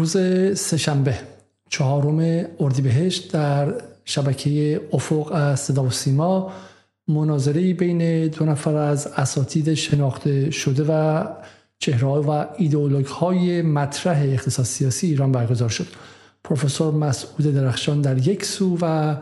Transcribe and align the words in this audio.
روز 0.00 0.16
سهشنبه 0.60 1.18
چهارم 1.68 2.46
اردیبهشت 2.60 3.32
در 3.32 3.74
شبکه 4.04 4.80
افق 4.92 5.32
از 5.32 5.60
صدا 5.60 5.84
و 5.84 5.90
سیما 5.90 6.52
مناظری 7.08 7.74
بین 7.74 8.26
دو 8.26 8.44
نفر 8.44 8.76
از 8.76 9.06
اساتید 9.06 9.74
شناخته 9.74 10.50
شده 10.50 10.84
و 10.88 11.24
چهره 11.78 12.08
و 12.08 12.44
ایدئولوگ 12.56 13.06
های 13.06 13.62
مطرح 13.62 14.22
اقتصاد 14.22 14.66
سیاسی 14.66 15.06
ایران 15.06 15.32
برگزار 15.32 15.68
شد. 15.68 15.86
پروفسور 16.44 16.94
مسعود 16.94 17.54
درخشان 17.54 18.00
در 18.00 18.28
یک 18.28 18.44
سو 18.44 18.78
و 18.80 19.16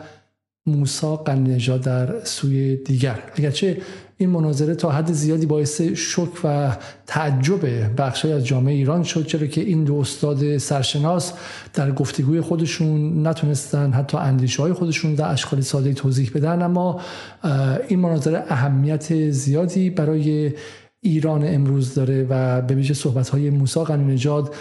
موسا 0.69 1.15
قنجا 1.15 1.77
در 1.77 2.23
سوی 2.23 2.75
دیگر. 2.75 3.19
اگرچه 3.35 3.77
این 4.17 4.29
مناظره 4.29 4.75
تا 4.75 4.91
حد 4.91 5.11
زیادی 5.11 5.45
باعث 5.45 5.81
شک 5.81 6.43
و 6.43 6.77
تعجب 7.07 7.95
بخشی 8.01 8.31
از 8.31 8.45
جامعه 8.45 8.73
ایران 8.73 9.03
شد 9.03 9.25
چرا 9.25 9.47
که 9.47 9.61
این 9.61 9.83
دو 9.83 9.95
استاد 9.95 10.57
سرشناس 10.57 11.33
در 11.73 11.91
گفتگوی 11.91 12.41
خودشون 12.41 13.27
نتونستن 13.27 13.91
حتی 13.91 14.17
اندیشه 14.17 14.61
های 14.61 14.73
خودشون 14.73 15.15
در 15.15 15.31
اشکال 15.31 15.61
ساده 15.61 15.93
توضیح 15.93 16.31
بدن. 16.35 16.61
اما 16.61 17.01
این 17.87 17.99
مناظره 17.99 18.43
اهمیت 18.49 19.29
زیادی 19.29 19.89
برای 19.89 20.53
ایران 21.01 21.55
امروز 21.55 21.93
داره 21.93 22.27
و 22.29 22.61
به 22.61 22.75
ویژه 22.75 22.93
صحبت 22.93 23.29
های 23.29 23.49
موسی 23.49 23.79
نژاد 24.07 24.55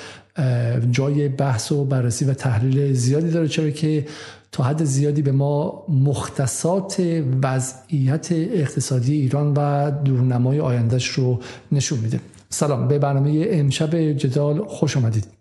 جای 0.90 1.28
بحث 1.28 1.72
و 1.72 1.84
بررسی 1.84 2.24
و 2.24 2.34
تحلیل 2.34 2.92
زیادی 2.92 3.30
داره 3.30 3.48
چرا 3.48 3.70
که 3.70 4.06
تا 4.52 4.64
حد 4.64 4.84
زیادی 4.84 5.22
به 5.22 5.32
ما 5.32 5.84
مختصات 5.88 7.22
وضعیت 7.42 8.32
اقتصادی 8.32 9.14
ایران 9.14 9.54
و 9.56 9.90
دورنمای 9.90 10.60
آیندهش 10.60 11.06
رو 11.06 11.40
نشون 11.72 11.98
میده. 11.98 12.20
سلام 12.50 12.88
به 12.88 12.98
برنامه 12.98 13.46
امشب 13.50 14.12
جدال 14.12 14.64
خوش 14.66 14.96
آمدید. 14.96 15.38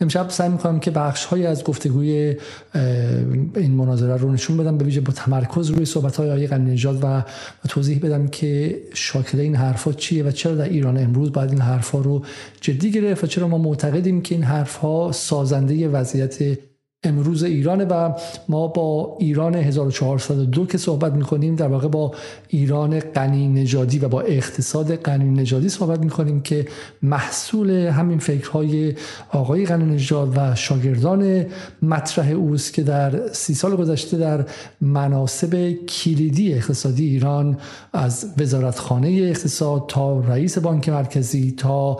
امشب 0.00 0.30
سعی 0.30 0.48
می‌کنم 0.48 0.80
که 0.80 0.90
بخش 0.90 1.24
های 1.24 1.46
از 1.46 1.64
گفتگوی 1.64 2.36
این 3.56 3.70
مناظره 3.70 4.16
رو 4.16 4.32
نشون 4.32 4.56
بدم 4.56 4.78
به 4.78 4.84
ویژه 4.84 5.00
با 5.00 5.12
تمرکز 5.12 5.70
روی 5.70 5.84
صحبت 5.84 6.16
های 6.16 6.44
آقای 6.44 6.58
نژاد 6.58 6.98
و 7.02 7.22
توضیح 7.68 7.98
بدم 7.98 8.28
که 8.28 8.80
شاکله 8.94 9.42
این 9.42 9.54
حرفا 9.54 9.92
چیه 9.92 10.24
و 10.24 10.30
چرا 10.30 10.54
در 10.54 10.68
ایران 10.68 10.98
امروز 10.98 11.32
باید 11.32 11.50
این 11.50 11.60
حرفا 11.60 11.98
رو 11.98 12.24
جدی 12.60 12.90
گرفت 12.90 13.24
و 13.24 13.26
چرا 13.26 13.48
ما 13.48 13.58
معتقدیم 13.58 14.22
که 14.22 14.34
این 14.34 14.44
حرفها 14.44 15.12
سازنده 15.12 15.88
وضعیت 15.88 16.58
امروز 17.04 17.42
ایرانه 17.42 17.84
و 17.84 18.12
ما 18.48 18.68
با 18.68 19.16
ایران 19.20 19.54
1402 19.54 20.66
که 20.66 20.78
صحبت 20.78 21.12
می‌کنیم 21.12 21.56
در 21.56 21.66
واقع 21.68 21.88
با 21.88 22.14
ایران 22.48 23.00
غنی 23.00 23.48
نژادی 23.48 23.98
و 23.98 24.08
با 24.08 24.20
اقتصاد 24.20 24.96
غنی 24.96 25.30
نژادی 25.30 25.68
صحبت 25.68 26.00
می‌کنیم 26.00 26.40
که 26.40 26.66
محصول 27.02 27.70
همین 27.70 28.18
فکرهای 28.18 28.94
آقای 29.30 29.66
غنی 29.66 29.94
نژاد 29.94 30.32
و 30.36 30.54
شاگردان 30.54 31.46
مطرح 31.82 32.30
اوست 32.30 32.72
که 32.72 32.82
در 32.82 33.32
سی 33.32 33.54
سال 33.54 33.76
گذشته 33.76 34.16
در 34.16 34.46
مناسب 34.80 35.72
کلیدی 35.72 36.54
اقتصادی 36.54 37.06
ایران 37.06 37.58
از 37.92 38.26
وزارتخانه 38.38 39.08
اقتصاد 39.08 39.84
تا 39.88 40.20
رئیس 40.20 40.58
بانک 40.58 40.88
مرکزی 40.88 41.52
تا 41.52 41.98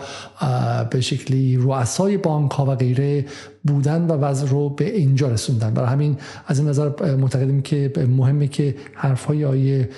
به 0.89 1.01
شکلی 1.01 1.57
رؤسای 1.57 2.17
بانک 2.17 2.51
ها 2.51 2.65
و 2.65 2.75
غیره 2.75 3.25
بودن 3.63 4.01
و 4.01 4.11
وضع 4.13 4.47
رو 4.47 4.69
به 4.69 4.95
اینجا 4.97 5.27
رسوندن. 5.27 5.73
برای 5.73 5.89
همین 5.89 6.17
از 6.47 6.59
این 6.59 6.67
نظر 6.69 7.15
معتقدیم 7.15 7.61
که 7.61 7.93
مهمه 7.97 8.47
که 8.47 8.75
حرفهای 8.93 9.45
آیه 9.45 9.89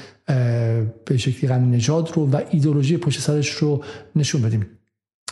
به 1.05 1.17
شکلی 1.17 1.47
غنی 1.47 1.77
نژاد 1.77 2.11
رو 2.13 2.29
و 2.31 2.41
ایدولوژی 2.49 2.97
پشت 2.97 3.19
سرش 3.19 3.49
رو 3.49 3.83
نشون 4.15 4.41
بدیم. 4.41 4.65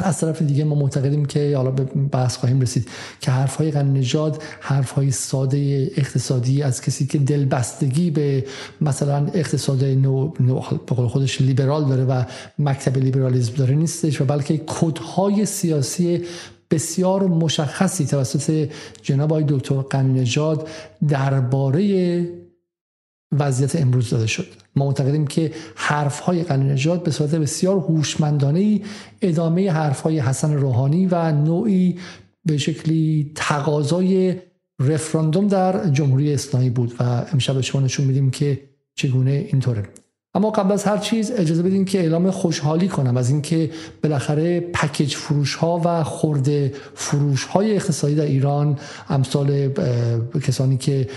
از 0.03 0.19
طرف 0.19 0.41
دیگه 0.41 0.63
ما 0.63 0.75
معتقدیم 0.75 1.25
که 1.25 1.57
حالا 1.57 1.71
به 1.71 1.83
بحث 1.83 2.37
خواهیم 2.37 2.61
رسید 2.61 2.87
که 3.21 3.31
حرفهای 3.31 3.71
غن 3.71 3.87
نژاد 3.87 4.43
حرفهای 4.59 5.11
ساده 5.11 5.91
اقتصادی 5.97 6.63
از 6.63 6.81
کسی 6.81 7.05
که 7.05 7.17
دلبستگی 7.17 8.11
به 8.11 8.45
مثلا 8.81 9.27
اقتصاد 9.33 9.83
نو, 9.83 10.31
نو 10.39 10.61
به 10.87 10.95
خودش 10.95 11.41
لیبرال 11.41 11.85
داره 11.85 12.05
و 12.05 12.23
مکتب 12.59 12.97
لیبرالیسم 12.97 13.53
داره 13.53 13.75
نیستش 13.75 14.21
و 14.21 14.25
بلکه 14.25 14.61
کدهای 14.67 15.45
سیاسی 15.45 16.21
بسیار 16.71 17.27
مشخصی 17.27 18.05
توسط 18.05 18.69
جناب 19.01 19.31
آقای 19.31 19.45
دکتر 19.47 19.81
غنی 19.81 20.21
نژاد 20.21 20.67
درباره 21.07 22.41
وضعیت 23.31 23.75
امروز 23.75 24.09
داده 24.09 24.27
شد. 24.27 24.47
ما 24.75 24.85
معتقدیم 24.85 25.27
که 25.27 25.51
حرف 25.75 26.19
های 26.19 26.43
به 27.03 27.11
صورت 27.11 27.35
بسیار 27.35 27.77
هوشمندانه 27.77 28.81
ادامه 29.21 29.71
حرف 29.71 30.01
های 30.01 30.19
حسن 30.19 30.53
روحانی 30.53 31.05
و 31.05 31.31
نوعی 31.31 31.99
به 32.45 32.57
شکلی 32.57 33.31
تقاضای 33.35 34.35
رفراندوم 34.79 35.47
در 35.47 35.89
جمهوری 35.89 36.33
اسلامی 36.33 36.69
بود 36.69 36.93
و 36.99 37.03
امشب 37.33 37.55
به 37.55 37.61
شما 37.61 37.81
نشون 37.81 38.05
میدیم 38.05 38.31
که 38.31 38.61
چگونه 38.95 39.31
اینطوره. 39.31 39.83
اما 40.35 40.49
قبل 40.49 40.71
از 40.71 40.83
هر 40.83 40.97
چیز 40.97 41.31
اجازه 41.31 41.63
بدین 41.63 41.85
که 41.85 41.99
اعلام 41.99 42.31
خوشحالی 42.31 42.87
کنم 42.87 43.17
از 43.17 43.29
اینکه 43.29 43.71
بالاخره 44.03 44.59
پکیج 44.59 45.15
فروش 45.15 45.55
ها 45.55 45.81
و 45.85 46.03
خورده 46.03 46.73
فروش 46.95 47.43
های 47.43 47.75
اقتصادی 47.75 48.15
در 48.15 48.25
ایران 48.25 48.79
امثال 49.09 49.69
کسانی 50.43 50.77
که 50.77 51.07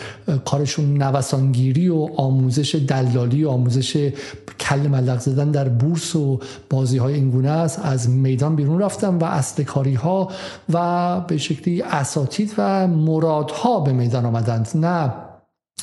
کارشون 0.44 1.02
نوسانگیری 1.02 1.88
و 1.88 2.08
آموزش 2.16 2.74
دلالی 2.74 3.44
و 3.44 3.48
آموزش 3.48 4.12
کل 4.60 4.80
ملق 4.80 5.18
زدن 5.18 5.50
در 5.50 5.68
بورس 5.68 6.16
و 6.16 6.40
بازی 6.70 6.98
های 6.98 7.14
اینگونه 7.14 7.50
است 7.50 7.80
از 7.82 8.10
میدان 8.10 8.56
بیرون 8.56 8.82
رفتن 8.82 9.14
و 9.18 9.24
اصل 9.24 9.62
کاری 9.62 9.94
ها 9.94 10.30
و 10.72 11.20
به 11.20 11.36
شکلی 11.36 11.82
اساتید 11.82 12.54
و 12.58 12.86
مرادها 12.86 13.80
به 13.80 13.92
میدان 13.92 14.24
آمدند. 14.24 14.68
نه 14.74 15.12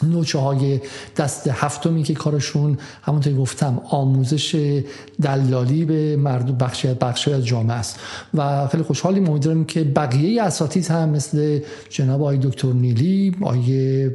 نوچه 0.04 0.40
های 0.40 0.80
دست 1.18 1.48
هفتمی 1.48 2.04
که 2.04 2.14
کارشون 2.14 2.78
همونطور 3.02 3.34
گفتم 3.34 3.82
آموزش 3.90 4.82
دلالی 5.22 5.86
به 5.86 6.16
مردم 6.16 6.56
بخشی 6.56 6.94
بخشی 6.94 7.34
از 7.34 7.46
جامعه 7.46 7.78
است. 7.78 8.00
و 8.34 8.68
خیلی 8.68 8.84
خوشحالیم. 8.84 9.30
امیدواریم 9.30 9.66
که 9.66 9.84
بقیه 9.84 10.44
اساتید 10.44 10.88
هم 10.88 11.10
مثل 11.10 11.60
جناب 11.90 12.22
آقای 12.22 12.38
دکتر 12.38 12.74
نیلی 12.74 13.36
آقای 13.42 14.10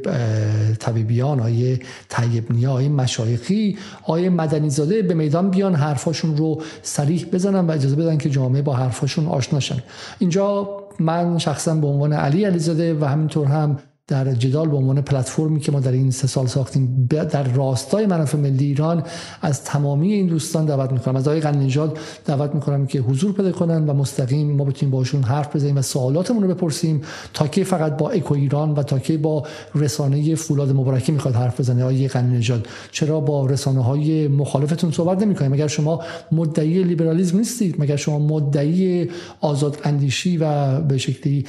طبیبیان 0.79 1.39
آقای 1.39 1.79
طیبنیا 2.09 2.71
آقای 2.71 2.89
مشایخی 2.89 3.77
آقای 4.03 4.29
مدنی 4.29 4.69
زاده 4.69 5.01
به 5.01 5.13
میدان 5.13 5.49
بیان 5.49 5.75
حرفاشون 5.75 6.37
رو 6.37 6.61
صریح 6.81 7.25
بزنن 7.25 7.67
و 7.67 7.71
اجازه 7.71 7.95
بدن 7.95 8.17
که 8.17 8.29
جامعه 8.29 8.61
با 8.61 8.73
حرفاشون 8.73 9.27
آشناشن 9.27 9.83
اینجا 10.19 10.69
من 10.99 11.37
شخصا 11.37 11.75
به 11.75 11.87
عنوان 11.87 12.13
علی 12.13 12.45
علیزاده 12.45 12.93
و 12.93 13.05
همینطور 13.05 13.47
هم 13.47 13.77
در 14.07 14.33
جدال 14.33 14.67
به 14.69 14.77
عنوان 14.77 15.01
پلتفرمی 15.01 15.59
که 15.59 15.71
ما 15.71 15.79
در 15.79 15.91
این 15.91 16.11
سه 16.11 16.27
سال 16.27 16.47
ساختیم 16.47 17.07
در 17.09 17.43
راستای 17.43 18.05
منافع 18.05 18.37
ملی 18.37 18.65
ایران 18.65 19.03
از 19.41 19.63
تمامی 19.63 20.13
این 20.13 20.27
دوستان 20.27 20.65
دعوت 20.65 20.91
می‌کنم. 20.91 21.15
از 21.15 21.27
آقای 21.27 21.57
نژاد 21.57 21.97
دعوت 22.25 22.55
می‌کنم 22.55 22.85
که 22.85 22.99
حضور 22.99 23.33
پیدا 23.33 23.51
کنن 23.51 23.89
و 23.89 23.93
مستقیم 23.93 24.51
ما 24.51 24.63
بتونیم 24.63 24.91
باشون 24.91 25.23
حرف 25.23 25.55
بزنیم 25.55 25.77
و 25.77 25.81
سوالاتمون 25.81 26.43
رو 26.43 26.49
بپرسیم 26.49 27.01
تا 27.33 27.47
که 27.47 27.63
فقط 27.63 27.97
با 27.97 28.09
اکو 28.09 28.33
ایران 28.33 28.71
و 28.71 28.83
تا 28.83 28.99
که 28.99 29.17
با 29.17 29.43
رسانه 29.75 30.35
فولاد 30.35 30.71
مبارکی 30.71 31.11
می‌خواد 31.11 31.35
حرف 31.35 31.59
بزنه. 31.59 31.83
آقای 31.83 32.09
نژاد 32.15 32.67
چرا 32.91 33.19
با 33.19 33.45
رسانه 33.45 33.83
های 33.83 34.27
مخالفتون 34.27 34.91
صحبت 34.91 35.21
نمی‌کنیم 35.21 35.51
مگر 35.51 35.67
شما 35.67 36.01
مدعی 36.31 36.83
لیبرالیسم 36.83 37.37
نیستید؟ 37.37 37.75
مگر 37.79 37.95
شما 37.95 38.19
مدعی 38.19 39.09
آزاد 39.41 39.77
اندیشی 39.83 40.37
و 40.37 40.79
به 40.81 40.97
شکلی 40.97 41.45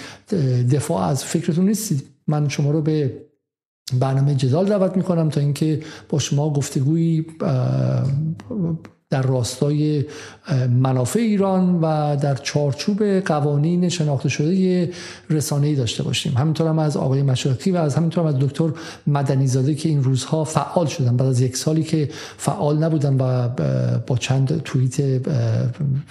دفاع 0.73 1.03
از 1.03 1.25
فکرتون 1.25 1.67
نیستید؟ 1.67 2.18
من 2.29 2.49
شما 2.49 2.71
رو 2.71 2.83
به 2.83 3.23
برنامه 4.01 4.35
جدال 4.35 4.69
دعوت 4.69 4.97
می‌کنم 4.97 5.29
تا 5.29 5.41
اینکه 5.41 5.81
با 6.09 6.19
شما 6.19 6.53
گفتگویی 6.53 7.27
در 9.11 9.23
راستای 9.23 10.05
منافع 10.71 11.21
ایران 11.21 11.81
و 11.83 12.17
در 12.17 12.35
چارچوب 12.35 13.03
قوانین 13.03 13.89
شناخته 13.89 14.29
شده 14.29 14.91
رسانه‌ای 15.31 15.75
داشته 15.75 16.03
باشیم. 16.03 16.35
همینطور 16.37 16.67
هم 16.67 16.79
از 16.79 16.97
آقای 16.97 17.23
مشایخی 17.23 17.71
و 17.71 17.77
از 17.77 17.95
همینطور 17.95 18.25
هم 18.25 18.35
از 18.35 18.39
دکتر 18.39 18.71
مدنی 19.07 19.47
زاده 19.47 19.75
که 19.75 19.89
این 19.89 20.05
روزها 20.05 20.45
فعال 20.45 20.87
شدن. 20.87 21.17
بعد 21.17 21.29
از 21.29 21.41
یک 21.41 21.57
سالی 21.57 21.83
که 21.83 22.09
فعال 22.37 22.79
نبودن 22.79 23.17
و 23.17 23.49
با 24.07 24.17
چند 24.17 24.63
توییت 24.63 25.23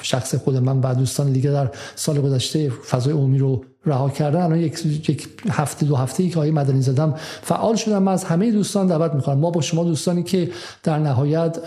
شخص 0.01 0.35
خود 0.35 0.55
من 0.55 0.81
و 0.81 0.93
دوستان 0.95 1.31
دیگه 1.31 1.51
در 1.51 1.71
سال 1.95 2.21
گذشته 2.21 2.69
فضای 2.69 3.13
عمومی 3.13 3.37
رو 3.37 3.65
رها 3.87 4.09
کردن. 4.09 4.41
الان 4.41 4.59
یک 4.59 5.27
هفته 5.49 5.85
دو 5.85 5.95
هفته 5.95 6.23
ای 6.23 6.29
که 6.29 6.35
آقای 6.35 6.51
مدنی 6.51 6.81
زدم 6.81 7.13
فعال 7.41 7.75
شدم. 7.75 8.03
من 8.03 8.11
از 8.11 8.23
همه 8.23 8.51
دوستان 8.51 8.87
دعوت 8.87 9.13
می‌کنم. 9.13 9.37
ما 9.37 9.51
با 9.51 9.61
شما 9.61 9.83
دوستانی 9.83 10.23
که 10.23 10.49
در 10.83 10.99
نهایت 10.99 11.57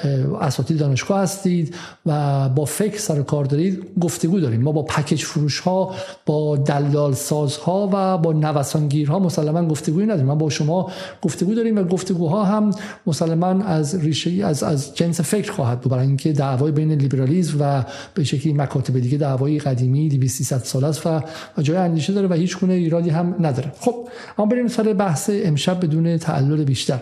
اساتید 0.41 0.79
دانشگاه 0.79 1.21
هستید 1.21 1.75
و 2.07 2.49
با 2.49 2.65
فکر 2.65 2.99
سر 2.99 3.23
کار 3.23 3.45
دارید 3.45 3.83
گفتگو 4.01 4.41
داریم. 4.41 4.61
ما 4.61 4.73
با 4.73 4.83
پکیج 4.83 5.25
فروش 5.25 5.61
ها 5.61 5.95
با 6.27 6.57
دلال 6.57 7.15
سازها 7.15 7.91
و 7.93 8.19
با 8.19 8.33
نوسانگیرها 8.33 9.19
مسلما 9.19 9.67
گفتگویی 9.67 10.07
نداریم. 10.07 10.27
ما 10.27 10.35
با 10.35 10.51
شما 10.51 10.91
گفتگو 11.23 11.55
داریم 11.55 11.79
و 11.79 11.83
گفتگوها 11.83 12.45
هم 12.45 12.71
مسلما 13.07 13.47
از 13.47 13.95
ریشه 13.95 14.47
از 14.47 14.63
از 14.63 14.95
جنس 14.95 15.21
فکر 15.21 15.53
خواهد 15.53 15.81
بود. 15.81 15.93
برای 15.93 16.07
اینکه 16.07 16.33
دعوای 16.33 16.73
بین 16.73 16.93
لیبرالیسم 16.93 17.57
و 17.61 17.85
به 18.15 18.25
شکلی 18.25 18.53
مکاتب 18.53 18.99
دیگه 18.99 19.19
دعوای 19.19 19.59
قدیمی 19.59 20.09
200 20.09 20.65
سال 20.65 20.85
است 20.85 21.07
و 21.07 21.23
جای 21.63 21.77
اندیشه 21.77 22.10
داره 22.13 22.29
و 22.29 22.33
هیچ 22.33 22.59
گونه 22.59 22.73
ایرادی 22.73 23.11
هم 23.11 23.35
نداره. 23.41 23.73
خب 23.81 24.09
اما 24.39 24.47
بریم 24.47 24.69
سر 24.69 24.93
بحث 24.93 25.31
امشب 25.33 25.85
بدون 25.85 26.17
تعلل 26.19 26.65
بیشتر. 26.65 26.99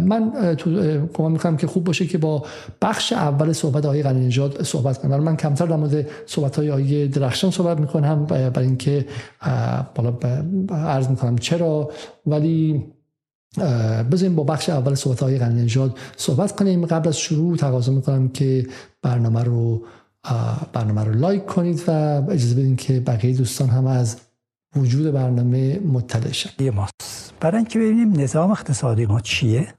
من 0.00 0.32
گمان 1.14 1.32
می‌کنم 1.32 1.56
که 1.56 1.66
خوب 1.66 1.84
باشه 1.84 2.06
که 2.06 2.18
با 2.18 2.44
بخش 2.82 3.12
اول 3.12 3.52
صحبت 3.52 3.84
آقای 3.84 4.02
غنی 4.02 4.26
نژاد 4.26 4.62
صحبت 4.62 4.98
کنم. 4.98 5.16
من 5.16 5.36
کمتر 5.36 5.66
در 5.66 5.76
مورد 5.76 6.06
صحبت 6.26 6.56
های 6.56 6.70
آقای 6.70 7.08
درخشان 7.08 7.50
صحبت 7.50 7.80
می‌کنم 7.80 8.24
برای 8.26 8.66
اینکه 8.66 9.06
بالا 9.94 10.12
عرض 10.70 11.08
می‌کنم 11.08 11.38
چرا. 11.38 11.90
ولی 12.26 12.84
بذاریم 14.12 14.34
با 14.36 14.44
بخش 14.44 14.68
اول 14.68 14.94
صحبت 14.94 15.22
های 15.22 15.38
غنی 15.38 15.62
نژاد 15.62 15.98
صحبت 16.16 16.56
کنیم. 16.56 16.86
قبل 16.86 17.08
از 17.08 17.18
شروع 17.18 17.56
تقاضا 17.56 17.92
می‌کنم 17.92 18.28
که 18.28 18.66
برنامه 19.02 19.42
رو 19.44 19.82
برنامه 20.72 21.04
رو 21.04 21.12
لایک 21.12 21.46
کنید 21.46 21.88
و 21.88 21.90
اجازه 22.30 22.54
بدین 22.54 22.76
که 22.76 23.00
بقیه 23.00 23.36
دوستان 23.36 23.68
هم 23.68 23.86
از 23.86 24.16
وجود 24.76 25.14
برنامه 25.14 25.78
مطلع 25.78 26.32
شن. 26.32 26.50
برای 27.40 27.56
اینکه 27.56 27.78
ببینیم 27.78 28.20
نظام 28.20 28.50
اقتصادی 28.50 29.06
ما 29.06 29.20
چیه 29.20 29.74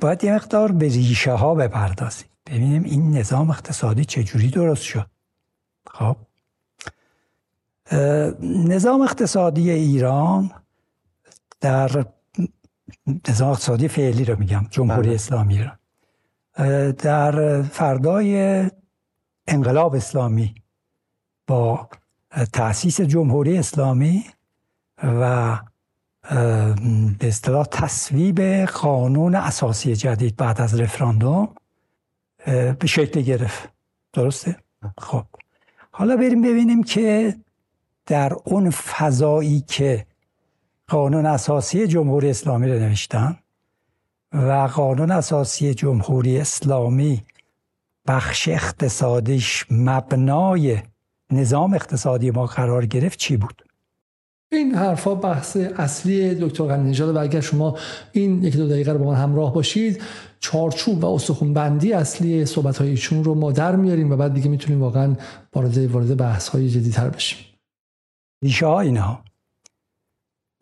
باید 0.00 0.24
یه 0.24 0.34
مقدار 0.34 0.72
به 0.72 0.88
ریشه 0.88 1.32
ها 1.32 1.54
بپردازیم. 1.54 2.28
ببینیم 2.46 2.82
این 2.84 3.18
نظام 3.18 3.50
اقتصادی 3.50 4.04
چجوری 4.04 4.50
درست 4.50 4.82
شد. 4.82 5.06
خب. 5.90 6.16
نظام 8.42 9.00
اقتصادی 9.00 9.70
ایران 9.70 10.50
در 11.60 12.04
نظام 13.28 13.50
اقتصادی 13.50 13.88
فعلی 13.88 14.24
رو 14.24 14.38
میگم 14.38 14.66
جمهوری 14.70 15.06
بله. 15.06 15.14
اسلامی 15.14 15.62
رو 15.62 15.70
در 16.98 17.62
فردای 17.62 18.62
انقلاب 19.46 19.94
اسلامی 19.94 20.54
با 21.46 21.88
تأسیس 22.52 23.00
جمهوری 23.00 23.58
اسلامی 23.58 24.24
و 25.02 25.56
به 27.18 27.28
اصطلاح 27.28 27.66
تصویب 27.66 28.40
قانون 28.64 29.34
اساسی 29.34 29.96
جدید 29.96 30.36
بعد 30.36 30.60
از 30.60 30.80
رفراندوم 30.80 31.48
به 32.78 32.86
شکل 32.86 33.20
گرفت 33.20 33.68
درسته؟ 34.12 34.56
خب 34.98 35.24
حالا 35.90 36.16
بریم 36.16 36.42
ببینیم 36.42 36.82
که 36.82 37.36
در 38.06 38.32
اون 38.44 38.70
فضایی 38.70 39.60
که 39.60 40.06
قانون 40.88 41.26
اساسی 41.26 41.86
جمهوری 41.86 42.30
اسلامی 42.30 42.68
رو 42.68 42.78
نوشتن 42.78 43.38
و 44.32 44.52
قانون 44.52 45.10
اساسی 45.10 45.74
جمهوری 45.74 46.38
اسلامی 46.38 47.22
بخش 48.06 48.48
اقتصادیش 48.48 49.66
مبنای 49.70 50.78
نظام 51.32 51.74
اقتصادی 51.74 52.30
ما 52.30 52.46
قرار 52.46 52.86
گرفت 52.86 53.18
چی 53.18 53.36
بود؟ 53.36 53.62
این 54.52 54.74
حرفا 54.74 55.14
بحث 55.14 55.56
اصلی 55.56 56.34
دکتر 56.34 56.64
غنی 56.64 57.00
و 57.00 57.18
اگر 57.18 57.40
شما 57.40 57.78
این 58.12 58.42
یک 58.42 58.56
دو 58.56 58.68
دقیقه 58.68 58.92
رو 58.92 58.98
با 58.98 59.04
من 59.04 59.16
همراه 59.16 59.54
باشید 59.54 60.02
چارچوب 60.40 61.04
و 61.04 61.14
استخون 61.14 61.54
بندی 61.54 61.92
اصلی 61.92 62.46
صحبت 62.46 62.78
های 62.78 62.88
ایشون 62.88 63.24
رو 63.24 63.34
ما 63.34 63.52
در 63.52 63.76
میاریم 63.76 64.12
و 64.12 64.16
بعد 64.16 64.34
دیگه 64.34 64.48
می‌تونیم 64.48 64.82
واقعا 64.82 65.16
وارد 65.54 65.78
وارد 65.78 66.16
بحث 66.16 66.48
های 66.48 66.70
جدیدتر 66.70 67.08
بشیم. 67.08 67.38
ریشه 68.42 68.66
ها 68.66 68.80
اینها. 68.80 69.24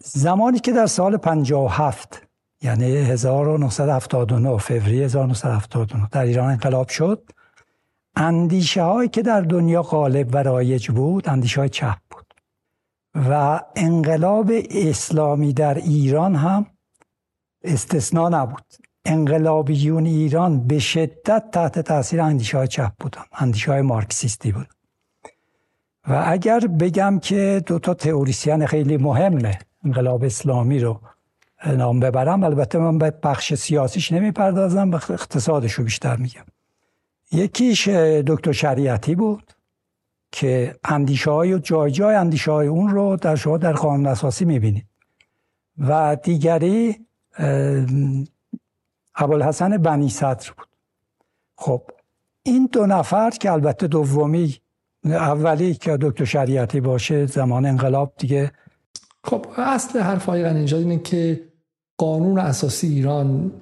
زمانی 0.04 0.58
که 0.58 0.72
در 0.72 0.86
سال 0.86 1.16
57 1.16 2.25
یعنی 2.62 2.84
1979 2.84 4.58
فوریه 4.58 5.04
1979 5.04 6.08
در 6.12 6.22
ایران 6.22 6.50
انقلاب 6.50 6.88
شد. 6.88 7.30
اندیشه 8.16 8.82
هایی 8.82 9.08
که 9.08 9.22
در 9.22 9.40
دنیا 9.40 9.82
غالب 9.82 10.28
و 10.34 10.42
رایج 10.42 10.90
بود 10.90 11.28
اندیشه 11.28 11.60
های 11.60 11.68
چپ 11.68 11.98
بود. 12.10 12.34
و 13.14 13.60
انقلاب 13.76 14.50
اسلامی 14.70 15.52
در 15.52 15.74
ایران 15.74 16.34
هم 16.34 16.66
استثنا 17.64 18.28
نبود. 18.28 18.64
انقلابیون 19.04 20.06
ایران 20.06 20.66
به 20.66 20.78
شدت 20.78 21.44
تحت 21.52 21.78
تاثیر 21.78 22.20
اندیشه 22.20 22.58
های 22.58 22.68
چپ 22.68 22.92
بودن 23.00 23.22
اندیشه 23.32 23.72
های 23.72 23.82
مارکسیستی 23.82 24.52
بود. 24.52 24.68
و 26.08 26.22
اگر 26.26 26.60
بگم 26.60 27.18
که 27.18 27.62
دو 27.66 27.78
تا 27.78 27.94
تئوریسین 27.94 28.66
خیلی 28.66 28.96
مهمه 28.96 29.58
انقلاب 29.84 30.24
اسلامی 30.24 30.78
رو 30.78 31.00
نام 31.74 32.00
ببرم. 32.00 32.44
البته 32.44 32.78
من 32.78 32.98
به 32.98 33.10
بخش 33.22 33.54
سیاسیش 33.54 34.12
نمی‌پردازم 34.12 34.90
به 34.90 34.96
اقتصادش 34.96 35.72
رو 35.72 35.84
بیشتر 35.84 36.16
میگم. 36.16 36.44
یکیش 37.32 37.88
دکتر 38.26 38.52
شریعتی 38.52 39.14
بود 39.14 39.52
که 40.32 40.76
اندیشه 40.84 41.30
های 41.30 41.58
جای 41.60 41.90
جای 41.90 42.14
اندیشه 42.14 42.50
های 42.50 42.66
اون 42.66 42.88
رو 42.88 43.16
در 43.16 43.36
شما 43.36 43.58
در 43.58 43.72
قانون 43.72 44.06
اساسی 44.06 44.44
می‌بینید. 44.44 44.86
و 45.78 46.16
دیگری 46.22 46.96
ابوالحسن 49.14 49.76
بنی 49.76 50.08
صدر 50.08 50.50
بود. 50.56 50.68
خب 51.56 51.82
این 52.42 52.68
دو 52.72 52.86
نفر 52.86 53.30
که 53.30 53.52
البته 53.52 53.86
دومی 53.86 54.56
اولی 55.04 55.74
که 55.74 55.98
دکتر 56.00 56.24
شریعتی 56.24 56.80
باشه 56.80 57.26
زمان 57.26 57.66
انقلاب 57.66 58.12
دیگه. 58.18 58.52
خب 59.24 59.46
اصل 59.56 60.00
حرف 60.00 60.26
های 60.26 60.44
اینه 60.44 60.98
که 60.98 61.45
قانون 61.98 62.38
اساسی 62.38 62.86
ایران 62.86 63.52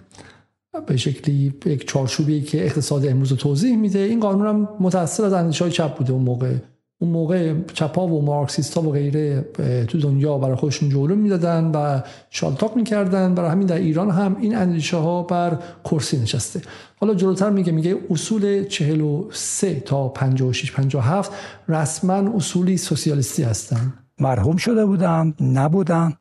به 0.86 0.96
شکلی 0.96 1.54
یک 1.66 1.88
چارچوبی 1.88 2.42
که 2.42 2.64
اقتصاد 2.64 3.06
امروز 3.06 3.30
رو 3.30 3.36
توضیح 3.36 3.76
میده 3.76 3.98
این 3.98 4.20
قانون 4.20 4.46
هم 4.46 4.68
متأثر 4.80 5.24
از 5.24 5.32
اندیشه 5.32 5.64
های 5.64 5.72
چپ 5.72 5.96
بوده 5.96 6.12
اون 6.12 6.22
موقع. 6.22 6.54
اون 6.98 7.10
موقع 7.10 7.54
چپا 7.72 8.06
و 8.06 8.22
مارکسیستا 8.22 8.82
و 8.82 8.92
غیره 8.92 9.42
تو 9.88 9.98
دنیا 9.98 10.38
برای 10.38 10.56
خودشون 10.56 10.88
جلو 10.88 11.16
می‌دادن 11.16 11.64
و 11.74 12.00
شالتاق 12.30 12.76
می‌کردن. 12.76 13.34
برای 13.34 13.50
همین 13.50 13.66
در 13.66 13.76
ایران 13.76 14.10
هم 14.10 14.36
این 14.40 14.56
اندیشه 14.56 14.96
ها 14.96 15.22
بر 15.22 15.58
کرسی 15.84 16.18
نشسته. 16.18 16.62
حالا 16.96 17.14
جلوتر 17.14 17.50
میگه 17.50 17.72
میگه 17.72 17.96
اصول 18.10 18.64
43 18.64 19.80
تا 19.80 20.08
56 20.08 20.72
57 20.72 21.32
رسما 21.68 22.36
اصولی 22.36 22.76
سوسیالیستی 22.76 23.42
هستن. 23.42 23.92
مرحوم 24.20 24.56
شده 24.56 24.84
بودن 24.84 25.34
نبودن. 25.40 26.12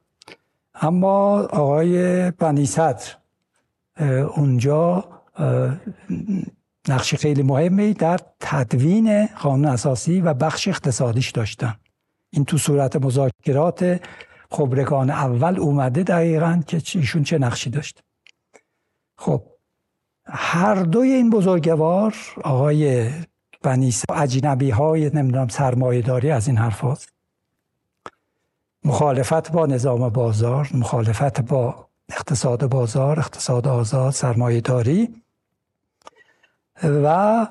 اما 0.81 1.41
آقای 1.41 2.31
بنی 2.31 2.65
اونجا 4.35 5.05
نقش 6.87 7.15
خیلی 7.15 7.43
مهمی 7.43 7.93
در 7.93 8.19
تدوین 8.39 9.25
قانون 9.25 9.65
اساسی 9.65 10.21
و 10.21 10.33
بخش 10.33 10.67
اقتصادیش 10.67 11.31
داشتن. 11.31 11.75
این 12.29 12.45
تو 12.45 12.57
صورت 12.57 12.95
مذاکرات 12.95 14.01
خبرگان 14.51 15.09
اول 15.09 15.59
اومده 15.59 16.03
دقیقا 16.03 16.61
که 16.67 16.81
ایشون 16.95 17.23
چه 17.23 17.37
نقشی 17.37 17.69
داشت. 17.69 18.03
خب 19.17 19.43
هر 20.25 20.75
دوی 20.75 21.09
این 21.09 21.29
بزرگوار 21.29 22.15
آقای 22.43 23.11
بنیس 23.61 24.03
اجنبی 24.09 24.69
های 24.69 25.09
نمی‌دونم 25.13 25.47
سرمایه 25.47 26.01
داری 26.01 26.31
از 26.31 26.47
این 26.47 26.57
حرف 26.57 26.83
مخالفت 28.85 29.51
با 29.51 29.65
نظام 29.65 30.09
بازار 30.09 30.69
مخالفت 30.73 31.41
با 31.41 31.87
اقتصاد 32.09 32.69
بازار 32.69 33.19
اقتصاد 33.19 33.67
آزاد 33.67 34.13
سرمایه 34.13 34.61
داری 34.61 35.15
و 36.83 37.47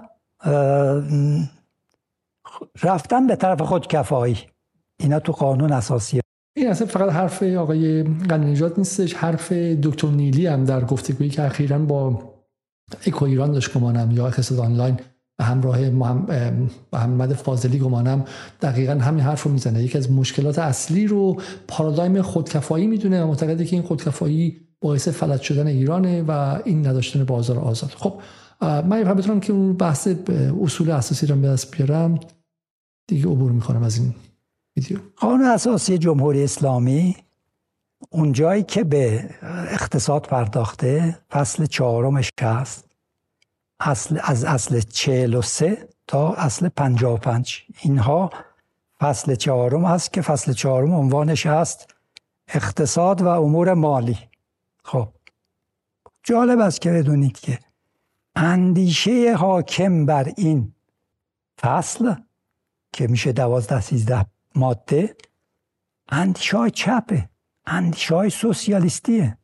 رفتن 2.83 3.27
به 3.27 3.37
طرف 3.37 3.63
خودکفایی 3.63 4.39
اینا 5.01 5.21
تو 5.21 5.33
قانون 5.33 5.73
اساسی. 5.73 6.21
این 6.57 6.69
اصلا 6.71 6.87
فقط 6.87 7.13
حرف 7.13 7.43
آقای 7.43 8.03
قنیجات 8.03 8.79
نیستش 8.79 9.15
حرف 9.15 9.53
دکتر 9.53 10.09
نیلی 10.09 10.47
هم 10.47 10.65
در 10.65 10.85
گفتگویی 10.85 11.31
که 11.31 11.43
اخیرا 11.43 11.79
با 11.79 12.33
اکو 13.07 13.25
ایران 13.25 13.53
داشت 13.53 13.75
گمانم 13.75 14.11
یا 14.11 14.27
اقتصاد 14.27 14.59
آنلاین 14.59 15.01
همراه 15.43 15.91
محمد 16.93 17.33
فاضلی 17.33 17.79
گمانم 17.79 18.25
دقیقا 18.63 18.93
همین 18.93 19.21
حرف 19.21 19.43
رو 19.43 19.51
می‌زنه. 19.51 19.83
یکی 19.83 19.99
از 19.99 20.13
مشکلات 20.13 20.59
اصلی 20.59 21.07
رو 21.07 21.41
پارادایم 21.69 22.23
خودکفایی 22.23 22.87
می‌دونه 22.87 23.25
و 23.25 23.27
معتقده 23.27 23.65
که 23.65 23.77
این 23.77 23.85
خودکفایی 23.85 24.61
باعث 24.81 25.09
فلج 25.09 25.41
شدن 25.41 25.67
ایرانه 25.67 26.23
و 26.23 26.59
این 26.65 26.87
نداشتن 26.87 27.25
بازار 27.25 27.59
آزاد. 27.59 27.91
خب 27.91 28.15
من 28.61 28.99
یه 28.99 29.05
بتونم 29.05 29.41
که 29.41 29.53
اون 29.53 29.73
بحث 29.73 30.09
اصول 30.63 30.91
اساسی 30.91 31.27
رو 31.27 31.37
به 31.37 31.49
دست 31.49 31.77
بیارم. 31.77 32.19
دیگه 33.09 33.27
عبور 33.27 33.53
می‌کنم 33.53 33.83
از 33.83 33.99
این 33.99 34.15
ویدیو. 34.77 34.99
قانون 35.17 35.47
اساسی 35.47 35.99
جمهوری 35.99 36.45
اسلامی 36.45 37.17
اونجایی 38.11 38.63
که 38.63 38.85
به 38.85 39.31
اقتصاد 39.71 40.23
پرداخته 40.23 41.19
فصل 41.31 41.67
چهارمش 41.67 42.31
هست 42.41 42.92
اصل 43.85 44.19
از 44.23 44.45
اصل 44.45 44.81
43 44.81 45.89
تا 46.07 46.33
اصل 46.35 46.69
55 46.69 47.63
اینها 47.83 48.31
فصل 49.01 49.35
چهارم 49.35 49.85
هست 49.85 50.13
که 50.13 50.23
فصل 50.23 50.53
چهارم 50.53 50.95
عنوانش 50.95 51.47
هست 51.47 51.95
اقتصاد 52.49 53.23
و 53.23 53.29
امور 53.29 53.75
مالی. 53.75 54.19
خب 54.85 55.09
جالب 56.23 56.61
است 56.61 56.81
که 56.81 56.91
بدونید 56.93 57.41
که 57.41 57.59
اندیشه 58.37 59.35
حاکم 59.37 60.07
بر 60.07 60.33
این 60.37 60.75
فصل 61.61 62.15
که 62.93 63.07
میشه 63.07 63.33
دوازده 63.33 63.81
سیزده 63.81 64.27
ماده 64.55 65.17
اندیشه 66.09 66.57
های 66.57 66.71
چپه 66.71 67.29
اندیشه 67.67 68.15
های 68.15 68.31
سوسیالیستیه. 68.31 69.39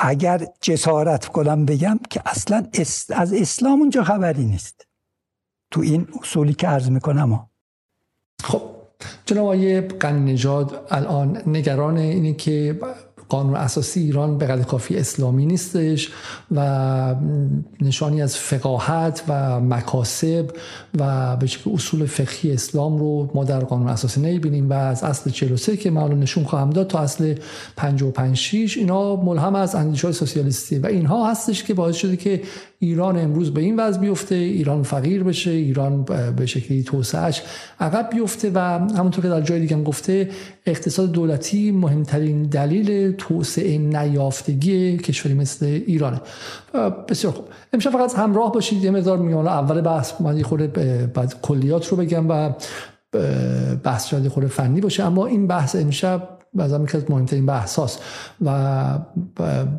اگر 0.00 0.46
جسارت 0.60 1.26
کنم 1.26 1.64
بگم 1.64 1.98
که 2.10 2.22
اصلا 2.26 2.66
از 3.10 3.32
اسلام 3.32 3.80
اونجا 3.80 4.04
خبری 4.04 4.44
نیست. 4.44 4.86
تو 5.70 5.80
این 5.80 6.08
اصولی 6.22 6.54
که 6.54 6.68
عرض 6.68 6.90
می‌کنم 6.90 7.48
خب 8.42 8.62
جناب 9.26 9.44
آقای 9.44 9.82
نژاد 10.02 10.86
الان 10.90 11.42
نگران 11.46 11.96
اینه 11.96 12.34
که 12.34 12.80
قانون 13.28 13.56
اساسی 13.56 14.00
ایران 14.00 14.38
به 14.38 14.46
قدر 14.46 14.62
کافی 14.62 14.96
اسلامی 14.96 15.46
نیستش 15.46 16.10
و 16.54 17.14
نشانی 17.80 18.22
از 18.22 18.36
فقاهت 18.36 19.22
و 19.28 19.60
مکاسب 19.60 20.50
و 20.98 21.36
به 21.36 21.46
شکل 21.46 21.70
اصول 21.74 22.06
فقهی 22.06 22.52
اسلام 22.52 22.98
رو 22.98 23.30
ما 23.34 23.44
در 23.44 23.60
قانون 23.60 23.88
اساسی 23.88 24.20
نمی‌بینیم 24.20 24.70
و 24.70 24.72
از 24.72 25.04
اصل 25.04 25.30
43 25.30 25.76
که 25.76 25.90
من 25.90 26.20
نشون 26.20 26.44
خواهم 26.44 26.70
داد 26.70 26.86
تا 26.86 26.98
اصل 26.98 27.34
55 27.76 28.36
6 28.36 28.76
اینا 28.76 29.16
ملهم 29.16 29.54
از 29.54 29.74
اندیشه 29.74 30.12
سوسیالیستی 30.12 30.78
و 30.78 30.86
اینها 30.86 31.30
هستش 31.30 31.64
که 31.64 31.74
باعث 31.74 31.96
شده 31.96 32.16
که 32.16 32.42
ایران 32.80 33.18
امروز 33.18 33.54
به 33.54 33.60
این 33.60 33.80
وضع 33.80 34.00
بیفته 34.00 34.34
ایران 34.34 34.82
فقیر 34.82 35.22
بشه 35.24 35.50
ایران 35.50 36.02
به 36.36 36.46
شکلی 36.46 36.82
توسعهش 36.82 37.42
عقب 37.80 38.10
بیفته 38.14 38.50
و 38.54 38.58
همونطور 38.58 39.22
که 39.24 39.28
در 39.28 39.40
جای 39.40 39.60
دیگه 39.60 39.82
گفته 39.82 40.30
اقتصاد 40.66 41.12
دولتی 41.12 41.70
مهمترین 41.70 42.42
دلیل 42.42 43.12
توسعه 43.12 43.78
نیافتگی 43.78 44.96
کشوری 44.96 45.34
مثل 45.34 45.66
ایرانه 45.66 46.20
بسیار 47.08 47.32
خوب. 47.32 47.44
امشب 47.72 47.90
فقط 47.90 48.14
همراه 48.14 48.52
باشید. 48.52 48.84
یه 48.84 48.90
مقدار 48.90 49.18
میگم 49.18 49.38
اول 49.38 49.80
بحث 49.80 50.12
من 50.20 50.36
یه 50.36 50.44
خورده 50.44 51.06
بعد 51.06 51.40
کلیات 51.42 51.86
رو 51.86 51.96
بگم 51.96 52.30
و 52.30 52.54
بحث 53.84 54.08
شاید 54.08 54.28
خورده 54.28 54.48
فنی 54.48 54.80
باشه. 54.80 55.04
اما 55.04 55.26
این 55.26 55.46
بحث 55.46 55.76
امشب 55.76 56.37
بعضا 56.54 56.86
که 56.86 56.96
از 56.96 57.10
مهمترین 57.10 57.46
بحث 57.46 57.76
هاست 57.76 58.02
و 58.44 58.98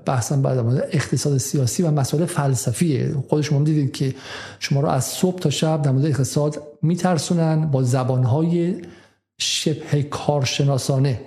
بحثم 0.06 0.42
بعد 0.42 0.58
اقتصاد 0.92 1.38
سیاسی 1.38 1.84
و 1.84 1.92
مسائل 1.92 2.26
فلسفیه. 2.26 3.16
خود 3.30 3.42
شما 3.42 3.64
دیدید 3.64 3.92
که 3.92 4.16
شما 4.60 4.82
رو 4.82 4.88
از 4.88 5.06
صبح 5.06 5.40
تا 5.40 5.50
شب 5.50 5.82
در 5.82 5.92
مورد 5.92 6.06
اقتصاد 6.06 6.64
میترسونن 6.82 7.72
با 7.72 7.84
زبانهای 7.84 8.82
شبه 9.40 10.04
کارشناسانه 10.04 11.22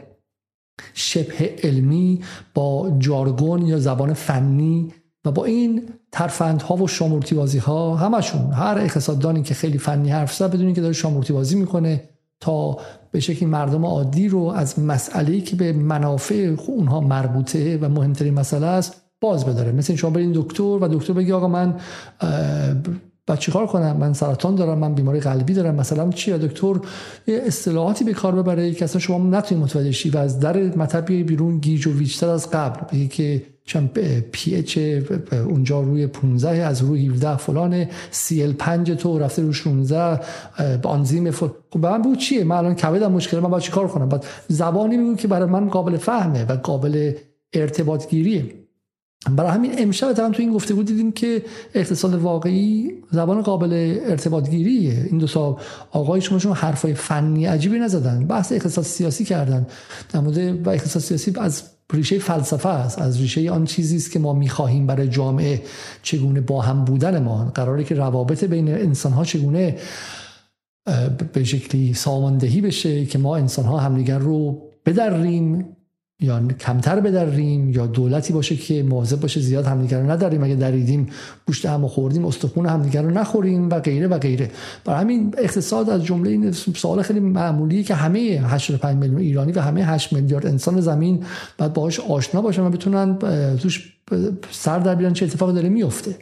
شبه 0.95 1.57
علمی 1.63 2.21
با 2.55 2.97
جارگون 2.99 3.67
یا 3.67 3.79
زبان 3.79 4.15
فنی 4.15 4.93
و 5.25 5.31
با 5.31 5.45
این 5.45 5.89
ترفندها 6.13 6.77
و 6.77 6.89
شامورتی 6.89 7.35
بازی 7.35 7.59
ها 7.59 7.97
همشون 7.97 8.53
هر 8.53 8.79
اقتصاددانی 8.79 9.43
که 9.43 9.55
خیلی 9.55 9.79
فنی 9.79 10.11
حرف 10.11 10.35
زد 10.35 10.53
بدونید 10.53 10.75
که 10.75 10.81
داره 10.81 10.93
شامورتی 10.93 11.33
بازی 11.33 11.57
می‌کنه. 11.57 12.09
تا 12.43 12.77
به 13.11 13.21
شکلی 13.21 13.47
مردم 13.47 13.85
عادی 13.85 14.29
رو 14.29 14.45
از 14.45 14.79
مسئله 14.79 15.41
که 15.41 15.57
به 15.57 15.73
منافع 15.73 16.55
اونها 16.67 17.01
مربوطه 17.01 17.79
و 17.79 17.89
مهمترین 17.89 18.35
مسئله 18.35 18.67
است 18.67 19.03
باز 19.21 19.47
بداره. 19.47 19.73
مثل 19.73 19.95
شما 19.95 20.11
برین 20.11 20.33
دکتر 20.35 20.63
و 20.63 20.89
دکتر 20.89 21.13
بگی 21.13 21.33
آقا 21.33 21.49
من 21.49 21.75
بعد 23.27 23.39
چیکار 23.39 23.67
کنم؟ 23.67 23.97
من 23.97 24.13
سرطان 24.13 24.55
دارم 24.55 24.79
من 24.79 24.95
بیماری 24.95 25.21
قلبی 25.21 25.55
دارم 25.55 25.75
مثلا 25.75 26.11
چیه؟ 26.11 26.39
دکتر 26.39 26.75
یه 27.27 27.43
اصطلاحاتی 27.47 28.05
به 28.05 28.13
کار 28.13 28.35
ببره 28.35 28.73
که 28.73 28.85
اصلا 28.85 29.01
شما 29.01 29.39
نتونید 29.39 29.65
متوجه 29.65 29.93
شی 29.93 30.11
و 30.11 30.19
از 30.19 30.41
در 30.41 30.77
مطب 30.77 31.13
بیرون 31.13 31.59
گیج 31.59 31.87
و 31.87 31.93
ویجتر 31.93 32.29
از 32.29 32.51
قبل. 32.51 32.81
بگی 32.93 33.09
که 33.09 33.43
چون 33.65 33.87
پی 34.33 34.55
اچ 34.55 34.79
اونجا 35.33 35.81
روی 35.81 36.07
15 36.07 36.49
از 36.51 36.83
روی 36.83 37.07
17 37.07 37.37
فلان 37.37 37.87
سی 38.11 38.43
ال 38.43 38.53
5 38.53 38.91
تو 38.91 39.19
رفته 39.19 39.43
رو 39.43 39.53
16 39.53 40.21
آنزیم 40.83 41.31
فل 41.31 41.49
خب 41.71 41.87
من 41.87 42.03
بگو 42.03 42.17
چیه؟ 42.17 42.45
من 42.45 42.57
الان 42.57 42.75
کبدم 42.75 43.13
مشکل 43.13 43.39
من 43.41 43.51
باید 43.51 43.63
چیکار 43.63 43.89
کنم؟ 43.89 44.09
بعد 44.09 44.25
زبانی 44.49 44.99
بگو 44.99 45.17
که 45.17 45.29
برای 45.29 45.49
من 45.49 45.69
قابل 45.69 45.97
فهمه 45.97 46.45
و 46.45 46.57
قابل 46.57 47.13
ارتباط 47.53 48.09
گیریه 48.09 48.63
برای 49.31 49.51
همین 49.51 49.73
امشب 49.79 50.13
تو 50.13 50.35
این 50.39 50.53
گفته 50.53 50.75
بود 50.75 50.87
دیدیم 50.87 51.13
که 51.13 51.43
اقتصاد 51.75 52.15
واقعی 52.15 52.91
زبان 53.11 53.43
قابل 53.43 53.99
ارتباط 54.07 54.51
گیریه 54.51 55.07
این 55.11 55.19
دو 55.19 55.27
تا 55.27 55.59
آقای 55.91 56.21
شما 56.21 56.39
شما 56.39 56.55
حرفای 56.55 56.95
فنی 56.95 57.47
عجیبی 57.47 57.79
نزدن 57.79 58.27
بحث 58.27 58.53
اقتصاد 58.53 58.85
سیاسی 58.85 59.25
کردن. 59.25 59.67
در 60.13 60.21
مورد 60.21 60.67
و 60.67 60.71
اقتصاد 60.71 61.03
سیاسی 61.03 61.33
از 61.41 61.63
ریشه 61.93 62.19
فلسفه 62.19 62.69
است. 62.69 62.99
از 62.99 63.21
ریشه 63.21 63.51
آن 63.51 63.65
چیزی 63.65 63.97
است 63.97 64.13
که 64.13 64.19
ما 64.19 64.33
می‌خواهیم 64.33 64.87
برای 64.87 65.09
جامعه 65.09 65.63
چگونه 66.03 66.41
با 66.41 66.61
هم 66.61 66.85
بودن 66.85 67.23
ما 67.23 67.45
قراره 67.55 67.85
که 67.85 67.95
روابط 67.95 68.45
بین 68.45 68.69
انسان 68.69 69.13
ها 69.13 69.25
چگونه 69.25 69.77
به 71.33 71.45
شکلی 71.45 71.95
ساماندهی 71.95 72.61
بشه 72.61 73.05
که 73.07 73.19
ما 73.19 73.37
انسان 73.37 73.65
ها 73.65 73.79
همدیگر 73.79 74.19
رو 74.19 74.63
بدریم. 74.87 75.77
یا 76.23 76.49
کمتر 76.61 77.01
بدریم 77.01 77.71
یا 77.71 77.87
دولتی 77.87 78.33
باشه 78.33 78.57
که 78.57 78.83
مواظب 78.83 79.21
باشه 79.21 79.41
زیاد 79.41 79.67
همدیگر 79.67 80.01
رو 80.01 80.11
نداریم. 80.11 80.45
اگه 80.45 80.55
دریدیم 80.55 81.09
گوشت 81.47 81.67
هم 81.67 81.89
خوردیم 81.89 82.25
استخون 82.25 82.67
همدیگر 82.67 83.03
رو 83.03 83.11
نخوریم 83.11 83.71
و 83.71 83.81
غیره 83.81 84.07
و 84.07 84.19
غیره. 84.19 84.51
برای 84.85 85.01
همین 85.01 85.35
اقتصاد 85.39 85.91
از 85.91 86.05
جمله 86.05 86.31
این 86.31 86.53
سوال 86.53 87.03
خیلی 87.03 87.21
معمولی 87.21 87.85
که 87.85 87.95
همه 87.95 88.21
85 88.21 88.97
میلیون 88.97 89.21
ایرانی 89.21 89.53
و 89.53 89.61
همه 89.61 89.85
8 89.85 90.13
میلیارد 90.13 90.47
انسان 90.47 90.81
زمین 90.81 91.25
باید 91.59 91.73
باهاش 91.73 92.01
آشنا 92.01 92.43
باشن 92.43 92.63
و 92.63 92.71
بتونن 92.71 93.19
توش 93.57 93.93
سر 94.51 94.79
در 94.79 94.95
بیان 94.95 95.13
چه 95.13 95.27
اتفاقی 95.27 95.53
داره 95.53 95.69
میفته 95.69 96.17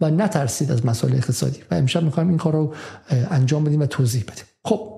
و 0.00 0.10
نترسید 0.10 0.72
از 0.72 0.86
مسائل 0.86 1.14
اقتصادی. 1.14 1.58
و 1.70 1.74
امشب 1.74 2.02
می‌خوایم 2.02 2.28
این 2.28 2.38
کار 2.38 2.52
رو 2.52 2.74
انجام 3.30 3.64
بدیم 3.64 3.80
و 3.80 3.86
توضیح 3.86 4.22
بدیم. 4.22 4.44
خب. 4.64 4.96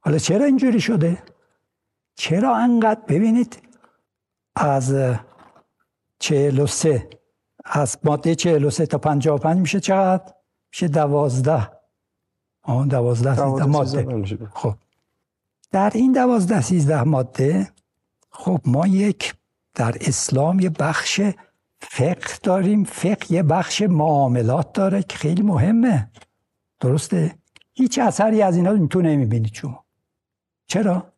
حالا 0.00 0.18
چرا 0.18 0.44
اینجوری 0.44 0.80
شده؟ 0.80 1.18
چرا 2.16 2.56
انقدر 2.56 3.00
ببینید 3.08 3.62
از 4.56 4.94
43 6.18 7.08
از 7.64 7.98
ماده 8.04 8.34
43 8.34 8.86
تا 8.86 8.98
55 8.98 9.58
میشه 9.58 9.80
چقدر؟ 9.80 10.34
میشه 10.72 10.88
12 10.88 11.70
آن 12.62 12.88
12 12.88 13.36
13 13.36 13.64
ماده. 13.64 14.48
خب. 14.54 14.74
در 15.70 15.90
این 15.94 16.12
12 16.12 16.60
13 16.60 17.02
ماده 17.02 17.72
خب 18.30 18.60
ما 18.64 18.86
یک 18.86 19.34
در 19.74 19.96
اسلام 20.00 20.60
یه 20.60 20.70
بخش 20.70 21.20
فقه 21.78 22.38
داریم. 22.42 22.84
فقه 22.84 23.32
یه 23.32 23.42
بخش 23.42 23.82
معاملات 23.82 24.72
داره 24.72 25.02
که 25.02 25.16
خیلی 25.16 25.42
مهمه. 25.42 26.10
درسته؟ 26.80 27.38
هیچ 27.72 27.98
اثری 27.98 28.42
از 28.42 28.56
اینا 28.56 28.86
تو 28.86 29.02
نمی‌بینید 29.02 29.54
شما 29.54 29.84
چرا؟ 30.66 31.13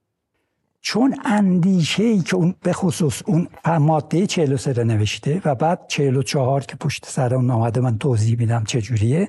چون 0.87 1.17
اندیشه 1.25 2.03
ای 2.03 2.21
که 2.21 2.37
اون 2.37 2.55
به 2.63 2.73
خصوص 2.73 3.23
اون 3.27 3.49
ماده 3.79 4.27
43 4.27 4.73
رو 4.73 4.85
نوشته 4.85 5.43
و 5.45 5.55
بعد 5.55 5.85
44 5.89 6.61
که 6.61 6.77
پشت 6.77 7.07
سر 7.07 7.35
اون 7.35 7.51
آمده 7.51 7.81
من 7.81 7.99
توضیح 7.99 8.39
میدم 8.39 8.65
چجوریه 8.65 9.29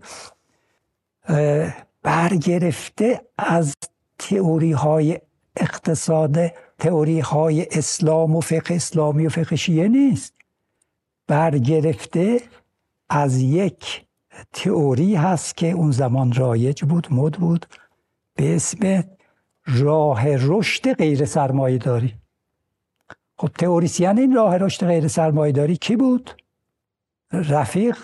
برگرفته 2.04 3.22
از 3.38 3.76
تئوری 4.20 4.72
های 4.72 5.20
اقتصاد 5.56 6.38
تئوری 6.80 7.20
های 7.20 7.68
اسلام 7.72 8.36
و 8.36 8.42
فقه 8.42 8.76
اسلامی 8.76 9.26
و 9.26 9.30
فقه 9.30 9.56
شیعه 9.56 9.88
نیست. 9.88 10.34
برگرفته 11.28 12.42
از 13.10 13.38
یک 13.42 14.06
تئوری 14.54 15.16
هست 15.16 15.58
که 15.58 15.72
اون 15.72 15.92
زمان 15.92 16.34
رایج 16.34 16.84
بود 16.84 17.08
مد 17.12 17.34
بود 17.34 17.66
به 18.36 18.56
اسم 18.56 19.04
راه 19.68 20.36
رشد 20.36 20.94
غیر 20.94 21.26
سرمایه 21.26 21.78
داری. 21.78 22.14
خب 23.38 23.48
تئوریسین 23.48 24.20
این 24.20 24.36
راه 24.36 24.58
رشد 24.58 24.88
غیر 24.88 25.08
سرمایه 25.08 25.52
داری 25.52 25.78
کی 25.78 25.96
بود؟ 25.96 26.32
رفیق 27.32 27.98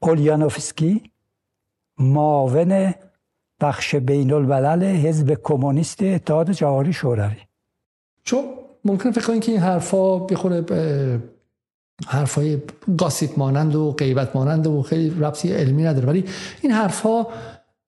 اولیانوفسکی 0.00 1.10
معاون 1.98 2.94
بخش 3.60 3.94
بین 3.94 4.32
الملل 4.32 4.84
حزب 4.84 5.34
کمونیست 5.42 6.02
اتحاد 6.02 6.50
جهانی 6.50 6.92
شوروی. 6.92 7.36
چون 8.24 8.44
ممکن 8.84 9.10
فکر 9.10 9.26
کنید 9.26 9.42
که 9.42 9.52
این 9.52 9.60
حرفا 9.60 10.18
بخوره 10.18 10.64
حرفای 12.06 12.62
گاسیپ 12.98 13.38
مانند 13.38 13.74
و 13.74 13.92
غیبت 13.92 14.36
مانند 14.36 14.66
و 14.66 14.82
خیلی 14.82 15.20
ربطی 15.20 15.52
علمی 15.52 15.82
نداره. 15.82 16.06
ولی 16.06 16.24
این 16.62 16.72
حرفا 16.72 17.26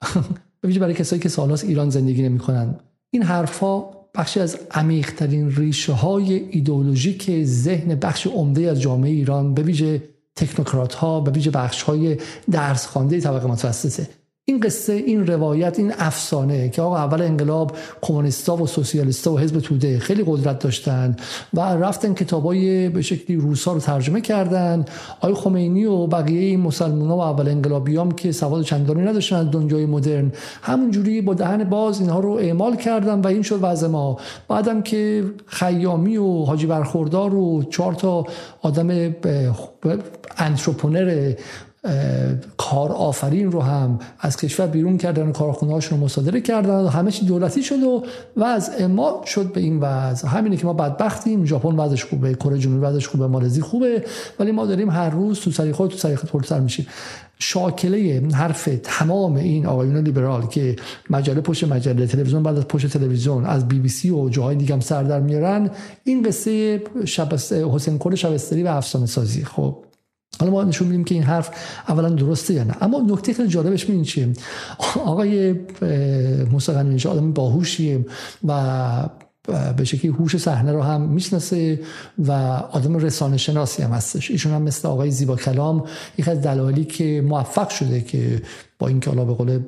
برای 0.63 0.95
کسایی 0.95 1.23
که 1.23 1.29
سالات 1.29 1.65
ایران 1.65 1.91
زندگی 1.91 2.23
نمی‌کنن. 2.23 2.81
این 3.11 3.23
حرفا 3.23 3.99
بخشی 4.15 4.41
از 4.41 4.59
عمیقترین 4.71 5.57
ریشه 5.57 5.93
های 5.93 6.33
ایدئولوژیک 6.33 7.45
ذهن 7.45 7.95
بخش 7.95 8.27
عمده 8.27 8.71
از 8.71 8.81
جامعه 8.81 9.11
ایران 9.11 9.55
به 9.55 9.63
ویژه 9.63 10.03
تکنوکرات 10.37 10.95
ها 10.95 11.21
به 11.21 11.31
ویژه 11.31 11.51
بخش 11.51 11.83
های 11.83 12.17
درس 12.51 12.87
خوانده 12.87 13.21
طبقه 13.21 13.47
متوسطه. 13.47 14.09
این 14.49 14.61
قصه 14.61 14.93
این 14.93 15.27
روایت 15.27 15.79
این 15.79 15.93
افسانه 15.99 16.69
که 16.69 16.83
آقا 16.83 16.97
اول 16.97 17.23
انقلاب 17.23 17.77
کمونیستا 18.03 18.57
و 18.57 18.67
سوسیالیستا 18.67 19.33
و 19.33 19.39
حزب 19.39 19.61
توده 19.61 19.99
خیلی 19.99 20.25
قدرت 20.27 20.59
داشتن 20.59 21.17
و 21.55 21.61
رفتن 21.61 22.15
کتابای 22.15 22.89
به 22.89 23.03
شکلی 23.03 23.37
روسا 23.37 23.73
رو 23.73 23.81
ترجمه 23.81 24.21
کردن. 24.21 24.85
آقای 25.21 25.35
خمینی 25.35 25.85
و 25.85 26.07
بقیه 26.07 26.41
این 26.41 26.65
و 26.65 27.13
اول 27.13 27.49
انقلابیام 27.49 28.11
که 28.11 28.33
سواد 28.33 28.65
چندانی 28.65 29.03
نداشتن 29.03 29.37
از 29.37 29.51
دنیای 29.51 29.87
مدرن. 29.87 30.33
همونجوری 30.63 31.21
با 31.21 31.35
دهن 31.35 31.65
باز 31.65 32.01
اینها 32.01 32.21
رو 32.21 32.31
اعمال 32.31 32.77
کردن 32.77 33.21
و 33.21 33.27
این 33.27 33.43
شد 33.43 33.59
وضع 33.63 33.87
ما. 33.87 34.19
بعدم 34.49 34.83
که 34.83 35.25
خیامی 35.47 36.17
و 36.17 36.45
حاجی 36.45 36.67
برخوردار 36.67 37.35
و 37.35 37.63
چهار 37.63 37.95
تا 37.95 38.27
آدم 38.63 39.15
انتروپونر 40.39 41.35
کار 42.57 42.93
آفرین 42.93 43.53
رو 43.53 43.63
هم 43.63 43.99
از 44.21 44.37
کشور 44.37 44.67
بیرون 44.67 44.99
کردن 44.99 45.29
و 45.29 45.33
کارخونه 45.33 45.79
رو 45.79 45.97
مصادره 45.97 46.41
کردن 46.41 46.81
و 46.85 46.89
همه 46.89 47.11
چی 47.11 47.27
دولتی 47.27 47.63
شد 47.63 47.83
و 47.83 48.05
وضع 48.37 48.87
ما 48.87 49.23
شد 49.27 49.53
به 49.53 49.61
این 49.61 49.81
وضع. 49.81 50.29
همینه 50.29 50.57
که 50.57 50.67
ما 50.67 50.73
بدبختیم. 50.73 51.45
ژاپن 51.45 51.77
وضعش 51.77 52.05
خوبه 52.05 52.35
کره 52.35 52.59
جنوبی 52.59 52.87
وضعش 52.87 53.09
خوبه 53.09 53.27
مالزی 53.27 53.61
خوبه 53.61 54.05
ولی 54.41 54.53
ما 54.53 54.67
داریم 54.67 54.91
هر 54.91 55.11
روز 55.11 55.41
تو 55.41 55.51
سری 55.51 55.73
خود 55.73 55.91
تو 55.91 55.97
سری 55.97 56.17
خود 56.17 56.55
میشیم. 56.55 56.87
شاکله 57.39 58.23
حرف 58.35 58.69
تمام 58.83 59.37
این 59.37 59.67
آقایون 59.67 59.97
لیبرال 59.97 60.47
که 60.47 60.77
مجله 61.11 61.41
پشت 61.41 61.65
مجله 61.65 62.07
تلویزیون 62.07 62.43
بعد 62.43 62.59
از 62.59 62.69
پشت 62.69 62.87
تلویزیون 62.87 63.45
از 63.45 63.69
بی 63.69 63.79
بی 63.79 63.89
سی 63.89 64.11
و 64.11 64.29
جاهای 64.29 64.57
دیگه 64.57 64.75
هم 64.75 64.81
سر 64.81 65.03
در 65.03 65.21
میارن. 65.21 65.71
این 66.05 66.23
قصه 66.23 66.83
حسین 67.75 67.99
کل 67.99 68.15
شبستری 68.15 68.63
و 68.63 68.69
افسانه 68.69 69.07
سازی 69.07 69.45
خب 69.45 69.88
حالا 70.41 70.53
ما 70.53 70.65
نشون 70.65 70.89
میدیم 70.89 71.05
که 71.05 71.15
این 71.15 71.25
حرف 71.25 71.51
اولا 71.89 72.09
درسته 72.09 72.55
یا 72.55 72.65
نه. 72.65 72.75
اما 72.81 73.01
نکته 73.09 73.33
خیلی 73.33 73.49
جالبش 73.49 73.89
میدین 73.89 74.05
چیه؟ 74.05 74.33
آقای 75.05 75.55
موسی 76.53 76.73
قنینش 76.73 77.07
آدم 77.07 77.33
باهوشیه 77.33 78.07
و 78.45 79.09
به 79.77 79.85
شکلی 79.85 80.11
هوش 80.11 80.37
صحنه 80.37 80.73
رو 80.73 80.83
هم 80.83 81.01
می‌شناسه 81.01 81.81
و 82.19 82.33
آدم 82.73 82.97
رسانه 82.97 83.37
شناسی 83.37 83.83
هم 83.83 83.91
هستش. 83.91 84.31
ایشون 84.31 84.53
هم 84.53 84.63
مثل 84.63 84.89
آقای 84.89 85.11
زیبا 85.11 85.37
کلام 85.37 85.85
یکی 86.19 86.31
از 86.31 86.43
دلایلی 86.43 86.85
که 86.85 87.25
موفق 87.27 87.69
شده 87.69 88.01
که 88.01 88.43
با 88.79 88.89
اینکه 88.89 89.11
حالا 89.11 89.25
به 89.25 89.35
قول 89.35 89.59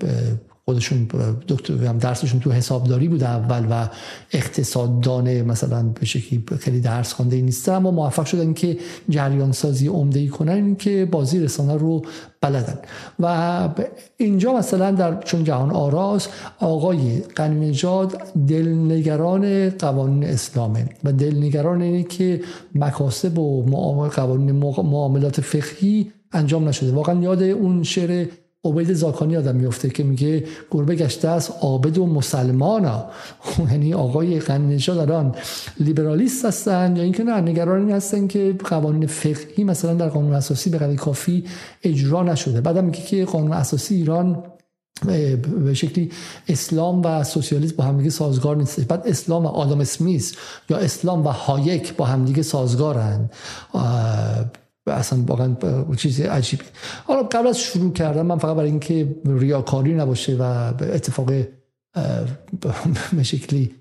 خودشون 0.70 1.08
دکتر 1.48 1.74
هم 1.74 1.98
درسشون 1.98 2.40
تو 2.40 2.52
حسابداری 2.52 3.08
بوده 3.08 3.28
اول 3.28 3.66
و 3.70 3.88
اقتصاددان 4.32 5.42
مثلا 5.42 5.82
به 5.82 6.06
شکلی 6.06 6.44
خیلی 6.58 6.80
درس 6.80 7.12
خوانده 7.12 7.40
نیسته 7.40 7.72
اما 7.72 7.90
موفق 7.90 8.24
شدن 8.24 8.52
که 8.52 8.78
جریان 9.08 9.52
سازی 9.52 9.88
عمده 9.88 10.20
ای 10.20 10.28
کنن 10.28 10.52
این 10.52 10.76
که 10.76 11.08
بازی 11.10 11.40
رسانه 11.40 11.76
رو 11.76 12.02
بلدن. 12.40 12.78
و 13.20 13.68
اینجا 14.16 14.52
مثلا 14.52 14.90
در 14.90 15.20
چون 15.20 15.44
جهان 15.44 15.70
آراز 15.70 16.28
آقای 16.58 17.20
قنی 17.20 17.70
نژاد 17.70 18.22
دلنگران 18.48 19.70
قوانین 19.70 20.24
اسلامه 20.24 20.88
و 21.04 21.12
دلنگران 21.12 21.82
اینه 21.82 22.02
که 22.02 22.40
مکاسب 22.74 23.38
و 23.38 23.62
قوانین 24.08 24.52
معاملات 24.82 25.40
فقهی 25.40 26.12
انجام 26.32 26.68
نشده. 26.68 26.92
واقعا 26.92 27.20
یاد 27.20 27.42
اون 27.42 27.82
شعر 27.82 28.26
عبید 28.64 28.92
زاکانی 28.92 29.36
آدم 29.36 29.56
میفته 29.56 29.90
که 29.90 30.02
میگه 30.02 30.44
گربه 30.70 30.94
گشته 30.94 31.28
است 31.28 31.52
عابد 31.60 31.98
و 31.98 32.06
مسلمان 32.06 33.04
یعنی 33.70 33.94
آقای 33.94 34.42
نژاد 34.48 34.98
الان 34.98 35.34
لیبرالیست 35.80 36.44
هستن 36.44 36.96
یا 36.96 37.02
اینکه 37.02 37.24
نه 37.24 37.40
نگران 37.40 37.80
این 37.80 37.90
هستن 37.90 38.26
که 38.26 38.54
قوانین 38.64 39.06
فقهی 39.06 39.64
مثلا 39.64 39.94
در 39.94 40.08
قانون 40.08 40.34
اساسی 40.34 40.70
به 40.70 40.78
قدر 40.78 40.94
کافی 40.94 41.44
اجرا 41.82 42.22
نشده. 42.22 42.60
بعدم 42.60 42.84
میگه 42.84 43.00
که 43.00 43.24
قانون 43.24 43.52
اساسی 43.52 43.94
ایران 43.94 44.42
به 45.64 45.74
شکلی 45.74 46.10
اسلام 46.48 47.02
و 47.04 47.24
سوسیالیسم 47.24 47.76
با 47.76 47.84
همدیگه 47.84 48.10
سازگار 48.10 48.56
نیست. 48.56 48.80
بعد 48.80 49.02
اسلام 49.06 49.46
و 49.46 49.48
آدم 49.48 49.80
اسمیس 49.80 50.34
یا 50.70 50.76
اسلام 50.76 51.26
و 51.26 51.28
هایک 51.28 51.96
با 51.96 52.04
همدیگه 52.04 52.42
سازگارن. 52.42 53.30
اصلا 54.87 55.25
واقعا 55.26 55.56
چیز 55.96 56.20
عجیبی. 56.20 56.64
حالا 57.04 57.22
قبل 57.22 57.46
از 57.46 57.58
شروع 57.58 57.92
کردم 57.92 58.26
من 58.26 58.38
فقط 58.38 58.56
برای 58.56 58.70
اینکه 58.70 59.16
ریاکاری 59.26 59.94
نباشه 59.94 60.37
و 60.37 60.42
اتفاق 60.80 61.32
به 63.12 63.22
شکلی 63.22 63.79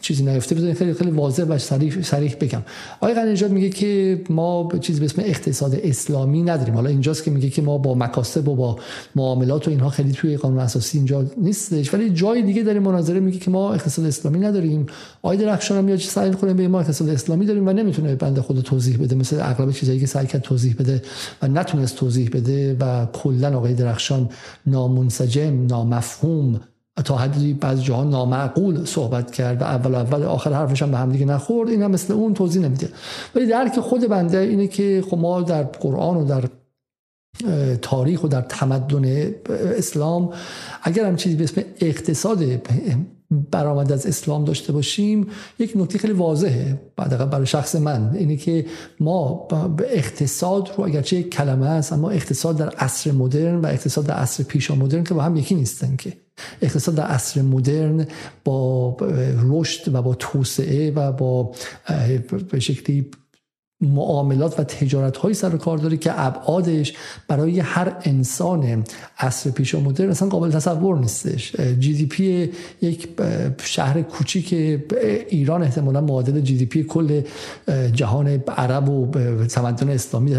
چیزی 0.00 0.24
نیفته 0.24 0.54
بذارید 0.54 0.76
خیلی 0.76 0.94
خیلی 0.94 1.10
واضح 1.10 1.42
و 1.42 1.58
صریح 1.58 2.02
صریح 2.02 2.36
بگم. 2.40 2.62
آقای 3.00 3.14
قنیجاد 3.14 3.50
میگه 3.50 3.70
که 3.70 4.22
ما 4.30 4.68
چیزی 4.80 5.00
به 5.00 5.06
اسم 5.06 5.22
اقتصاد 5.24 5.74
اسلامی 5.74 6.42
نداریم. 6.42 6.74
حالا 6.74 6.90
اینجاست 6.90 7.24
که 7.24 7.30
میگه 7.30 7.50
که 7.50 7.62
ما 7.62 7.78
با 7.78 7.94
مکاسب 7.94 8.48
و 8.48 8.56
با 8.56 8.78
معاملات 9.16 9.68
و 9.68 9.70
اینها 9.70 9.88
خیلی 9.88 10.12
توی 10.12 10.36
قانون 10.36 10.58
اساسی 10.58 10.98
اینجا 10.98 11.24
نیستش. 11.36 11.94
ولی 11.94 12.10
جای 12.10 12.42
دیگه 12.42 12.62
داریم 12.62 12.82
مناظره 12.82 13.20
میگه 13.20 13.38
که 13.38 13.50
ما 13.50 13.74
اقتصاد 13.74 14.06
اسلامی 14.06 14.38
نداریم. 14.38 14.86
آقای 15.22 15.36
درخشان 15.36 15.78
هم 15.78 15.84
میاد 15.84 15.98
سعی 15.98 16.30
می‌کنه 16.30 16.54
به 16.54 16.68
ما 16.68 16.80
اقتصاد 16.80 17.08
اسلامی 17.08 17.46
داریم 17.46 17.68
و 17.68 17.72
نمی‌تونه 17.72 18.14
بنده 18.14 18.42
خود 18.42 18.60
توضیح 18.60 18.98
بده. 18.98 19.16
مثل 19.16 19.40
اغلب 19.40 19.72
چیزایی 19.72 20.00
که 20.00 20.06
سعی 20.06 20.26
کرد 20.26 20.42
توضیح 20.42 20.74
بده 20.78 21.02
و 21.42 21.48
نتونست 21.48 21.96
توضیح 21.96 22.30
بده 22.32 22.76
و 22.80 23.06
کلا 23.12 23.56
آقای 23.56 23.74
درخشان 23.74 24.28
نامنسجم 24.66 25.66
نامفهوم 25.66 26.60
تا 27.02 27.16
حدی 27.16 27.52
بعض 27.52 27.82
جاها 27.82 28.04
نامعقول 28.04 28.84
صحبت 28.84 29.30
کرد 29.30 29.60
و 29.60 29.64
اول 29.64 29.94
اول 29.94 30.22
آخر 30.22 30.52
حرفش 30.52 30.82
هم 30.82 30.90
به 30.90 30.98
هم 30.98 31.12
دیگه 31.12 31.26
نخورد 31.26 31.68
این 31.68 31.82
هم 31.82 31.90
مثل 31.90 32.12
اون 32.12 32.34
توضیح 32.34 32.62
نمیده. 32.62 32.88
ولی 33.34 33.46
درک 33.46 33.80
خود 33.80 34.08
بنده 34.08 34.38
اینه 34.38 34.66
که 34.66 35.04
خب 35.10 35.18
ما 35.18 35.42
در 35.42 35.62
قرآن 35.62 36.16
و 36.16 36.24
در 36.24 36.44
تاریخ 37.82 38.24
و 38.24 38.28
در 38.28 38.40
تمدن 38.40 39.34
اسلام 39.50 40.32
اگر 40.82 41.04
هم 41.04 41.16
چیزی 41.16 41.36
به 41.36 41.44
اسم 41.44 41.62
اقتصاد 41.80 42.44
برآمد 43.50 43.92
از 43.92 44.06
اسلام 44.06 44.44
داشته 44.44 44.72
باشیم 44.72 45.26
یک 45.58 45.72
نکته 45.76 45.98
خیلی 45.98 46.12
واضحه. 46.12 46.80
بعد 46.96 47.30
برای 47.30 47.46
شخص 47.46 47.74
من 47.74 48.10
اینه 48.14 48.36
که 48.36 48.66
ما 49.00 49.34
به 49.76 49.98
اقتصاد 49.98 50.70
رو 50.76 50.84
اگرچه 50.84 51.16
یک 51.16 51.30
کلمه 51.30 51.66
است 51.66 51.92
اما 51.92 52.10
اقتصاد 52.10 52.56
در 52.56 52.68
عصر 52.68 53.12
مدرن 53.12 53.54
و 53.54 53.66
اقتصاد 53.66 54.06
در 54.06 54.14
عصر 54.14 54.42
پیشا 54.42 54.74
مدرن 54.74 55.04
که 55.04 55.14
با 55.14 55.22
هم 55.22 55.36
یکی 55.36 55.54
نیستن 55.54 55.96
که. 55.96 56.12
اقتصاد 56.62 56.94
در 56.94 57.06
عصر 57.06 57.42
مدرن 57.42 58.06
با 58.44 58.96
رشد 59.42 59.94
و 59.94 60.02
با 60.02 60.14
توسعه 60.14 60.90
و 60.90 61.12
با 61.12 61.52
به 62.50 62.60
شکلی 62.60 63.10
معاملات 63.80 64.60
و 64.60 64.64
تجارت 64.64 65.16
های 65.16 65.34
سر 65.34 65.56
کار 65.56 65.78
داره 65.78 65.96
که 65.96 66.20
ابعادش 66.26 66.94
برای 67.28 67.60
هر 67.60 67.96
انسان 68.02 68.84
عصر 69.18 69.50
پیش 69.50 69.74
و 69.74 69.80
مدرن 69.80 70.10
اصلا 70.10 70.28
قابل 70.28 70.50
تصور 70.50 70.98
نیستش. 70.98 71.56
جی 71.56 71.94
دی 71.94 72.06
پی 72.06 72.50
یک 72.82 73.08
شهر 73.62 74.02
کوچیک 74.02 74.52
ایران 75.28 75.62
احتمالا 75.62 76.00
معادل 76.00 76.40
جی 76.40 76.56
دی 76.56 76.66
پی 76.66 76.82
کل 76.82 77.22
جهان 77.92 78.28
عرب 78.48 78.88
و 78.88 79.10
تمدن 79.46 79.88
اسلامی 79.88 80.36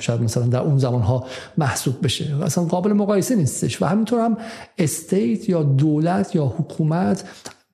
شاید 0.00 0.22
مثلا 0.22 0.46
در 0.46 0.60
اون 0.60 0.78
زمان 0.78 1.02
ها 1.02 1.26
محسوب 1.58 1.94
بشه. 2.02 2.36
اصلا 2.42 2.64
قابل 2.64 2.92
مقایسه 2.92 3.36
نیستش. 3.36 3.82
و 3.82 3.84
همینطور 3.84 4.24
هم 4.24 4.36
استیت 4.78 5.48
یا 5.48 5.62
دولت 5.62 6.34
یا 6.34 6.44
حکومت 6.44 7.24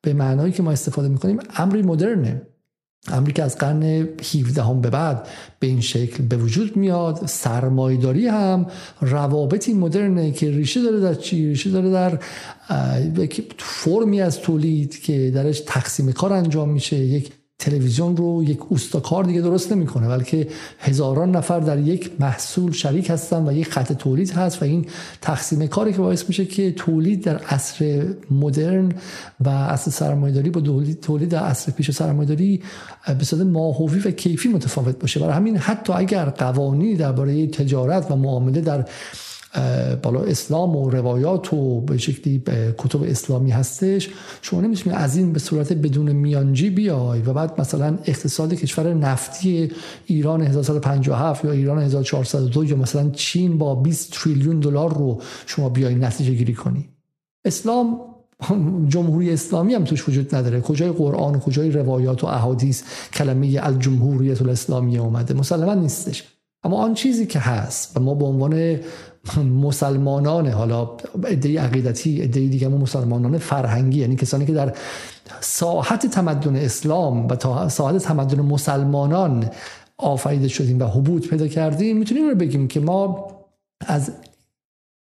به 0.03 0.13
معنایی 0.13 0.53
که 0.53 0.63
ما 0.63 0.71
استفاده 0.71 1.09
می‌کنیم 1.09 1.39
امری 1.57 1.83
مدرنه. 1.83 2.43
امریکا 3.07 3.43
از 3.45 3.59
قرن 3.59 3.83
17 3.83 4.63
هم 4.63 4.81
به 4.81 4.91
بعد 4.91 5.29
به 5.61 5.67
این 5.67 5.81
شکل 5.81 6.25
به 6.25 6.37
وجود 6.37 6.77
میاد 6.77 7.27
سرمایداری 7.27 8.27
هم 8.27 8.67
روابطی 9.01 9.75
مدرنه 9.75 10.33
که 10.33 10.51
ریشه 10.51 10.83
داره 10.83 11.01
در 11.01 11.15
چی؟ 11.15 11.49
ریشه 11.49 11.71
داره 11.71 11.91
در 11.91 12.19
فرمی 13.59 14.21
از 14.21 14.41
تولید 14.41 15.01
که 15.01 15.31
درش 15.31 15.61
تقسیم 15.61 16.13
کار 16.13 16.33
انجام 16.33 16.69
میشه 16.69 16.97
یک 16.97 17.33
تلویزیون 17.61 18.17
رو 18.17 18.45
یک 18.45 18.59
اوستاکار 18.69 19.25
دیگه 19.25 19.41
درست 19.41 19.73
نمی‌کنه 19.73 20.09
بلکه 20.09 20.49
هزاران 20.79 21.37
نفر 21.37 21.61
در 21.61 21.79
یک 21.79 22.11
محصول 22.21 22.73
شریک 22.73 23.11
هستن 23.11 23.49
و 23.49 23.53
یک 23.53 23.69
خط 23.69 23.93
تولید 23.93 24.31
هست 24.31 24.63
و 24.63 24.65
این 24.65 24.87
تقسیم 25.21 25.67
کاری 25.67 25.93
که 25.93 25.99
باعث 25.99 26.25
میشه 26.29 26.45
که 26.45 26.73
تولید 26.73 27.25
در 27.25 27.39
عصر 27.39 28.07
مدرن 28.31 28.93
و 29.41 29.51
عصر 29.51 29.91
سرمایه‌داری 29.91 30.51
با 30.51 30.61
تولید 31.03 31.29
در 31.31 31.43
عصر 31.43 31.73
پیش 31.73 31.91
سرمایه‌داری 31.91 32.63
به 33.19 33.25
صورت 33.25 33.47
ماهوی 33.47 34.01
و 34.01 34.11
کیفی 34.11 34.49
متفاوت 34.49 34.99
باشه. 34.99 35.21
برای 35.21 35.33
همین 35.33 35.57
حتی 35.57 35.93
اگر 35.93 36.25
قوانینی 36.25 36.97
درباره 36.97 37.47
تجارت 37.47 38.11
و 38.11 38.17
معامله 38.17 38.61
در 38.61 38.85
بالا 40.03 40.21
اسلام 40.21 40.77
و 40.77 40.91
روایات 40.91 41.53
و 41.53 41.81
به 41.81 41.99
شکلی 41.99 42.43
کتب 42.79 43.03
اسلامی 43.03 43.51
هستش. 43.51 44.11
شما 44.43 44.61
نمی‌تونید 44.61 44.99
از 44.99 45.17
این 45.17 45.33
به 45.33 45.39
صورت 45.39 45.73
بدون 45.73 46.13
میانجی 46.13 46.71
بیای 46.71 47.23
و 47.23 47.33
بعد 47.33 47.61
مثلا 47.61 47.99
اقتصاد 48.05 48.55
کشور 48.55 48.95
نفتی 48.95 49.73
ایران 50.07 50.43
1957 50.43 51.45
یا 51.45 51.53
ایران 51.53 51.79
1402 51.79 52.65
یا 52.65 52.77
مثلا 52.77 53.11
چین 53.11 53.59
با 53.59 53.75
20 53.75 54.13
تریلیون 54.13 54.61
دلار 54.61 54.95
رو 54.95 55.21
شما 55.47 55.69
بیای 55.69 55.95
نتیجه 55.95 56.33
گیری 56.35 56.55
کنی. 56.55 56.89
اسلام 57.45 58.01
جمهوری 58.89 59.33
اسلامی 59.33 59.75
هم 59.75 59.85
توش 59.85 60.09
وجود 60.09 60.35
نداره. 60.35 60.61
کجای 60.61 60.91
قرآن 60.91 61.35
و 61.35 61.39
کجای 61.39 61.71
روایات 61.71 62.25
و 62.25 62.27
احادیث 62.27 62.83
کلمه 63.13 63.61
الجمهوریت 63.63 64.43
الاسلامی 64.43 64.99
اومده؟ 64.99 65.35
مسلما 65.35 65.75
نیستش. 65.75 66.25
اما 66.65 66.77
آن 66.77 66.95
چیزی 66.95 67.27
که 67.27 67.39
هست 67.39 67.97
و 67.97 68.01
ما 68.01 68.15
به 68.15 68.25
عنوان 68.25 68.79
مسلمانان 69.61 70.47
حالا 70.49 70.91
ایده 71.29 71.61
عقیدتی 71.61 72.21
ایده 72.21 72.41
دیگه 72.41 72.69
مسلمانان 72.69 73.39
فرهنگی 73.39 74.01
یعنی 74.01 74.17
کسانی 74.17 74.47
که 74.47 74.53
در 74.53 74.77
ساحت 75.41 76.07
تمدن 76.07 76.57
اسلام 76.57 77.29
و 77.29 77.37
تا 77.37 77.69
ساحت 77.69 77.97
تمدن 77.97 78.41
مسلمانان 78.41 79.51
آفریده 79.97 80.49
شدیم 80.49 80.81
و 80.81 80.85
حبوط 80.85 81.29
پیدا 81.29 81.49
کردیم 81.49 81.97
می‌تونیم 81.97 82.29
رو 82.29 82.35
بگیم 82.35 82.69
که 82.69 82.81
ما 82.81 83.29
از 83.81 84.13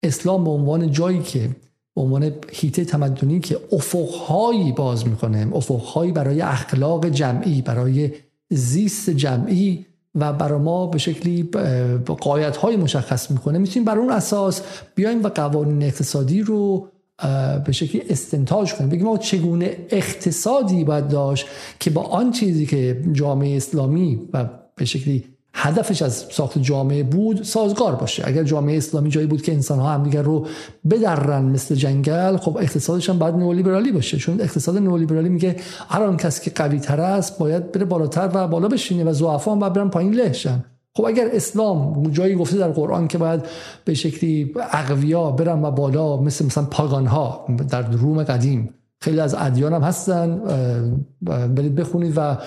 اسلام 0.03 0.43
به 0.43 0.49
عنوان 0.49 0.91
جایی 0.91 1.19
که 1.19 1.49
به 1.95 2.01
عنوان 2.01 2.31
هیته 2.51 2.85
تمدنی 2.85 3.39
که 3.39 3.59
افقهایی 3.71 4.71
باز 4.71 5.07
می‌کنه 5.07 5.55
افقهایی 5.55 6.11
برای 6.11 6.41
اخلاق 6.41 7.09
جمعی 7.09 7.61
برای 7.61 8.11
زیست 8.49 9.09
جمعی 9.09 9.85
و 10.15 10.33
برای 10.33 10.59
ما 10.59 10.87
به 10.87 10.97
شکلی 10.97 11.49
قایت 12.05 12.57
های 12.57 12.75
مشخص 12.75 13.31
می‌کنه. 13.31 13.57
می‌تونیم 13.57 13.85
بر 13.85 13.97
اون 13.97 14.11
اساس 14.11 14.61
بیایم 14.95 15.23
و 15.23 15.29
قوانین 15.29 15.83
اقتصادی 15.83 16.41
رو 16.41 16.87
به 17.65 17.71
شکلی 17.71 18.01
استنتاج 18.09 18.73
کنیم. 18.73 18.89
بگیم 18.89 19.05
ما 19.05 19.17
چگونه 19.17 19.77
اقتصادی 19.89 20.83
باید 20.83 21.07
داشت 21.07 21.45
که 21.79 21.89
با 21.89 22.01
آن 22.01 22.31
چیزی 22.31 22.65
که 22.65 23.03
جامعه 23.13 23.57
اسلامی 23.57 24.19
و 24.33 24.49
به 24.75 24.85
شکلی 24.85 25.25
هدفش 25.53 26.01
از 26.01 26.25
ساخت 26.31 26.57
جامعه 26.59 27.03
بود 27.03 27.43
سازگار 27.43 27.95
باشه. 27.95 28.23
اگر 28.27 28.43
جامعه 28.43 28.77
اسلامی 28.77 29.09
جایی 29.09 29.27
بود 29.27 29.41
که 29.41 29.53
انسان 29.53 29.79
ها 29.79 29.89
همدیگر 29.89 30.21
رو 30.21 30.47
بدرن 30.89 31.45
مثل 31.45 31.75
جنگل 31.75 32.37
خب 32.37 32.57
اقتصادش 32.57 33.09
هم 33.09 33.19
باید 33.19 33.35
نئولیبرالی 33.35 33.91
باشه. 33.91 34.17
چون 34.17 34.41
اقتصاد 34.41 34.77
نئولیبرالی 34.77 35.29
میگه 35.29 35.55
هر 35.89 36.03
آن 36.03 36.17
کسی 36.17 36.41
که 36.41 36.51
قوی 36.51 36.79
تر 36.79 37.01
است 37.01 37.39
باید 37.39 37.71
بره 37.71 37.85
بالاتر 37.85 38.29
و 38.33 38.47
بالا 38.47 38.67
بشینه 38.67 39.03
و 39.03 39.13
ضعفا 39.13 39.51
هم 39.51 39.59
باید 39.59 39.73
برن 39.73 39.89
پایین 39.89 40.13
لهشن. 40.13 40.63
خب 40.95 41.05
اگر 41.05 41.29
اسلام 41.33 42.11
جایی 42.11 42.35
گفته 42.35 42.57
در 42.57 42.71
قرآن 42.71 43.07
که 43.07 43.17
باید 43.17 43.45
به 43.85 43.93
شکلی 43.93 44.53
اقویا 44.71 45.31
برن 45.31 45.61
و 45.61 45.71
بالا 45.71 46.17
مثل 46.17 46.45
مثلا 46.45 46.63
پاگان 46.63 47.05
ها 47.07 47.45
در 47.69 47.91
روم 47.91 48.23
قدیم 48.23 48.73
خیلی 49.03 49.19
از 49.19 49.35
ادیان 49.37 49.73
هم 49.73 49.81
هستن 49.81 50.41
برید 51.21 51.75
بخونید 51.75 52.13
و 52.17 52.37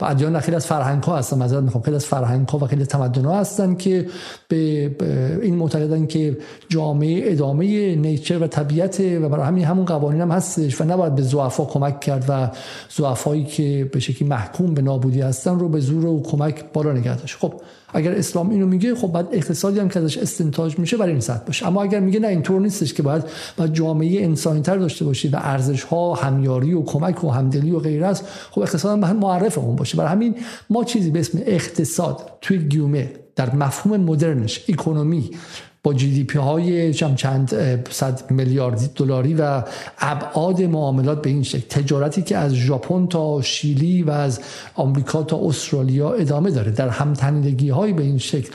ادیان 0.00 0.40
خیلی 0.40 0.56
از 0.56 0.66
فرهنگ 0.66 1.02
ها 1.02 1.16
هستن. 1.16 1.38
معذرت 1.38 1.62
می‌خوام 1.62 1.84
خیلی 1.84 1.96
از 1.96 2.04
فرهنگ 2.04 2.48
ها 2.48 2.58
و 2.58 2.66
خیلی 2.66 2.86
تمدن 2.86 3.24
ها 3.24 3.40
هستن 3.40 3.74
که 3.74 4.06
به 4.48 4.96
این 5.42 5.54
معتقدن 5.54 6.06
که 6.06 6.38
جامعه 6.68 7.32
ادامه 7.32 7.94
نیچر 7.94 8.38
و 8.38 8.46
طبیعت 8.46 9.00
و 9.00 9.28
برای 9.28 9.46
همین 9.46 9.64
همون 9.64 9.84
قوانین 9.84 10.20
هم 10.20 10.30
هستش 10.30 10.80
و 10.80 10.84
نباید 10.84 11.14
به 11.14 11.22
زعفا 11.22 11.64
کمک 11.64 12.00
کرد 12.00 12.24
و 12.28 12.50
زعفایی 12.96 13.44
که 13.44 13.90
به 13.92 14.00
شکلی 14.00 14.28
محکوم 14.28 14.74
به 14.74 14.82
نابودی 14.82 15.20
هستن 15.20 15.58
رو 15.58 15.68
به 15.68 15.80
زور 15.80 16.06
و 16.06 16.22
کمک 16.22 16.64
بالا 16.72 16.92
نگه 16.92 17.16
داشت. 17.16 17.36
خب 17.38 17.54
اگر 17.96 18.12
اسلام 18.12 18.50
اینو 18.50 18.66
میگه 18.66 18.94
خب 18.94 19.12
بعد 19.12 19.28
اقتصادی 19.32 19.80
هم 19.80 19.88
که 19.88 20.00
ازش 20.00 20.18
استنتاج 20.18 20.78
میشه 20.78 20.96
برای 20.96 21.12
این 21.12 21.20
سطح 21.20 21.44
باشه. 21.44 21.66
اما 21.66 21.82
اگر 21.82 22.00
میگه 22.00 22.20
نه 22.20 22.28
اینطور 22.28 22.60
نیستش 22.60 22.94
که 22.94 23.02
باید 23.02 23.24
باید 23.56 23.72
جامعه 23.72 24.24
انسانی 24.24 24.60
تر 24.60 24.76
داشته 24.76 25.04
باشید 25.04 25.34
و 25.34 25.36
ارزش 25.40 25.82
ها 25.82 26.14
همیاری 26.14 26.74
و 26.74 26.82
کمک 26.82 27.24
و 27.24 27.30
همدلی 27.30 27.70
و 27.70 27.78
غیره 27.78 28.06
است 28.06 28.24
خب 28.50 28.60
اقتصاد 28.60 29.04
هم 29.04 29.16
معرف 29.16 29.58
اون 29.58 29.76
باشه. 29.76 29.96
برای 29.96 30.10
همین 30.10 30.34
ما 30.70 30.84
چیزی 30.84 31.10
به 31.10 31.20
اسم 31.20 31.38
اقتصاد 31.46 32.30
توی 32.40 32.58
گیومه 32.58 33.12
در 33.36 33.54
مفهوم 33.54 34.00
مدرنش 34.00 34.64
اکونومی 34.68 35.30
با 35.86 35.94
جی 35.94 36.10
دی 36.10 36.24
پی 36.24 36.38
های 36.38 36.94
چند 36.94 37.54
صد 37.90 38.30
میلیارد 38.30 38.90
دلاری 38.94 39.34
و 39.34 39.62
ابعاد 39.98 40.62
معاملات 40.62 41.22
به 41.22 41.30
این 41.30 41.42
شکل. 41.42 41.66
تجارتی 41.68 42.22
که 42.22 42.36
از 42.36 42.54
ژاپن 42.54 43.06
تا 43.06 43.42
شیلی 43.42 44.02
و 44.02 44.10
از 44.10 44.40
آمریکا 44.74 45.22
تا 45.22 45.40
استرالیا 45.48 46.12
ادامه 46.12 46.50
داره 46.50 46.70
در 46.70 46.88
همتنیدگی 46.88 47.68
های 47.68 47.92
به 47.92 48.02
این 48.02 48.18
شکل. 48.18 48.50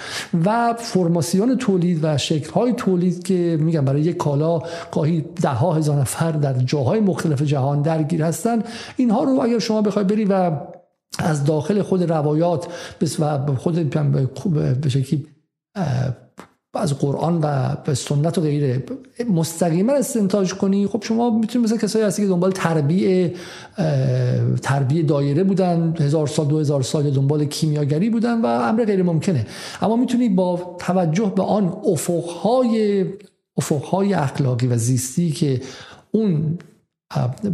و 0.45 0.73
فرماسیون 0.79 1.57
تولید 1.57 1.99
و 2.03 2.17
شکل 2.17 2.51
های 2.51 2.73
تولید 2.73 3.23
که 3.23 3.57
میگم 3.59 3.85
برای 3.85 4.01
یک 4.01 4.17
کالا 4.17 4.61
گاهی 4.91 5.25
ده 5.41 5.49
ها 5.49 5.73
هزار 5.73 5.99
نفر 5.99 6.31
در 6.31 6.53
جاهای 6.53 6.99
مختلف 6.99 7.41
جهان 7.41 7.81
درگیر 7.81 8.23
هستن. 8.23 8.63
اینها 8.97 9.23
رو 9.23 9.41
اگر 9.41 9.59
شما 9.59 9.81
بخوای 9.81 10.05
بری 10.05 10.25
و 10.25 10.51
از 11.19 11.43
داخل 11.43 11.81
خود 11.81 12.11
روایات 12.11 12.67
و 13.19 13.55
خود 13.55 13.89
به 14.81 14.89
شکلی 14.89 15.27
از 16.73 16.99
قرآن 16.99 17.39
و 17.43 17.75
به 17.85 17.93
سنت 17.93 18.37
و 18.37 18.41
غیره. 18.41 18.83
مستقیما 19.29 19.93
استنتاج 19.93 20.53
کنی. 20.53 20.87
خب 20.87 21.03
شما 21.03 21.29
می‌تونید 21.29 21.67
مثل 21.67 21.77
کسایی 21.77 22.05
هستی 22.05 22.21
که 22.21 22.27
دنبال 22.27 22.51
تربیه 22.51 23.33
تربیه 24.61 25.03
دایره 25.03 25.43
بودن 25.43 25.93
هزار 25.99 26.27
سال 26.27 26.45
دو 26.45 26.59
هزار 26.59 26.81
سال 26.81 27.11
دنبال 27.11 27.45
کیمیاگری 27.45 28.09
بودن 28.09 28.41
و 28.41 28.45
امر 28.45 28.85
غیر 28.85 29.03
ممکنه. 29.03 29.45
اما 29.81 29.95
می‌تونی 29.95 30.29
با 30.29 30.75
توجه 30.79 31.33
به 31.35 31.43
آن 31.43 31.77
افقهای 31.85 33.05
افقهای 33.57 34.13
اخلاقی 34.13 34.67
و 34.67 34.77
زیستی 34.77 35.31
که 35.31 35.61
اون 36.11 36.59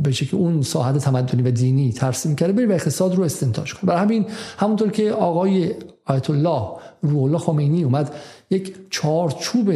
به 0.03 0.12
شکل 0.12 0.38
اون 0.38 0.62
ساحت 0.62 0.97
تمدنی 0.97 1.41
و 1.41 1.51
دینی 1.51 1.91
ترسیم 1.91 2.36
کرده 2.36 2.53
بریم 2.53 2.69
و 2.69 2.73
اقتصاد 2.73 3.15
رو 3.15 3.23
استنتاج 3.23 3.73
کنه 3.73 3.84
برای 3.84 4.01
همین 4.01 4.25
همونطور 4.58 4.91
که 4.91 5.12
آقای 5.12 5.73
آیت 6.08 6.30
الله 6.30 6.70
روح 7.02 7.24
الله 7.24 7.38
خمینی 7.38 7.84
اومد 7.84 8.15
یک 8.50 8.76
چارچوب 8.89 9.72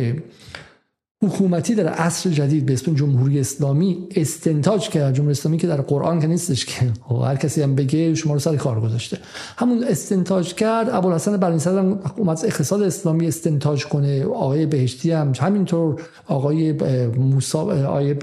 حکومتی 1.24 1.76
در 1.76 1.88
عصر 1.88 2.30
جدید 2.30 2.66
به 2.66 2.74
اسم 2.74 2.94
جمهوری 2.94 3.40
اسلامی 3.40 3.98
استنتاج 4.16 4.90
کرد. 4.90 5.14
جمهوری 5.14 5.32
اسلامی 5.32 5.58
که 5.58 5.68
در 5.68 5.82
قرآن 5.82 6.20
که 6.20 6.28
نیستش 6.28 6.66
که. 6.66 6.92
خب 7.02 7.16
هر 7.16 7.36
کسی 7.36 7.62
هم 7.62 7.76
بگه 7.76 8.16
شما 8.16 8.34
رو 8.34 8.40
سر 8.40 8.56
کار 8.56 8.82
گذاشته. 8.82 9.18
همون 9.58 9.84
استنتاج 9.84 10.54
کرد. 10.54 10.90
ابوالحسن 10.90 11.38
برنی‌صدر 11.38 11.80
هم 11.80 12.00
اومد 12.18 12.40
اقتصاد 12.46 12.82
اسلامی 12.82 13.28
استنتاج 13.28 13.86
کنه. 13.86 14.26
آقای 14.26 14.66
بهشتی 14.66 15.12
هم 15.12 15.32
همینطور. 15.40 16.02
آقای 16.28 16.74
موسی 17.18 17.58
آقای 17.58 18.16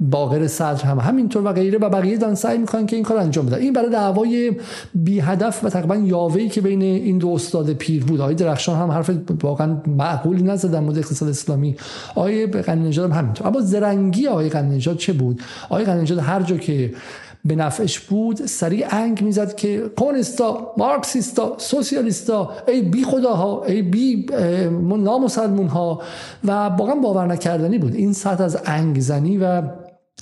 باقر 0.00 0.46
صدر 0.46 0.82
هم 0.82 0.98
همینطور 0.98 1.44
و 1.44 1.52
غیره. 1.52 1.78
و 1.78 1.88
بقیه 1.88 2.16
دارن 2.16 2.34
سعی 2.34 2.58
می‌کنن 2.58 2.86
که 2.86 2.96
این 2.96 3.04
کار 3.04 3.18
انجام 3.18 3.46
بدن. 3.46 3.58
این 3.58 3.72
برای 3.72 3.90
دعوای 3.90 4.52
بی 4.94 5.20
هدف 5.20 5.64
و 5.64 5.68
تقریبا 5.68 5.96
یاوه‌ای 5.96 6.48
که 6.48 6.60
بین 6.60 6.82
این 6.82 7.18
دو 7.18 7.28
استاد 7.28 7.72
پیر 7.72 8.04
بود. 8.04 8.20
آقای 8.20 8.34
درخشان 8.34 8.78
هم 8.78 8.90
حرف 8.90 9.10
واقعا 9.42 9.76
معقولی 9.86 10.42
نزدن 10.42 10.80
مورد 10.80 10.98
اقتصاد 10.98 11.28
اسلامی. 11.28 11.76
آقای 12.16 12.46
غنی 12.46 12.88
نژاد 12.88 13.10
هم 13.10 13.18
همینطور. 13.18 13.46
اما 13.46 13.60
زرنگی 13.60 14.26
آقای 14.26 14.48
غنی 14.48 14.76
نژاد 14.76 14.96
چه 14.96 15.12
بود؟ 15.12 15.42
آقای 15.64 15.84
غنی 15.84 16.02
نژاد 16.02 16.18
هر 16.18 16.42
جا 16.42 16.56
که 16.56 16.94
به 17.44 17.54
نفعش 17.54 17.98
بود 17.98 18.46
سریع 18.46 18.86
انگ 18.90 19.22
می‌زد 19.22 19.54
که 19.54 19.90
کمونیستا 19.96 20.74
مارکسیستا 20.78 21.54
سوسیالیستا 21.58 22.50
ای 22.68 22.82
بی 22.82 23.04
خداها 23.04 23.64
ای 23.64 23.82
بی 23.82 24.26
نامسلمون 24.98 25.66
ها 25.66 26.02
و 26.44 26.50
واقعا 26.50 26.94
باور 26.94 27.26
نکردنی 27.26 27.78
بود. 27.78 27.94
این 27.94 28.12
سطح 28.12 28.44
از 28.44 28.58
انگ 28.66 29.00
زنی 29.00 29.38
و 29.38 29.62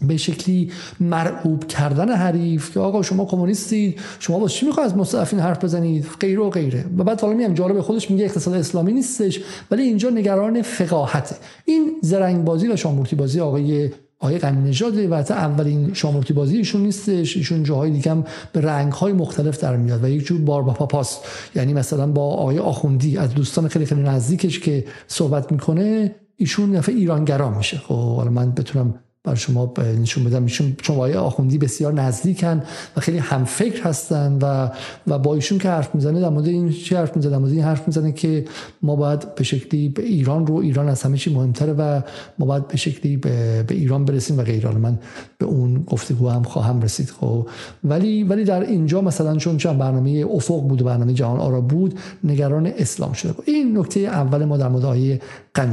به 0.02 0.16
شکلی 0.16 0.70
مرعوب 1.00 1.66
کردن 1.66 2.12
حریف 2.12 2.74
که 2.74 2.80
آقا 2.80 3.02
شما 3.02 3.24
کمونیستید 3.24 4.00
شما 4.18 4.38
با 4.38 4.48
چی 4.48 4.66
می‌خواید 4.66 4.90
از 4.90 4.96
مستضعفین 4.96 5.38
حرف 5.40 5.64
بزنید؟ 5.64 6.07
غیره 6.20 6.40
و 6.40 6.50
غیره. 6.50 6.85
و 6.98 7.04
بعد 7.04 7.20
حالا 7.20 7.35
میگم 7.35 7.54
جالب 7.54 7.80
خودش 7.80 8.11
میگه 8.11 8.24
اقتصاد 8.24 8.54
اسلامی 8.54 8.92
نیستش 8.92 9.40
ولی 9.70 9.83
اینجا 9.83 10.11
نگران 10.11 10.62
فقاهته. 10.62 11.37
این 11.64 11.92
زرنگ 12.02 12.44
بازی 12.44 12.68
و 12.68 12.76
شامورتی 12.76 13.16
بازی 13.16 13.40
آقای 13.40 13.90
آقای 14.18 14.38
غنی 14.38 14.68
نژاد 14.68 14.98
و 14.98 15.14
اولین 15.14 15.94
شامورتی 15.94 16.33
بازی 16.33 16.57
ایشون 16.57 16.83
نیستش. 16.83 17.37
ایشون 17.37 17.62
جاهای 17.62 17.90
دیگه 17.90 18.11
هم 18.11 18.24
به 18.52 18.61
رنگ 18.61 18.92
های 18.92 19.12
مختلف 19.12 19.61
در 19.61 19.76
میاد 19.76 20.04
و 20.04 20.09
یک 20.09 20.24
جور 20.24 20.40
بار 20.40 20.62
با 20.62 20.72
پاپاست 20.72 21.24
یعنی 21.54 21.72
مثلا 21.72 22.07
با 22.07 22.22
آقای 22.22 22.59
آخوندی 22.59 23.18
از 23.18 23.35
دوستان 23.35 23.68
خیلی 23.68 23.87
خیلی 23.87 24.02
نزدیکش 24.02 24.61
که 24.61 24.85
صحبت 25.07 25.52
می‌کنه 25.52 26.14
ایشون 26.37 26.76
نفع 26.76 26.92
ایرانگرا 26.92 27.50
میشه. 27.50 27.78
خب 27.78 28.16
حالا 28.16 28.30
من 28.30 28.50
بتونم 28.50 28.94
بر 29.24 29.34
شما 29.34 29.72
نشون 30.00 30.24
بدم. 30.24 30.46
چون 30.46 30.76
آقای 30.88 31.14
آخوندی 31.14 31.58
بسیار 31.58 31.92
نزدیکن 31.92 32.62
و 32.96 33.00
خیلی 33.00 33.18
هم 33.18 33.44
فکر 33.44 33.82
هستن 33.82 34.38
و 34.42 34.70
و 35.06 35.18
با 35.18 35.34
ایشون 35.34 35.58
که 35.58 35.68
حرف 35.68 35.94
می‌زنه 35.94 36.20
در 36.20 36.28
مورد 36.28 36.46
این 36.46 36.70
چی 36.70 36.94
حرف 36.94 37.16
می‌زنه؟ 37.16 37.32
در 37.32 37.38
مورد 37.38 37.52
این 37.52 37.62
حرف 37.62 37.87
می‌زنه 37.87 38.12
که 38.12 38.44
ما 38.82 38.96
باید 38.96 39.34
به 39.34 39.44
شکلی 39.44 39.88
به 39.88 40.02
ایران 40.02 40.46
رو 40.46 40.54
ایران 40.54 40.88
از 40.88 41.02
همه 41.02 41.16
چی 41.16 41.34
مهمتره 41.34 41.72
و 41.72 42.00
ما 42.38 42.46
باید 42.46 42.68
به 42.68 42.76
شکلی 42.76 43.16
به, 43.16 43.62
به 43.62 43.74
ایران 43.74 44.04
برسیم 44.04 44.38
و 44.38 44.42
غیره 44.42 44.70
من 44.70 44.98
به 45.38 45.46
اون 45.46 45.82
گفتگو 45.82 46.28
هم 46.28 46.42
خواهم 46.42 46.80
رسید. 46.80 47.10
خب. 47.10 47.48
ولی 47.84 48.24
ولی 48.24 48.44
در 48.44 48.62
اینجا 48.62 49.00
مثلا 49.00 49.37
چون 49.37 49.56
چند 49.56 49.78
برنامه 49.78 50.26
افق 50.30 50.62
بود 50.62 50.82
و 50.82 50.84
برنامه 50.84 51.12
جهان 51.12 51.40
آرا 51.40 51.60
بود 51.60 51.98
نگران 52.24 52.66
اسلام 52.66 53.12
شده 53.12 53.34
این 53.46 53.78
نکته 53.78 54.00
اول 54.00 54.44
ما 54.44 54.56
در 54.56 54.68
مورد 54.68 54.84
آیه 54.84 55.20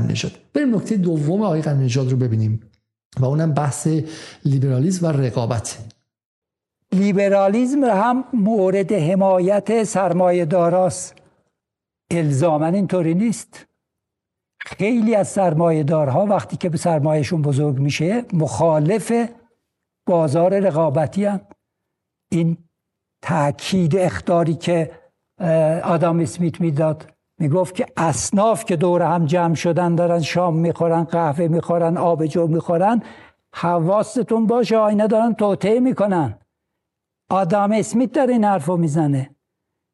نژاد. 0.09 0.31
بریم 0.53 0.75
نکته 0.75 0.97
دوم 0.97 1.41
آیه 1.41 1.61
قانون 1.61 1.83
نژاد 1.83 2.11
رو 2.11 2.17
ببینیم. 2.17 2.59
و 3.19 3.25
اونم 3.25 3.53
بحث 3.53 3.87
لیبرالیزم 4.45 5.07
و 5.07 5.11
رقابت. 5.11 5.77
لیبرالیزم 6.91 7.83
هم 7.83 8.23
مورد 8.33 8.91
حمایت 8.91 9.83
سرمایه 9.83 10.45
داراست. 10.45 11.15
الزامن 12.11 12.75
اینطوری 12.75 13.13
نیست. 13.13 13.65
خیلی 14.59 15.15
از 15.15 15.27
سرمایه 15.27 15.83
دارها 15.83 16.25
وقتی 16.25 16.57
که 16.57 16.69
به 16.69 16.77
سرمایهشون 16.77 17.41
بزرگ 17.41 17.79
میشه 17.79 18.25
مخالف 18.33 19.29
بازار 20.05 20.59
رقابتی 20.59 21.25
هم. 21.25 21.41
این 22.31 22.57
تاکید 23.21 23.95
اختاری 23.95 24.53
که 24.53 24.91
آدم 25.83 26.19
اسمیت 26.19 26.61
می‌داد 26.61 27.13
می‌گفت 27.41 27.75
که 27.75 27.85
اصناف 27.97 28.65
که 28.65 28.75
دور 28.75 29.01
هم 29.01 29.25
جمع 29.25 29.55
شدن 29.55 29.95
دارن 29.95 30.19
شام 30.19 30.55
می‌خورن 30.55 31.03
قهوه 31.03 31.47
می‌خورن 31.47 31.97
آب 31.97 32.25
جو 32.25 32.47
می‌خورن 32.47 33.01
حواستون 33.53 34.47
باشه 34.47 34.77
آینه 34.77 35.07
دارن 35.07 35.33
توطعه 35.33 35.79
می‌کنن. 35.79 36.37
آدم 37.29 37.71
اسمیت 37.71 38.11
داره 38.11 38.33
این 38.33 38.43
حرفو 38.43 38.77
می‌زنه. 38.77 39.35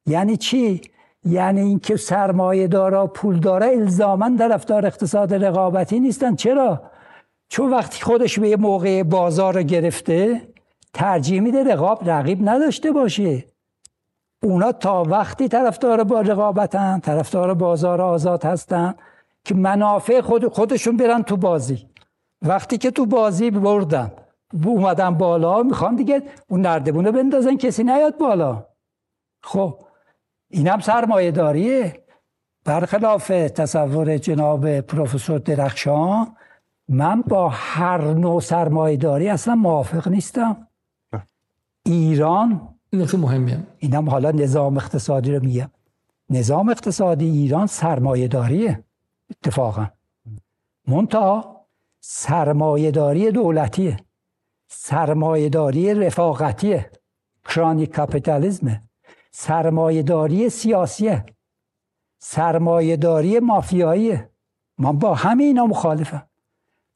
یعنی 0.08 0.38
چی؟ 0.38 0.82
یعنی 1.26 1.62
اینکه 1.62 1.96
سرمایه 1.96 2.68
دارا 2.68 3.08
پول 3.08 3.40
داره 3.40 3.68
الزاما 3.68 4.38
طرفدار 4.38 4.86
اقتصاد 4.86 5.34
رقابتی 5.34 6.00
نیستن. 6.00 6.36
چرا؟ 6.36 6.82
چون 7.50 7.72
وقتی 7.72 8.02
خودش 8.02 8.40
به 8.40 8.50
یه 8.50 8.56
موقع 8.56 9.04
بازار 9.04 9.64
گرفته 9.64 10.42
ترجیح 10.94 11.42
میده 11.42 11.64
رقاب 11.64 12.10
رقیب 12.10 12.50
نداشته 12.50 12.92
باشه. 12.92 13.44
اونا 14.43 14.71
تا 14.71 15.04
وقتی 15.04 15.47
طرفدار 15.47 16.04
با 16.04 16.21
رقابتن 16.21 17.00
طرفدار 17.00 17.54
بازار 17.54 18.02
آزاد 18.02 18.45
هستن 18.45 18.95
که 19.43 19.56
منافع 19.56 20.21
خود 20.21 20.47
خودشون 20.47 20.97
برن 20.97 21.23
تو 21.23 21.38
بازی. 21.38 21.89
وقتی 22.41 22.78
که 22.78 22.91
تو 22.91 23.06
بازی 23.06 23.52
بردن 23.52 24.12
اومدن 24.65 25.10
بالا 25.10 25.63
می‌خوان 25.63 25.95
دیگه 25.95 26.23
اون 26.50 26.62
نردبونه 26.62 27.12
بندازن 27.12 27.58
کسی 27.58 27.84
نیاد 27.84 28.17
بالا. 28.17 28.65
خب 29.43 29.80
اینم 30.50 30.80
سرمایه 30.80 31.32
داریه 31.32 32.04
برخلاف 32.65 33.28
تصور 33.28 34.17
جناب 34.17 34.80
پروفسور 34.82 35.39
درخشان 35.39 36.36
من 36.89 37.21
با 37.21 37.50
هر 37.50 38.02
نوع 38.02 38.41
سرمایه 38.41 38.97
داری 38.97 39.30
اصلا 39.30 39.56
موافق 39.56 40.08
نیستم. 40.08 40.67
ایران 41.86 42.77
این 42.98 43.04
نکته 43.04 43.18
مهمیه. 43.18 43.64
اینم 43.78 44.10
حالا 44.10 44.32
نظام 44.32 44.78
اقتصادی 44.78 45.32
رو 45.32 45.44
میگم. 45.44 45.70
نظام 46.30 46.70
اقتصادی 46.70 47.26
ایران 47.26 47.68
سرمایه 47.68 48.28
داریه 48.28 48.84
اتفاقا. 49.32 49.88
منتها 50.88 51.66
سرمایه 52.00 52.92
داری 52.92 53.32
دولتیه. 53.32 53.98
سرمایه 54.68 55.50
داری 55.50 55.94
رفاقتیه. 55.94 56.92
کرانی 57.46 57.86
کپیتالیزمه. 57.86 58.84
سرمایه 59.32 60.04
داری 60.04 60.50
سیاسیه. 60.50 61.26
سرمایه 62.20 62.98
داری 62.98 63.40
مافیاییه. 63.40 64.30
من 64.78 65.00
با 65.00 65.14
همه 65.14 65.44
اینا 65.44 65.66
مخالفم. 65.66 66.28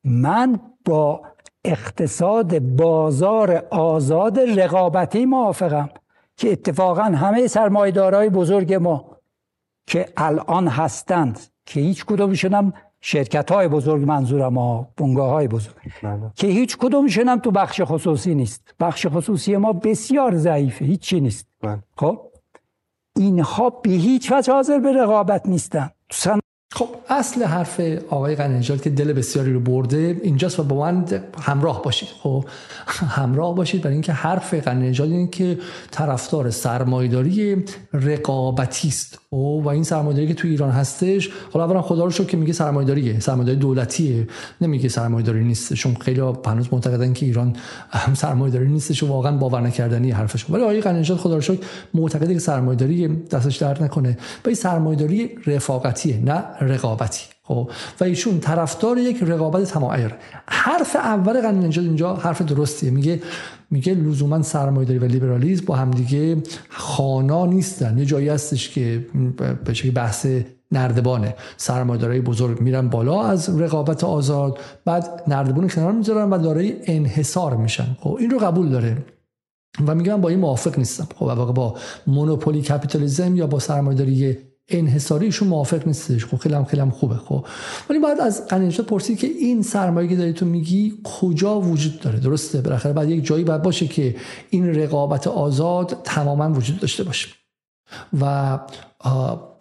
من 0.03 0.59
با 0.85 1.21
اقتصاد 1.65 2.59
بازار 2.59 3.67
آزاد 3.71 4.39
رقابتی 4.39 5.25
موافقم 5.25 5.89
که 6.37 6.51
اتفاقا 6.51 7.03
همه 7.03 7.47
سرمایدارای 7.47 8.29
بزرگ 8.29 8.73
ما 8.73 9.17
که 9.87 10.05
الان 10.17 10.67
هستند 10.67 11.39
که 11.65 11.79
هیچ 11.79 12.05
کدومشون 12.05 12.53
هم 12.53 12.73
شرکت 13.01 13.51
های 13.51 13.67
بزرگ 13.67 14.03
منظورم 14.03 14.57
ها 14.57 14.87
بنگاه 14.97 15.29
های 15.29 15.47
بزرگ 15.47 15.75
بله. 16.03 16.31
که 16.35 16.47
هیچ 16.47 16.77
کدومشون 16.77 17.27
هم 17.27 17.39
تو 17.39 17.51
بخش 17.51 17.81
خصوصی 17.83 18.35
نیست 18.35 18.75
بخش 18.79 19.07
خصوصی 19.09 19.57
ما 19.57 19.73
بسیار 19.73 20.35
ضعیفه 20.35 20.85
هیچی 20.85 21.19
نیست 21.19 21.47
بله. 21.61 21.83
خب 21.97 22.31
اینها 23.15 23.69
به 23.69 23.89
هیچ 23.89 24.31
وجه 24.31 24.53
حاضر 24.53 24.79
به 24.79 24.91
رقابت 24.93 25.45
نیستن 25.45 25.89
خب 26.73 26.89
اصل 27.09 27.43
حرف 27.43 27.79
آقای 28.09 28.35
قنیجاد 28.35 28.81
که 28.81 28.89
دل 28.89 29.13
بسیاری 29.13 29.53
رو 29.53 29.59
برده 29.59 30.19
اینجاست 30.23 30.59
و 30.59 30.63
با 30.63 30.79
من 30.79 31.05
همراه 31.41 31.83
باشید. 31.83 32.09
خب 32.23 32.45
همراه 32.87 33.55
باشید 33.55 33.81
برای 33.81 33.93
اینکه 33.93 34.13
حرف 34.13 34.53
قنیجاد 34.53 35.11
این 35.11 35.27
که 35.27 35.57
طرفدار 35.91 36.49
سرمایداری 36.49 37.65
رقابتی 37.93 38.87
است. 38.87 39.19
خب، 39.29 39.61
و 39.65 39.67
این 39.67 39.83
سرمایداری 39.83 40.27
که 40.27 40.33
تو 40.33 40.47
ایران 40.47 40.69
هستش 40.69 41.29
حالا 41.53 41.65
اولا 41.65 41.81
خدا 41.81 42.05
رو 42.05 42.11
شکر 42.11 42.23
که 42.23 42.37
میگه 42.37 42.53
سرمایداریه 42.53 43.19
سرمایداری 43.19 43.57
دولتیه. 43.57 44.27
نمیگه 44.61 44.89
سرمایداری 44.89 45.43
نیست 45.43 45.73
چون 45.73 45.95
خیلی 45.95 46.21
هنوز 46.45 46.67
معتقدن 46.71 47.13
که 47.13 47.25
ایران 47.25 47.55
سرمایداری 48.13 48.69
نیستش 48.69 49.03
و 49.03 49.07
واقعا 49.07 49.37
باور 49.37 49.61
نکردنی 49.61 50.11
حرفش 50.11 50.49
ولی 50.49 50.63
آقای 50.63 50.81
قنیجاد 50.81 51.17
خدا 51.17 51.35
رو 51.35 51.41
شکر 51.41 51.59
معتقده 51.93 52.33
که 52.33 52.39
سرمایداری 52.39 53.07
دستش 53.07 53.57
درد 53.57 53.83
نکنه. 53.83 54.17
و 54.45 54.47
این 54.47 54.55
سرمایداری 54.55 55.29
رفاقتیه 55.45 56.19
نه 56.19 56.43
رقابتی. 56.61 57.23
خب 57.43 57.71
و 57.99 58.03
ایشون 58.03 58.39
طرفدار 58.39 58.97
یک 58.97 59.23
رقابت 59.23 59.63
تمایر 59.63 60.15
حرف 60.47 60.95
اول 60.95 61.41
قانون 61.41 61.65
نجات 61.65 61.85
اینجا 61.85 62.15
حرف 62.15 62.41
درستیه. 62.41 62.91
میگه 62.91 63.21
میگه 63.71 63.93
لزوما 63.93 64.41
سرمایه‌داری 64.41 64.99
و 64.99 65.05
لیبرالیسم 65.05 65.65
با 65.65 65.75
همدیگه 65.75 66.43
خانا 66.69 67.45
نیستن. 67.45 67.97
یه 67.97 68.05
جایی 68.05 68.29
هستش 68.29 68.69
که 68.69 69.05
به 69.65 69.73
شکل 69.73 69.91
بحث 69.91 70.27
نردبانه. 70.71 71.35
سرمایه‌دارای 71.57 72.21
بزرگ 72.21 72.61
میرن 72.61 72.89
بالا 72.89 73.23
از 73.23 73.61
رقابت 73.61 74.03
آزاد 74.03 74.59
بعد 74.85 75.23
نردبون 75.27 75.67
کنار 75.67 75.91
می‌ذارن 75.91 76.29
و 76.29 76.37
دارای 76.37 76.73
انحصار 76.85 77.55
میشن. 77.55 77.97
خب 77.99 78.17
این 78.19 78.29
رو 78.29 78.39
قبول 78.39 78.69
داره. 78.69 78.97
و 79.87 79.95
میگم 79.95 80.21
با 80.21 80.29
این 80.29 80.39
موافق 80.39 80.77
نیستم. 80.77 81.07
خب 81.15 81.35
با 81.35 81.75
مونوپولی 82.07 82.61
کپیتالیسم 82.61 83.35
یا 83.35 83.47
با 83.47 83.59
سرمایه‌داری 83.59 84.37
انحصاریشون 84.79 85.47
موافق 85.47 85.87
نیستش 85.87 86.25
خب 86.25 86.37
خیلی 86.37 86.55
هم 86.55 86.65
خیلی 86.65 86.81
هم 86.81 86.89
خوبه. 86.89 87.15
خب. 87.15 87.45
ولی 87.89 87.99
باید 87.99 88.19
از 88.19 88.47
قنیشا 88.47 88.83
پرسید 88.83 89.17
که 89.19 89.27
این 89.27 89.61
سرمایه 89.61 90.09
که 90.09 90.15
داری 90.15 90.33
تو 90.33 90.45
میگی 90.45 90.93
کجا 91.03 91.59
وجود 91.59 91.99
داره؟ 91.99 92.19
درسته. 92.19 92.61
بالاخره 92.61 92.93
بعد 92.93 93.09
یک 93.09 93.25
جایی 93.25 93.43
باید 93.43 93.61
باشه 93.61 93.87
که 93.87 94.15
این 94.49 94.75
رقابت 94.75 95.27
آزاد 95.27 95.97
تماما 96.03 96.53
وجود 96.53 96.79
داشته 96.79 97.03
باشه. 97.03 97.27
و 98.21 98.59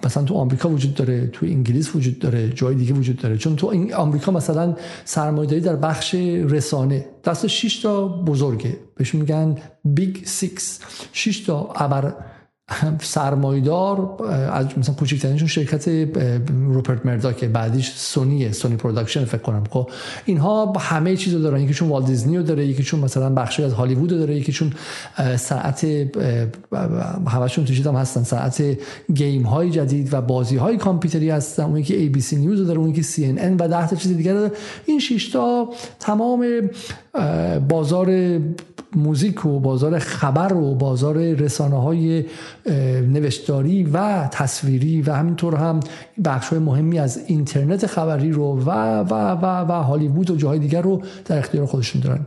مثلا 0.04 0.22
تو 0.24 0.34
آمریکا 0.34 0.68
وجود 0.68 0.94
داره 0.94 1.26
تو 1.26 1.46
انگلیس 1.46 1.96
وجود 1.96 2.18
داره 2.18 2.50
جای 2.50 2.74
دیگه 2.74 2.92
وجود 2.92 3.16
داره. 3.16 3.38
چون 3.38 3.56
تو 3.56 3.66
این 3.66 3.94
آمریکا 3.94 4.32
مثلا 4.32 4.76
سرمایه‌داری 5.04 5.60
در 5.60 5.76
بخش 5.76 6.14
رسانه. 6.14 7.06
دست 7.24 7.46
6 7.46 7.78
تا 7.82 8.08
بزرگه. 8.08 8.76
بهش 8.96 9.14
میگن 9.14 9.58
بیگ 9.84 10.16
6 10.26 10.50
6 11.12 11.40
تا 11.40 11.72
ابر 11.76 12.14
سرمایدار 13.02 14.22
از 14.52 14.78
مثلا 14.78 14.94
کوچکترینشون 14.94 15.48
شرکت 15.48 15.88
روپرت 16.48 17.06
مردا 17.06 17.32
که 17.32 17.48
بعدیش 17.48 17.92
سونیه 17.96 18.52
سونی 18.52 18.76
پروداکشن 18.76 19.24
فکر 19.24 19.42
کنم. 19.42 19.64
خب 19.70 19.90
اینها 20.24 20.72
همه 20.78 21.16
چیزو 21.16 21.42
دارن. 21.42 21.60
یکیشون 21.60 21.88
والت 21.88 22.06
دیزنی 22.06 22.36
رو 22.36 22.42
داره 22.42 22.66
یکیشون 22.66 23.00
مثلا 23.00 23.30
بخشی 23.30 23.64
از 23.64 23.72
هالیوود 23.72 24.10
داره 24.10 24.36
یکیشون 24.36 24.72
ساعت 25.36 25.86
همشون 27.28 27.64
توش 27.64 27.86
هم 27.86 27.94
هستن. 27.94 28.22
ساعت 28.22 28.62
گیم 29.14 29.42
های 29.42 29.70
جدید 29.70 30.14
و 30.14 30.20
بازی 30.20 30.56
های 30.56 30.76
کامپیوتری 30.76 31.30
هستن. 31.30 31.62
اون 31.62 31.76
یکی 31.76 32.20
سی 32.20 32.36
نیوز 32.36 32.66
داره 32.66 32.78
اون 32.78 32.88
یکی 32.88 33.26
ان 33.38 33.56
و 33.56 33.68
ده 33.68 33.88
تا 33.88 33.96
چیز 33.96 34.16
دیگه 34.16 34.32
داره. 34.32 34.52
این 34.86 34.98
شش 34.98 35.28
تا 35.28 35.68
تمام 36.00 36.70
بازار 37.68 38.38
موزیک 38.96 39.46
و 39.46 39.60
بازار 39.60 39.98
خبر 39.98 40.52
و 40.52 40.74
بازار 40.74 41.18
رسانه 41.18 41.82
های 41.82 42.24
نوشتاری 43.12 43.82
و 43.82 44.28
تصویری 44.30 45.02
و 45.02 45.12
همینطور 45.12 45.54
هم 45.54 45.80
بخش 46.24 46.48
های 46.48 46.58
مهمی 46.58 46.98
از 46.98 47.24
اینترنت 47.26 47.86
خبری 47.86 48.32
رو 48.32 48.60
و 48.60 48.70
و 49.00 49.14
و 49.14 49.64
و 49.68 49.72
هالیوود 49.72 50.30
و 50.30 50.36
جاهای 50.36 50.58
دیگر 50.58 50.82
رو 50.82 51.02
در 51.24 51.38
اختیار 51.38 51.66
خودشون 51.66 52.02
دارن. 52.02 52.20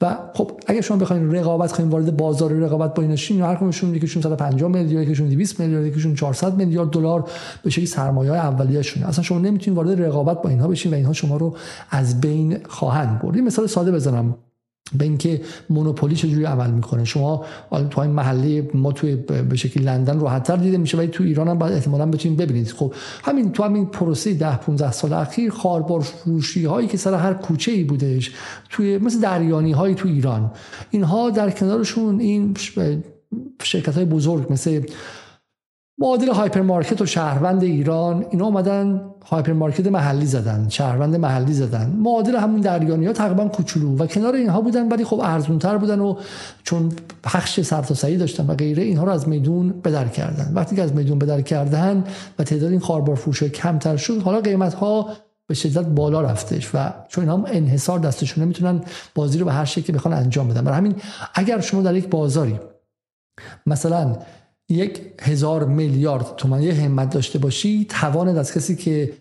و 0.00 0.16
خب 0.34 0.50
اگه 0.66 0.80
شما 0.80 0.96
بخواید 0.96 1.36
رقابت 1.36 1.72
کنین 1.72 1.88
وارد 1.88 2.16
بازار 2.16 2.52
رقابت 2.52 2.94
با 2.94 3.02
ایناشین 3.02 3.40
هر 3.40 3.54
کدومشون 3.54 3.94
یکیشون 3.94 4.22
150 4.22 4.70
میلیارد 4.70 5.06
یکیشون 5.06 5.28
200 5.28 5.60
میلیارد 5.60 5.86
یکیشون 5.86 6.14
400 6.14 6.54
میلیارد 6.54 6.90
دلار 6.90 7.30
به 7.62 7.70
شکلی 7.70 7.86
سرمایه 7.86 8.32
اولیه‌شون 8.32 9.02
اصلا 9.02 9.24
شما 9.24 9.38
نمی‌تونید 9.38 9.76
وارد 9.76 10.02
رقابت 10.02 10.42
با 10.42 10.50
اینها 10.50 10.68
بشین 10.68 10.92
و 10.92 10.94
اینها 10.94 11.12
شما 11.12 11.36
رو 11.36 11.56
از 11.90 12.20
بین 12.20 12.58
خواهند 12.68 13.22
برد. 13.22 13.38
مثال 13.38 13.66
ساده 13.66 13.92
بزنم. 13.92 14.34
به 14.94 15.04
اینکه 15.04 15.40
مونوپولی 15.70 16.16
چجوری 16.16 16.44
عمل 16.44 16.70
می‌کنه. 16.70 17.04
شما 17.04 17.44
تو 17.90 18.00
این 18.00 18.10
محله 18.10 18.70
ما 18.74 18.92
توی 18.92 19.16
به 19.16 19.56
شکل 19.56 19.82
لندن 19.82 20.20
راحتتر 20.20 20.56
دیده 20.56 20.78
میشه 20.78 20.98
ولی 20.98 21.08
تو 21.08 21.24
ایران 21.24 21.48
هم 21.48 21.58
باید 21.58 21.74
احتمالاً 21.74 22.06
بتونید 22.06 22.38
ببینید. 22.38 22.72
خب 22.72 22.94
همین 23.24 23.52
تو 23.52 23.62
همین 23.62 23.86
پروسه 23.86 24.34
10 24.34 24.56
15 24.56 24.92
سال 24.92 25.12
اخیر 25.12 25.50
خاربار 25.50 26.00
فروشی 26.00 26.64
هایی 26.64 26.88
که 26.88 26.96
سر 26.96 27.14
هر 27.14 27.34
کوچه 27.34 27.72
ای 27.72 27.84
بودش 27.84 28.32
توی 28.70 28.98
مثل 28.98 29.20
دریانی 29.20 29.72
هایی 29.72 29.94
تو 29.94 30.08
ایران 30.08 30.50
اینها 30.90 31.30
در 31.30 31.50
کنارشون 31.50 32.20
این 32.20 32.56
شرکت 33.62 33.94
های 33.94 34.04
بزرگ 34.04 34.52
مثل 34.52 34.80
معادل 35.98 36.28
هایپر 36.28 36.60
مارکت 36.60 37.00
و 37.02 37.06
شهروند 37.06 37.62
ایران 37.62 38.26
اینا 38.30 38.44
اومدن 38.44 39.00
هایپر 39.26 39.52
مارکت 39.52 39.86
محلی 39.86 40.26
زدن 40.26 40.68
شهروند 40.68 41.16
محلی 41.16 41.52
زدن. 41.52 41.90
معادل 41.90 42.36
همون 42.36 42.60
دریانی 42.60 43.06
ها 43.06 43.12
تقریبا 43.12 43.48
کوچولو 43.48 43.96
و 43.96 44.06
کنار 44.06 44.34
اینها 44.34 44.60
بودن 44.60 44.88
ولی 44.88 45.04
خب 45.04 45.20
ارزون 45.24 45.58
تر 45.58 45.76
بودن 45.76 46.00
و 46.00 46.16
چون 46.62 46.92
پخش 47.22 47.60
سرتاسری 47.60 48.16
داشتن 48.16 48.46
و 48.46 48.54
غیره 48.54 48.82
اینها 48.82 49.04
رو 49.04 49.10
از 49.10 49.28
میدون 49.28 49.80
بدر 49.84 50.08
کردن. 50.08 50.52
وقتی 50.54 50.76
که 50.76 50.82
از 50.82 50.94
میدون 50.94 51.18
بدر 51.18 51.40
کردن 51.40 52.04
و 52.38 52.44
تعداد 52.44 52.70
این 52.70 52.80
خاربار 52.80 53.16
فروش 53.16 53.42
کمتر 53.42 53.96
شد 53.96 54.22
حالا 54.22 54.40
قیمت 54.40 54.74
ها 54.74 55.08
به 55.46 55.54
شدت 55.54 55.86
بالا 55.86 56.20
رفتش 56.20 56.70
و 56.74 56.92
چون 57.08 57.24
اینا 57.24 57.36
هم 57.36 57.44
انحصار 57.48 57.98
دستشون 57.98 58.44
نمی‌تونن 58.44 58.80
بازی 59.14 59.38
رو 59.38 59.44
به 59.44 59.52
هر 59.52 59.64
شکلی 59.64 59.96
بخوان 59.96 60.14
انجام 60.14 60.48
بدن. 60.48 60.64
برای 60.64 60.78
همین 60.78 60.94
اگر 61.34 61.60
شما 61.60 61.82
در 61.82 61.94
یک 61.94 62.08
بازاری 62.08 62.60
مثلا 63.66 64.16
یک 64.68 65.00
هزار 65.20 65.64
میلیارد 65.64 66.36
تومن 66.36 66.62
یه 66.62 66.74
همت 66.74 67.10
داشته 67.10 67.38
باشی 67.38 67.86
توان 67.88 68.28
از 68.28 68.52
کسی 68.52 68.76
که 68.76 69.12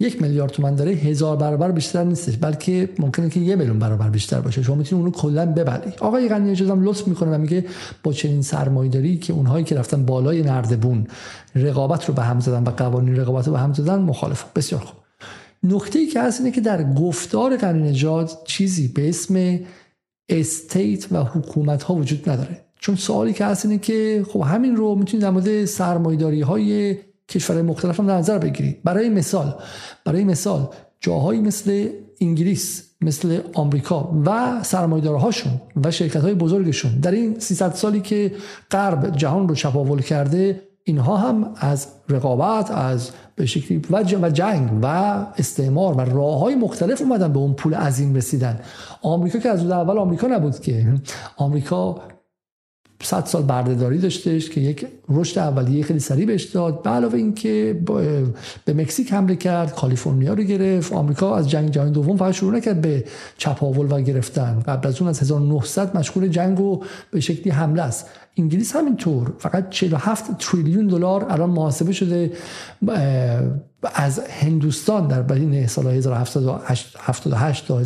یک 0.00 0.22
میلیارد 0.22 0.50
تومن 0.50 0.74
داره 0.74 0.90
هزار 0.90 1.36
برابر 1.36 1.72
بیشتر 1.72 2.04
نیستش 2.04 2.36
بلکه 2.36 2.88
ممکنه 2.98 3.30
که 3.30 3.40
یه 3.40 3.56
میلیون 3.56 3.78
برابر 3.78 4.10
بیشتر 4.10 4.40
باشه. 4.40 4.62
شما 4.62 4.76
می‌تونید 4.76 5.04
اونو 5.04 5.16
کلا 5.16 5.46
ببری. 5.46 5.92
آقای 6.00 6.28
غنی 6.28 6.50
اجازه 6.50 6.72
هم 6.72 6.84
لطف 6.84 7.08
می‌کنه 7.08 7.34
و 7.34 7.38
میگه 7.38 7.64
با 8.02 8.12
چنین 8.12 8.42
سرمایه‌داری 8.42 9.18
که 9.18 9.32
اونهایی 9.32 9.64
که 9.64 9.74
رفتن 9.74 10.06
بالای 10.06 10.42
نردبون 10.42 11.06
رقابت 11.54 12.04
رو 12.04 12.14
به 12.14 12.22
هم 12.22 12.40
زدن 12.40 12.62
و 12.62 12.70
قوانین 12.70 13.16
رقابت 13.16 13.46
رو 13.46 13.52
به 13.52 13.58
هم 13.58 13.72
زدن 13.72 13.98
مخالف 13.98 14.44
بسیار 14.56 14.80
خوب. 14.80 14.96
نکته 15.62 15.98
ای 15.98 16.06
که 16.06 16.22
هست 16.22 16.40
اینه 16.40 16.52
که 16.52 16.60
در 16.60 16.94
گفتار 16.94 17.56
غنی 17.56 17.90
نژاد 17.90 18.30
چیزی 18.44 18.88
به 18.88 19.08
اسم 19.08 19.60
استیت 20.28 21.12
و 21.12 21.24
حکومت 21.24 21.82
ها 21.82 21.94
وجود 21.94 22.30
نداره. 22.30 22.65
چون 22.78 22.96
سوالی 22.96 23.32
که 23.32 23.44
هست 23.44 23.66
اینه 23.66 23.78
که 23.78 24.26
خب 24.32 24.40
همین 24.40 24.76
رو 24.76 24.94
می‌تونید 24.94 25.22
در 25.22 25.30
مورد 25.30 25.64
سرمایه‌داری 25.64 26.40
های 26.40 26.96
کشورهای 27.28 27.66
مختلف 27.66 28.00
هم 28.00 28.06
در 28.06 28.18
نظر 28.18 28.38
بگیرید. 28.38 28.82
برای 28.84 29.08
مثال 29.08 29.54
برای 30.04 30.24
مثال 30.24 30.68
جاهایی 31.00 31.40
مثل 31.40 31.88
انگلیس 32.20 32.82
مثل 33.00 33.38
آمریکا 33.54 34.22
و 34.26 34.60
سرمایه‌دارهاشون 34.62 35.52
و 35.84 35.90
شرکت 35.90 36.20
های 36.20 36.34
بزرگشون. 36.34 37.00
در 37.00 37.10
این 37.10 37.38
300 37.38 37.74
سالی 37.74 38.00
که 38.00 38.32
غرب 38.70 39.16
جهان 39.16 39.48
رو 39.48 39.54
چپاول 39.54 40.02
کرده 40.02 40.62
اینها 40.84 41.16
هم 41.16 41.54
از 41.56 41.86
رقابت 42.08 42.70
از 42.70 43.10
به 43.36 43.46
شکلی 43.46 43.82
و 43.90 44.30
جنگ 44.30 44.70
و 44.82 44.86
استعمار 45.38 45.94
و 45.94 46.00
راه 46.00 46.40
های 46.40 46.54
مختلف 46.54 47.00
اومدن 47.02 47.32
به 47.32 47.38
اون 47.38 47.54
پول 47.54 47.74
عظیم 47.74 48.14
رسیدن. 48.14 48.60
آمریکا 49.02 49.38
که 49.38 49.48
از 49.48 49.70
اول 49.70 49.98
آمریکا 49.98 50.26
نبود 50.26 50.58
که. 50.58 50.94
آمریکا 51.36 52.00
100 53.02 53.24
سال 53.24 53.42
بردهداری 53.42 53.98
داشتش 53.98 54.50
که 54.50 54.60
یک 54.60 54.86
رشد 55.08 55.38
اولیه 55.38 55.84
خیلی 55.84 55.98
سریع 55.98 56.26
بهش 56.26 56.44
داد. 56.44 56.82
به 56.82 56.90
علاوه 56.90 57.14
اینکه 57.14 57.82
به 58.64 58.74
مکزیک 58.74 59.12
حمله 59.12 59.36
کرد 59.36 59.74
کالیفرنیا 59.74 60.34
رو 60.34 60.42
گرفت. 60.42 60.92
آمریکا 60.92 61.36
از 61.36 61.50
جنگ 61.50 61.70
جهانی 61.70 61.90
دوم 61.90 62.16
فقط 62.16 62.34
شروع 62.34 62.56
نکرد 62.56 62.80
به 62.80 63.04
چپاول 63.38 63.86
و 63.92 64.00
گرفتن. 64.00 64.62
قبل 64.66 64.88
از 64.88 65.00
اون 65.00 65.08
از 65.08 65.20
1900 65.20 65.96
مشغول 65.96 66.28
جنگ 66.28 66.60
و 66.60 66.84
به 67.10 67.20
شکلی 67.20 67.50
حمله 67.50 67.82
است. 67.82 68.06
انگلیس 68.36 68.76
همینطور 68.76 69.32
فقط 69.38 69.70
47 69.70 70.38
تریلیون 70.38 70.86
دلار 70.86 71.26
الان 71.28 71.50
محاسبه 71.50 71.92
شده 71.92 72.32
از 73.94 74.20
هندوستان 74.40 75.06
در 75.06 75.22
بین 75.22 75.66
سال 75.66 75.86
1778 75.86 77.68
تا 77.68 77.78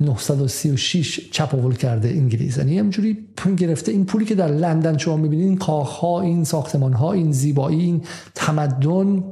936 0.00 1.30
چپاول 1.30 1.74
کرده 1.74 2.08
انگلیس 2.08 2.58
یعنی 2.58 2.78
همجوری 2.78 3.14
پول 3.36 3.54
گرفته. 3.54 3.92
این 3.92 4.04
پولی 4.04 4.24
که 4.24 4.34
در 4.34 4.48
لندن 4.48 4.98
شما 4.98 5.16
می‌بینید 5.16 5.46
این 5.46 5.58
کاخها 5.58 6.20
این 6.20 6.44
ساختمان 6.44 6.92
ها 6.92 7.12
این 7.12 7.32
زیبایی 7.32 7.80
این 7.80 8.02
تمدن 8.34 9.24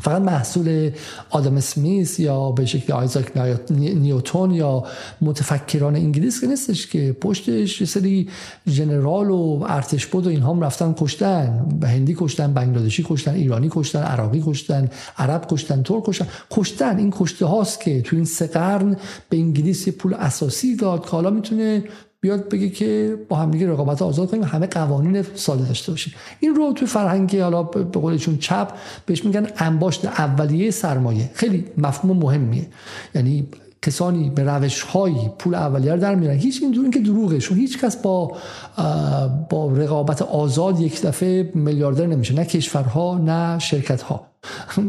فقط 0.00 0.22
محصول 0.22 0.90
آدم 1.30 1.56
اسمیس 1.56 2.18
یا 2.18 2.50
به 2.50 2.66
شکل 2.66 2.92
آیزاک 2.92 3.36
نیوتون 3.70 4.50
یا 4.50 4.84
متفکران 5.20 5.96
انگلیس 5.96 6.40
که 6.40 6.46
نیستش 6.46 6.86
که 6.86 7.16
پشتش 7.20 7.80
یه 7.80 7.86
سری 7.86 8.28
جنرال 8.66 9.30
و 9.30 9.64
ارتش 9.68 10.06
بود 10.06 10.26
و 10.26 10.30
اینها 10.30 10.52
هم 10.52 10.60
رفتن 10.60 10.94
کشتن. 10.98 11.66
به 11.80 11.88
هندی 11.88 12.16
کشتن 12.18 12.52
بنگلادشی 12.52 13.06
کشتن 13.08 13.34
ایرانی 13.34 13.68
کشتن 13.70 14.02
عراقی 14.02 14.42
کشتن 14.46 14.88
عرب 15.18 15.46
کشتن 15.50 15.82
ترک 15.82 16.04
کشتن. 16.04 16.26
کشتن. 16.50 16.98
این 16.98 17.10
کشته 17.10 17.46
هاست 17.46 17.80
که 17.80 18.02
تو 18.02 18.16
این 18.16 18.24
سه 18.24 18.46
قرن 18.46 18.96
به 19.28 19.36
انگلیس 19.36 19.88
پول 19.88 20.14
اساسی 20.14 20.76
داد 20.76 21.04
که 21.04 21.10
حالا 21.10 21.30
می‌تونه 21.30 21.84
بیاد 22.22 22.48
بگه 22.48 22.68
که 22.68 23.16
با 23.28 23.36
همدیگه 23.36 23.70
رقابت 23.70 24.02
آزاد 24.02 24.30
کنیم 24.30 24.44
همه 24.44 24.66
قوانین 24.66 25.22
ساده 25.34 25.68
داشته 25.68 25.92
باشیم. 25.92 26.14
این 26.40 26.54
رو 26.54 26.72
توی 26.72 26.88
فرهنگی 26.88 27.38
حالا 27.38 27.62
به 27.62 28.00
قولشون 28.00 28.38
چپ 28.38 28.68
بهش 29.06 29.24
میگن 29.24 29.46
انباشت 29.56 30.04
اولیه 30.04 30.70
سرمایه. 30.70 31.30
خیلی 31.34 31.64
مفهوم 31.78 32.16
مهمیه. 32.16 32.66
یعنی 33.14 33.46
کسانی 33.82 34.30
به 34.30 34.42
روش 34.44 34.82
هایی 34.82 35.30
پول 35.38 35.54
اولیه 35.54 35.92
رو 35.92 36.00
در 36.00 36.14
میارن. 36.14 36.36
هیچ 36.36 36.62
این 36.62 36.70
دور 36.70 36.90
که 36.90 36.98
دروغه 36.98 37.38
چون 37.38 37.58
هیچ 37.58 37.78
کس 37.78 37.96
با 37.96 38.36
با 39.50 39.72
رقابت 39.72 40.22
آزاد 40.22 40.80
یک 40.80 41.02
دفعه 41.02 41.50
میلیاردر 41.54 42.06
نمیشه. 42.06 42.34
نه 42.34 42.44
کشورها 42.44 43.18
نه 43.18 43.58
شرکت 43.58 44.02
ها 44.02 44.31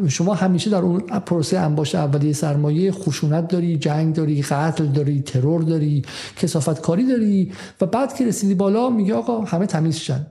شما 0.10 0.34
همیشه 0.34 0.70
در 0.70 0.82
اون 0.82 1.00
پروسه 1.00 1.58
انباشت 1.58 1.96
اولیه 1.96 2.34
سرمایه 2.34 2.92
خشونت 2.92 3.48
داری 3.48 3.78
جنگ 3.78 4.16
داری 4.16 4.42
قتل 4.42 4.86
داری 4.86 5.22
ترور 5.22 5.62
داری 5.62 6.02
کسافت 6.38 6.82
کاری 6.82 7.08
داری 7.08 7.52
و 7.82 7.86
بعد 7.86 8.16
که 8.16 8.28
رسیدی 8.28 8.56
بالا 8.56 8.90
میگه 8.90 9.14
آقا 9.14 9.42
همه 9.42 9.66
تمیز 9.66 9.96
شن. 9.96 10.28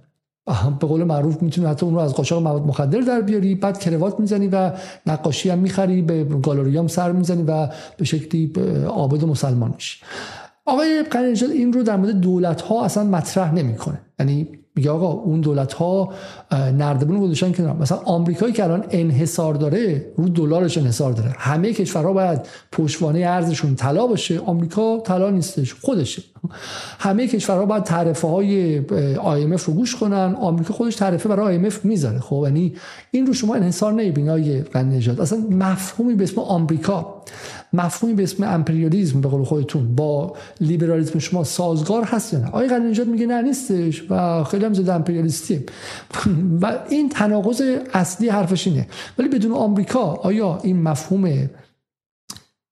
به 0.81 0.87
قول 0.87 1.05
معروف 1.05 1.43
می‌تونی 1.43 1.67
حتی 1.67 1.87
اون 1.87 1.95
رو 1.95 2.01
از 2.01 2.15
قاچاق 2.15 2.43
مواد 2.43 2.63
مخدر 2.63 3.01
در 3.01 3.21
بیاری 3.21 3.55
بعد 3.55 3.79
کروات 3.79 4.21
می‌زنی 4.21 4.49
و 4.49 4.73
نقاشی 5.07 5.51
هم 5.51 5.59
می‌خری 5.59 6.03
به 6.03 6.25
گالری 6.25 6.77
هم 6.77 6.89
سر 6.89 7.13
می‌زنی 7.13 7.43
و 7.43 7.69
به 7.97 8.05
شکلی 8.05 8.53
عابد 8.87 9.25
مسلمان 9.25 9.73
میشی. 9.75 9.99
آقای 10.67 11.03
قرنجل 11.11 11.51
این 11.51 11.73
رو 11.73 11.83
در 11.83 11.97
مورد 11.97 12.21
دولت 12.21 12.61
ها 12.61 12.85
اصلا 12.85 13.05
مطرح 13.05 13.55
نمی‌کنه. 13.55 14.01
یعنی 14.19 14.49
میگه 14.75 14.91
آقا 14.91 15.07
اون 15.07 15.41
دولت 15.41 15.73
ها 15.73 16.13
نردبون 16.53 17.21
گذاشتن 17.21 17.53
کنار 17.53 17.77
مثلا 17.77 17.99
آمریکایی 17.99 18.53
که 18.53 18.65
الان 18.65 18.85
انحصار 18.91 19.55
داره 19.55 20.07
رو 20.17 20.29
دلارش 20.29 20.79
انحصار 20.79 21.13
داره. 21.13 21.35
همه 21.39 21.73
کشورها 21.73 22.13
باید 22.13 22.41
پشتوانه 22.73 23.19
ارزشون 23.19 23.75
طلا 23.75 24.07
باشه. 24.07 24.41
آمریکا 24.41 24.99
طلا 24.99 25.31
نیستش 25.31 25.75
خودشه. 25.75 26.23
همه 26.99 27.27
کشورها 27.27 27.67
باید 27.67 27.83
تعرفه 27.83 28.29
های 28.29 28.83
IMF 29.17 29.63
رو 29.63 29.75
گوش 29.75 29.97
کنن. 29.97 30.37
آمریکا 30.41 30.75
خودش 30.75 30.95
تعرفه 30.95 31.29
برای 31.29 31.71
IMF 31.71 31.75
می‌ذاره. 31.85 32.21
خب 32.21 32.43
یعنی 32.45 32.75
این 33.11 33.27
رو 33.27 33.35
شما 33.35 33.55
انحصار 33.55 33.93
نمی‌بینید 33.93 34.77
نجات 34.77 35.21
اصلا 35.21 35.39
مفهومی 35.51 36.15
به 36.15 36.25
اسم 36.25 36.41
آمریکا. 36.41 37.23
مفهومی 37.73 38.15
به 38.15 38.23
اسم 38.23 38.45
امپریالیسم 38.45 39.21
به 39.21 39.29
قول 39.29 39.45
خودتون 39.45 39.95
با 39.95 40.37
لیبرالیسم 40.61 41.19
شما 41.19 41.45
سازگار 41.45 42.05
هست 42.05 42.33
یا 42.33 42.39
نه؟ 42.39 42.47
آقای 42.47 42.69
نجات 42.69 43.07
میگه 43.07 43.27
نه 43.27 43.43
نیستش 43.43 44.03
و 44.11 44.45
خیلی 44.45 44.65
هم 44.65 44.75
زده 44.75 44.95
امپریالیستی 44.95 45.65
و 46.61 46.79
این 46.89 47.09
تناقض 47.09 47.63
اصلی 47.95 48.29
حرفش 48.29 48.67
اینه. 48.67 48.87
ولی 49.19 49.29
بدون 49.29 49.53
آمریکا 49.53 50.01
آیا 50.01 50.61
این 50.63 50.83
مفهوم 50.83 51.51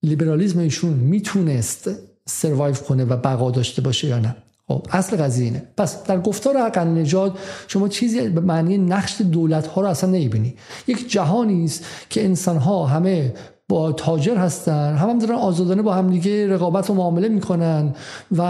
لیبرالیسم 0.02 0.58
ایشون 0.58 0.92
می‌تونست 0.92 1.90
سروایو 2.26 2.74
کنه 2.74 3.04
و 3.04 3.16
بقا 3.16 3.50
داشته 3.50 3.82
باشه 3.82 4.08
یا 4.08 4.18
نه؟ 4.18 4.36
خب 4.68 4.86
اصل 4.92 5.16
قضیه 5.16 5.44
اینه. 5.44 5.62
پس 5.76 6.04
در 6.04 6.20
گفتار 6.20 6.56
حق 6.56 6.78
نجات 6.78 7.38
شما 7.68 7.88
چیزی 7.88 8.28
به 8.28 8.40
معنی 8.40 8.78
نقش 8.78 9.20
دولت 9.20 9.66
ها 9.66 9.80
رو 9.80 9.88
اصلا 9.88 10.10
نمی‌بینی. 10.10 10.54
یک 10.86 11.10
جهانی 11.10 11.64
است 11.64 11.84
که 12.10 12.24
انسان 12.24 12.56
ها 12.56 12.86
همه 12.86 13.34
با 13.70 13.92
تاجر 13.92 14.36
هستن. 14.36 14.96
هم, 14.96 15.10
هم 15.10 15.18
دارن 15.18 15.34
آزادانه 15.34 15.82
با 15.82 15.94
همدیگه 15.94 16.48
رقابت 16.48 16.90
و 16.90 16.94
معامله 16.94 17.28
می‌کنن 17.28 17.94
و 18.36 18.42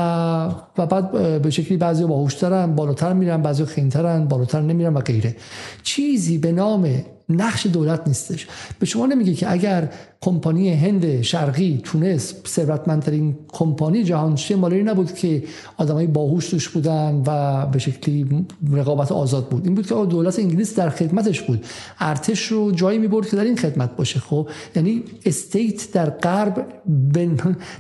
و 0.79 0.87
بعد 0.87 1.43
به 1.43 1.51
شکلی 1.51 1.77
بعضی 1.77 2.05
باهوشترن 2.05 2.75
بالاتر 2.75 3.13
میرن 3.13 3.43
بعضی 3.43 3.65
خینترن 3.65 4.25
بالاتر 4.25 4.61
نمیرن 4.61 4.95
و 4.95 5.01
غیره. 5.01 5.37
چیزی 5.83 6.39
به 6.39 6.53
نام 6.53 6.89
نقش 7.31 7.67
دولت 7.67 8.03
نیستش. 8.07 8.47
به 8.79 8.87
شما 8.87 9.07
نمیگه 9.07 9.35
که 9.35 9.53
اگر 9.53 9.93
کمپانی 10.21 10.73
هند 10.75 11.23
شرقی 11.23 11.81
تونس 11.85 12.35
ثروتمندترین 12.47 13.39
کمپانی 13.49 14.05
جهان 14.05 14.37
شه 14.37 14.57
مالی 14.57 14.83
نبود 14.83 15.15
که 15.15 15.43
آدمای 15.77 16.07
باهوش 16.07 16.49
توش 16.49 16.69
بودن 16.69 17.23
و 17.27 17.67
به 17.67 17.79
شکلی 17.79 18.47
رقابت 18.73 19.13
آزاد 19.13 19.49
بود. 19.49 19.65
این 19.65 19.75
بود 19.75 19.87
که 19.87 19.95
دولت 19.95 20.39
انگلیس 20.39 20.77
در 20.77 20.91
خدمتش 20.91 21.43
بود. 21.43 21.67
ارتش 21.99 22.47
رو 22.47 22.73
جایی 22.73 22.99
می‌برد 22.99 23.29
که 23.29 23.37
در 23.37 23.45
این 23.45 23.57
خدمت 23.57 23.97
باشه. 23.97 24.21
خب 24.21 24.49
یعنی 24.77 25.03
state 25.25 25.93
در 25.93 26.11
غرب 26.11 26.67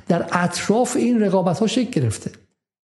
در 0.08 0.26
اطراف 0.32 0.96
این 0.96 1.20
رقابت 1.20 1.58
ها 1.58 1.66
شکل 1.66 2.00
گرفته. 2.00 2.30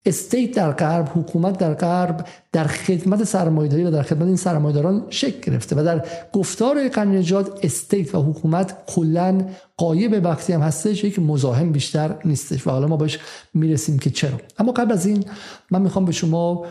state 0.07 0.55
در 0.55 0.73
غرب 0.73 1.11
حکومت 1.15 1.59
در 1.59 1.75
غرب 1.75 2.27
در 2.53 2.67
خدمت 2.67 3.25
سرمایه‌داری 3.25 3.85
و 3.85 3.91
در 3.91 4.03
خدمت 4.03 4.27
این 4.27 4.37
سرمایه‌داران 4.37 5.07
شکل 5.11 5.51
گرفته 5.51 5.77
و 5.77 5.85
در 5.85 6.07
گفتار 6.33 6.89
غنی 6.89 7.24
نژاد 7.24 7.59
state 7.63 8.15
و 8.15 8.23
حکومت 8.23 8.77
کلا 8.87 9.49
غایب 9.77 10.25
وقتی 10.25 10.53
هم 10.53 10.61
هستش 10.61 11.05
یک 11.05 11.19
مزاحم 11.19 11.73
بیشتر 11.73 12.17
نیستش 12.25 12.67
و 12.67 12.71
حالا 12.71 12.87
ما 12.87 12.97
بهش 12.97 13.19
می‌رسیم 13.55 13.99
که 13.99 14.11
چرا 14.11 14.41
اما 14.59 14.73
قبل 14.73 14.93
از 14.93 15.07
این 15.07 15.25
من 15.71 15.83
می‌خوام 15.83 16.05
به 16.05 16.13
شما 16.13 16.67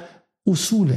اصول 0.47 0.93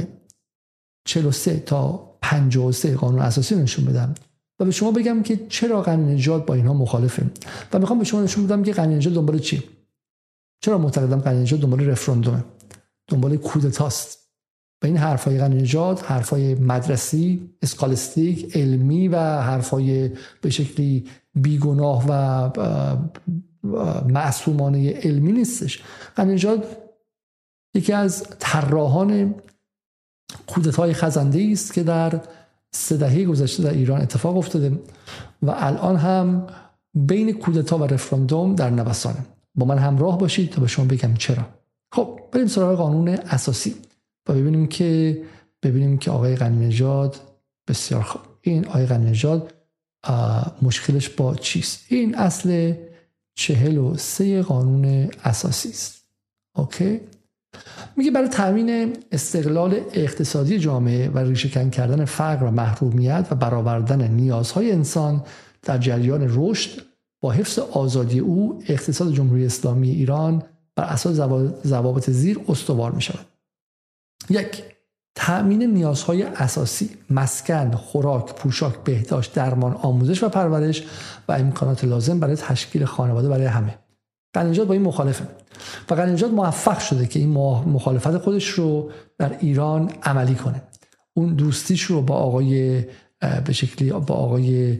43 1.05 1.59
تا 1.59 2.09
53 2.21 2.95
قانون 2.95 3.19
اساسی 3.19 3.55
نشون 3.55 3.85
بدم 3.85 4.15
و 4.59 4.65
به 4.65 4.71
شما 4.71 4.91
بگم 4.91 5.23
که 5.23 5.39
چرا 5.49 5.95
نجات 5.95 6.45
با 6.45 6.53
اینها 6.53 6.73
مخالفه 6.73 7.25
و 7.73 7.79
می‌خوام 7.79 7.99
به 7.99 8.05
شما 8.05 8.21
نشون 8.21 8.45
بدم 8.45 8.63
که 8.63 8.81
نجات 8.81 9.13
دنبال 9.13 9.39
چی؟ 9.39 9.63
چرا 10.61 10.77
معتقدم 10.77 11.19
قنیجا 11.19 11.57
دنبال 11.57 11.85
رفراندومه؟ 11.85 12.43
دنبال 13.07 13.37
کودتاست 13.37 14.19
و 14.83 14.85
این 14.85 14.97
حرفای 14.97 15.37
غنی 15.37 15.65
حرفای 16.05 16.55
مدرسی 16.55 17.49
اسکالستیک 17.61 18.57
علمی 18.57 19.07
و 19.07 19.17
حرفای 19.19 20.11
به 20.41 20.49
شکلی 20.49 21.05
بیگناه 21.35 22.05
و 22.09 22.49
معصومانه 24.07 24.91
علمی 24.91 25.31
نیستش. 25.31 25.83
غنی 26.17 26.37
یکی 27.75 27.93
از 27.93 28.23
طراحان 28.39 29.35
کودتای 30.47 30.93
خزنده 30.93 31.49
است 31.51 31.73
که 31.73 31.83
در 31.83 32.21
سه 32.71 32.97
دهه 32.97 33.25
گذشته 33.25 33.63
در 33.63 33.73
ایران 33.73 34.01
اتفاق 34.01 34.37
افتاده 34.37 34.79
و 35.41 35.53
الان 35.57 35.95
هم 35.95 36.47
بین 36.93 37.33
کودتا 37.33 37.77
و 37.77 37.83
رفراندوم 37.83 38.55
در 38.55 38.69
نوسانه. 38.69 39.25
با 39.59 39.65
من 39.65 39.77
همراه 39.77 40.17
باشید 40.17 40.49
تا 40.49 40.61
به 40.61 40.67
شما 40.67 40.85
بگم 40.85 41.13
چرا. 41.13 41.45
خب 41.91 42.19
بریم 42.31 42.47
سراغ 42.47 42.77
قانون 42.77 43.07
اساسی. 43.07 43.75
و 44.27 44.33
ببینیم 44.33 44.67
که 44.67 45.21
ببینیم 45.63 45.97
که 45.97 46.11
آقای 46.11 46.35
غنی 46.35 46.69
بسیار 47.67 48.01
خوب. 48.01 48.21
این 48.41 48.67
آقای 48.67 48.85
غنی 48.85 49.13
مشکلش 50.61 51.09
با 51.09 51.35
چیست؟ 51.35 51.85
این 51.87 52.15
اصل 52.15 52.73
چهل 53.35 53.77
و 53.77 53.97
سه 53.97 54.41
قانون 54.41 55.09
اساسی 55.23 55.69
است. 55.69 56.05
اوکی؟ 56.55 56.99
میگه 57.97 58.11
برای 58.11 58.27
تامین 58.27 58.97
استقلال 59.11 59.81
اقتصادی 59.93 60.59
جامعه 60.59 61.09
و 61.09 61.17
ریشه 61.17 61.49
کردن 61.69 62.05
فقر 62.05 62.43
و 62.43 62.51
محرومیت 62.51 63.27
و 63.31 63.35
برآوردن 63.35 64.07
نیازهای 64.11 64.71
انسان 64.71 65.23
در 65.63 65.77
جریان 65.77 66.27
رشد 66.29 66.88
با 67.21 67.31
حفظ 67.31 67.59
آزادی 67.59 68.19
او 68.19 68.63
اقتصاد 68.67 69.13
جمهوری 69.13 69.45
اسلامی 69.45 69.89
ایران 69.89 70.43
بر 70.75 70.83
اساس 70.83 71.15
ضوابط 71.67 72.09
زیر 72.09 72.39
استوار 72.49 72.91
می 72.91 73.01
شود 73.01 73.25
یک 74.29 74.63
تأمین 75.15 75.63
نیازهای 75.63 76.23
اساسی 76.23 76.89
مسکن، 77.09 77.71
خوراک، 77.71 78.33
پوشاک، 78.35 78.75
بهداشت، 78.83 79.33
درمان، 79.33 79.73
آموزش 79.73 80.23
و 80.23 80.29
پرورش 80.29 80.83
و 81.27 81.31
امکانات 81.31 81.83
لازم 81.83 82.19
برای 82.19 82.35
تشکیل 82.35 82.85
خانواده 82.85 83.29
برای 83.29 83.45
همه. 83.45 83.77
قنیجات 84.33 84.67
با 84.67 84.73
این 84.73 84.83
مخالفه. 84.83 85.27
و 85.89 85.93
قنیجات 85.93 86.31
موفق 86.31 86.79
شده 86.79 87.05
که 87.05 87.19
این 87.19 87.29
مخالفت 87.69 88.17
خودش 88.17 88.47
رو 88.47 88.91
در 89.17 89.37
ایران 89.39 89.91
عملی 90.03 90.35
کنه. 90.35 90.61
اون 91.13 91.33
دوستیش 91.33 91.83
رو 91.83 92.01
با 92.01 92.15
آقای 92.15 92.85
به 93.45 93.53
شکلی 93.53 93.91
با 93.91 94.15
آقای 94.15 94.79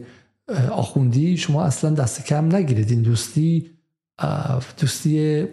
آخوندی 0.70 1.36
شما 1.36 1.64
اصلا 1.64 1.90
دست 1.90 2.24
کم 2.24 2.56
نگیرید. 2.56 2.90
این 2.90 3.02
دوستی 3.02 3.70
دوستی 4.78 5.48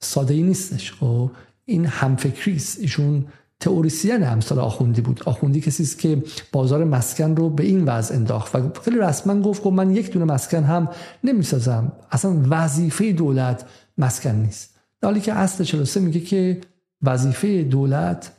ساده 0.00 0.34
ای 0.34 0.42
نیستش. 0.42 0.92
خب، 0.92 1.30
این 1.64 1.86
همفکری 1.86 2.56
است. 2.56 2.80
ایشون 2.80 3.26
تئوریسین 3.60 4.22
همسال 4.22 4.58
آخوندی 4.58 5.00
بود. 5.00 5.22
آخوندی 5.26 5.60
کسی 5.60 5.82
است 5.82 5.98
که 5.98 6.22
بازار 6.52 6.84
مسکن 6.84 7.36
رو 7.36 7.50
به 7.50 7.64
این 7.64 7.84
وضع 7.84 8.14
انداخت 8.14 8.54
و 8.54 8.80
خیلی 8.84 8.98
رسما 8.98 9.40
گفت 9.40 9.62
که 9.62 9.70
من 9.70 9.96
یک 9.96 10.12
دونه 10.12 10.24
مسکن 10.24 10.64
هم 10.64 10.88
نمی‌سازم. 11.24 11.92
اصلا 12.10 12.42
وظیفه 12.50 13.12
دولت 13.12 13.66
مسکن 13.98 14.34
نیست. 14.34 14.76
حالی 15.02 15.20
که 15.20 15.32
اصل 15.32 15.64
43 15.64 16.00
میگه 16.00 16.20
که 16.20 16.60
وظیفه 17.02 17.62
دولت 17.62 18.32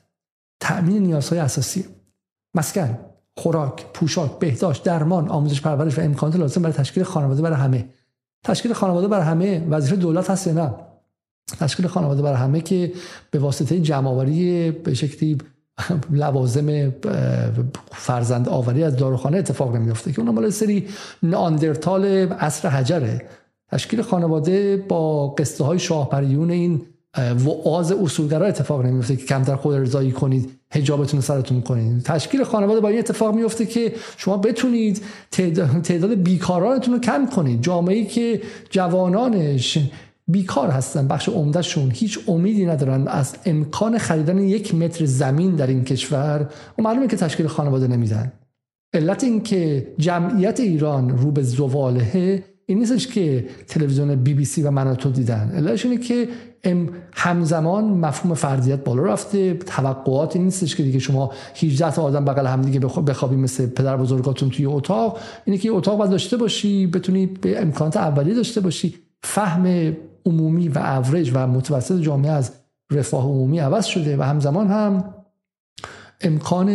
تأمین 0.60 1.04
نیازهای 1.04 1.40
اساسی. 1.40 1.86
مسکن. 2.54 3.00
خوراک 3.38 3.86
پوشاک 3.94 4.40
بهداشت 4.40 4.84
درمان 4.84 5.30
آموزش 5.30 5.62
پرورش 5.62 6.00
و 6.00 6.02
امکانات 6.02 6.36
لازم 6.36 6.62
برای 6.62 6.74
تشکیل 6.74 7.04
خانواده 7.04 7.42
برای 7.42 7.58
همه. 7.58 7.90
تشکیل 8.44 8.74
خانواده 8.74 9.08
برای 9.08 9.26
همه. 9.26 9.68
وظیفه 9.70 9.96
دولت 9.96 10.30
هست 10.30 10.48
نه؟ 10.48 10.74
تشکیل 11.60 11.88
خانواده 11.88 12.22
برای 12.22 12.38
همه 12.38 12.62
که 12.62 12.92
به 13.32 13.40
واسطه 13.40 13.80
جمعآوری 13.80 14.72
به 14.72 14.94
شکلی 14.94 15.38
لوازم 16.12 16.94
فرزند 17.92 18.50
آوری 18.50 18.84
از 18.84 18.96
داروخانه 18.96 19.38
اتفاق 19.38 19.76
نمیفته 19.76 20.12
که 20.12 20.20
اون 20.20 20.30
مال 20.30 20.50
سری 20.50 20.88
ناندرتال 21.24 22.06
عصر 22.34 22.70
حجره. 22.70 23.26
تشکیل 23.72 24.02
خانواده 24.02 24.86
با 24.90 25.28
قصه 25.28 25.64
های 25.64 25.80
شاهپریون 25.80 26.52
این 26.52 26.82
وعاز 27.45 27.91
اصولگرا 27.91 28.45
اتفاق 28.45 28.86
نمیفته 28.86 29.16
که 29.16 29.26
کمتر 29.26 29.55
خود 29.55 29.76
رضایی 29.76 30.12
کنید 30.12 30.49
حجابتون 30.72 31.22
سرتون 31.22 31.62
کنید. 31.62 32.03
تشکیل 32.03 32.43
خانواده 32.43 32.80
با 32.80 32.89
این 32.89 32.99
اتفاق 32.99 33.36
میفته 33.36 33.66
که 33.66 33.93
شما 34.18 34.38
بتونید 34.38 35.01
تعداد 35.32 36.14
بیکارانتون 36.14 36.93
رو 36.93 36.99
کم 36.99 37.26
کنید. 37.26 37.62
جامعه 37.62 38.05
که 38.05 38.41
جوانانش 38.70 39.78
بیکار 40.28 40.70
هستن 40.70 41.08
بخش 41.08 41.30
عمدهشون 41.30 41.91
هیچ 41.91 42.20
امیدی 42.28 42.66
ندارن. 42.66 43.08
از 43.08 43.36
امکان 43.45 43.97
خریدن 43.97 44.38
یک 44.38 44.76
متر 44.76 45.05
زمین 45.05 45.55
در 45.55 45.68
این 45.68 45.84
کشور 45.84 46.49
و 46.80 46.82
معلومه 46.82 47.08
که 47.08 47.18
تشکیل 47.18 47.47
خانواده 47.47 47.88
نمیدن. 47.88 48.32
علت 48.93 49.24
این 49.24 49.41
که 49.41 49.88
جمعیت 49.97 50.60
ایران 50.60 51.10
رو 51.10 51.32
به 51.32 51.43
زوالهه 51.43 52.43
این 52.66 52.80
نیستش 52.80 53.08
که 53.08 53.47
تلویزیون 53.68 54.16
بی 54.16 54.34
بی 54.34 54.45
سی 54.45 54.62
و 54.62 54.72
مناتو 54.72 55.12
دیدن. 55.12 55.51
علتش 55.55 55.86
اینه 55.86 55.97
که 55.97 56.28
همزمان 57.14 57.84
مفهوم 57.84 58.34
فردیت 58.34 58.84
بالا 58.84 59.03
رفته. 59.03 59.53
توقعات 59.53 60.38
نیستش 60.38 60.76
که 60.76 60.84
دیگه 60.84 60.99
شما 60.99 61.32
18 61.62 61.91
تا 61.91 62.03
آدم 62.03 62.26
بغل 62.26 62.45
هم 62.45 62.62
دیگه 62.62 62.80
بخوابی 62.80 63.36
مثل 63.36 63.66
پدر 63.66 63.97
بزرگاتون 63.97 64.49
توی 64.49 64.66
اتاق. 64.66 65.20
اینه 65.45 65.58
که 65.58 65.72
اتاق 65.72 65.97
باید 65.97 66.12
داشته 66.12 66.38
باشی 66.38 66.88
بتونی 66.88 67.26
به 67.26 67.62
امکانات 67.62 67.97
اولیه 67.97 68.36
داشته 68.36 68.62
باشی. 68.62 68.95
فهم 69.24 69.93
عمومی 70.26 70.68
و 70.70 70.80
اوریج 70.80 71.32
و 71.34 71.47
متوسط 71.47 72.01
جامعه 72.01 72.32
از 72.32 72.51
رفاه 72.91 73.24
عمومی 73.24 73.60
عوض 73.60 73.86
شده 73.86 74.18
و 74.18 74.22
همزمان 74.22 74.68
هم 74.68 75.14
امکان 76.22 76.70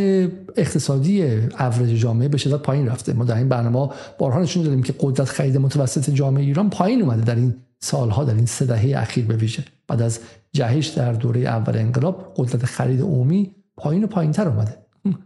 اقتصادی 0.57 1.25
اوریج 1.61 2.01
جامعه 2.01 2.29
به 2.29 2.39
شدت 2.39 2.63
پایین 2.63 2.89
رفته. 2.89 3.13
ما 3.13 3.25
در 3.25 3.37
این 3.37 3.49
برنامه 3.49 3.93
بارها 4.19 4.41
نشون 4.41 4.63
دادیم 4.63 4.83
که 4.83 4.95
قدرت 5.01 5.29
خرید 5.29 5.57
متوسط 5.57 6.11
جامعه 6.11 6.45
ایران 6.45 6.71
پایین 6.71 7.03
اومده 7.03 7.23
در 7.23 7.35
این 7.35 7.55
سالها 7.83 8.25
در 8.25 8.35
این 8.35 8.47
سه 8.47 8.67
دهه 8.67 9.01
اخیر 9.03 9.25
به 9.25 9.37
ویژه. 9.37 9.65
بعد 9.89 10.03
از 10.03 10.21
جهش 10.53 10.87
در 10.87 11.13
دوره 11.13 11.41
اول 11.41 11.79
انقلاب 11.79 12.35
قدرت 12.37 12.65
خرید 12.65 13.01
عمومی 13.01 13.55
پایین 13.77 14.05
و 14.05 14.07
پایین 14.07 14.33
تر 14.33 14.49
اومده 14.49 14.79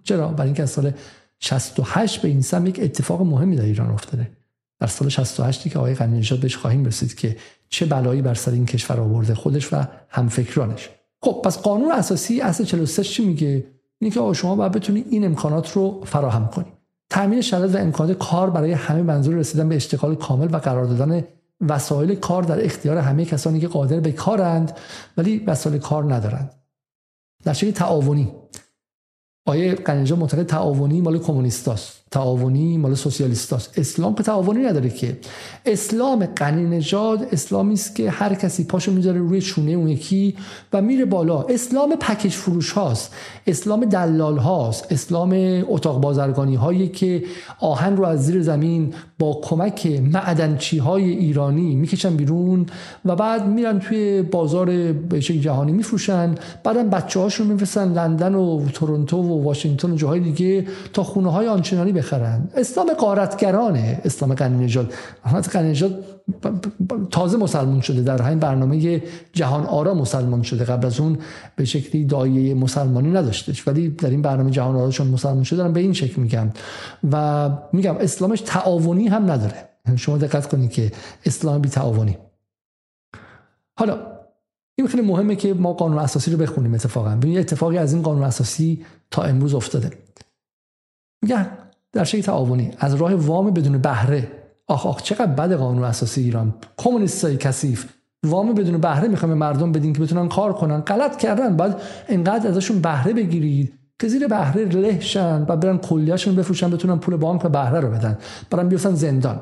چرا؟ 0.03 0.29
برای 0.29 0.49
اینکه 0.49 0.63
از 0.63 0.71
سال 0.71 0.93
68 1.41 2.23
به 2.23 2.29
این 2.29 2.43
سم 2.43 2.67
یک 2.67 2.81
اتفاق 2.83 3.23
مهمی 3.23 3.57
در 3.57 3.65
ایران 3.65 3.91
افتاده. 3.91 4.31
در 4.81 4.87
سال 4.87 5.09
68 5.09 5.69
که 5.69 5.79
آقای 5.79 5.95
غنی 5.95 6.19
نژاد 6.19 6.41
بهش 6.41 6.57
خواهیم 6.57 6.85
رسید 6.85 7.15
که 7.15 7.37
چه 7.69 7.87
بلایی 7.87 8.23
بر 8.23 8.35
سر 8.35 8.51
این 8.51 8.67
کشور 8.67 9.01
آورده 9.01 9.35
خودش 9.35 9.73
و 9.73 9.85
همفکرانش. 10.09 10.91
خب 11.23 11.43
پس 11.45 11.59
قانون 11.59 11.93
اساسی 11.93 12.41
اصل 12.41 12.65
43 12.65 13.05
چی 13.05 13.25
میگه؟ 13.25 13.67
اینه 13.99 14.15
که 14.15 14.33
شما 14.33 14.57
باید 14.57 14.73
بتونید 14.73 15.07
این 15.11 15.25
امکانات 15.25 15.73
رو 15.73 16.05
فراهم 16.07 16.49
کنید 16.49 16.73
تامین 17.11 17.41
شرایط 17.41 17.75
و 17.75 17.79
امکانات 17.79 18.19
کار 18.19 18.51
برای 18.51 18.73
همه 18.73 19.03
منظور 19.03 19.35
رسیدن 19.35 19.69
به 19.69 19.77
اشتغال 19.77 20.15
کامل 20.15 20.55
و 20.55 20.57
قرار 20.57 20.85
دادن 20.85 21.25
وسایل 21.61 22.15
کار 22.15 22.43
در 22.43 22.65
اختیار 22.65 22.99
همه 22.99 23.25
کسانی 23.25 23.61
که 23.61 23.69
قادر 23.69 24.01
به 24.01 24.13
کارند 24.13 24.73
ولی 25.17 25.39
وسایل 25.39 25.79
کار 25.79 26.15
ندارند. 26.15 26.51
در 27.45 27.55
تعاونی. 27.55 28.33
آیه 29.49 29.75
قنیجا 29.75 30.17
معتقد 30.17 30.47
تعاونی 30.47 31.01
مال 31.01 31.19
کمونیستاست. 31.19 32.03
تعاونی 32.11 32.79
مال 32.79 32.95
سوسیالیستاست. 32.95 33.79
اسلام 33.79 34.15
که 34.15 34.23
تعاونی 34.23 34.61
نداره 34.61 34.91
که. 34.91 35.21
اسلام 35.67 36.27
غنی 36.27 36.65
نژاد 36.65 37.29
اسلامی 37.33 37.75
است 37.75 37.95
که 37.95 38.11
هر 38.11 38.35
کسی 38.35 38.65
پاشو 38.65 38.93
می‌ذاره 38.93 39.19
روی 39.19 39.41
چونه 39.41 39.71
اون 39.71 39.89
یکی 39.89 40.37
و 40.73 40.83
میره 40.83 41.05
بالا. 41.05 41.43
اسلام 41.43 41.97
پکیج 41.97 42.33
فروش 42.33 42.73
هاست 42.73 43.15
اسلام 43.47 43.85
دلال 43.85 44.39
هاست 44.39 44.93
اسلام 44.93 45.33
اتاق 45.69 46.01
بازرگانی 46.01 46.55
هایی 46.55 46.89
که 46.89 47.25
آهن 47.61 47.97
رو 47.97 48.05
از 48.05 48.27
زیر 48.27 48.43
زمین 48.43 48.95
با 49.19 49.41
کمک 49.43 49.87
معدنچی 49.87 50.79
های 50.79 51.11
ایرانی 51.11 51.75
می‌کشن 51.75 52.17
بیرون 52.17 52.67
و 53.05 53.17
بعد 53.17 53.49
میرن 53.49 53.79
توی 53.79 54.23
بازار 54.23 54.93
جهانی 55.41 55.73
میفروشن. 55.73 56.35
بعدم 56.65 56.91
بچه 56.91 57.21
هاشون 57.21 57.47
میفرستن 57.47 57.93
لندن 57.93 58.35
و 58.35 58.69
تورنتو 58.69 59.17
و 59.17 59.45
واشنگتن 59.45 59.91
و 59.91 59.97
جاهای 59.97 60.21
دیگه 60.21 60.67
تا 60.93 61.03
خونه 61.03 61.33
های 61.33 61.47
آنچنانی 61.47 61.93
بخرن. 61.93 62.49
اسلام 62.55 62.93
قارتگرانه 62.95 64.01
اسلام 64.05 64.35
قنی 64.35 64.65
نژاد 64.65 64.93
قنی 65.53 65.71
تازه 67.11 67.37
مسلمان 67.37 67.81
شده. 67.81 68.03
در 68.03 68.23
همین 68.23 68.39
برنامه 68.39 69.03
جهان 69.33 69.67
آرا 69.67 69.95
مسلمان 69.95 70.43
شده. 70.43 70.65
قبل 70.65 70.87
از 70.87 71.01
اون 71.01 71.19
به 71.57 71.65
شکلی 71.65 72.05
دایه 72.05 72.55
مسلمانی 72.55 73.11
نداشتش. 73.11 73.69
ولی 73.69 73.89
در 73.89 74.11
این 74.11 74.23
برنامه 74.23 74.51
جهان 74.51 74.77
آرا 74.77 74.91
چون 74.91 75.07
مسلمان 75.07 75.43
شده 75.43 75.57
دارم 75.57 75.73
به 75.73 75.81
این 75.81 75.93
شکل 75.93 76.23
میگم. 76.23 76.51
و 77.13 77.51
میگم 77.73 77.97
اسلامش 77.97 78.41
تعاونی 78.41 79.09
هم 79.09 79.31
نداره. 79.31 79.69
شما 79.97 80.19
دقت 80.19 80.49
کنید 80.49 80.71
که 80.71 80.93
اسلام 81.25 81.61
بی 81.61 81.69
تعاونی. 81.69 82.19
حالا 83.79 83.99
این 84.79 84.89
خیلی 84.89 85.03
مهمه 85.03 85.37
که 85.37 85.55
ما 85.55 85.73
قانون 85.73 85.99
اساسی 85.99 86.31
رو 86.31 86.39
بخونیم 86.39 86.75
اتفاقا. 86.75 87.17
ببین 87.17 87.39
اتفاقی 87.39 87.79
از 87.79 87.93
این 87.93 88.03
قانون 88.03 88.23
اساسی 88.23 88.85
تا 89.11 89.23
امروز 89.23 89.55
افتاده. 89.55 89.91
میگن 91.23 91.51
در 91.93 92.05
شکل 92.05 92.23
تعاونی 92.23 92.71
از 92.79 92.95
راه 92.95 93.15
وام 93.15 93.51
بدون 93.51 93.79
بهره 93.79 94.46
آخ 94.69 94.87
آخ 94.87 95.03
چقدر 95.03 95.27
بد 95.27 95.53
قانون 95.53 95.85
اساسی 95.85 96.23
ایران. 96.23 96.55
کمونیستای 96.77 97.37
کثیف. 97.37 97.87
وام 98.25 98.55
بدون 98.55 98.79
بهره 98.79 99.09
می‌خوام 99.09 99.35
مردم 99.35 99.73
بدین 99.73 99.93
که 99.93 100.01
بتونن 100.01 100.29
کار 100.29 100.53
کنن. 100.53 100.81
غلط 100.81 101.17
کردن. 101.17 101.57
باید 101.57 101.75
اینقدر 102.09 102.49
ازشون 102.49 102.81
بهره 102.81 103.13
بگیرید 103.13 103.73
که 103.99 104.09
زیر 104.09 104.29
بهره 104.29 104.65
له 104.65 105.01
شن 105.01 105.47
و 105.49 105.57
برن 105.57 105.79
کلیهشون 105.79 106.37
بفروشن 106.37 106.71
بتونن 106.71 106.99
پول 106.99 107.17
بانک 107.17 107.45
و 107.45 107.49
بهره 107.49 107.81
رو 107.81 107.91
بدن. 107.91 108.19
برن 108.51 108.69
بیفتن 108.69 108.95
زندان. 108.95 109.41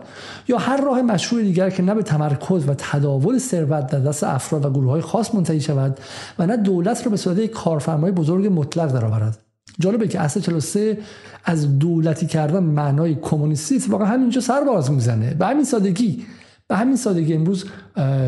یا 0.48 0.58
هر 0.58 0.84
راه 0.84 1.02
مشروع 1.02 1.42
دیگر 1.42 1.70
که 1.70 1.82
نه 1.82 1.94
به 1.94 2.02
تمرکز 2.02 2.68
و 2.68 2.74
تداول 2.74 3.38
ثروت 3.38 3.86
در 3.86 4.00
دست 4.00 4.24
افراد 4.24 4.64
و 4.64 4.70
گروه 4.70 4.90
های 4.90 5.00
خاص 5.00 5.34
منتهی 5.34 5.60
شود 5.60 6.00
و 6.38 6.46
نه 6.46 6.56
دولت 6.56 7.04
رو 7.04 7.10
به 7.10 7.16
صورت 7.16 7.46
کارفرمای 7.46 8.12
بزرگ 8.12 8.52
مطلق 8.52 8.92
درآورد. 8.92 9.43
جالبه 9.80 10.08
که 10.08 10.20
اصل 10.20 10.40
43 10.40 10.98
از 11.44 11.78
دولتی 11.78 12.26
کردن 12.26 12.62
معنای 12.62 13.14
کمونیستی 13.14 13.78
واقعا 13.88 14.06
همینجا 14.06 14.40
سر 14.40 14.64
باز 14.64 14.90
می‌زنه. 14.90 15.34
به 15.34 15.46
همین 15.46 15.64
سادگی 15.64 16.26
به 16.68 16.76
همین 16.76 16.96
سادگی 16.96 17.34
امروز 17.34 17.64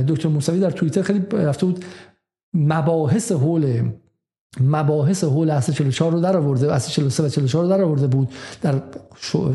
دکتر 0.08 0.28
موسوی 0.28 0.60
در 0.60 0.70
توییتر 0.70 1.02
خیلی 1.02 1.20
رفته 1.32 1.66
بود 1.66 1.84
مباحث 2.54 3.32
حول 3.32 3.90
مباحث 4.60 5.24
حول 5.24 5.50
اصل 5.50 5.72
44 5.72 6.12
رو 6.12 6.20
در 6.20 6.36
آورده 6.36 6.74
اصل 6.74 6.90
43 6.90 7.22
و 7.22 7.28
44 7.28 7.64
رو 7.64 7.70
در 7.70 7.82
آورده 7.82 8.06
بود 8.06 8.28
در 8.62 8.82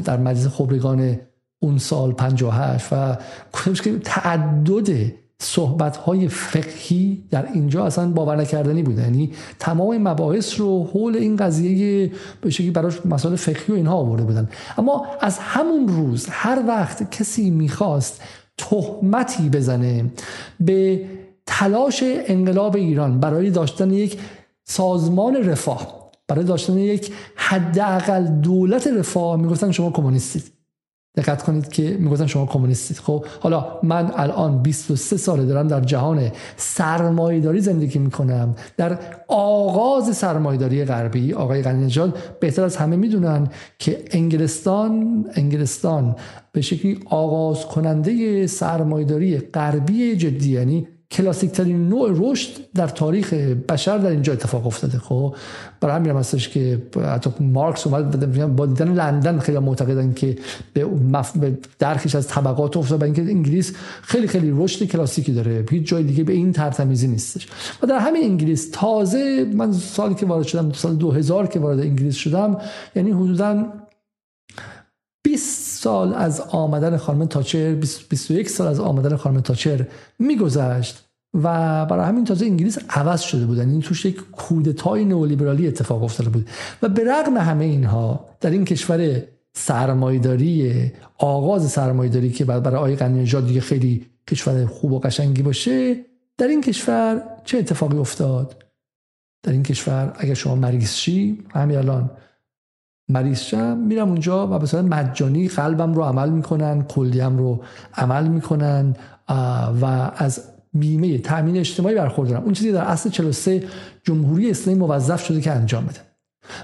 در 0.03 0.17
مجلس 0.17 0.47
خبرگان 0.47 1.19
اون 1.59 1.77
سال 1.77 2.11
58 2.11 2.87
و 2.93 3.17
گفتمش 3.53 3.81
که 3.81 3.99
تعدد 3.99 5.13
صحبت 5.43 5.97
های 5.97 6.27
فقهی 6.27 7.23
در 7.31 7.47
اینجا 7.53 7.85
اصلا 7.85 8.09
باور 8.11 8.35
نکردنی 8.35 8.83
بوده 8.83 9.01
یعنی 9.01 9.31
تمام 9.59 9.97
مباحث 9.97 10.59
رو 10.59 10.83
حول 10.83 11.15
این 11.15 11.35
قضیه 11.35 12.11
به 12.41 12.49
شکلی 12.49 12.71
براش 12.71 13.05
مسائل 13.05 13.35
فقهی 13.35 13.73
و 13.73 13.75
اینها 13.75 13.95
آورده 13.95 14.23
بودن. 14.23 14.49
اما 14.77 15.07
از 15.21 15.39
همون 15.39 15.87
روز 15.87 16.27
هر 16.29 16.63
وقت 16.67 17.11
کسی 17.11 17.49
می‌خواست 17.49 18.21
تهمتی 18.57 19.49
بزنه 19.49 20.05
به 20.59 21.05
تلاش 21.45 22.03
انقلاب 22.03 22.75
ایران 22.75 23.19
برای 23.19 23.49
داشتن 23.49 23.91
یک 23.91 24.19
سازمان 24.63 25.35
رفاه 25.35 26.11
برای 26.27 26.43
داشتن 26.43 26.77
یک 26.77 27.13
حداقل 27.35 28.27
دولت 28.27 28.87
رفاه 28.87 29.35
می‌گفتن 29.35 29.71
شما 29.71 29.91
کمونیستید. 29.91 30.60
دقت 31.15 31.43
کنید 31.43 31.67
که 31.69 31.97
می‌گفتن 31.99 32.25
شما 32.27 32.45
کمونیستید. 32.45 32.97
خب 32.97 33.25
حالا 33.39 33.79
من 33.83 34.11
الان 34.15 34.61
23 34.61 35.17
ساله 35.17 35.45
دارم 35.45 35.67
در 35.67 35.81
جهان 35.81 36.31
سرمایه‌داری 36.57 37.61
زندگی 37.61 37.99
می‌کنم. 37.99 38.55
در 38.77 38.99
آغاز 39.27 40.17
سرمایه‌داری 40.17 40.85
غربی 40.85 41.33
آقای 41.33 41.61
غنی 41.61 42.13
بهتر 42.39 42.63
از 42.63 42.77
همه 42.77 42.95
می‌دونن 42.95 43.47
که 43.79 44.05
انگلستان 44.11 45.25
انگلستان 45.35 46.15
به 46.51 46.61
شکلی 46.61 46.99
آغاز 47.05 47.65
کننده 47.65 48.47
سرمایه‌داری 48.47 49.37
غربی 49.37 50.15
جدی 50.15 50.51
یعنی 50.51 50.87
کلاسیک 51.11 51.51
ترین 51.51 51.89
نوع 51.89 52.11
رشد 52.15 52.49
در 52.75 52.87
تاریخ 52.87 53.33
بشر 53.33 53.97
در 53.97 54.09
اینجا 54.09 54.33
اتفاق 54.33 54.67
افتاده. 54.67 54.97
خب 54.97 55.35
برای 55.81 55.95
همین 55.95 56.11
هستش 56.11 56.49
که 56.49 56.81
حتی 57.05 57.29
مارکس 57.39 57.87
اومد 57.87 58.55
با 58.55 58.65
دیدن 58.65 58.93
لندن 58.93 59.39
خیلی 59.39 59.59
معتقدن 59.59 60.13
که 60.13 60.35
به, 60.73 60.85
مف... 60.85 61.33
درکش 61.79 62.15
از 62.15 62.27
طبقات 62.27 62.77
افتاد 62.77 63.03
اینکه 63.03 63.21
انگلیس 63.21 63.73
خیلی 64.01 64.27
خیلی 64.27 64.51
رشد 64.55 64.85
کلاسیکی 64.85 65.31
داره. 65.31 65.65
هیچ 65.69 65.87
جای 65.87 66.03
دیگه 66.03 66.23
به 66.23 66.33
این 66.33 66.51
ترتمیزی 66.51 67.07
نیستش. 67.07 67.47
و 67.83 67.87
در 67.87 67.99
همین 67.99 68.23
انگلیس 68.23 68.69
تازه 68.71 69.51
من 69.53 69.71
سالی 69.73 70.15
که 70.15 70.25
وارد 70.25 70.47
شدم 70.47 70.71
سال 70.71 70.95
2000 70.95 71.47
که 71.47 71.59
وارد 71.59 71.79
انگلیس 71.79 72.15
شدم 72.15 72.57
یعنی 72.95 73.11
حدودا 73.11 73.65
20 75.23 75.77
سال 75.81 76.13
از 76.13 76.41
آمدن 76.41 76.97
خانم 76.97 77.25
تاچر 77.25 77.75
21 77.75 78.49
سال 78.49 78.67
از 78.67 78.79
آمدن 78.79 79.15
خانم 79.15 79.39
تاچر 79.39 79.87
میگذشت 80.19 81.05
و 81.33 81.85
برای 81.85 82.05
همین 82.05 82.25
تازه 82.25 82.45
انگلیس 82.45 82.77
عوض 82.89 83.21
شده 83.21 83.45
بود 83.45 83.57
یعنی 83.57 83.81
توش 83.81 84.05
یک 84.05 84.31
کودتای 84.31 85.05
نئولیبرالی 85.05 85.67
اتفاق 85.67 86.03
افتاده 86.03 86.29
بود. 86.29 86.49
و 86.81 86.89
به 86.89 87.03
رغم 87.03 87.37
همه 87.37 87.65
اینها 87.65 88.25
در 88.41 88.49
این 88.49 88.65
کشور 88.65 89.23
سرمایداری 89.53 90.91
آغاز 91.17 91.71
سرمایداری 91.71 92.31
که 92.31 92.45
برای 92.45 92.75
آقای 92.75 92.95
غنی 92.95 93.25
دیگه 93.25 93.61
خیلی 93.61 94.05
کشور 94.27 94.65
خوب 94.65 94.91
و 94.91 94.99
قشنگی 94.99 95.41
باشه 95.41 96.05
در 96.37 96.47
این 96.47 96.61
کشور 96.61 97.23
چه 97.45 97.57
اتفاقی 97.57 97.97
افتاد؟ 97.97 98.63
در 99.43 99.51
این 99.51 99.63
کشور 99.63 100.13
اگر 100.15 100.33
شما 100.33 100.55
مریض 100.55 100.93
شی 100.93 101.43
همین 101.49 101.77
الان 101.77 102.11
مریض 103.11 103.39
شم 103.39 103.77
میرم 103.77 104.09
اونجا 104.09 104.47
و 104.47 104.65
صورت 104.65 104.85
مجانی 104.85 105.47
قلبم 105.47 105.93
رو 105.93 106.03
عمل 106.03 106.29
می‌کنن 106.29 106.83
کلیم 106.83 107.37
رو 107.37 107.61
عمل 107.93 108.27
می‌کنن 108.27 108.95
و 109.81 110.11
از 110.15 110.43
بیمه 110.73 111.17
تامین 111.17 111.57
اجتماعی 111.57 111.95
برخوردارم. 111.95 112.43
اون 112.43 112.53
چیزی 112.53 112.71
در 112.71 112.83
اصل 112.83 113.09
43 113.09 113.63
جمهوری 114.03 114.49
اسلامی 114.49 114.79
موظف 114.79 115.25
شده 115.25 115.41
که 115.41 115.51
انجام 115.51 115.85
بده. 115.85 116.10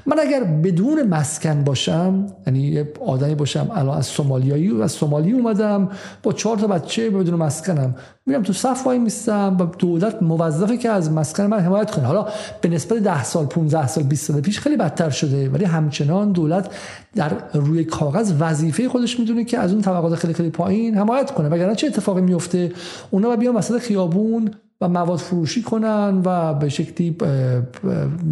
من 0.05 0.19
اگر 0.19 0.43
بدون 0.43 1.03
مسکن 1.03 1.63
باشم 1.63 2.25
یعنی 2.47 2.59
یه 2.59 2.93
آدمی 3.05 3.35
باشم 3.35 3.71
الان 3.73 3.97
از 3.97 4.05
سومالیایی 4.05 4.71
و 4.71 4.81
از 4.81 4.91
سومالی 4.91 5.31
اومدم 5.31 5.89
با 6.23 6.33
چهار 6.33 6.57
تا 6.57 6.67
بچه 6.67 7.09
بدون 7.09 7.35
مسکنم. 7.35 7.95
میرم 8.25 8.43
تو 8.43 8.53
صف 8.53 8.85
وای 8.85 8.99
میستم 8.99 9.57
و 9.59 9.65
دولت 9.65 10.23
موظفه 10.23 10.77
که 10.77 10.89
از 10.89 11.11
مسکن 11.11 11.43
من 11.43 11.59
حمایت 11.59 11.91
کنه. 11.91 12.05
حالا 12.05 12.27
به 12.61 12.69
نسبت 12.69 12.97
10 12.97 13.23
سال 13.23 13.45
15 13.45 13.87
سال 13.87 14.03
20 14.03 14.31
سال 14.31 14.41
پیش 14.41 14.59
خیلی 14.59 14.77
بدتر 14.77 15.09
شده 15.09 15.49
ولی 15.49 15.65
همچنان 15.65 16.31
دولت 16.31 16.75
در 17.15 17.31
روی 17.53 17.83
کاغذ 17.83 18.33
وظیفه 18.39 18.89
خودش 18.89 19.19
می‌دونه 19.19 19.43
که 19.43 19.59
از 19.59 19.73
اون 19.73 19.81
طبقات 19.81 20.15
خیلی 20.15 20.33
خیلی 20.33 20.49
پایین 20.49 20.97
حمایت 20.97 21.31
کنه. 21.31 21.49
وگرنه 21.49 21.75
چه 21.75 21.87
اتفاقی 21.87 22.21
میفته 22.21 22.71
اونا 23.11 23.35
بیان 23.35 23.55
وسط 23.55 23.77
خیابون 23.77 24.51
و 24.81 24.89
مواد 24.89 25.19
فروشی 25.19 25.61
کنن 25.61 26.21
و 26.25 26.53
به 26.53 26.69
شکلی 26.69 27.17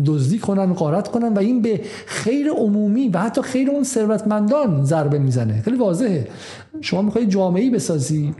دزدی 0.05 0.39
کنن 0.39 0.73
قارت 0.73 1.07
کنن 1.07 1.33
و 1.33 1.39
این 1.39 1.61
به 1.61 1.81
خیر 2.05 2.49
عمومی 2.49 3.09
و 3.09 3.19
حتی 3.19 3.41
خیر 3.41 3.69
اون 3.71 3.83
ثروتمندان 3.83 4.85
ضربه 4.85 5.19
می‌زنه. 5.19 5.61
خیلی 5.61 5.77
واضحه. 5.77 6.27
شما 6.81 7.01
می‌خوای 7.01 7.25
جامعه 7.25 7.69
بسازی 7.69 8.35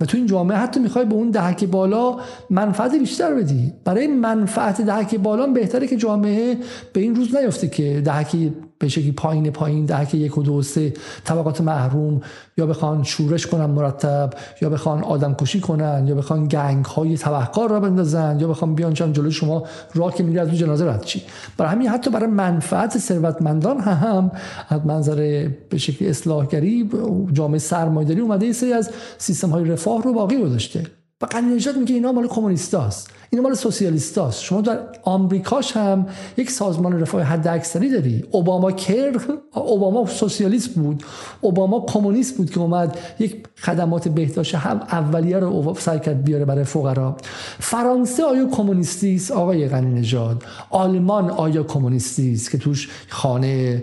و 0.00 0.04
تو 0.04 0.16
این 0.16 0.26
جامعه 0.26 0.58
حتی 0.58 0.80
می‌خوای 0.80 1.04
به 1.04 1.14
اون 1.14 1.30
دهک 1.30 1.64
بالا 1.64 2.16
منفعت 2.50 2.94
بیشتر 2.94 3.34
بدی. 3.34 3.72
برای 3.84 4.06
منفعت 4.06 4.80
دهک 4.80 5.14
بالا 5.14 5.46
بهتره 5.46 5.86
که 5.86 5.96
جامعه 5.96 6.58
به 6.92 7.00
این 7.00 7.14
روز 7.14 7.36
نیفته 7.36 7.68
که 7.68 8.02
دهک 8.04 8.36
به 8.84 8.88
شکلی 8.88 9.12
پایین 9.12 9.50
پایین 9.50 9.84
دهک 9.84 10.14
یک 10.14 10.38
و 10.38 10.42
دو 10.42 10.62
سه 10.62 10.92
طبقات 11.24 11.60
محروم 11.60 12.20
یا 12.56 12.66
بخوان 12.66 13.02
شورش 13.02 13.46
کنن 13.46 13.66
مرتب 13.66 14.30
یا 14.62 14.68
بخوان 14.68 15.04
آدم 15.04 15.34
کشی 15.34 15.60
کنن 15.60 16.04
یا 16.06 16.14
بخوان 16.14 16.48
گنگ 16.48 16.84
های 16.84 17.16
تبهکار 17.16 17.70
را 17.70 17.80
بندازن 17.80 18.40
یا 18.40 18.48
بخوان 18.48 18.74
بیان 18.74 18.94
چند 18.94 19.14
جلوی 19.16 19.32
شما 19.32 19.64
راه 19.94 20.14
که 20.14 20.22
میری 20.22 20.38
از 20.38 20.50
جنازه 20.50 20.84
رد 20.84 21.04
چی؟ 21.04 21.22
برای 21.56 21.72
همین 21.72 21.88
حتی 21.88 22.10
برای 22.10 22.26
منفعت 22.26 22.98
ثروتمندان 22.98 23.80
هم 23.80 24.30
از 24.68 24.86
منظر 24.86 25.48
به 25.68 25.78
شکلی 25.78 26.08
اصلاحگری 26.08 26.90
جامعه 27.32 27.58
سرمایه‌داری 27.58 28.20
اومده 28.20 28.46
یه 28.46 28.52
سری 28.52 28.72
از 28.72 28.90
سیستم 29.18 29.50
های 29.50 29.64
رفاه 29.64 30.02
رو 30.02 30.12
باقی 30.12 30.36
گذاشته. 30.36 30.82
و 31.24 31.26
قنی 31.26 31.48
میگه 31.78 31.94
اینا 31.94 32.12
مال 32.12 32.28
کمونیستاست 32.28 33.10
این 33.34 33.42
مال 33.42 33.54
سوسیالیستاست 33.54 34.42
شما 34.42 34.60
در 34.60 34.78
آمریکاش 35.02 35.76
هم 35.76 36.06
یک 36.36 36.50
سازمان 36.50 37.00
رفاه 37.00 37.22
حد 37.22 37.48
اکثری 37.48 37.90
داری. 37.90 38.24
اوباما 38.30 38.72
کر 38.72 39.20
اوباما 39.54 40.06
سوسیالیست 40.06 40.70
بود. 40.70 41.02
اوباما 41.40 41.80
کمونیست 41.80 42.36
بود 42.36 42.50
که 42.50 42.60
اومد 42.60 42.98
یک 43.18 43.46
خدمات 43.56 44.08
بهداشت 44.08 44.54
هم 44.54 44.80
اولیه 44.80 45.38
رو 45.38 45.74
سعی 45.78 46.00
کرد 46.00 46.24
بیاره 46.24 46.44
برای 46.44 46.64
فقرا. 46.64 47.16
فرانسه 47.58 48.24
آیا 48.24 48.48
کمونیستی 48.48 49.14
است؟ 49.14 49.30
آقای 49.30 49.68
غنی 49.68 50.00
نژاد. 50.00 50.42
آلمان 50.70 51.30
آیا 51.30 51.62
کمونیستی 51.62 52.32
است 52.32 52.50
که 52.50 52.58
توش 52.58 52.88
خانه 53.08 53.82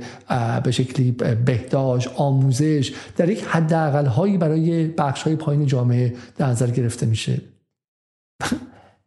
به 0.63 0.71
شکلی 0.71 1.11
بهداشت 1.45 2.09
آموزش 2.15 2.93
در 3.17 3.29
یک 3.29 3.43
حداقل 3.43 4.05
هایی 4.05 4.37
برای 4.37 4.87
بخش 4.87 5.23
های 5.23 5.35
پایین 5.35 5.65
جامعه 5.65 6.13
در 6.37 6.47
نظر 6.47 6.67
گرفته 6.67 7.05
میشه؟ 7.05 7.30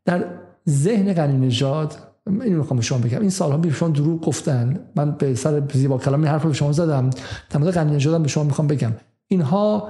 در 0.04 0.24
ذهن 0.68 1.12
غنی 1.12 1.46
نژاد 1.46 1.98
اینو 2.26 2.58
می‌خوام 2.58 2.76
به 2.76 2.82
شما 2.82 2.98
بگم. 2.98 3.20
این 3.20 3.30
سالها 3.30 3.58
به 3.58 3.70
شما 3.70 3.88
دروغ 3.88 4.20
گفتن. 4.20 4.80
من 4.96 5.10
به 5.10 5.34
سر 5.34 5.62
زیبا 5.72 5.98
کلام 5.98 6.20
این 6.20 6.28
حرف 6.28 6.42
رو 6.42 6.48
به 6.48 6.54
شما 6.54 6.72
زدم. 6.72 7.10
در 7.50 7.58
مورد 7.58 7.74
غنی 7.74 8.18
به 8.18 8.28
شما 8.28 8.44
می‌خوام 8.44 8.68
بگم. 8.68 8.92
اینها 9.28 9.88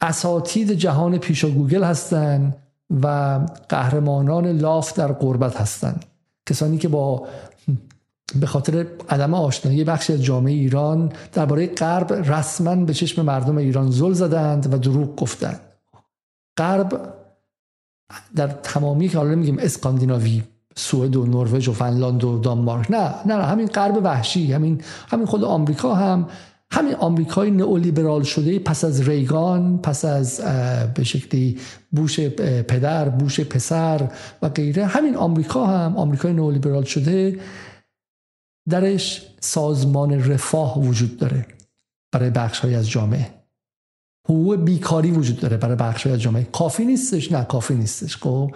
اساتید 0.00 0.72
جهان 0.72 1.18
پیشا 1.18 1.50
گوگل 1.50 1.84
هستند 1.84 2.56
و 3.02 3.40
قهرمانان 3.68 4.46
لاف 4.46 4.92
در 4.92 5.12
قربت 5.12 5.60
هستند 5.60 6.04
کسانی 6.46 6.78
که 6.78 6.88
با 6.88 7.26
به 8.40 8.46
خاطر 8.46 8.86
عدم 9.08 9.34
آشنایی 9.34 9.84
بخش 9.84 10.10
از 10.10 10.22
جامعه 10.22 10.52
ایران 10.52 11.12
درباره 11.32 11.66
غرب 11.66 12.12
رسما 12.12 12.76
به 12.76 12.94
چشم 12.94 13.22
مردم 13.22 13.56
ایران 13.56 13.90
زل 13.90 14.12
زدند 14.12 14.74
و 14.74 14.78
دروغ 14.78 15.16
گفتند. 15.16 15.60
غرب 16.56 17.14
در 18.36 18.46
تمامی 18.46 19.08
که 19.08 19.18
حالا 19.18 19.34
میگیم 19.34 19.58
اسکاندیناوی 19.58 20.42
سوئد 20.76 21.16
و 21.16 21.26
نروژ 21.26 21.68
و 21.68 21.72
فنلاند 21.72 22.24
و 22.24 22.38
دانمارک 22.38 22.90
نه 22.90 23.14
نه 23.26 23.36
نه 23.36 23.44
همین 23.44 23.66
غرب 23.66 24.04
وحشی 24.04 24.52
همین 24.52 24.80
همین 25.08 25.26
خود 25.26 25.44
آمریکا 25.44 25.94
هم 25.94 26.28
همین 26.72 26.94
آمریکای 26.94 27.50
نئولیبرال 27.50 28.22
شده 28.22 28.58
پس 28.58 28.84
از 28.84 29.08
ریگان 29.08 29.78
پس 29.78 30.04
از 30.04 30.40
به 30.94 31.04
شکلی 31.04 31.58
بوش 31.90 32.20
پدر 32.68 33.08
بوش 33.08 33.40
پسر 33.40 34.10
و 34.42 34.48
غیره 34.48 34.86
همین 34.86 35.16
آمریکا 35.16 35.66
هم 35.66 35.96
آمریکای 35.96 36.32
نئولیبرال 36.32 36.84
شده 36.84 37.40
درش 38.68 39.22
سازمان 39.40 40.30
رفاه 40.30 40.78
وجود 40.78 41.16
داره 41.16 41.46
برای 42.12 42.30
بخش 42.30 42.58
های 42.58 42.74
از 42.74 42.90
جامعه. 42.90 43.41
حقوق 44.24 44.56
بیکاری 44.56 45.10
وجود 45.10 45.40
داره 45.40 45.56
برای 45.56 45.76
بخش 45.76 46.06
از 46.06 46.20
جامعه. 46.20 46.44
کافی 46.44 46.84
نیستش؟ 46.84 47.32
نه 47.32 47.44
کافی 47.44 47.74
نیستش. 47.74 48.16
خب 48.16 48.54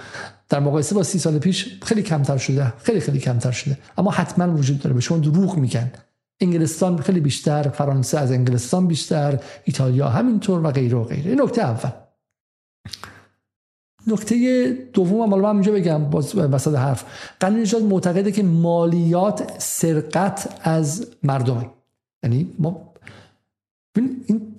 در 0.48 0.60
مقایسه 0.60 0.94
با 0.94 1.02
سی 1.02 1.18
سال 1.18 1.38
پیش 1.38 1.78
خیلی 1.82 2.02
کمتر 2.02 2.36
شده. 2.36 2.72
خیلی 2.78 3.00
خیلی 3.00 3.18
کمتر 3.18 3.50
شده. 3.50 3.78
اما 3.98 4.10
حتما 4.10 4.54
وجود 4.56 4.78
داره. 4.78 4.94
به 4.94 5.00
شما 5.00 5.18
دروغ 5.18 5.56
میگن. 5.56 5.92
انگلستان 6.40 6.98
خیلی 6.98 7.20
بیشتر 7.20 7.68
فرانسه 7.68 8.18
از 8.18 8.32
انگلستان 8.32 8.86
بیشتر 8.86 9.38
ایتالیا 9.64 10.08
همینطور 10.08 10.66
و 10.66 10.70
غیره 10.70 10.96
و 10.98 11.04
غیره. 11.04 11.30
این 11.30 11.40
نکته 11.40 11.62
اول. 11.62 11.90
نکته 14.06 14.68
دوم 14.92 15.20
هم 15.32 15.40
من 15.40 15.44
اینجا 15.44 15.72
بگم 15.72 16.04
باز 16.04 16.34
وسط 16.34 16.74
حرف. 16.74 17.04
قانون 17.40 17.82
معتقده 17.82 18.32
که 18.32 18.42
مالیات 18.42 19.52
سرقت 19.58 20.60
از 20.62 21.06
مردمه 21.22 21.70
یعنی 22.22 22.54
ما 22.58 22.92
این 24.26 24.54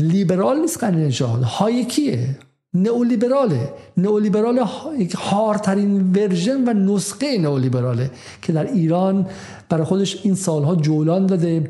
لیبرال 0.00 0.60
نیست 0.60 0.84
نجات 0.84 1.42
های 1.42 1.84
کیه 1.84 2.38
نئولیبراله. 2.74 3.70
نئولیبرال 3.96 4.58
هارترین 5.16 6.12
ورژن 6.12 6.68
و 6.68 6.72
نسخه 6.72 7.38
نئولیبراله 7.38 8.10
که 8.42 8.52
در 8.52 8.72
ایران 8.72 9.26
برای 9.68 9.84
خودش 9.84 10.20
این 10.22 10.34
سالها 10.34 10.76
جولان 10.76 11.26
داده. 11.26 11.68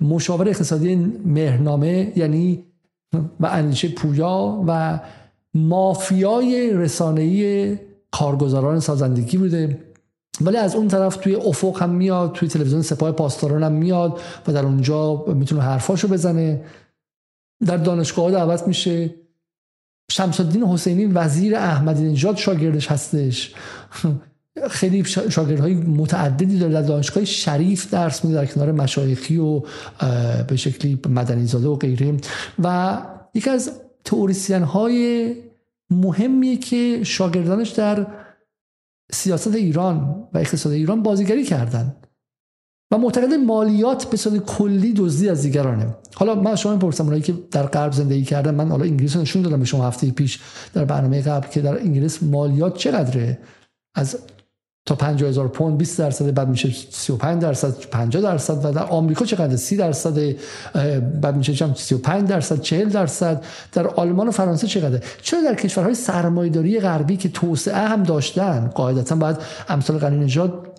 مشاور 0.00 0.48
اقتصادی 0.48 0.96
مهرنامه 1.24 2.12
یعنی 2.16 2.64
و 3.40 3.46
اندیشه 3.46 3.88
پویا 3.88 4.64
و 4.66 5.00
مافیای 5.54 6.72
رسانه‌ای 6.72 7.76
کارگزاران 8.10 8.80
سازندگی 8.80 9.38
بوده. 9.38 9.78
ولی 10.40 10.56
از 10.56 10.74
اون 10.74 10.88
طرف 10.88 11.16
توی 11.16 11.34
افق 11.34 11.82
هم 11.82 11.90
میاد 11.90 12.32
توی 12.32 12.48
تلویزیون 12.48 12.82
سپاه 12.82 13.12
پاسداران 13.12 13.62
هم 13.62 13.72
میاد 13.72 14.20
و 14.46 14.52
در 14.52 14.64
اونجا 14.64 15.24
می‌تونه 15.26 15.62
حرفاشو 15.62 16.08
بزنه. 16.08 16.60
در 17.66 17.76
دانشگاه 17.76 18.30
دعوت 18.30 18.68
میشه. 18.68 19.14
شمس 20.10 20.40
الدین 20.40 20.64
حسینی 20.64 21.06
وزیر 21.06 21.56
احمدی 21.56 22.02
نژاد 22.02 22.36
شاگردش 22.36 22.90
هستش. 22.90 23.54
خیلی 24.70 25.04
شاگردهای 25.04 25.74
متعددی 25.74 26.58
داره 26.58 26.72
در 26.72 26.82
دانشگاه 26.82 27.24
شریف 27.24 27.90
درس 27.90 28.24
میده 28.24 28.36
در 28.36 28.46
کنار 28.46 28.72
مشایخی 28.72 29.36
و 29.36 29.62
به 30.48 30.56
شکلی 30.56 31.00
مدنی 31.08 31.46
زاده 31.46 31.68
و 31.68 31.76
غیره. 31.76 32.16
و 32.62 32.98
یکی 33.34 33.50
از 33.50 33.80
تئوریسین 34.04 34.62
های 34.62 35.34
مهمیه 35.90 36.56
که 36.56 37.00
شاگردانش 37.04 37.70
در 37.70 38.06
سیاست 39.12 39.54
ایران 39.54 40.28
و 40.32 40.38
اقتصاد 40.38 40.72
ایران 40.72 41.02
بازیگری 41.02 41.44
کردن. 41.44 41.96
و 42.94 42.98
معتقد 42.98 43.32
مالیات 43.32 44.04
به 44.04 44.16
صورت 44.16 44.44
کلی 44.44 44.92
دزدی 44.92 45.28
از 45.28 45.42
دیگرانه. 45.42 45.86
حالا 46.14 46.34
من 46.34 46.56
شما 46.56 46.72
می‌پرسم 46.72 47.04
اونایی 47.04 47.22
که 47.22 47.34
در 47.50 47.66
غرب 47.66 47.92
زندگی 47.92 48.24
کردن 48.24 48.54
من 48.54 48.68
حالا 48.68 48.84
انگلیس 48.84 49.16
نشون 49.16 49.42
دادم 49.42 49.58
به 49.58 49.64
شما 49.64 49.86
هفته 49.86 50.10
پیش 50.10 50.40
در 50.74 50.84
برنامه 50.84 51.22
قبل 51.22 51.48
که 51.48 51.60
در 51.60 51.78
انگلیس 51.78 52.22
مالیات 52.22 52.76
چقدره؟ 52.76 53.38
از 53.94 54.18
تا 54.86 54.94
50 54.94 55.28
هزار 55.28 55.48
پوند 55.48 55.78
20 55.78 55.98
درصد 55.98 56.34
بعد 56.34 56.48
میشه 56.48 56.70
35 56.90 57.42
درصد 57.42 57.80
50 57.90 58.22
درصد 58.22 58.64
و 58.64 58.72
در 58.72 58.84
آمریکا 58.84 59.24
چقدر 59.24 59.56
30 59.56 59.76
درصد 59.76 60.34
بعد 61.20 61.36
میشه 61.36 61.74
35 61.74 62.28
درصد 62.28 62.60
40 62.60 62.88
درصد. 62.88 63.44
در 63.72 63.86
آلمان 63.86 64.28
و 64.28 64.30
فرانسه 64.30 64.66
چقدر 64.66 65.00
چرا 65.22 65.42
در 65.42 65.54
کشورهای 65.54 65.94
سرمایه‌داری 65.94 66.80
غربی 66.80 67.16
که 67.16 67.28
توسعه 67.28 67.88
هم 67.88 68.02
داشتن 68.02 68.70
قاعدتا 68.74 69.16
باید 69.16 69.36
امثال 69.68 69.98
غنی 69.98 70.24
نژاد 70.24 70.73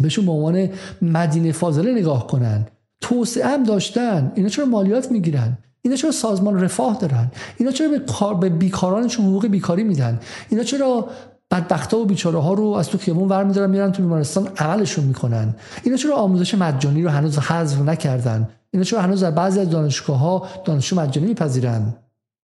بهشون 0.00 0.26
به 0.26 0.32
عنوان 0.32 0.68
مدینه 1.02 1.52
فاضله 1.52 1.92
نگاه 1.92 2.26
کنن. 2.26 2.66
توسعه 3.00 3.46
هم 3.46 3.62
داشتن. 3.62 4.32
اینا 4.34 4.48
چرا 4.48 4.64
مالیات 4.64 5.10
می‌گیرن؟ 5.10 5.58
اینا 5.82 5.96
چرا 5.96 6.10
سازمان 6.10 6.60
رفاه 6.60 6.98
دارن؟ 7.00 7.30
اینا 7.56 7.72
چرا 7.72 7.88
به, 7.88 7.98
کار 7.98 8.34
به 8.34 8.48
بیکارانشون 8.48 9.26
حقوق 9.26 9.46
بیکاری 9.46 9.84
میدن؟ 9.84 10.20
اینا 10.48 10.62
چرا 10.62 11.08
بدبختا 11.50 11.98
و 11.98 12.04
بیچاره 12.04 12.38
ها 12.38 12.52
رو 12.52 12.64
از 12.64 12.88
تو 12.88 12.98
خیابون 12.98 13.28
ور 13.28 13.44
میدارن 13.44 13.70
میرن 13.70 13.92
تو 13.92 14.02
بیمارستان 14.02 14.48
عملشون 14.56 15.04
می‌کنن؟ 15.04 15.54
اینا 15.82 15.96
چرا 15.96 16.14
آموزش 16.14 16.54
مجانی 16.54 17.02
رو 17.02 17.10
هنوز 17.10 17.38
حذف 17.38 17.80
نکردن؟ 17.80 18.48
اینا 18.70 18.84
چرا 18.84 19.00
هنوز 19.00 19.22
در 19.22 19.30
بعضی 19.30 19.60
از 19.60 19.70
دانشگاه 19.70 20.18
ها 20.18 20.46
دانشجو 20.64 20.96
مجانی 20.96 21.26
میپذیرن؟ 21.26 21.94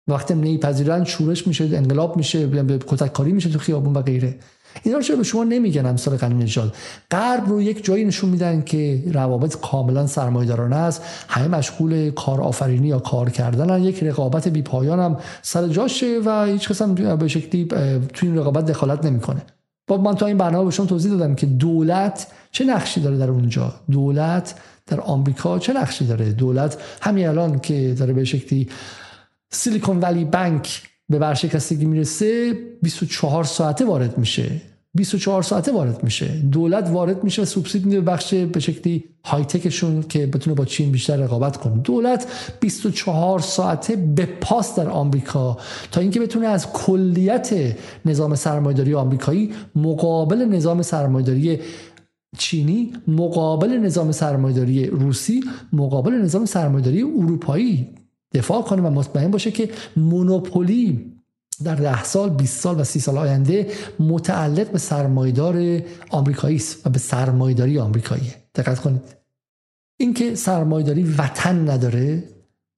وقتی 0.08 0.34
نمیپذیرن 0.34 1.04
شورش 1.04 1.48
میشه 1.48 1.64
انقلاب 1.64 2.18
میشه 2.18 2.48
به 2.48 2.78
کتک 2.88 3.14
کاری 3.14 3.32
میشه 3.32 3.50
تو 3.50 3.60
خیابون 3.60 3.94
و 3.94 4.02
غیره. 4.02 4.36
اینا 4.84 4.98
رو 4.98 5.18
به 5.18 5.24
شما 5.24 5.44
نمیگن 5.44 5.86
امثال 5.86 6.18
قانون 6.18 6.42
نژاد؟ 6.42 6.76
غرب 7.12 7.50
رو 7.50 7.62
یک 7.62 7.86
جایی 7.86 8.06
نشون 8.06 8.30
میدن 8.30 8.62
که 8.62 9.04
روابط 9.14 9.58
کاملا 9.62 10.08
سرمایه‌دارانه 10.08 10.76
است. 10.76 11.04
همه 11.28 11.48
مشغول 11.48 12.12
کار 12.12 12.42
آفرینی 12.42 12.88
یا 12.88 13.00
کار 13.00 13.30
کردن 13.30 13.84
یک 13.84 14.04
رقابت 14.04 14.48
بی 14.48 14.62
پایان 14.62 15.00
هم 15.00 15.18
سر 15.42 15.68
جاشه 15.68 16.20
و 16.26 16.46
هیچ 16.46 16.70
کس 16.70 16.82
هم 16.82 16.96
به 17.16 17.28
شکلی 17.28 17.66
تو 18.14 18.26
این 18.26 18.38
رقابت 18.38 18.66
دخالت 18.66 19.06
نمی‌کنه. 19.06 19.42
با 19.88 19.98
من 19.98 20.16
تا 20.16 20.26
این 20.26 20.38
برنامه 20.38 20.66
به 20.66 20.72
شما 20.72 20.86
توضیح 20.86 21.12
دادم 21.12 21.36
که 21.36 21.46
دولت 21.46 22.28
چه 22.52 22.66
نقشی 22.66 23.02
داره 23.02 23.18
در 23.18 23.30
اونجا؟ 23.30 23.74
دولت 23.92 24.56
در 24.88 25.02
آمریکا 25.02 25.60
چه 25.60 25.74
نقشی 25.74 26.06
داره؟ 26.08 26.32
دولت 26.32 26.78
همین 27.02 27.28
الان 27.28 27.60
که 27.60 27.96
داره 28.00 28.14
به 28.14 28.26
شکلی 28.26 28.70
سیلیکون 29.52 30.00
ولی 30.00 30.26
بانک 30.26 30.82
به 31.12 31.20
ورشکستگی 31.20 31.86
می‌رسه 31.86 32.54
24 32.82 33.44
ساعته 33.44 33.86
وارد 33.86 34.18
میشه. 34.18 34.62
24 34.94 35.44
ساعته 35.44 35.72
وارد 35.72 36.04
میشه. 36.04 36.28
دولت 36.28 36.90
وارد 36.90 37.24
میشه 37.24 37.42
و 37.42 37.46
سوبسید 37.46 37.86
میده 37.86 38.02
بخش 38.02 38.34
به 38.34 38.60
شکلی 38.60 39.04
های 39.26 39.44
تکشون 39.44 40.02
که 40.02 40.28
بتونه 40.28 40.56
با 40.56 40.66
چین 40.66 40.92
بیشتر 40.92 41.16
رقابت 41.16 41.58
کنه. 41.58 41.78
دولت 41.78 42.28
24 42.60 43.40
ساعته 43.40 43.96
به 43.96 44.26
پاس 44.26 44.76
در 44.76 44.90
آمریکا 44.90 45.58
تا 45.92 46.02
اینکه 46.02 46.20
بتونه 46.20 46.48
از 46.48 46.74
کلیت 46.74 47.76
نظام 48.06 48.36
سرمایه‌داری 48.36 48.94
آمریکایی 48.94 49.52
مقابل 49.76 50.46
نظام 50.46 50.82
سرمایه‌داری 50.82 51.60
چینی 52.38 52.94
مقابل 53.08 53.70
نظام 53.70 54.12
سرمایه‌داری 54.12 54.86
روسی 54.86 55.44
مقابل 55.74 56.12
نظام 56.12 56.46
سرمایه‌داری 56.46 57.02
اروپایی 57.02 57.88
دفاع 58.34 58.62
کنه 58.62 58.82
و 58.82 58.90
مطمئن 58.90 59.32
باشه 59.32 59.52
که 59.52 59.70
مونوپولی 59.96 61.12
در 61.64 61.76
ده 61.76 62.04
سال 62.04 62.30
20 62.30 62.60
سال 62.60 62.80
و 62.80 62.84
30 62.84 63.00
سال 63.00 63.18
آینده 63.18 63.72
متعلق 64.00 64.72
به 64.72 64.78
سرمایدار 64.78 65.82
آمریکایی 66.10 66.56
است 66.56 66.88
و 66.88 66.90
به 66.90 67.00
سرمایداری 67.00 67.80
آمریکایی. 67.80 68.34
دقت 68.56 68.80
کنید. 68.80 69.02
اینکه 69.98 70.36
سرمایداری 70.36 71.04
وطن 71.04 71.70
نداره 71.70 72.24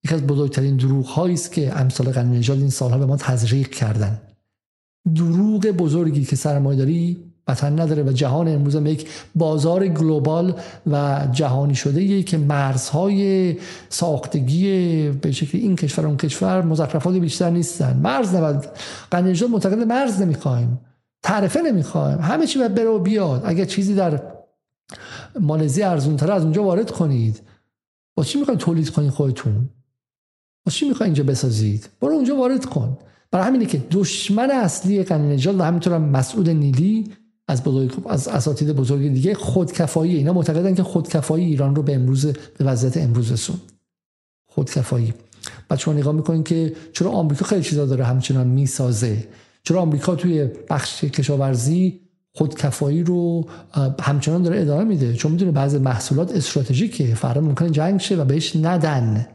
یکی 0.04 0.16
از 0.16 0.28
بزرگترین 0.28 0.78
دروغ 0.78 1.20
است 1.20 1.52
که 1.52 1.80
امثال 1.80 2.12
قانون 2.12 2.38
نژاد 2.38 2.60
این 2.60 2.70
سالها 2.70 2.98
به 2.98 3.06
ما 3.06 3.18
تزریق 3.18 3.70
کردن. 3.70 4.22
دروغ 5.16 5.68
بزرگی 5.68 6.26
که 6.26 6.36
سرمایداری 6.36 7.33
وطن 7.48 7.80
نداره 7.80 8.04
و 8.04 8.12
جهان 8.12 8.48
امروز 8.48 8.76
هم 8.76 8.86
یک 8.86 9.10
بازار 9.36 9.88
گلوبال 9.88 10.56
و 10.92 11.28
جهانی 11.32 11.76
شده 11.76 12.24
که 12.24 12.38
مرزهای 12.38 13.56
ساختگی 13.90 15.10
به 15.10 15.32
شکل 15.32 15.58
این 15.58 15.76
کشور 15.76 16.08
اون 16.08 16.18
کشور 16.18 16.62
مزخرفات 16.62 17.16
بیشتر 17.16 17.50
نیستن. 17.50 17.98
مرز 17.98 18.36
نباید 18.36 18.70
قنیجات 19.12 19.50
معتقد 19.50 19.78
مرز 19.78 20.22
نمی‌خوایم. 20.22 20.80
تعرفه 21.24 21.62
نمی‌خوایم. 21.62 22.20
همه 22.20 22.48
چی 22.48 22.60
باید 22.60 22.76
بره 22.76 22.90
و 22.90 23.00
بیاد. 23.00 23.42
اگر 23.46 23.66
چیزی 23.66 23.96
در 23.96 24.22
مالزی 25.40 25.84
ارزون 25.84 26.18
تر 26.18 26.32
از 26.32 26.44
اونجا 26.44 26.64
وارد 26.64 26.92
کنید. 26.92 27.42
با 28.16 28.24
چی 28.24 28.40
می‌خواید 28.40 28.60
تولید 28.60 28.90
کنید 28.90 29.10
خودتون؟ 29.10 29.70
با 30.66 30.72
چی 30.72 30.90
می‌خواید 30.90 31.08
اینجا 31.08 31.32
بسازید؟ 31.32 31.90
برو 32.02 32.14
اونجا 32.14 32.36
وارد 32.36 32.66
کن. 32.66 32.98
برای 33.32 33.48
همینه 33.48 33.66
که 33.66 33.82
دشمن 33.92 34.52
اصلی 34.52 35.04
قنی 35.04 35.34
نجات 35.34 35.56
و 35.56 35.64
همینطور 35.64 35.98
مسعود 35.98 36.50
نیلی 36.50 37.12
از 37.48 37.64
بزرگ 37.64 38.08
از 38.08 38.28
اساتید 38.28 38.72
بزرگ 38.72 39.14
دیگه 39.14 39.34
خودکفایی. 39.34 40.16
اینا 40.16 40.34
معتقدن 40.34 40.76
که 40.76 40.84
خودکفایی 40.84 41.46
ایران 41.46 41.76
رو 41.76 41.84
به 41.84 41.96
امروز 41.96 42.26
به 42.26 42.66
وضعیت 42.66 42.98
امروز 42.98 43.32
رسون. 43.32 43.58
خودکفایی. 44.46 45.14
بعد 45.70 45.80
شما 45.80 45.94
نگاه 45.94 46.14
می‌کنین 46.14 46.44
که 46.44 46.74
چرا 46.94 47.12
آمریکا 47.12 47.46
خیلی 47.46 47.64
چیزا 47.64 47.86
داره 47.86 48.06
همچنان 48.06 48.48
می‌سازه. 48.48 49.28
چرا 49.64 49.82
آمریکا 49.82 50.16
توی 50.16 50.50
بخش 50.70 51.04
کشاورزی 51.04 52.00
خودکفایی 52.36 53.04
رو 53.04 53.46
همچنان 54.02 54.44
داره 54.44 54.62
ادامه 54.62 54.84
میده؟ 54.84 55.14
چون 55.14 55.32
می‌دونه 55.32 55.52
بعضی 55.52 55.78
محصولات 55.78 56.32
استراتژیکه. 56.36 57.16
فردا 57.16 57.42
ممکنه 57.42 57.70
جنگ 57.70 58.00
شه 58.00 58.16
و 58.16 58.26
بهش 58.26 58.56
ندن. 58.56 59.28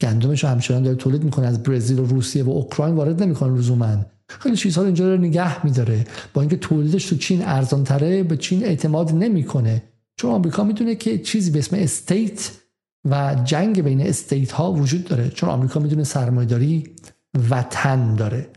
گندمش 0.00 0.44
همچنان 0.44 0.82
داره 0.82 0.96
تولید 0.96 1.24
می‌کنه. 1.24 1.46
از 1.46 1.62
برزیل 1.62 1.98
و 1.98 2.06
روسیه 2.06 2.44
و 2.44 2.50
اوکراین 2.50 2.94
وارد 2.94 3.22
نمی‌کنه 3.22 3.58
لزوما. 3.58 3.96
خیلی 4.28 4.56
چیزها 4.56 4.82
رو 4.82 4.86
اینجا 4.86 5.14
رو 5.14 5.20
نگه 5.20 5.64
میداره. 5.64 6.04
با 6.34 6.40
اینکه 6.40 6.56
تولیدش 6.56 7.06
تو 7.06 7.16
چین 7.16 7.42
ارزان 7.44 7.84
تره 7.84 8.22
به 8.22 8.36
چین 8.36 8.64
اعتماد 8.64 9.12
نمی‌کنه. 9.12 9.82
چون 10.16 10.30
آمریکا 10.30 10.64
می‌دونه 10.64 10.94
که 10.94 11.18
چیزی 11.18 11.50
به 11.50 11.58
اسم 11.58 11.76
state 11.76 12.50
و 13.04 13.36
جنگ 13.44 13.82
بین 13.82 14.00
state 14.00 14.52
ها 14.52 14.72
وجود 14.72 15.04
داره. 15.04 15.28
چون 15.28 15.50
آمریکا 15.50 15.80
می‌دونه 15.80 16.04
سرمایه‌داری 16.04 16.94
وطن 17.50 18.14
داره. 18.14 18.48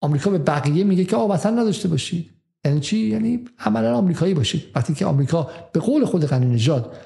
آمریکا 0.00 0.30
به 0.30 0.38
بقیه 0.38 0.84
میگه 0.84 1.04
که 1.04 1.16
آ 1.16 1.26
وطن 1.26 1.58
نداشته 1.58 1.88
باشید 1.88 2.30
یعنی 2.64 2.80
چی؟ 2.80 2.98
یعنی 2.98 3.44
عملا 3.58 3.96
آمریکایی 3.96 4.34
باشید 4.34 4.64
وقتی 4.74 4.94
که 4.94 5.06
آمریکا 5.06 5.50
به 5.72 5.80
قول 5.80 6.04
خود 6.04 6.26
غنی 6.26 6.46
نژاد 6.46 6.96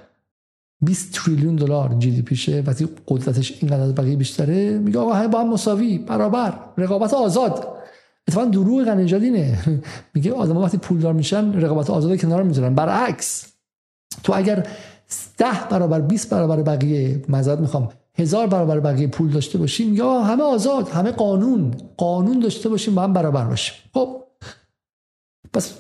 20 0.81 1.13
تریلیون 1.13 1.57
دلار 1.57 1.95
جی 1.99 2.11
دی 2.11 2.23
پیشه 2.23 2.63
وقتی 2.67 2.89
قدرتش 3.09 3.63
اینقدر 3.63 3.81
از 3.81 3.95
بقیه 3.95 4.17
بیشتره 4.17 4.79
میگه 4.79 4.99
آقا 4.99 5.13
همه 5.13 5.29
با 5.29 5.41
هم 5.41 5.49
مساوی 5.49 5.99
برابر 5.99 6.59
رقابت 6.77 7.15
آزاد. 7.15 7.69
اتفاقا 8.29 8.47
دروغ 8.47 8.85
غنی 8.85 9.15
اینه. 9.15 9.59
میگه 10.15 10.33
آدم 10.33 10.57
وقتی 10.57 10.79
پولدار 10.79 11.13
میشن 11.13 11.53
رقابت 11.53 11.91
آزاد 11.91 12.21
کنار 12.21 12.43
می‌ذارن. 12.43 12.75
برعکس. 12.75 13.47
تو 14.23 14.33
اگر 14.37 14.67
ده 15.39 15.69
برابر 15.71 16.01
20 16.01 16.31
برابر 16.31 16.63
بقیه 16.63 17.23
مزاد 17.29 17.61
می‌خوام 17.61 17.89
هزار 18.15 18.47
برابر 18.47 18.81
بقیه 18.81 19.07
پول 19.07 19.31
داشته 19.31 19.59
باشیم 19.59 19.95
یا 19.95 20.21
همه 20.21 20.43
آزاد 20.43 20.89
همه 20.89 21.11
قانون 21.11 21.75
قانون 21.97 22.41
داشته 22.41 22.69
باشیم 22.69 22.95
با 22.95 23.03
هم 23.03 23.13
برابر 23.13 23.45
باشیم. 23.45 23.75
خب. 23.95 24.25
پس 25.53 25.75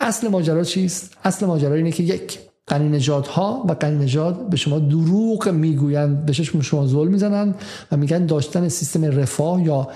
اصل 0.00 0.28
ماجرا 0.28 0.64
چیست؟ 0.64 1.16
اصل 1.24 1.46
ماجرا 1.46 1.74
اینه 1.74 1.92
که 1.92 2.02
یک 2.02 2.38
قنی 2.66 2.88
نجات 2.88 3.28
ها 3.28 3.64
و 3.68 3.72
قنی 3.72 4.04
نجات 4.04 4.48
به 4.48 4.56
شما 4.56 4.78
دروغ 4.78 5.48
می‌گویند 5.48 6.26
به 6.26 6.32
شما 6.32 6.86
ظلم 6.86 7.10
می‌زنند 7.10 7.54
و 7.92 7.96
میگن 7.96 8.26
داشتن 8.26 8.68
سیستم 8.68 9.04
رفاه 9.04 9.62
یا 9.62 9.88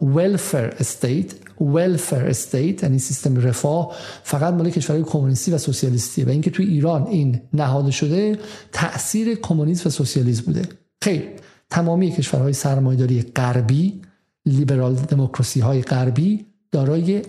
welfare 0.00 0.80
استیت 0.80 1.32
welfare 1.60 2.12
استیت 2.12 2.82
یعنی 2.82 2.98
سیستم 2.98 3.36
رفاه 3.36 3.92
فقط 4.22 4.54
مال 4.54 4.70
کشورهای 4.70 5.04
کمونیستی 5.04 5.52
و 5.52 5.58
سوسیالیستیه 5.58 6.24
و 6.26 6.28
اینکه 6.28 6.50
توی 6.50 6.66
ایران 6.66 7.06
این 7.06 7.40
نهاده 7.52 7.90
شده 7.90 8.38
تاثیر 8.72 9.34
کمونیسم 9.34 9.88
و 9.88 9.90
سوسیالیسم 9.90 10.44
بوده. 10.44 10.62
خیر 11.02 11.22
تمامی 11.70 12.10
کشورهای 12.10 12.52
سرمایه‌داری 12.52 13.22
غربی 13.22 14.00
لیبرال 14.46 14.94
دموکراسی 14.94 15.60
های 15.60 15.82
غربی 15.82 16.46
دارای 16.72 17.22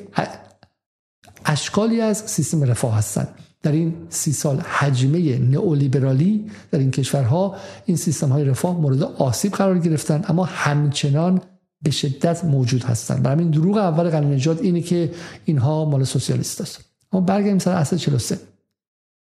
اشکالی 1.45 2.01
از 2.01 2.17
سیستم 2.17 2.63
رفاه 2.63 2.97
هستند. 2.97 3.27
در 3.67 3.73
این 3.73 3.93
سی 4.09 4.31
سال 4.31 4.59
حجمه 4.59 5.37
نئولیبرالی 5.37 6.45
در 6.71 6.79
این 6.79 6.91
کشورها 6.91 7.55
این 7.85 7.97
سیستم 7.97 8.29
های 8.29 8.45
رفاه 8.45 8.81
مورد 8.81 9.03
آسیب 9.03 9.51
قرار 9.51 9.79
گرفتن 9.79 10.25
اما 10.27 10.43
همچنان 10.43 11.41
به 11.81 11.91
شدت 11.91 12.45
موجود 12.45 12.83
هستند. 12.83 13.23
برای 13.23 13.39
این 13.39 13.51
دروغ 13.51 13.77
اول 13.77 14.09
قانون 14.09 14.33
نجات 14.33 14.61
اینه 14.61 14.81
که 14.81 15.11
اینها 15.45 15.85
مال 15.85 16.03
سوسیالیست 16.03 16.61
است. 16.61 16.79
اما 17.11 17.21
برگردیم 17.21 17.59
سر 17.59 17.71
اصل 17.71 17.97
43 17.97 18.39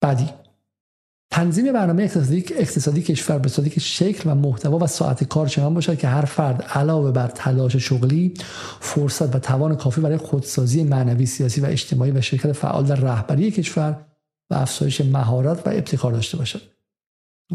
بعدی. 0.00 0.28
تنظیم 1.30 1.72
برنامه 1.72 2.02
اقتصادی, 2.02 2.44
اقتصادی 2.56 3.02
کشور 3.02 3.38
به 3.38 3.48
صورتی 3.48 3.70
که 3.70 3.80
شکل 3.80 4.30
و 4.30 4.34
محتوا 4.34 4.78
و 4.78 4.86
ساعت 4.86 5.24
کار 5.24 5.46
چنان 5.46 5.74
باشد 5.74 5.98
که 5.98 6.08
هر 6.08 6.24
فرد 6.24 6.62
علاوه 6.62 7.10
بر 7.10 7.28
تلاش 7.28 7.76
شغلی 7.76 8.34
فرصت 8.80 9.34
و 9.34 9.38
توان 9.38 9.76
کافی 9.76 10.00
برای 10.00 10.16
خودسازی 10.16 10.82
معنوی 10.82 11.26
سیاسی 11.26 11.60
و 11.60 11.66
اجتماعی 11.66 12.10
و 12.10 12.20
شرکت 12.20 12.52
فعال 12.52 12.84
در 12.84 12.96
رهبری 12.96 13.50
کشور 13.50 14.09
و 14.50 14.54
افزایش 14.54 15.00
مهارت 15.00 15.66
و 15.66 15.70
ابتکار 15.70 16.12
داشته 16.12 16.36
باشد. 16.36 16.62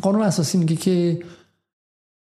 قانون 0.01 0.21
اساسی 0.21 0.57
میگه 0.57 0.75
که 0.75 1.19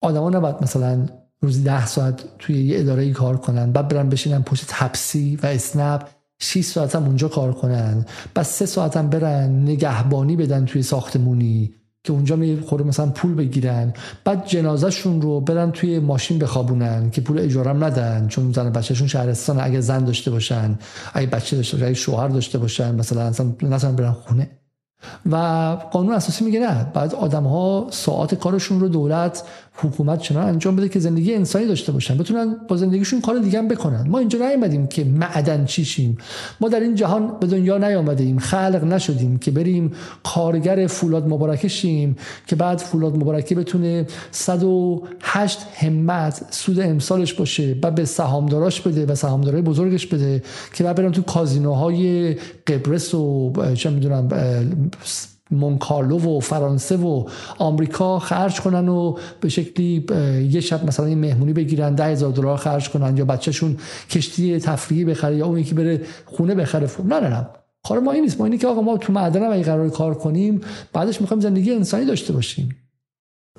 آدما 0.02 0.30
نباید 0.30 0.56
مثلا 0.62 1.06
روزی 1.40 1.62
ده 1.62 1.86
ساعت 1.86 2.24
توی 2.38 2.64
یه 2.64 2.80
اداره 2.80 3.12
کار 3.12 3.36
کنن 3.36 3.72
بعد 3.72 3.88
برن 3.88 4.08
بشینن 4.08 4.42
پشت 4.42 4.64
تپسی 4.68 5.36
و 5.42 5.46
اسنپ 5.46 6.08
6 6.38 6.64
ساعت 6.64 6.94
هم 6.94 7.04
اونجا 7.04 7.28
کار 7.28 7.52
کنن 7.52 8.06
بعد 8.34 8.44
سه 8.44 8.66
ساعت 8.66 8.96
هم 8.96 9.08
برن 9.10 9.62
نگهبانی 9.62 10.36
بدن 10.36 10.64
توی 10.64 10.82
ساختمونی 10.82 11.74
که 12.04 12.12
اونجا 12.12 12.36
می 12.36 12.60
خوره 12.66 12.84
مثلا 12.84 13.06
پول 13.06 13.34
بگیرن 13.34 13.92
بعد 14.24 14.46
جنازهشون 14.46 15.22
رو 15.22 15.40
برن 15.40 15.70
توی 15.70 15.98
ماشین 15.98 16.38
بخوابونن 16.38 17.10
که 17.10 17.20
پول 17.20 17.38
اجاره 17.38 17.70
هم 17.70 17.84
ندن 17.84 18.28
چون 18.28 18.52
زن 18.52 18.70
بچهشون 18.70 19.06
شهرستان 19.06 19.60
اگه 19.60 19.80
زن 19.80 20.04
داشته 20.04 20.30
باشن 20.30 20.78
اگه 21.14 21.26
بچه 21.26 21.56
داشته 21.56 21.76
باشن 21.76 21.86
اگه 21.86 21.94
شوهر 21.94 22.28
داشته 22.28 22.58
باشن 22.58 22.94
مثلا 22.94 23.22
اصلا 23.72 23.92
برن 23.92 24.12
خونه. 24.12 24.50
و 25.30 25.36
قانون 25.90 26.14
اساسی 26.14 26.44
میگه 26.44 26.60
نه 26.60 26.86
بعد 26.94 27.14
آدم 27.14 27.44
ها 27.44 27.86
ساعت 27.90 28.34
کارشون 28.34 28.80
رو 28.80 28.88
دولت 28.88 29.42
حکومت 29.76 30.20
چنان 30.20 30.48
انجام 30.48 30.76
بده 30.76 30.88
که 30.88 30.98
زندگی 30.98 31.34
انسانی 31.34 31.66
داشته 31.66 31.92
باشن 31.92 32.18
بتونن 32.18 32.56
با 32.68 32.76
زندگیشون 32.76 33.20
کار 33.20 33.38
دیگه 33.38 33.58
هم 33.58 33.68
بکنن. 33.68 34.08
ما 34.08 34.18
اینجا 34.18 34.38
نیومدیم 34.38 34.86
که 34.86 35.04
معدن 35.04 35.64
چیشیم. 35.64 36.18
ما 36.60 36.68
در 36.68 36.80
این 36.80 36.94
جهان 36.94 37.36
به 37.40 37.46
دنیا 37.46 37.78
نیامدیم 37.78 38.38
خلق 38.38 38.84
نشدیم 38.84 39.38
که 39.38 39.50
بریم 39.50 39.92
کارگر 40.24 40.86
فولاد 40.86 41.28
مبارکه 41.28 41.68
شیم 41.68 42.16
که 42.46 42.56
بعد 42.56 42.78
فولاد 42.78 43.16
مبارکه 43.16 43.54
بتونه 43.54 44.06
108 44.30 45.58
همت 45.74 46.44
سود 46.50 46.80
امسالش 46.80 47.34
باشه 47.34 47.74
بعد 47.74 47.94
به 47.94 48.04
سهامداراش 48.04 48.80
بده 48.80 49.06
و 49.06 49.14
سهامدارای 49.14 49.62
بزرگش 49.62 50.06
بده 50.06 50.42
که 50.72 50.84
بعد 50.84 50.96
برن 50.96 51.12
تو 51.12 51.22
کازینوهای 51.22 52.34
قبرس 52.66 53.14
و 53.14 53.52
چه 53.74 53.90
می‌دونم 53.90 54.28
مونکارلو 55.54 56.18
و 56.18 56.40
فرانسه 56.40 56.96
و 56.96 57.24
آمریکا 57.58 58.18
خرج 58.18 58.60
کنن 58.60 58.88
و 58.88 59.16
به 59.40 59.48
شکلی 59.48 60.06
یه 60.50 60.60
شب 60.60 60.86
مثلا 60.86 61.06
این 61.06 61.18
مهمونی 61.18 61.52
بگیرن 61.52 61.94
ده 61.94 62.04
هزار 62.04 62.32
دلار 62.32 62.56
خرج 62.56 62.90
کنن 62.90 63.16
یا 63.16 63.24
بچهشون 63.24 63.76
کشتی 64.10 64.58
تفریحی 64.58 65.04
بخره 65.04 65.36
یا 65.36 65.46
اون 65.46 65.58
یکی 65.58 65.74
بره 65.74 66.00
خونه 66.24 66.54
بخره. 66.54 66.88
نه 67.04 67.20
نه 67.20 67.28
نه. 67.28 67.46
کار 67.88 68.00
ما 68.00 68.12
این 68.12 68.22
نیست. 68.22 68.38
ما 68.38 68.46
اینی 68.46 68.58
که 68.58 68.66
آقا 68.66 68.80
ما 68.80 68.96
تو 68.96 69.12
معدن 69.12 69.52
اگه 69.52 69.62
قرار 69.62 69.90
کار 69.90 70.14
کنیم 70.14 70.60
بعدش 70.92 71.20
می‌خوایم 71.20 71.40
زندگی 71.40 71.72
انسانی 71.72 72.04
داشته 72.04 72.32
باشیم. 72.32 72.76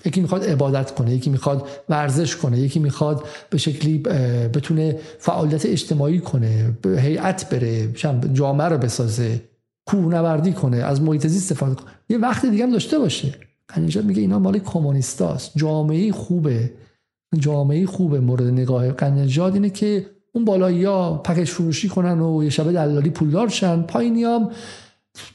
یکی 0.06 0.22
می‌خواد 0.22 0.44
عبادت 0.44 0.92
کنه 0.92 1.14
یکی 1.14 1.30
می‌خواد 1.30 1.68
ورزش 1.90 2.36
کنه 2.36 2.60
یکی 2.60 2.80
می‌خواد 2.80 3.24
به 3.50 3.58
شکلی 3.58 3.98
بتونه 4.54 5.00
فعالیت 5.20 5.66
اجتماعی 5.66 6.20
کنه 6.20 6.78
به 6.82 7.02
هیئت 7.02 7.50
بره 7.50 7.92
جامعه 8.34 8.68
رو 8.68 8.78
بسازه. 8.78 9.42
کوهنوردی 9.86 10.54
کنه 10.54 10.78
از 10.78 11.02
محیط 11.02 11.28
زیست 11.28 11.52
استفاده 11.52 11.76
کنه. 11.76 11.92
یه 12.10 12.18
وقت 12.18 12.46
دیگه 12.46 12.64
هم 12.64 12.72
داشته 12.72 13.00
باشه. 13.00 13.34
اینجا 13.76 14.02
میگه 14.02 14.22
اینا 14.22 14.40
مال 14.40 14.60
کمونیستاست. 14.60 15.52
جامعه 15.56 16.12
خوبه. 16.12 16.74
جامعه 17.40 17.86
خوبه 17.86 18.20
مورد 18.20 18.44
نگاه. 18.44 18.92
قنجاد 18.92 19.54
اینه 19.54 19.70
که 19.70 20.06
اون 20.34 20.46
بالایی 20.46 20.84
ها 20.84 21.18
پکش 21.18 21.52
فروشی 21.52 21.90
کنن 21.90 22.22
و 22.22 22.44
یه 22.44 22.50
شبه 22.50 22.72
دلالی 22.72 23.10
پولدار 23.10 23.50
شن. 23.50 23.82
پایینی 23.82 24.24
هم 24.24 24.50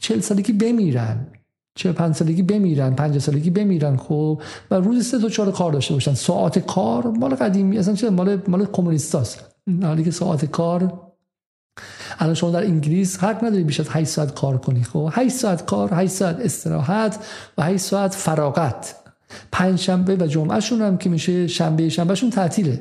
چل 0.01 0.21
سالگی 0.21 0.53
بمیرن. 0.53 1.27
چه 1.75 1.93
پنج 1.93 2.15
سالگی 2.15 2.43
بمیرن. 2.43 2.95
پنج 2.95 3.19
سالگی 3.19 3.51
بمیرن 3.51 3.97
خب. 3.97 4.43
و 4.71 4.75
روز 4.75 5.07
سه 5.07 5.19
تا 5.19 5.29
چهار 5.29 5.53
کار 5.53 5.73
داشته 5.73 5.95
باشن. 5.95 6.15
ساعت 6.15 6.59
کار 6.59 7.07
مال 7.07 7.35
قدیمی 7.35 7.79
اصلا 7.79 7.95
چه 7.95 8.11
مال 8.11 8.43
مال 8.49 8.67
کمونیستاست. 8.67 9.45
حالی 9.83 10.05
که 10.05 10.11
ساعت 10.11 10.45
کار 10.45 11.10
الان 12.21 12.35
شما 12.35 12.51
در 12.51 12.64
انگلیس 12.64 13.18
حق 13.18 13.45
نداری 13.45 13.64
بیش 13.64 13.81
از 13.81 13.87
8 13.91 14.09
ساعت 14.09 14.35
کار 14.35 14.59
کنی. 14.59 14.83
خب 14.85 15.11
8 15.12 15.35
ساعت 15.35 15.66
کار 15.66 15.91
8 15.93 16.12
ساعت 16.12 16.41
استراحت 16.41 17.18
و 17.59 17.62
8 17.62 17.85
ساعت 17.85 18.14
فراغت. 18.14 18.95
پنج 19.53 19.79
شنبه 19.79 20.16
و 20.16 20.27
جمعه 20.27 20.61
شون 20.61 20.83
هم 20.83 20.99
که 20.99 21.11
میشه 21.11 21.47
شنبه 21.47 21.89
شنبه 21.89 22.14
شون 22.14 22.31
تعطیله. 22.31 22.81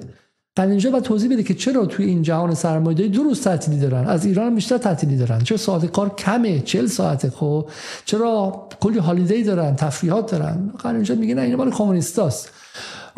بعد 0.56 0.70
اینجا 0.70 0.92
باید 0.92 1.04
توضیح 1.04 1.32
بده 1.32 1.44
که 1.44 1.54
چرا 1.54 1.86
توی 1.86 2.06
این 2.06 2.22
جهان 2.22 2.54
سرمایه‌داری 2.54 3.10
دو 3.10 3.24
روز 3.24 3.42
تعطیلی 3.42 3.80
دارن. 3.80 4.08
از 4.08 4.26
ایران 4.26 4.48
هم 4.48 4.56
بیشتر 4.56 4.78
تعطیلی 4.78 5.18
دارن. 5.18 5.40
چرا 5.40 5.58
ساعت 5.58 5.86
کار 5.86 6.16
کمه؟ 6.16 6.60
40 6.60 6.88
ساعته. 6.88 7.30
خب 7.30 7.70
چرا 8.06 8.68
کلی 8.80 9.00
هالیدی 9.00 9.44
دارن؟ 9.44 9.76
تفریحات 9.76 10.32
دارن. 10.32 10.72
اینجا 10.86 11.16
میگه 11.16 11.36
نه 11.36 11.42
این 11.42 11.56
مال 11.56 11.72
کمونیستاست. 11.72 12.52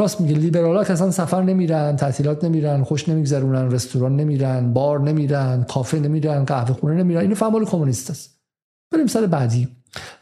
راست 0.01 0.21
میگه 0.21 0.35
لیبرالا 0.35 0.83
که 0.83 0.93
اصلا 0.93 1.11
سفر 1.11 1.41
نمیرن 1.41 1.95
تعطیلات 1.95 2.43
نمیرن 2.43 2.83
خوش 2.83 3.09
نمیگذرونن 3.09 3.71
رستوران 3.71 4.15
نمیرن 4.15 4.73
بار 4.73 4.99
نمیرن 4.99 5.63
کافه 5.63 5.99
نمیرن 5.99 6.45
قهوه 6.45 6.73
خونه 6.73 6.93
نمیرن 6.93 7.21
اینو 7.21 7.35
فهمال 7.35 7.65
کمونیست 7.65 8.09
است. 8.09 8.39
بریم 8.91 9.07
سر 9.07 9.25
بعدی. 9.25 9.67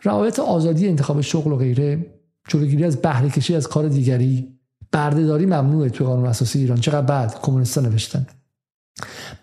رعایت 0.04 0.40
آزادی 0.40 0.88
انتخاب 0.88 1.22
شغل 1.22 1.52
و 1.52 1.56
غیره 1.56 2.06
جلوگیری 2.48 2.84
از 2.84 2.98
بهره 2.98 3.30
کشی 3.30 3.56
از 3.56 3.68
کار 3.68 3.88
دیگری 3.88 4.60
بردهداری 4.92 5.46
ممنوعه 5.46 5.90
تو 5.90 6.06
قانون 6.06 6.26
اساسی 6.26 6.60
ایران. 6.60 6.78
چقدر 6.78 7.06
بعد؟ 7.06 7.36
کمونیستا 7.42 7.82
نوشتن. 7.82 8.28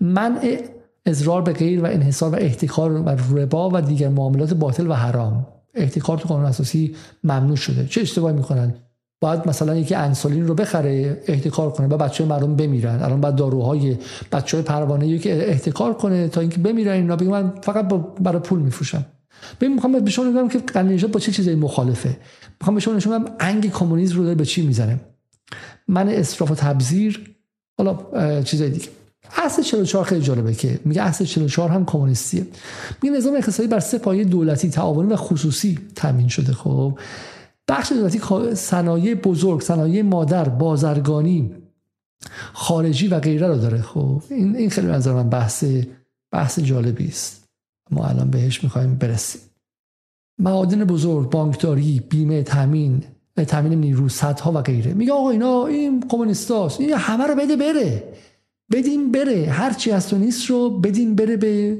منع 0.00 0.58
اضرار 1.06 1.42
به 1.42 1.52
غیر 1.52 1.82
و 1.82 1.86
انحصار 1.86 2.30
و 2.30 2.36
احتکار 2.38 2.92
و 2.92 3.08
ربا 3.08 3.70
و 3.72 3.80
دیگر 3.80 4.08
معاملات 4.08 4.54
باطل 4.54 4.90
و 4.90 4.92
حرام. 4.92 5.46
احتکار 5.74 6.18
تو 6.18 6.28
قانون 6.28 6.46
اساسی 6.46 6.96
ممنوع 7.24 7.56
شده. 7.56 7.86
چه 7.86 8.00
اشتباهی 8.00 8.36
می‌کنن؟ 8.36 8.74
باید 9.26 9.48
مثلا 9.48 9.76
یکی 9.76 9.94
انسولین 9.94 10.46
رو 10.46 10.54
بخره 10.54 11.22
احتکار 11.26 11.70
کنه 11.70 11.86
و 11.86 11.96
بچه 11.96 12.24
مردم 12.24 12.56
بمیرن. 12.56 13.02
الان 13.02 13.20
بعد 13.20 13.36
داروهای 13.36 13.96
بچه 14.32 14.62
پروانه 14.62 15.18
که 15.18 15.50
احتکار 15.50 15.94
کنه 15.94 16.28
تا 16.28 16.40
اینکه 16.40 16.58
بمیرن 16.58 16.92
اینا 16.92 17.16
بگم 17.16 17.30
من 17.30 17.52
فقط 17.62 17.88
برای 18.20 18.40
پول 18.40 18.58
میفروشم. 18.58 19.06
ببین 19.60 19.74
می‌خوام 19.74 19.92
به 19.92 20.10
شما 20.10 20.30
بگم 20.30 20.48
که 20.48 20.58
قانون 20.58 20.96
با 20.96 21.20
چه 21.20 21.32
چیزایی 21.32 21.56
مخالفه. 21.56 22.16
می‌خوام 22.60 22.74
به 22.74 22.80
شما 22.80 22.94
نشون 22.94 23.18
بدم 23.18 23.34
انگ 23.40 23.70
کمونیسم 23.70 24.16
رو 24.16 24.22
داره 24.22 24.34
به 24.34 24.44
چی 24.44 24.66
می‌زنه. 24.66 25.00
من 25.88 26.08
اسراف 26.08 26.50
و 26.50 26.54
تبذیر 26.54 27.34
حالا 27.78 27.98
چیزای 28.42 28.70
دیگه. 28.70 28.88
اصل 29.44 29.62
44 29.62 30.04
خیلی 30.04 30.20
جالبه 30.20 30.54
که 30.54 30.80
میگه 30.84 31.02
اصل 31.02 31.24
44 31.24 31.70
هم 31.70 31.84
کمونیستیه. 31.84 32.46
میگه 33.02 33.16
نظام 33.16 33.34
اقتصادی 33.34 33.68
بر 33.68 33.80
سه 33.80 33.98
پایه 33.98 34.24
دولتی 34.24 34.70
تعاونی 34.70 35.12
و 35.12 35.16
خصوصی 35.16 35.78
تامین 35.94 36.28
شده. 36.28 36.52
خب 36.52 36.98
بخش 37.68 37.92
دولتی 37.92 38.54
صنایع 38.54 39.14
بزرگ 39.14 39.60
صنایع 39.60 40.02
مادر 40.02 40.48
بازرگانی 40.48 41.54
خارجی 42.52 43.08
و 43.08 43.20
غیره 43.20 43.48
رو 43.48 43.58
داره. 43.58 43.82
خب 43.82 44.22
این 44.30 44.56
این 44.56 44.70
خیلی 44.70 44.86
نظر 44.86 45.12
من 45.12 45.30
بحث 45.30 45.64
بحث 46.32 46.58
جالبی 46.58 47.08
است. 47.08 47.48
ما 47.90 48.06
الان 48.06 48.30
بهش 48.30 48.64
می‌خوایم 48.64 48.94
برسیم. 48.94 49.40
معادن 50.38 50.84
بزرگ 50.84 51.30
بانکداری 51.30 52.00
بیمه 52.10 52.42
تامین 52.42 53.04
تامین 53.46 53.80
نیرو 53.80 54.08
ها 54.42 54.52
و 54.52 54.60
غیره. 54.60 54.94
میگه 54.94 55.12
آقا 55.12 55.30
اینا 55.30 55.66
این 55.66 56.04
کمونیستاست. 56.08 56.80
این 56.80 56.92
همه 56.92 57.26
رو 57.26 57.34
بده 57.34 57.56
بره. 57.56 58.14
بدیم 58.72 59.12
بره. 59.12 59.46
هر 59.50 59.72
چی 59.72 59.90
از 59.90 60.08
تو 60.08 60.18
نیست 60.18 60.46
رو 60.46 60.80
بدیم 60.80 61.14
بره 61.14 61.36
به 61.36 61.78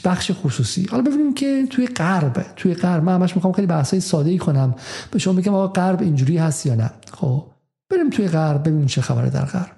بخش 0.00 0.30
خصوصی. 0.34 0.86
حالا 0.90 1.02
ببینیم 1.02 1.34
که 1.34 1.66
توی 1.70 1.86
غرب 1.86 2.46
توی 2.56 2.74
غرب 2.74 3.04
من 3.04 3.14
همش 3.14 3.36
می‌خوام 3.36 3.52
خیلی 3.52 3.66
بحثای 3.66 4.00
ساده 4.00 4.30
ای 4.30 4.38
کنم. 4.38 4.74
به 5.10 5.18
شما 5.18 5.34
بگم 5.34 5.54
آقا 5.54 5.68
غرب 5.68 6.00
اینجوری 6.00 6.36
هست 6.36 6.66
یا 6.66 6.74
نه؟ 6.74 6.90
خب 7.12 7.46
بریم 7.90 8.10
توی 8.10 8.28
غرب 8.28 8.60
ببینیم 8.60 8.86
چه 8.86 9.00
خبره 9.00 9.30
در 9.30 9.44
غرب. 9.44 9.76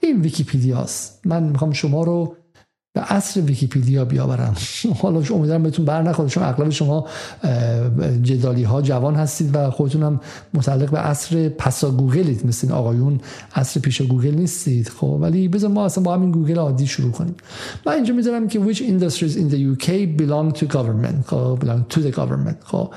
این 0.00 0.20
ویکیپیدیاست 0.20 1.26
من 1.26 1.42
می‌خوام 1.42 1.72
شما 1.72 2.02
رو 2.02 2.36
عصر 3.00 3.40
ویکیپیدیا 3.40 4.04
بیارم. 4.04 4.54
حالا 5.02 5.16
امیدوارم 5.16 5.62
بهتون 5.62 5.84
بر 5.84 6.02
نخوره 6.02 6.28
چون 6.28 6.42
اغلب 6.42 6.70
شما 6.70 7.06
جدالی 8.22 8.62
ها 8.62 8.82
جوان 8.82 9.14
هستید 9.14 9.56
و 9.56 9.70
خودتون 9.70 10.02
هم 10.02 10.20
متعلق 10.54 10.90
به 10.90 10.98
عصر 10.98 11.48
پسا 11.48 11.90
گوگلید. 11.90 12.46
مثل 12.46 12.66
این 12.66 12.76
آقایون 12.76 13.20
عصر 13.54 13.80
پیش 13.80 14.02
گوگل 14.02 14.34
نیستید. 14.34 14.88
خب 14.88 15.18
ولی 15.20 15.48
بذار 15.48 15.70
ما 15.70 15.84
اصلا 15.84 16.04
با 16.04 16.14
همین 16.14 16.30
گوگل 16.30 16.58
عادی 16.58 16.86
شروع 16.86 17.12
کنیم. 17.12 17.34
من 17.86 17.92
اینجا 17.92 18.14
می‌ذارم 18.14 18.48
که 18.48 18.60
which 18.60 18.78
industries 18.78 19.36
in 19.36 19.52
the 19.52 19.58
UK 19.74 19.88
belong 20.18 20.58
to 20.58 20.64
government. 20.76 21.26
خب 21.26 21.58
belong 21.60 21.94
to 21.94 21.98
the 21.98 22.16
government. 22.16 22.64
خب 22.64 22.90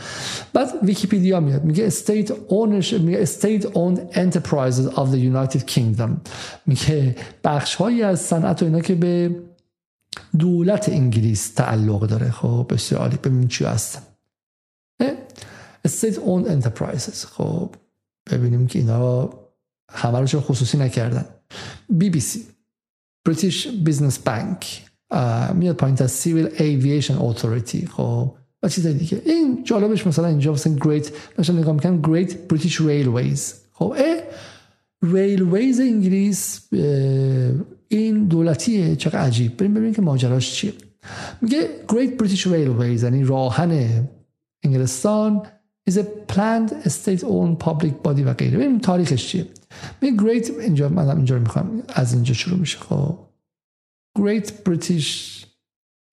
بعد 0.53 0.67
ویکیپیدیا 0.83 1.39
میاد. 1.39 1.63
میگه 1.63 1.89
state 1.89 2.27
ownership 2.49 2.99
میگه 2.99 3.25
state 3.25 3.63
owned 3.63 4.15
enterprises 4.15 4.95
of 4.95 5.11
the 5.11 5.19
United 5.33 5.61
Kingdom. 5.75 6.11
میگه 6.65 7.15
بخش 7.43 7.75
هایی 7.75 8.03
از 8.03 8.21
صنعت 8.21 8.61
و 8.61 8.65
اینا 8.65 8.79
که 8.79 8.95
به 8.95 9.35
دولت 10.39 10.89
انگلیس 10.89 11.53
تعلق 11.53 12.07
داره. 12.07 12.31
خب 12.31 12.65
بسیار 12.69 13.01
عالی. 13.01 13.17
ببینیم 13.17 13.47
چی 13.47 13.65
هست. 13.65 14.01
state 15.87 16.15
owned 16.15 16.47
enterprises. 16.47 17.25
خب 17.25 17.75
ببینیم 18.31 18.67
که 18.67 18.79
اینا 18.79 19.29
همه 19.91 20.19
رو 20.19 20.39
خصوصی 20.39 20.77
نکردن. 20.77 21.25
بی 21.89 22.09
بی 22.09 22.19
سی 22.19 22.45
British 23.25 23.67
Business 23.67 24.19
Bank 24.19 24.85
میاد 25.53 25.75
پایین 25.75 25.95
تا 25.95 26.07
Civil 26.07 26.49
Aviation 26.59 27.17
Authority 27.17 27.87
خب 27.87 28.35
و 28.63 28.69
چیز 28.69 28.87
دیگه. 28.87 29.21
این 29.25 29.63
جالبش 29.63 30.07
مثلا 30.07 30.27
اینجا 30.27 30.53
مثلا 30.53 30.73
Great 30.81 31.11
مثلا 31.39 31.57
نگاه 31.57 31.73
می‌کنم 31.73 32.01
Great 32.01 32.47
British 32.47 32.81
Railways 32.81 33.53
خب 33.73 33.95
Railways 35.03 35.79
انگلیس 35.79 36.67
این 37.87 38.25
دولتیه. 38.25 38.95
چقدر 38.95 39.19
عجیب. 39.19 39.57
بریم 39.57 39.73
ببینیم 39.73 39.93
که 39.93 40.01
ماجراش 40.01 40.53
چیه. 40.53 40.73
میگه 41.41 41.69
Great 41.87 42.23
British 42.23 42.43
Railways 42.45 43.03
یعنی 43.03 43.23
راه‌آهن 43.23 44.03
انگلستان 44.63 45.41
is 45.89 45.93
a 45.93 46.33
planned 46.33 46.71
state 46.87 47.23
owned 47.23 47.57
public 47.65 47.93
body 48.03 48.23
و 48.25 48.33
غیره. 48.33 48.57
ببینیم 48.57 48.79
تاریخش 48.79 49.27
چیه. 49.27 49.47
میگه 50.01 50.17
Great 50.17 50.59
اینجا 50.59 50.89
من 50.89 51.09
اینجا 51.09 51.35
رو 51.35 51.41
می‌خوام. 51.41 51.83
از 51.89 52.13
اینجا 52.13 52.33
شروع 52.33 52.59
میشه. 52.59 52.77
خب. 52.77 53.17
Great 54.19 54.47
British 54.69 55.07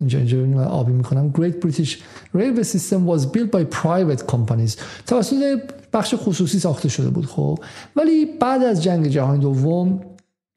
اینجا 0.00 0.18
اینجا 0.18 0.38
من 0.38 0.64
آبی 0.64 0.92
می‌کنم. 0.92 1.32
Great 1.32 1.66
British 1.66 1.90
Railway 2.36 2.64
System 2.64 3.06
was 3.06 3.26
built 3.26 3.50
by 3.50 3.64
private 3.82 4.22
companies. 4.32 4.76
توسط 5.06 5.60
بخش 5.92 6.14
خصوصی 6.18 6.58
ساخته 6.58 6.88
شده 6.88 7.10
بود 7.10 7.26
خب. 7.26 7.58
ولی 7.96 8.26
بعد 8.40 8.62
از 8.62 8.82
جنگ 8.82 9.08
جهانی 9.08 9.40
دوم 9.40 10.00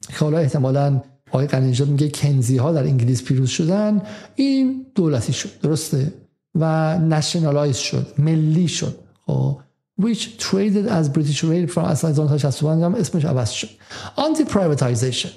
که 0.08 0.26
حالا 0.26 0.38
احتمالاً 0.38 1.02
آقای 1.32 1.48
قنیجاد 1.48 1.90
میگه 1.90 2.10
کنزی 2.10 2.58
ها 2.58 2.74
در 2.74 2.84
انگلیس 2.84 3.24
پیروز 3.24 3.50
شدن 3.50 4.02
این 4.36 4.86
دولتی 4.96 5.34
شد 5.34 5.50
درسته؟ 5.62 6.14
و 6.56 6.98
نشنالایز 7.00 7.78
شد 7.78 8.08
ملی 8.18 8.68
شد 8.68 8.96
خب. 9.28 9.60
Which 10.02 10.24
traded 10.38 10.88
as 10.88 11.10
British 11.18 11.44
Rail 11.44 11.68
from 11.74 11.78
اصلا 11.78 12.10
1965 12.10 12.84
هم 12.84 12.96
اسمش 12.96 13.26
عوض 13.26 13.50
شد. 13.50 13.70
Anti 14.18 14.52
privatization 14.54 15.30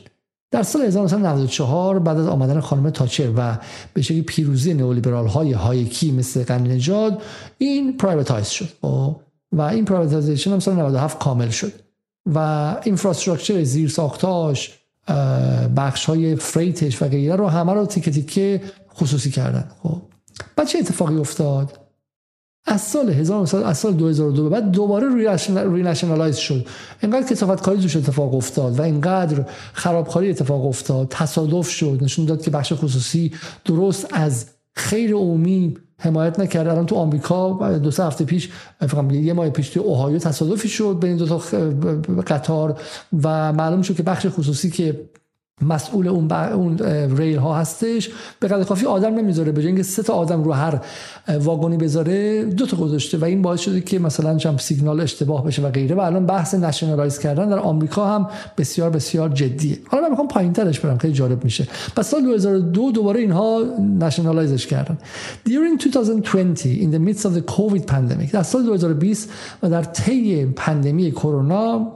در 0.50 0.62
سال 0.62 0.82
1994 0.82 1.98
بعد 1.98 2.18
از 2.18 2.26
آمدن 2.26 2.60
خانم 2.60 2.90
تاچر 2.90 3.32
و 3.36 3.58
به 3.94 4.02
شکلی 4.02 4.22
پیروزی 4.22 4.74
نئولیبرال 4.74 5.26
های 5.26 5.52
هایکی 5.52 6.12
مثل 6.12 6.44
غنی 6.44 6.83
نژاد 6.83 7.22
این 7.58 7.96
privatize 7.96 8.48
شد 8.48 8.68
خب. 8.82 9.16
و 9.54 9.60
این 9.60 9.84
privatization 9.84 10.52
هم 10.52 10.58
سال 10.58 10.74
97 10.74 11.18
کامل 11.18 11.48
شد. 11.48 11.72
و 12.26 12.38
infrastructure 12.84 13.64
زیر 13.64 13.88
ساختاش 13.88 14.78
بخش 15.76 16.04
های 16.04 16.36
freight 16.36 16.88
ش 16.88 17.02
و 17.02 17.08
غیره 17.08 17.36
رو 17.36 17.48
همه 17.48 17.72
رو 17.72 17.86
تیکه 17.86 18.10
تیکه 18.10 18.60
خصوصی 18.94 19.30
کردن. 19.30 19.70
خب. 19.82 20.02
بعد 20.56 20.66
چه 20.66 20.78
اتفاقی 20.78 21.16
افتاد؟ 21.16 21.78
از 22.66 22.80
سال 22.80 23.10
1900 23.10 23.62
از 23.62 23.78
سال 23.78 23.92
2002 23.92 24.50
بعد 24.50 24.70
دوباره 24.70 25.06
ری 25.72 25.82
نشنالایز 25.82 26.36
شد. 26.36 26.66
اینقدر 27.02 27.26
کسافت 27.26 27.62
کاری 27.62 27.80
توش 27.80 27.96
اتفاق 27.96 28.34
افتاد 28.34 28.78
و 28.78 28.82
اینقدر 28.82 29.44
خرابکاری 29.72 30.30
اتفاق 30.30 30.66
افتاد 30.66 31.06
تصادف 31.10 31.68
شد 31.68 31.98
نشون 32.02 32.24
داد 32.24 32.42
که 32.42 32.50
بخش 32.50 32.72
خصوصی 32.72 33.32
درست 33.64 34.06
از 34.12 34.46
خیر 34.72 35.14
عمومی 35.14 35.76
حمایت 35.98 36.40
نکرد 36.40 36.68
الان 36.68 36.86
تو 36.86 36.96
آمریکا 36.96 37.78
دو 37.78 37.90
سه 37.90 38.04
هفته 38.04 38.24
پیش 38.24 38.50
یه 39.10 39.32
ماه 39.32 39.50
پیش 39.50 39.68
تو 39.68 39.80
اوهایو 39.80 40.18
تصادفی 40.18 40.68
شد 40.68 40.98
بین 41.00 41.16
دو 41.16 41.26
تا 41.26 41.38
قطار 42.26 42.80
و 43.22 43.52
معلوم 43.52 43.82
شد 43.82 43.96
که 43.96 44.02
بخش 44.02 44.26
خصوصی 44.26 44.70
که 44.70 45.00
مسئول 45.62 46.08
اون, 46.08 46.32
اون 46.32 46.78
ریل 47.16 47.38
ها 47.38 47.54
هستش. 47.54 48.10
به 48.40 48.48
قدر 48.48 48.64
کافی 48.64 48.86
آدم 48.86 49.14
نمی‌ذاره 49.14 49.52
به 49.52 49.66
اینکه 49.66 49.82
سه 49.82 50.02
تا 50.02 50.12
آدم 50.12 50.44
رو 50.44 50.52
هر 50.52 50.80
واگنی 51.40 51.76
بذاره 51.76 52.44
دو 52.44 52.66
تا 52.66 52.76
گذاشته 52.76 53.18
و 53.18 53.24
این 53.24 53.42
باعث 53.42 53.60
شده 53.60 53.80
که 53.80 53.98
مثلا 53.98 54.36
چم 54.36 54.56
سیگنال 54.56 55.00
اشتباه 55.00 55.44
بشه 55.44 55.62
و 55.62 55.70
غیره. 55.70 55.96
و 55.96 56.00
الان 56.00 56.26
بحث 56.26 56.54
نشنالایز 56.54 57.18
کردن 57.18 57.48
در 57.48 57.58
آمریکا 57.58 58.06
هم 58.06 58.28
بسیار 58.58 58.90
بسیار 58.90 59.28
جدیه. 59.28 59.78
حالا 59.86 60.02
من 60.02 60.10
می‌خوام 60.10 60.28
پایین 60.28 60.52
ترش 60.52 60.80
برم. 60.80 60.98
خیلی 60.98 61.14
جالب 61.14 61.44
میشه. 61.44 61.68
پس 61.96 62.08
سال 62.08 62.22
2002 62.22 62.92
دوباره 62.92 63.20
اینها 63.20 63.62
نشنالایزش 64.00 64.66
کردن. 64.66 64.98
During 65.48 65.84
2020 65.84 66.66
in 66.66 66.90
the 66.94 66.98
midst 67.08 67.24
of 67.24 67.30
the 67.38 67.52
covid 67.52 67.92
pandemic 67.92 68.32
در 68.32 68.42
سال 68.42 68.62
2020 68.62 69.30
و 69.62 69.70
در 69.70 69.82
طی 69.82 70.46
پندمی 70.46 71.10
کرونا 71.10 71.92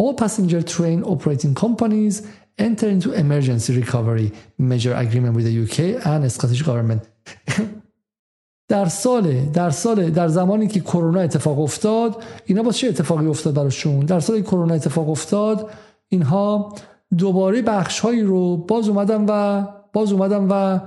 all 0.00 0.14
passenger 0.14 0.62
train 0.74 0.98
operating 1.14 1.54
companies 1.64 2.14
enter 2.66 2.88
into 2.94 3.08
emergency 3.24 3.70
recovery 3.82 4.28
measure 4.70 4.94
agreement 5.04 5.34
with 5.36 5.46
the 5.48 5.54
UK 5.64 5.78
and 6.10 6.20
Scottish 6.36 6.62
government. 6.62 7.02
در 8.68 8.86
سال 8.86 9.44
در 9.52 9.70
سال 9.70 10.10
در 10.10 10.28
زمانی 10.28 10.66
که 10.66 10.80
کرونا 10.80 11.20
اتفاق 11.20 11.60
افتاد 11.60 12.22
اینا 12.44 12.62
با 12.62 12.72
چه 12.72 12.88
اتفاقی 12.88 13.26
افتاد 13.26 13.54
براشون 13.54 14.00
در 14.00 14.20
سالی 14.20 14.42
کرونا 14.42 14.74
اتفاق 14.74 15.10
افتاد 15.10 15.70
اینها 16.08 16.74
دوباره 17.18 17.62
بخش 17.62 18.00
هایی 18.00 18.22
رو 18.22 18.56
باز 18.56 18.88
اومدن 18.88 19.24
و 19.28 19.64
باز 19.92 20.12
اومدن 20.12 20.46
و 20.50 20.80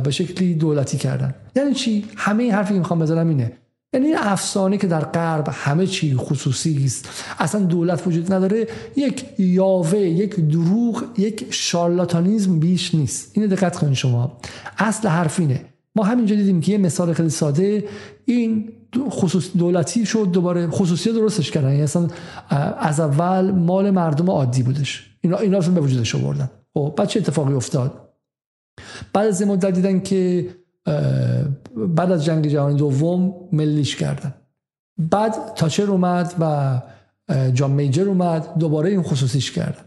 به 0.00 0.10
شکلی 0.10 0.54
دولتی 0.54 0.98
کردن 0.98 1.34
یعنی 1.56 1.74
چی 1.74 2.04
همه 2.16 2.52
حرفی 2.52 2.72
که 2.72 2.78
می‌خوام 2.78 2.98
بزنم 2.98 3.28
اینه 3.28 3.52
یعنی 3.94 4.06
این 4.06 4.16
افسانه 4.18 4.78
که 4.78 4.86
در 4.86 5.00
غرب 5.04 5.48
همه 5.52 5.86
چی 5.86 6.16
خصوصی 6.16 6.84
است. 6.84 7.08
اصلا 7.38 7.60
دولت 7.60 8.06
وجود 8.06 8.32
نداره. 8.32 8.66
یک 8.96 9.24
یاوه 9.38 9.98
یک 9.98 10.40
دروغ 10.40 11.04
یک 11.18 11.46
شارلاتانیزم 11.50 12.58
بیش 12.58 12.94
نیست. 12.94 13.30
اینو 13.34 13.48
دقت 13.48 13.76
کنید 13.76 13.94
شما. 13.94 14.38
اصل 14.78 15.08
حرفینه 15.08 15.64
ما 15.96 16.04
همینجا 16.04 16.36
دیدیم 16.36 16.60
که 16.60 16.72
یه 16.72 16.78
مثال 16.78 17.12
خیلی 17.12 17.30
ساده. 17.30 17.84
این 18.24 18.72
خصوص 19.10 19.50
دولتی 19.56 20.06
شد 20.06 20.28
دوباره 20.32 20.66
خصوصی 20.66 21.12
درستش 21.12 21.50
کردن. 21.50 21.68
یعنی 21.68 21.82
اصلا 21.82 22.08
از 22.78 23.00
اول 23.00 23.50
مال 23.50 23.90
مردم 23.90 24.30
عادی 24.30 24.62
بودش. 24.62 25.10
اینا 25.20 25.36
اینا 25.36 25.60
به 25.60 25.80
وجودش 25.80 26.14
آوردن. 26.14 26.50
خب 26.74 26.94
بعد 26.96 27.08
چه 27.08 27.20
اتفاقی 27.20 27.54
افتاد؟ 27.54 28.08
بعد 29.12 29.26
از 29.26 29.42
مدت 29.42 29.74
دیدن 29.74 30.00
که 30.00 30.48
بعد 31.76 32.12
از 32.12 32.24
جنگ 32.24 32.46
جهانی 32.46 32.76
دوم 32.76 33.34
ملیش 33.52 33.96
کردن. 33.96 34.34
بعد 34.98 35.54
تاچر 35.54 35.90
اومد 35.90 36.34
و 36.40 36.82
جان 37.52 37.70
میجر 37.70 38.08
اومد 38.08 38.58
دوباره 38.58 38.90
این 38.90 39.02
خصوصیش 39.02 39.52
کردن. 39.52 39.84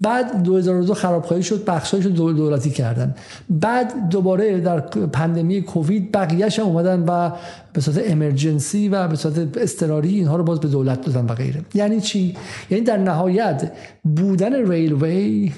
بعد 0.00 0.42
2002 0.42 0.94
خرابکاری 0.94 1.42
شد 1.42 1.64
بخشایش 1.64 2.06
دولتی 2.06 2.70
کردن. 2.70 3.14
بعد 3.50 4.08
دوباره 4.08 4.60
در 4.60 4.80
پندمی 4.80 5.62
کووید 5.62 6.12
بقیهش 6.12 6.58
هم 6.58 6.66
اومدن 6.66 7.04
و 7.08 7.30
به 7.72 7.80
صورت 7.80 8.10
امرجنسی 8.10 8.88
و 8.88 9.08
به 9.08 9.16
صورت 9.16 9.56
اضطراری 9.56 10.08
اینها 10.08 10.36
رو 10.36 10.44
باز 10.44 10.60
به 10.60 10.68
دولت 10.68 11.00
دادن 11.00 11.24
و 11.24 11.34
غیره. 11.34 11.60
یعنی 11.74 12.00
چی؟ 12.00 12.36
یعنی 12.70 12.84
در 12.84 12.96
نهایت 12.96 13.72
بودن 14.16 14.70
ریلوی 14.70 15.52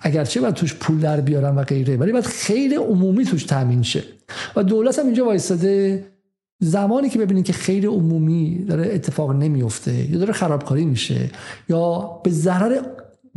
اگرچه 0.00 0.40
باید 0.40 0.54
توش 0.54 0.74
پول 0.74 1.00
در 1.00 1.20
بیارن 1.20 1.54
و 1.54 1.62
غیره 1.62 1.96
ولی 1.96 2.12
باید 2.12 2.26
خیلی 2.26 2.74
عمومی 2.74 3.24
توش 3.24 3.44
تامین 3.44 3.82
شه. 3.82 4.02
و 4.56 4.62
دولت 4.62 4.98
هم 4.98 5.06
اینجا 5.06 5.24
وایستاده 5.24 6.04
زمانی 6.60 7.08
که 7.08 7.18
ببینید 7.18 7.44
که 7.44 7.52
خیر 7.52 7.86
عمومی 7.86 8.64
داره 8.68 8.94
اتفاق 8.94 9.32
نمیفته 9.32 10.10
یا 10.10 10.18
داره 10.18 10.32
خرابکاری 10.32 10.84
میشه 10.84 11.30
یا 11.68 12.20
به 12.24 12.30
ضرر 12.30 12.80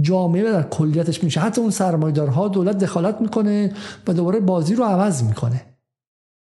جامعه 0.02 0.43
در 0.43 0.64
کلیتش 0.64 1.24
میشه. 1.24 1.39
حتی 1.39 1.62
اون 1.62 1.70
سرمایدارها 1.70 2.48
دولت 2.48 2.78
دخالت 2.78 3.22
می‌کنه 3.22 3.72
و 4.08 4.14
دوباره 4.14 4.39
بازی 4.39 4.76
رو 4.76 4.84
عوض 4.84 5.24
می‌کنه. 5.24 5.62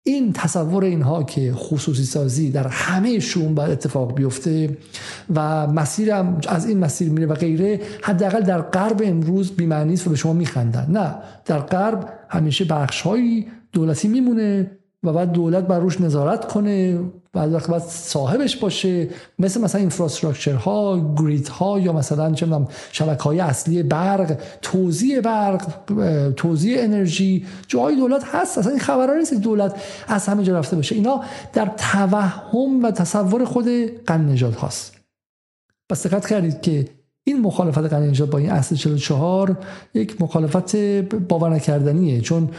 این 0.05 0.33
تصور 0.33 0.83
اینها 0.83 1.23
که 1.23 1.53
خصوصی 1.53 2.03
سازی 2.03 2.51
در 2.51 2.67
همه 2.67 3.19
شون 3.19 3.55
باید 3.55 3.71
اتفاق 3.71 4.15
بیفته 4.15 4.77
و 5.35 5.67
مسیرم 5.67 6.41
از 6.47 6.65
این 6.65 6.77
مسیر 6.77 7.09
میره 7.09 7.25
و 7.27 7.33
غیره 7.33 7.81
حداقل 8.03 8.41
در 8.41 8.61
غرب 8.61 9.01
امروز 9.05 9.51
بی‌معنی 9.51 9.93
است 9.93 10.07
و 10.07 10.09
به 10.09 10.15
شما 10.15 10.33
میخندن. 10.33 10.91
نه 10.91 11.15
در 11.45 11.59
غرب 11.59 12.09
همیشه 12.29 12.65
بخشهایی 12.65 13.47
دولتی 13.73 14.07
میمونه 14.07 14.71
و 15.03 15.13
بعد 15.13 15.31
دولت 15.31 15.67
بر 15.67 15.79
روش 15.79 16.01
نظارت 16.01 16.47
کنه 16.47 16.99
بعد 17.33 17.67
باید 17.67 17.83
صاحبش 17.83 18.57
باشه 18.57 19.09
مثل 19.39 19.61
مثلا 19.61 19.81
اینفراستراکچر 19.81 20.53
ها 20.53 21.13
گریت 21.17 21.49
ها 21.49 21.79
یا 21.79 21.93
مثلا 21.93 22.33
چه 22.33 22.47
شبکه 22.91 23.23
های 23.23 23.39
اصلی 23.39 23.83
برق 23.83 24.37
توزیع 24.61 25.21
برق 25.21 25.67
توزیع 26.37 26.83
انرژی 26.83 27.45
جای 27.67 27.95
دولت 27.95 28.23
هست 28.23 28.57
اصلا 28.57 28.71
این 28.71 28.79
خبرها 28.79 29.15
نیست 29.15 29.33
دولت 29.33 29.81
از 30.07 30.27
همه 30.27 30.43
جا 30.43 30.59
رفته 30.59 30.75
باشه. 30.75 30.95
اینا 30.95 31.23
در 31.53 31.65
توهم 31.77 32.83
و 32.83 32.91
تصور 32.91 33.45
خود 33.45 33.67
قن 34.07 34.29
نجات 34.29 34.55
هاست. 34.55 34.97
پس 35.89 36.07
دقت 36.07 36.27
کردید 36.27 36.61
که 36.61 36.87
این 37.23 37.41
مخالفت 37.41 37.77
قنی 37.77 38.21
با 38.21 38.37
این 38.37 38.49
اصل 38.51 38.75
44 38.75 39.57
یک 39.93 40.21
مخالفت 40.21 40.75
باور 40.75 41.49
نکردنیه 41.49 42.21
چون 42.21 42.49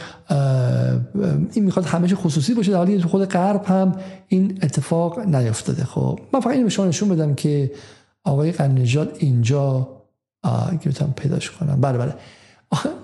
این 1.53 1.65
می‌خواد 1.65 1.87
همیشه 1.87 2.17
خصوصی 2.17 2.55
باشه 2.55 2.73
در 2.73 2.79
حالی 2.79 3.03
خود 3.03 3.25
غرب 3.25 3.65
هم 3.65 3.95
این 4.29 4.59
اتفاق 4.63 5.19
نیفتاده. 5.19 5.85
خب 5.85 6.21
من 6.33 6.41
فقط 6.41 6.53
این 6.53 6.67
به 6.67 6.83
نشون 6.83 7.09
بدم 7.09 7.35
که 7.35 7.73
آقای 8.25 8.53
قنجاد 8.53 9.17
اینجا 9.19 9.89
که 10.81 10.89
بتونم 10.89 11.13
پیداش 11.17 11.51
کنم. 11.51 11.81
بله 11.81 11.99
بله. 11.99 12.15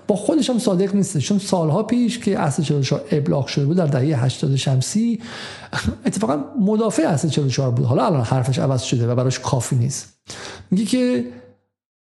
با 0.07 0.15
خودش 0.15 0.49
هم 0.49 0.59
صادق 0.59 0.95
نیست 0.95 1.17
چون 1.17 1.39
سالها 1.39 1.83
پیش 1.83 2.19
که 2.19 2.39
اصل 2.39 2.63
44 2.63 3.03
ابلاغ 3.11 3.47
شده 3.47 3.65
بود 3.65 3.77
در 3.77 3.85
دهه 3.85 4.23
80 4.23 4.55
شمسی 4.55 5.19
اتفاقا 6.05 6.43
مدافع 6.59 7.03
اصل 7.03 7.27
44 7.27 7.71
بود. 7.71 7.85
حالا 7.85 8.05
الان 8.05 8.21
حرفش 8.21 8.59
عوض 8.59 8.81
شده 8.81 9.07
و 9.07 9.15
براش 9.15 9.39
کافی 9.39 9.75
نیست. 9.75 10.13
میگه 10.71 10.85
که 10.85 11.25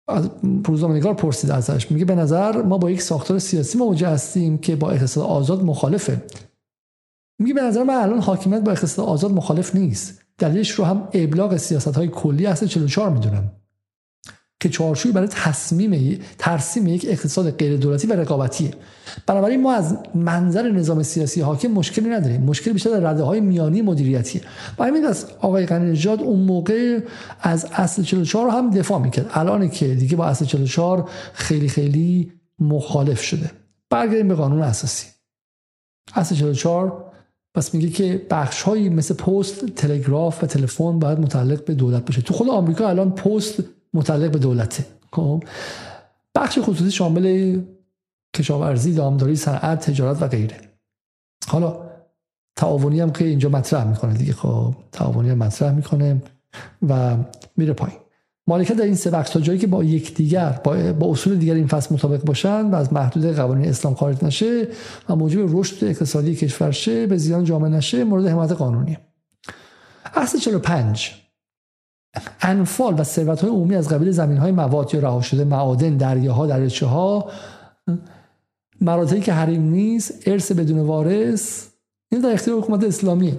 از 0.08 0.30
روزنامه‌نگار 0.64 1.14
پرسید 1.14 1.50
ازش 1.50 1.90
میگه 1.90 2.04
به 2.04 2.14
نظر 2.14 2.62
ما 2.62 2.78
با 2.78 2.90
یک 2.90 3.02
ساختار 3.02 3.38
سیاسی 3.38 3.78
مواجه 3.78 4.08
هستیم 4.08 4.58
که 4.58 4.76
با 4.76 4.90
اقتصاد 4.90 5.24
آزاد 5.24 5.64
مخالفه. 5.64 6.22
میگه 7.38 7.54
به 7.54 7.62
نظر 7.62 7.82
من 7.82 7.94
الان 7.94 8.18
حاکمیت 8.18 8.60
با 8.60 8.72
اقتصاد 8.72 9.06
آزاد 9.06 9.30
مخالف 9.32 9.74
نیست. 9.74 10.22
دلیلش 10.38 10.70
رو 10.70 10.84
هم 10.84 11.08
ابلاغ 11.12 11.56
سیاست 11.56 11.96
های 11.96 12.08
کلی 12.08 12.46
اصل 12.46 12.66
44 12.66 13.10
می‌دونم. 13.10 13.52
که 14.62 14.68
چارچوبی 14.68 15.12
برای 15.12 15.28
تصمیم 15.28 16.20
ترسیم 16.38 16.86
یک 16.86 17.06
اقتصاد 17.08 17.50
غیر 17.50 17.76
دولتی 17.76 18.06
و 18.06 18.12
رقابتیه. 18.12 18.70
بنابراین 19.26 19.62
ما 19.62 19.72
از 19.72 19.96
منظر 20.14 20.68
نظام 20.68 21.02
سیاسی 21.02 21.40
حاکم 21.40 21.68
مشکلی 21.68 22.08
نداریم. 22.08 22.42
مشکل 22.42 22.72
بیشتر 22.72 22.90
در 22.90 23.10
رده 23.10 23.22
های 23.22 23.40
میانی 23.40 23.82
مدیریتیه. 23.82 24.42
و 24.78 24.84
همین 24.84 25.04
از 25.04 25.26
آقای 25.40 25.66
غنی 25.66 26.06
اون 26.06 26.40
موقع 26.40 27.00
از 27.40 27.66
اصل 27.72 28.02
44 28.02 28.46
رو 28.46 28.50
هم 28.50 28.70
دفاع 28.70 28.98
می‌کرد. 29.02 29.30
الان 29.34 29.70
که 29.70 29.94
دیگه 29.94 30.16
با 30.16 30.26
اصل 30.26 30.44
44 30.44 31.10
خیلی 31.32 31.68
خیلی 31.68 32.32
مخالف 32.58 33.22
شده. 33.22 33.50
برگردیم 33.90 34.28
به 34.28 34.34
قانون 34.34 34.62
اساسی. 34.62 35.06
اصل 36.14 36.34
44 36.34 37.04
پس 37.54 37.74
میگه 37.74 37.88
که 37.88 38.26
بخش 38.30 38.62
هایی 38.62 38.88
مثل 38.88 39.14
پست 39.14 39.66
تلگراف 39.66 40.44
و 40.44 40.46
تلفن 40.46 40.98
باید 40.98 41.18
متعلق 41.18 41.64
به 41.64 41.74
دولت 41.74 42.04
باشه. 42.04 42.22
تو 42.22 42.34
خود 42.34 42.48
آمریکا 42.48 42.88
الان 42.88 43.10
پست 43.10 43.62
متعلق 43.94 44.30
به 44.30 44.38
دولته. 44.38 44.86
خب؟ 45.12 45.44
بخش 46.34 46.58
خصوصی 46.62 46.90
شامل 46.90 47.60
کشاورزی 48.36 48.94
دامداری 48.94 49.36
صنعت 49.36 49.90
تجارت 49.90 50.22
و 50.22 50.28
غیره. 50.28 50.56
حالا 51.48 51.76
تعاونی 52.56 53.00
هم 53.00 53.12
که 53.12 53.24
اینجا 53.24 53.48
مطرح 53.48 53.84
می‌کنه 53.84 54.14
دیگه. 54.14 54.32
خب 54.32 54.74
تعاونی 54.92 55.30
هم 55.30 55.38
مطرح 55.38 55.72
می‌کنه 55.72 56.22
و 56.88 57.16
میره 57.56 57.72
پایین. 57.72 57.98
مالکیت 58.46 58.76
در 58.76 58.84
این 58.84 58.94
سه 58.94 59.10
بخش 59.10 59.30
تا 59.30 59.40
جایی 59.40 59.58
که 59.58 59.66
با 59.66 59.84
یکدیگر 59.84 60.60
با, 60.64 60.92
با 60.92 61.10
اصول 61.10 61.36
دیگر 61.36 61.54
این 61.54 61.66
فصل 61.66 61.94
مطابق 61.94 62.24
باشند 62.24 62.72
و 62.72 62.76
از 62.76 62.92
محدود 62.92 63.36
قوانین 63.36 63.68
اسلام 63.68 63.94
خارج 63.94 64.24
نشه 64.24 64.68
و 65.08 65.16
موجب 65.16 65.58
رشد 65.58 65.84
اقتصادی 65.84 66.34
کشور 66.34 66.70
شه 66.70 67.06
به 67.06 67.16
زیان 67.16 67.44
جامعه 67.44 67.70
نشه 67.70 68.04
مورد 68.04 68.26
حمایت 68.26 68.52
قانونی 68.52 68.98
اصل 70.14 70.38
45 70.38 71.21
انفال 72.40 73.00
و 73.00 73.04
ثروت 73.04 73.40
های 73.40 73.50
عمومی 73.50 73.76
از 73.76 73.88
قبیل 73.88 74.10
زمین 74.10 74.38
های 74.38 74.52
مواد 74.52 74.94
یا 74.94 75.00
رها 75.00 75.20
شده 75.20 75.44
معادن 75.44 75.96
دریاها 75.96 76.46
دریاچه 76.46 76.86
ها 76.86 77.30
مراتعی 78.80 79.20
که 79.20 79.32
حریم 79.32 79.62
نیست 79.62 80.28
ارث 80.28 80.52
بدون 80.52 80.80
وارث 80.80 81.68
این 82.12 82.20
در 82.20 82.32
اختیار 82.32 82.58
حکومت 82.58 82.84
اسلامی. 82.84 83.38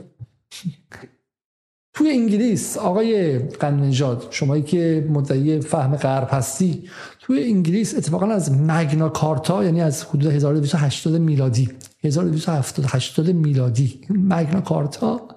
توی 1.94 2.12
انگلیس 2.12 2.78
آقای 2.78 3.40
قننجاد 3.40 4.28
شمایی 4.30 4.64
که 4.64 5.08
مدعی 5.10 5.62
فهم 5.62 5.96
غرب 5.96 6.28
هستی 6.32 6.90
توی 7.20 7.44
انگلیس 7.44 7.96
اتفاقا 7.96 8.28
از 8.28 8.52
مگنا 8.52 9.10
کارتا 9.10 9.64
یعنی 9.64 9.82
از 9.82 10.04
حدود 10.04 10.32
1280 10.32 11.16
میلادی 11.16 11.70
1280 12.04 13.30
میلادی 13.30 14.02
مگنا 14.10 14.62
کارتا 14.62 15.28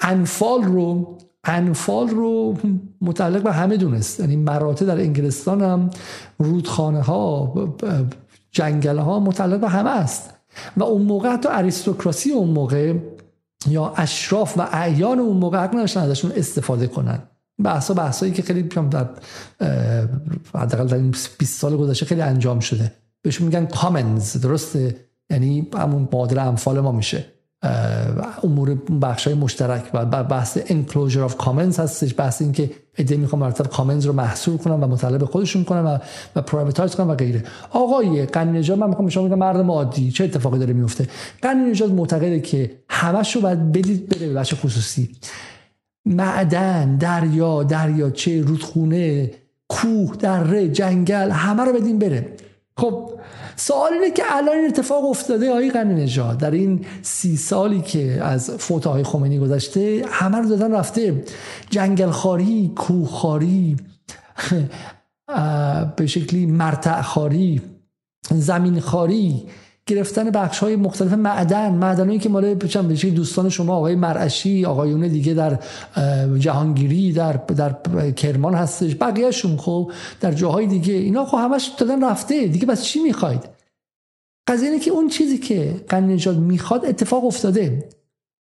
انفال 0.00 0.62
رو 0.62 1.18
انفال 1.44 2.08
رو 2.08 2.56
متعلق 3.00 3.42
به 3.42 3.52
همه 3.52 3.76
دونست. 3.76 4.20
یعنی 4.20 4.36
مراتع 4.36 4.84
در 4.84 5.00
انگلستان 5.00 5.62
هم 5.62 5.90
رودخانه 6.38 7.02
ها 7.02 7.54
جنگل 8.50 8.98
ها 8.98 9.20
متعلق 9.20 9.60
به 9.60 9.68
همه 9.68 9.90
است. 9.90 10.34
و 10.76 10.82
اون 10.82 11.02
موقع 11.02 11.32
حتی 11.32 11.48
اریستوکراسی 11.52 12.30
اون 12.30 12.50
موقع 12.50 12.94
یا 13.66 13.92
اشراف 13.96 14.58
و 14.58 14.68
اعیان 14.72 15.18
اون 15.18 15.36
موقع 15.36 15.58
حق 15.58 15.74
نداشتن 15.74 16.00
ازشون 16.00 16.32
استفاده 16.36 16.86
کنن. 16.86 17.22
بحثا 17.64 17.94
بحثایی 17.94 18.32
که 18.32 18.42
خیلی 18.42 18.62
در 18.62 19.08
حداقل 20.54 20.86
در 20.86 20.96
این 20.96 21.10
20 21.38 21.60
سال 21.60 21.76
گذشته 21.76 22.06
خیلی 22.06 22.20
انجام 22.20 22.60
شده. 22.60 22.92
بهشون 23.22 23.46
میگن 23.46 23.66
کامنز 23.66 24.36
درسته؟ 24.36 24.96
یعنی 25.30 25.68
همون 25.74 26.08
مادر 26.12 26.46
انفال 26.46 26.80
ما 26.80 26.92
میشه. 26.92 27.24
امور 28.42 28.74
بخش 28.74 29.26
های 29.26 29.36
مشترک 29.36 29.90
و 29.94 30.24
بحث 30.24 30.58
enclosure 30.58 31.30
of 31.30 31.44
commons 31.44 31.78
هستش 31.78 32.14
بحث 32.16 32.42
این 32.42 32.52
که 32.52 32.70
ایده 32.96 33.16
می‌خوام 33.16 33.40
مرتب 33.42 33.66
commons 33.66 34.06
رو 34.06 34.12
محصور 34.12 34.56
کنم 34.56 34.82
و 34.82 34.86
مطلب 34.86 35.24
خودشون 35.24 35.64
کنم 35.64 35.86
و, 35.86 35.98
و 36.36 36.42
privatize 36.42 36.94
کنم 36.94 37.08
و 37.08 37.14
غیره. 37.14 37.44
آقای 37.70 38.26
غنی 38.26 38.74
من 38.74 38.88
می‌خوام 38.88 39.08
شما 39.08 39.28
بگم 39.28 39.38
مردم 39.38 39.70
عادی 39.70 40.10
چه 40.10 40.24
اتفاقی 40.24 40.58
داره 40.58 40.72
میفته 40.72 41.08
غنی 41.42 41.70
نژاد 41.70 41.92
معتقده 41.92 42.40
که 42.40 42.70
همش 42.88 43.36
رو 43.36 43.42
باید 43.42 43.72
بدید 43.72 44.08
بره 44.08 44.28
به 44.28 44.34
بخش 44.34 44.54
خصوصی. 44.54 45.16
معدن 46.06 46.96
دریا 46.96 47.62
دریاچه 47.62 48.42
رودخونه 48.42 49.30
کوه 49.68 50.16
دره 50.16 50.68
جنگل 50.68 51.30
همه 51.30 51.64
رو 51.64 51.72
بدین 51.72 51.98
بره. 51.98 52.32
خب 52.76 53.10
سوال 53.58 53.92
اینه 53.92 54.10
که 54.10 54.22
الان 54.26 54.56
این 54.56 54.66
اتفاق 54.66 55.04
افتاده 55.04 55.50
آقای 55.50 55.70
غنی 55.70 55.94
نژاد 55.94 56.38
در 56.38 56.50
این 56.50 56.86
سی 57.02 57.36
سالی 57.36 57.80
که 57.80 58.22
از 58.22 58.50
فوت 58.50 58.86
آقای 58.86 59.02
خمینی 59.02 59.38
گذشته 59.38 60.04
همه 60.08 60.38
رو 60.38 60.48
دادن 60.48 60.74
رفته. 60.74 61.24
جنگل 61.70 62.10
خاری 62.10 62.72
کوه 62.76 63.08
خاری 63.08 63.76
به 65.96 66.06
شکلی 66.06 66.46
زمین 68.30 68.80
خاری 68.80 69.42
گرفتن 69.88 70.30
بخش 70.30 70.58
های 70.58 70.76
مختلف 70.76 71.12
معدن 71.12 71.72
معدنایی 71.72 72.18
که 72.18 72.28
مال 72.28 72.54
بچم 72.54 72.88
دوستان 72.88 73.48
شما 73.48 73.76
آقای 73.76 73.94
مرعشی 73.94 74.64
آقایون 74.64 75.08
دیگه 75.08 75.34
در 75.34 75.58
جهانگیری 76.38 77.12
در 77.12 77.32
در 77.32 77.72
کرمان 78.10 78.54
هستش 78.54 78.96
بقیهشون 79.00 79.56
خب 79.56 79.92
در 80.20 80.32
جاهای 80.32 80.66
دیگه. 80.66 80.94
اینا 80.94 81.24
خب 81.24 81.38
همش 81.38 81.70
دادن 81.78 82.04
رفته. 82.04 82.46
دیگه 82.46 82.66
بس 82.66 82.84
چی 82.84 83.00
می‌خواید؟ 83.02 83.48
قضیه 84.48 84.68
اینه 84.68 84.80
که 84.80 84.90
اون 84.90 85.08
چیزی 85.08 85.38
که 85.38 85.84
قنی 85.88 86.14
نجات 86.14 86.36
می‌خواد 86.36 86.84
اتفاق 86.84 87.24
افتاده. 87.24 87.88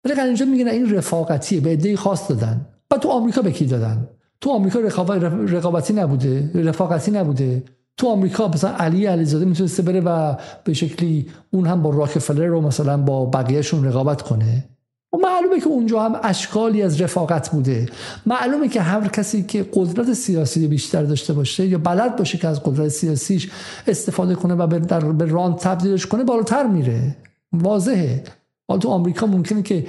ولی 0.05 0.13
قنی 0.13 0.31
نجات 0.31 0.47
میگه 0.47 0.71
این 0.71 0.95
رفاقتیه 0.95 1.61
به 1.61 1.69
عده 1.69 1.95
خاص 1.95 2.29
دادن. 2.29 2.65
و 2.91 2.97
تو 2.97 3.09
آمریکا 3.09 3.41
به 3.41 3.51
کی 3.51 3.65
دادن؟ 3.65 4.07
تو 4.41 4.49
آمریکا 4.49 4.79
رقابتی 4.79 5.93
نبوده 5.93 6.51
رفاقتی 6.55 7.11
نبوده. 7.11 7.63
تو 7.99 8.07
آمریکا 8.07 8.47
مثلا 8.47 8.75
علی 8.75 9.05
علیزاده 9.05 9.45
می‌تونسته 9.45 9.83
بره 9.83 10.01
و 10.01 10.35
به 10.63 10.73
شکلی 10.73 11.27
اون 11.51 11.67
هم 11.67 11.81
با 11.81 11.89
راکفلر 11.89 12.45
رو 12.45 12.61
مثلا 12.61 12.97
با 12.97 13.25
بقیهشون 13.25 13.85
رقابت 13.85 14.21
کنه؟ 14.21 14.65
و 15.13 15.17
معلومه 15.17 15.59
که 15.59 15.67
اونجا 15.67 16.01
هم 16.01 16.19
اشکالی 16.23 16.81
از 16.81 17.01
رفاقت 17.01 17.49
بوده. 17.51 17.85
معلومه 18.25 18.67
که 18.67 18.81
هر 18.81 19.07
کسی 19.07 19.43
که 19.43 19.65
قدرت 19.73 20.13
سیاسی 20.13 20.67
بیشتر 20.67 21.03
داشته 21.03 21.33
باشه 21.33 21.67
یا 21.67 21.77
بلد 21.77 22.15
باشه 22.15 22.37
که 22.37 22.47
از 22.47 22.63
قدرت 22.63 22.87
سیاسیش 22.87 23.49
استفاده 23.87 24.35
کنه 24.35 24.53
و 24.53 24.67
به, 24.67 24.79
در 24.79 24.99
به 24.99 25.25
ران 25.25 25.55
تبدیلش 25.55 26.05
کنه 26.05 26.23
بالاتر 26.23 26.67
میره. 26.67 27.15
واضحه. 27.53 28.23
حالا 28.67 28.79
تو 28.79 28.89
آمریکا 28.89 29.25
ممکنه 29.25 29.61
که 29.61 29.85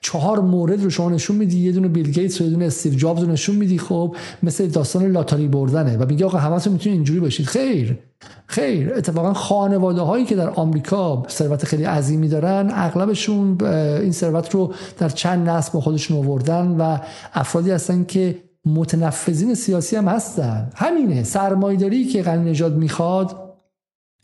چهار 0.00 0.40
مورد 0.40 0.82
رو 0.82 0.90
شما 0.90 1.10
نشون 1.10 1.36
میدی 1.36 1.58
یه 1.58 1.72
دونه 1.72 1.88
بیل 1.88 2.10
گیتس 2.10 2.40
و 2.40 2.44
یه 2.44 2.50
دونه 2.50 2.64
استیو 2.64 2.94
جابز 2.94 3.22
رو 3.22 3.28
نشون 3.28 3.56
میدی 3.56 3.78
خب 3.78 4.16
مثل 4.42 4.66
داستان 4.66 5.12
لاتاری 5.12 5.48
بردنه 5.48 5.96
و 5.96 6.06
میگه 6.06 6.26
آقا 6.26 6.38
همتون 6.38 6.72
می‌تونید 6.72 6.96
اینجوری 6.96 7.20
باشید. 7.20 7.46
خیر 7.46 7.98
خیر. 8.46 8.94
اتفاقا 8.94 9.32
خانواده 9.32 10.00
هایی 10.00 10.24
که 10.24 10.36
در 10.36 10.50
آمریکا 10.50 11.22
ثروت 11.28 11.64
خیلی 11.64 11.84
عظیمی 11.84 12.28
دارن 12.28 12.70
اغلبشون 12.74 13.64
این 13.64 14.12
ثروت 14.12 14.54
رو 14.54 14.72
در 14.98 15.08
چند 15.08 15.48
نسل 15.48 15.72
با 15.72 15.80
خودشون 15.80 16.16
آوردن 16.16 16.76
و 16.78 16.98
افرادی 17.34 17.70
هستن 17.70 18.04
که 18.04 18.38
متنفذین 18.66 19.54
سیاسی 19.54 19.96
هم 19.96 20.08
هستن. 20.08 20.70
همینه 20.74 21.22
سرمایداری 21.22 22.04
که 22.04 22.22
غنی 22.22 22.50
نژاد 22.50 22.76
می‌خواد 22.76 23.51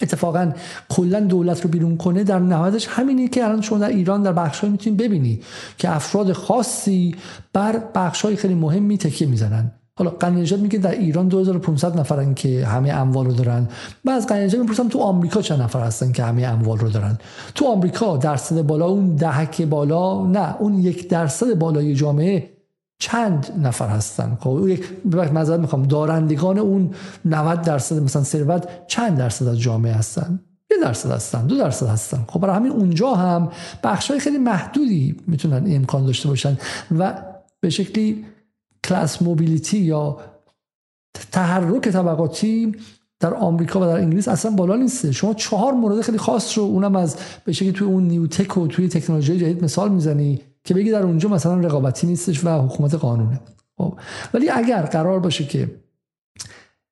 اتفاقا 0.00 0.52
کلا 0.88 1.20
دولت 1.20 1.60
رو 1.60 1.70
بیرون 1.70 1.96
کنه 1.96 2.24
در 2.24 2.38
نهایتش 2.38 2.86
همینه 2.86 3.28
که 3.28 3.44
الان 3.44 3.60
شما 3.60 3.78
در 3.78 3.88
ایران 3.88 4.22
در 4.22 4.32
بخشهایی 4.32 4.72
می‌تونید 4.72 5.00
ببینی 5.00 5.40
که 5.78 5.90
افراد 5.96 6.32
خاصی 6.32 7.14
بر 7.52 7.82
بخشهای 7.94 8.36
خیلی 8.36 8.54
مهمی 8.54 8.98
تکیه 8.98 9.28
می‌زنن. 9.28 9.72
حالا 9.98 10.10
قنیجات 10.10 10.60
میگه 10.60 10.78
در 10.78 10.90
ایران 10.90 11.28
2500 11.28 12.00
نفرن 12.00 12.34
که 12.34 12.66
همه 12.66 12.90
اموال 12.90 13.26
رو 13.26 13.32
دارن. 13.32 13.68
بعض 14.04 14.26
قنیجات 14.26 14.60
می‌پرسم 14.60 14.88
تو 14.88 14.98
آمریکا 14.98 15.42
چند 15.42 15.62
نفر 15.62 15.80
هستن 15.80 16.12
که 16.12 16.24
همه 16.24 16.42
اموال 16.42 16.78
رو 16.78 16.88
دارن؟ 16.88 17.18
تو 17.54 17.66
آمریکا 17.66 18.16
درصد 18.16 18.62
بالا 18.62 18.86
اون 18.86 19.16
دهک 19.16 19.62
بالا 19.62 20.26
نه 20.26 20.56
اون 20.58 20.74
یک 20.74 21.08
درصد 21.08 21.58
بالای 21.58 21.94
جامعه 21.94 22.57
چند 22.98 23.52
نفر 23.62 23.88
هستن؟ 23.88 24.38
خب 24.40 24.68
یک 24.68 24.84
معذرت 25.04 25.60
می‌خوام. 25.60 25.82
دارندگان 25.82 26.58
اون 26.58 26.94
90 27.24 27.62
درصد 27.62 28.02
مثلا 28.02 28.22
ثروت 28.22 28.86
چند 28.86 29.18
درصد 29.18 29.46
از 29.46 29.60
جامعه 29.60 29.92
هستن؟ 29.92 30.40
یه 30.70 30.76
درصد 30.82 31.10
هستن 31.10 31.46
دو 31.46 31.56
درصد 31.56 31.86
هستن. 31.86 32.24
خب 32.28 32.40
برای 32.40 32.56
همین 32.56 32.72
اونجا 32.72 33.14
هم 33.14 33.50
بخش 33.84 34.10
های 34.10 34.20
خیلی 34.20 34.38
محدودی 34.38 35.16
می‌تونن 35.26 35.64
امکان 35.66 36.06
داشته 36.06 36.28
باشن 36.28 36.58
و 36.98 37.22
به 37.60 37.70
شکلی 37.70 38.24
کلاس 38.84 39.22
موبیلیتی 39.22 39.78
یا 39.78 40.16
تحرک 41.32 41.88
طبقاتی 41.88 42.76
در 43.20 43.34
آمریکا 43.34 43.80
و 43.80 43.84
در 43.84 43.96
انگلیس 43.96 44.28
اصلا 44.28 44.50
بالا 44.50 44.76
نیسته 44.76 45.12
شما 45.12 45.34
چهار 45.34 45.72
مورد 45.72 46.00
خیلی 46.00 46.18
خاص 46.18 46.58
رو 46.58 46.64
اونم 46.64 46.96
از 46.96 47.16
به 47.44 47.52
شکلی 47.52 47.72
توی 47.72 47.86
اون 47.86 48.02
نیوتک 48.02 48.56
و 48.56 48.66
توی 48.66 48.88
تکنولوژی 48.88 49.38
جدید 49.38 49.64
مثال 49.64 49.92
می‌زنی. 49.92 50.40
که 50.68 50.74
بگی 50.74 50.90
در 50.90 51.02
اونجا 51.02 51.28
مثلا 51.28 51.54
رقابتی 51.54 52.06
نیستش 52.06 52.44
و 52.44 52.48
حکومت 52.48 52.94
قانونه. 52.94 53.40
خب 53.78 53.98
ولی 54.34 54.50
اگر 54.50 54.82
قرار 54.82 55.20
باشه 55.20 55.44
که 55.44 55.70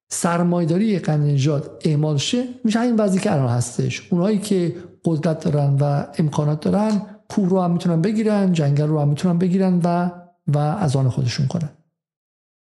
سرمایداری 0.09 1.03
نژاد 1.09 1.83
اعمال 1.85 2.17
شه 2.17 2.45
میشه 2.65 2.81
این 2.81 2.97
وضعی 2.97 3.21
که 3.21 3.33
الان 3.33 3.49
هستش. 3.49 4.09
اونایی 4.13 4.39
که 4.39 4.77
قدرت 5.05 5.45
دارن 5.45 5.77
و 5.81 6.05
امکانات 6.19 6.61
دارن 6.61 7.03
کوه 7.29 7.49
رو 7.49 7.61
هم 7.61 7.71
می‌تونن 7.71 8.03
بگیرن 8.03 8.53
جنگل 8.53 8.87
رو 8.87 9.01
هم 9.01 9.09
می‌تونن 9.09 9.39
بگیرن 9.39 9.81
و 9.85 10.11
و 10.47 10.59
از 10.59 10.97
آن 10.97 11.09
خودشون 11.09 11.47
کنن. 11.47 11.69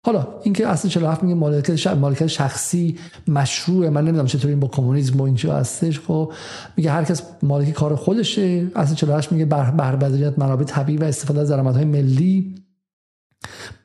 حالا 0.06 0.26
اینکه 0.42 0.68
اصل 0.68 0.88
47 0.88 1.22
میگه 1.22 1.34
مالکیت 1.34 1.86
مالکیت 1.86 2.26
شخصی 2.26 2.98
مشروعه. 3.28 3.90
من 3.90 4.02
نمی‌دونم 4.02 4.26
چطور 4.26 4.50
این 4.50 4.60
با 4.60 4.68
کمونیسم 4.68 5.20
و 5.20 5.22
اینجا 5.22 5.56
هستش. 5.56 6.00
خب 6.00 6.32
میگه 6.76 6.90
هر 6.90 7.04
کس 7.04 7.22
مالک 7.42 7.72
کار 7.72 7.96
خودشه. 7.96 8.70
اصل 8.76 8.94
48 8.94 9.32
میگه 9.32 9.44
بهره 9.44 9.96
بدریت 9.96 10.38
منابع 10.38 10.64
طبیعی 10.64 10.98
و 10.98 11.04
استفاده 11.04 11.40
از 11.40 11.50
درآمدهای 11.50 11.84
ملی. 11.84 12.54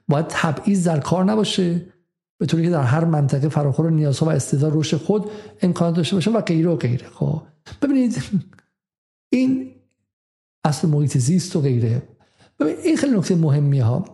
باید 0.07 0.26
تبعیض 0.30 0.88
در 0.88 0.99
کار 0.99 1.26
نباشه. 1.26 1.82
به 2.39 2.45
طوری 2.45 2.63
که 2.63 2.70
در 2.70 2.84
هر 2.84 3.05
منطقه 3.05 3.49
فراخور 3.49 3.91
نیازها 3.91 4.26
و 4.26 4.30
استعداد 4.30 4.72
رشد 4.76 4.97
خود 4.97 5.26
امکانات 5.61 5.95
داشته 5.95 6.15
باشه 6.15 6.32
و 6.32 6.41
غیره 6.41 6.70
و 6.70 6.76
غیره. 6.76 7.07
خب 7.13 7.41
ببینید 7.82 8.24
این 9.30 9.72
اصل 10.63 10.88
محیط 10.88 11.17
زیست 11.17 11.55
و 11.55 11.61
غیره. 11.61 12.01
ببین 12.59 12.76
این 12.84 12.97
خیلی 12.97 13.17
نکته 13.17 13.36
مهمی 13.36 13.80
ها. 13.80 14.05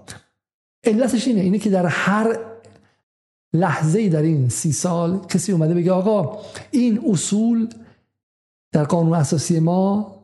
علتش 0.85 1.27
اینه 1.27 1.41
اینه 1.41 1.59
که 1.59 1.69
در 1.69 1.85
هر 1.85 2.39
لحظه 3.53 4.09
در 4.09 4.21
این 4.21 4.49
سی 4.49 4.71
سال 4.71 5.19
کسی 5.29 5.51
اومده 5.51 5.73
بگه 5.73 5.91
آقا 5.91 6.37
این 6.71 7.01
اصول 7.09 7.67
در 8.71 8.83
قانون 8.83 9.13
اساسی 9.13 9.59
ما 9.59 10.15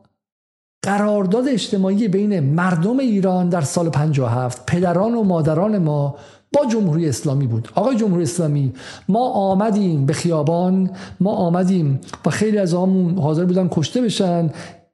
قرارداد 0.82 1.48
اجتماعی 1.48 2.08
بین 2.08 2.40
مردم 2.40 2.98
ایران 2.98 3.48
در 3.48 3.60
سال 3.60 3.88
57 3.88 4.66
پدران 4.66 5.14
و 5.14 5.22
مادران 5.22 5.78
ما 5.78 6.16
با 6.52 6.66
جمهوری 6.66 7.08
اسلامی 7.08 7.46
بود. 7.46 7.68
آقای 7.74 7.96
جمهوری 7.96 8.22
اسلامی 8.22 8.72
ما 9.08 9.28
آمدیم 9.28 10.06
به 10.06 10.12
خیابان 10.12 10.90
ما 11.20 11.32
آمدیم 11.32 12.00
و 12.26 12.30
خیلی 12.30 12.58
از 12.58 12.74
آمون 12.74 13.18
حاضر 13.18 13.44
بودن 13.44 13.68
کشته 13.68 14.02
بشن. 14.02 14.50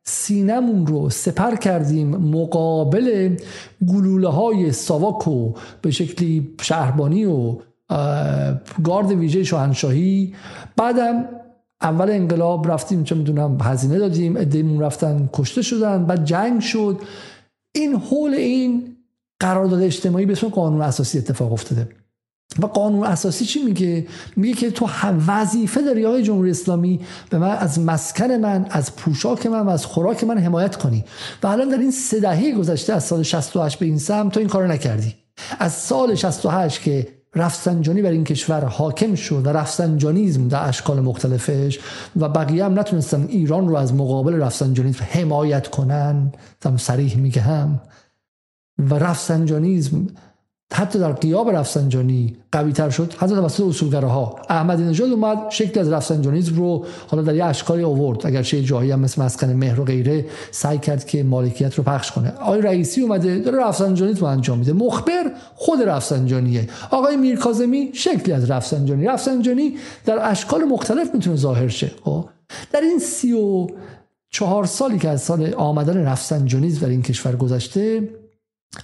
سینمون 0.08 0.86
رو 0.86 1.10
سپر 1.10 1.56
کردیم 1.56 2.08
مقابل 2.16 3.36
گلوله 3.88 4.28
های 4.28 4.72
ساواک 4.72 5.28
و 5.28 5.52
به 5.82 5.90
شکلی 5.90 6.54
شهربانی 6.60 7.24
و 7.24 7.56
گارد 8.84 9.10
ویژه 9.10 9.44
شاهنشاهی. 9.44 10.34
بعدم 10.76 11.24
اول 11.80 12.10
انقلاب 12.10 12.70
رفتیم 12.70 13.04
چه 13.04 13.14
می‌دونم 13.14 13.58
هزینه 13.60 13.98
دادیم 13.98 14.36
ادهیمون 14.36 14.80
رفتن 14.80 15.30
کشته 15.32 15.62
شدن 15.62 16.06
بعد 16.06 16.24
جنگ 16.24 16.60
شد. 16.60 17.00
این 17.74 17.94
حول 17.94 18.34
این 18.34 18.96
قرارداد 19.40 19.82
اجتماعی 19.82 20.26
به 20.26 20.32
اسم 20.32 20.48
قانون 20.48 20.82
اساسی 20.82 21.18
اتفاق 21.18 21.52
افتاده. 21.52 21.88
و 22.58 22.66
قانون 22.66 23.06
اساسی 23.06 23.44
چی 23.44 23.62
میگه؟ 23.62 24.06
میگه 24.36 24.54
که 24.54 24.70
تو 24.70 24.88
وظیفه 25.26 25.82
داری 25.82 26.06
آقای 26.06 26.22
جمهوری 26.22 26.50
اسلامی 26.50 27.00
به 27.30 27.38
من 27.38 27.50
از 27.56 27.80
مسکن 27.80 28.30
من 28.30 28.66
از 28.70 28.96
پوشاک 28.96 29.46
من 29.46 29.60
و 29.60 29.68
از 29.68 29.86
خوراک 29.86 30.24
من 30.24 30.38
حمایت 30.38 30.76
کنی. 30.76 31.04
و 31.42 31.46
الان 31.46 31.68
در 31.68 31.78
این 31.78 31.90
سه 31.90 32.20
دهه 32.20 32.52
گذشته 32.52 32.92
از 32.92 33.04
سال 33.04 33.22
68 33.22 33.78
به 33.78 33.86
این 33.86 33.98
سمت 33.98 34.32
تو 34.32 34.40
این 34.40 34.48
کارو 34.48 34.66
نکردی. 34.66 35.14
از 35.58 35.72
سال 35.72 36.14
68 36.14 36.82
که 36.82 37.08
رفسنجانی 37.34 38.02
بر 38.02 38.10
این 38.10 38.24
کشور 38.24 38.64
حاکم 38.64 39.14
شد 39.14 39.46
و 39.46 39.48
رفسنجانیزم 39.48 40.48
در 40.48 40.68
اشکال 40.68 41.00
مختلفش 41.00 41.78
و 42.16 42.28
بقیه 42.28 42.64
هم 42.64 42.78
نتونستن 42.78 43.26
ایران 43.28 43.68
رو 43.68 43.76
از 43.76 43.94
مقابل 43.94 44.34
رفسنجانیزم 44.34 45.04
حمایت 45.10 45.68
کنن. 45.68 46.32
تم 46.60 46.76
سریح 46.76 47.16
میگه 47.16 47.40
هم. 47.40 47.80
و 48.78 48.94
رفسنجانیزم 48.94 50.06
حتی 50.72 50.98
در 50.98 51.12
قیاب 51.12 51.50
رفسنجانی 51.50 52.36
قوی 52.52 52.72
تر 52.72 52.90
شد. 52.90 53.14
حتی 53.18 53.34
توسط 53.34 53.64
اصولگراها. 53.64 54.36
احمدی 54.48 54.82
نژاد 54.82 55.10
اومد 55.10 55.38
شکل 55.50 55.80
از 55.80 55.92
رفسنجانیزم 55.92 56.56
رو 56.56 56.84
حالا 57.08 57.22
در 57.22 57.34
یه 57.34 57.44
اشکالی 57.44 57.84
آورد. 57.84 58.26
اگر 58.26 58.42
چه 58.42 58.62
جایی 58.62 58.90
هم 58.90 59.00
مثل 59.00 59.22
مسکن 59.22 59.52
مهر 59.52 59.80
و 59.80 59.84
غیره 59.84 60.26
سعی 60.50 60.78
کرد 60.78 61.06
که 61.06 61.22
مالکیت 61.22 61.74
رو 61.74 61.84
پخش 61.84 62.12
کنه. 62.12 62.30
آقای 62.30 62.60
رئیسی 62.60 63.00
اومده 63.00 63.38
داره 63.38 63.66
رفسنجانیزم 63.66 64.24
انجام 64.24 64.58
میده. 64.58 64.72
مخبر 64.72 65.32
خود 65.54 65.82
رفسنجانیه. 65.82 66.68
آقای 66.90 67.16
میرکاظمی 67.16 67.90
شکلی 67.92 68.32
از 68.32 68.50
رفسنجانی. 68.50 69.06
رفسنجانی 69.06 69.76
در 70.04 70.30
اشکال 70.30 70.64
مختلف 70.64 71.14
می‌تونه 71.14 71.36
ظاهر 71.36 71.68
شه. 71.68 71.90
خب؟ 72.04 72.24
در 72.72 72.80
این 72.80 72.98
سی 72.98 73.32
و 73.32 73.66
چهار 74.30 74.64
سالی 74.64 74.98
که 74.98 75.08
از 75.08 75.22
سال 75.22 75.54
آمدن 75.54 75.96
رفسنجانیزم 75.96 76.80
در 76.80 76.88
این 76.88 77.02
کشور 77.02 77.36
گذشته 77.36 78.08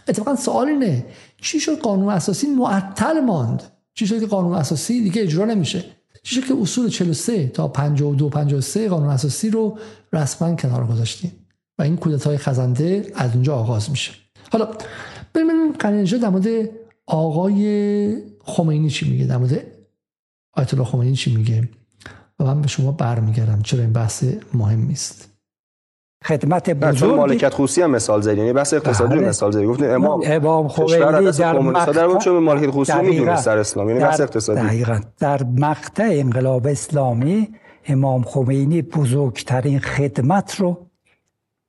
اتفاقا 0.09 0.37
سوال 0.37 0.69
اینه. 0.69 1.07
چی 1.43 1.61
شد 1.61 1.79
قانون 1.79 2.09
اساسی 2.09 2.47
معطل 2.47 3.21
ماند؟ 3.21 3.63
چی 3.95 4.07
شد 4.07 4.21
که 4.21 4.27
قانون 4.27 4.55
اساسی 4.55 5.03
دیگه 5.03 5.23
اجرا 5.23 5.45
نمیشه؟ 5.45 5.85
چی 6.23 6.35
شد 6.35 6.45
که 6.45 6.55
اصول 6.61 6.89
43 6.89 7.47
تا 7.47 7.69
52 7.69 8.29
53 8.29 8.89
قانون 8.89 9.09
اساسی 9.09 9.51
رو 9.51 9.79
رسما 10.13 10.55
کنار 10.55 10.87
گذاشتیم؟ 10.87 11.33
و 11.79 11.83
این 11.83 11.97
کودتای 11.97 12.39
خزنده 12.39 13.13
از 13.15 13.35
اونجا 13.35 13.57
آغاز 13.57 13.91
میشه. 13.91 14.13
حالا 14.53 14.69
ببینیم 15.35 15.73
قنیجا 15.73 16.19
در 16.19 16.29
مورد 16.29 16.71
آقای 17.07 18.17
خمینی 18.45 18.91
چی 18.91 19.11
میگه؟ 19.11 19.27
در 19.27 19.37
مورد 19.37 19.67
آیت 20.53 20.75
الله 20.75 20.87
خمینی 20.87 21.17
چی 21.17 21.37
میگه؟ 21.37 21.69
و 22.39 22.45
من 22.45 22.63
به 22.63 22.69
شما 22.69 22.93
برمیگردم 22.93 23.63
چرا 23.63 23.81
این 23.81 23.93
بحث 23.93 24.25
مهم 24.55 24.89
است 24.91 25.34
خدمت 26.25 26.71
بزرگ 26.71 27.15
مالکیت 27.15 27.55
خصوصی 27.55 27.83
هم 27.83 27.91
مثال 27.91 28.21
زدی 28.21 28.37
یعنی 28.37 28.53
بحث 28.53 28.75
اقتصادی 28.75 29.17
بله. 29.17 29.29
مثال 29.29 29.51
زدی. 29.51 29.67
گفتین 29.67 29.91
امام 29.91 30.21
امام 30.25 30.69
خمینی 30.69 31.31
در 31.31 31.59
مقطع 31.59 31.93
در 31.93 32.09
بود 32.09 32.19
چون 32.19 32.43
مالکیت 32.43 32.71
خصوصی 32.71 33.01
می‌دونست 33.01 33.47
در 33.47 33.59
اسلام 33.59 33.89
یعنی 33.89 34.01
بحث 34.01 34.21
اقتصادی. 34.21 34.61
دقیقاً. 34.61 35.01
در 35.19 35.43
مقطع 35.43 36.09
انقلاب 36.11 36.67
اسلامی 36.67 37.49
امام 37.87 38.23
خمینی 38.23 38.83
بزرگترین 38.83 39.79
خدمت 39.79 40.55
رو 40.55 40.87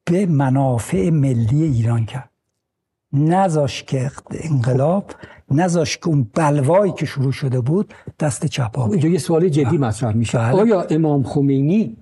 به 0.06 0.26
منافع 0.26 1.10
ملی 1.10 1.64
ایران 1.64 2.06
کرد. 2.06 2.30
نذاش 3.14 3.84
که 3.84 4.11
انقلاب 4.32 5.06
نذاش 5.52 5.98
که 5.98 6.07
اون 6.07 6.27
بلوایی 6.34 6.91
که 6.91 7.06
شروع 7.06 7.32
شده 7.32 7.61
بود 7.61 7.94
دست 8.19 8.45
چپ 8.45 8.80
اینجا 8.80 9.10
یه 9.10 9.18
سوال 9.18 9.49
جدی 9.49 9.64
بله. 9.64 9.77
مطرح 9.77 10.15
میشه. 10.15 10.38
بله. 10.38 10.61
آیا 10.61 10.82
امام 10.82 11.23
خمینی 11.23 11.98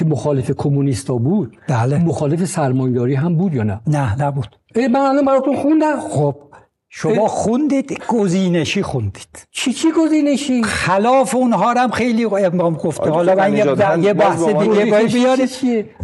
که 0.00 0.06
مخالف 0.06 0.50
کمونیستا 0.50 1.14
بود 1.14 1.56
بله. 1.68 1.98
مخالف 1.98 2.44
سرمایه‌داری 2.44 3.14
هم 3.14 3.36
بود 3.36 3.54
یا 3.54 3.62
نه؟ 3.62 3.80
نه 3.86 4.22
نبود. 4.22 4.56
من 4.76 4.96
الان 4.96 5.24
براتون 5.24 5.56
خوندم. 5.56 6.00
خب 6.00 6.36
شما 6.88 7.28
خوندید 7.28 7.98
گزینشی 8.08 8.82
خوندید. 8.82 9.46
چی 9.50 9.72
چی 9.72 9.88
گزینشی؟ 9.98 10.62
خلاف 10.62 11.34
اونها 11.34 11.72
هم 11.72 11.90
خیلی 11.90 12.24
امام 12.24 12.74
گفته. 12.74 13.10
حالا 13.10 13.34
من 13.34 13.56
یه 14.02 14.14
بحث 14.14 14.42
دیگه 14.42 14.84
بیارید 14.84 15.50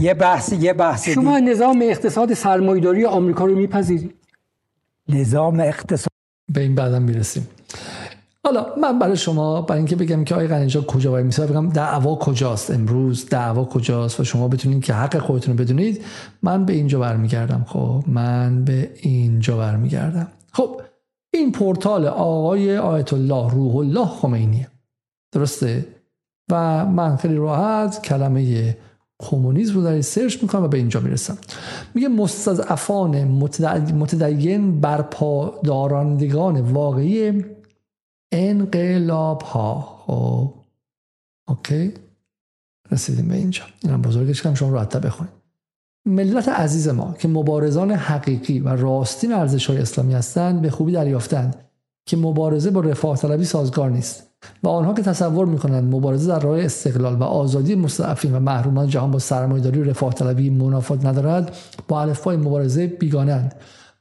یه 0.00 0.14
بحث 0.14 0.52
یه 0.52 0.72
بحث 0.72 1.08
شما 1.08 1.38
نظام 1.38 1.82
اقتصاد 1.82 2.34
سرمایه‌داری 2.34 3.04
آمریکا 3.04 3.44
رو 3.44 3.54
میپذیرید؟ 3.54 4.14
نظام 5.08 5.60
اقتصاد 5.60 6.12
به 6.52 6.60
این 6.60 6.74
بعدم 6.74 7.02
می‌رسیم. 7.02 7.48
حالا 8.46 8.66
من 8.80 8.98
برای 8.98 9.16
شما 9.16 9.62
برای 9.62 9.78
اینکه 9.78 9.96
بگم 9.96 10.24
که 10.24 10.34
آقای 10.34 10.46
قنیجا 10.46 10.80
کجا 10.82 11.10
وای 11.10 11.22
میسه 11.22 11.46
بگم 11.46 11.68
دعوا 11.68 12.14
کجاست 12.14 12.70
امروز 12.70 13.28
دعوا 13.28 13.64
کجاست 13.64 14.20
و 14.20 14.24
شما 14.24 14.48
بتونید 14.48 14.84
که 14.84 14.94
حق 14.94 15.18
خودتون 15.18 15.58
رو 15.58 15.64
بدونید. 15.64 16.04
من 16.42 16.64
به 16.64 16.72
اینجا 16.72 16.98
برمیگردم. 16.98 17.64
خب 17.68 18.04
من 18.06 18.64
به 18.64 18.90
اینجا 19.00 19.56
برمیگردم. 19.56 20.28
خب 20.52 20.80
این 21.34 21.52
پورتال 21.52 22.06
آقای 22.06 22.78
آیت 22.78 23.12
الله 23.12 23.50
روح 23.50 23.76
الله 23.76 24.06
خمینیه. 24.06 24.68
درسته؟ 25.32 25.86
و 26.50 26.86
من 26.86 27.16
خیلی 27.16 27.36
راحت 27.36 28.02
کلمه 28.02 28.76
کمونیسم 29.18 29.74
رو 29.74 29.82
در 29.82 30.00
سرچ 30.00 30.42
می‌کنم 30.42 30.64
و 30.64 30.68
به 30.68 30.78
اینجا 30.78 31.00
می‌رسم. 31.00 31.38
میگه 31.94 32.08
مستضعفان 32.08 33.24
متدین 33.24 34.80
بر 34.80 35.02
پادارندگان 35.02 36.60
واقعی 36.60 37.44
انقلاب 38.32 39.42
ها 39.42 40.02
خب. 40.06 40.54
اوکی. 41.48 41.94
رسیدیم 42.90 43.28
به 43.28 43.34
اینجا. 43.34 43.62
اینم 43.82 44.02
بزرگش 44.02 44.42
کنم 44.42 44.54
شما 44.54 44.68
راحت 44.68 44.96
بخونید 44.96 45.32
ملت 46.06 46.48
عزیز 46.48 46.88
ما 46.88 47.14
که 47.18 47.28
مبارزان 47.28 47.90
حقیقی 47.90 48.58
و 48.60 48.68
راستین 48.68 49.32
ارزش 49.32 49.66
های 49.66 49.78
اسلامی 49.78 50.14
هستند 50.14 50.62
به 50.62 50.70
خوبی 50.70 50.92
دریافتند 50.92 51.56
که 52.06 52.16
مبارزه 52.16 52.70
با 52.70 52.80
رفاه 52.80 53.16
طلبی 53.16 53.44
سازگار 53.44 53.90
نیست 53.90 54.26
و 54.62 54.68
آنها 54.68 54.94
که 54.94 55.02
تصور 55.02 55.46
می‌کنند 55.46 55.94
مبارزه 55.94 56.28
در 56.28 56.40
راه 56.40 56.60
استقلال 56.60 57.14
و 57.14 57.22
آزادی 57.22 57.74
مستضعفین 57.74 58.34
و 58.34 58.40
محرومان 58.40 58.88
جهان 58.88 59.10
با 59.10 59.18
سرمایه‌داری 59.18 59.80
و 59.80 59.84
رفاه 59.84 60.14
طلبی 60.14 60.50
منافات 60.50 61.04
ندارد 61.04 61.56
با 61.88 62.00
الفبای 62.00 62.36
مبارزه 62.36 62.86
بیگانند 62.86 63.54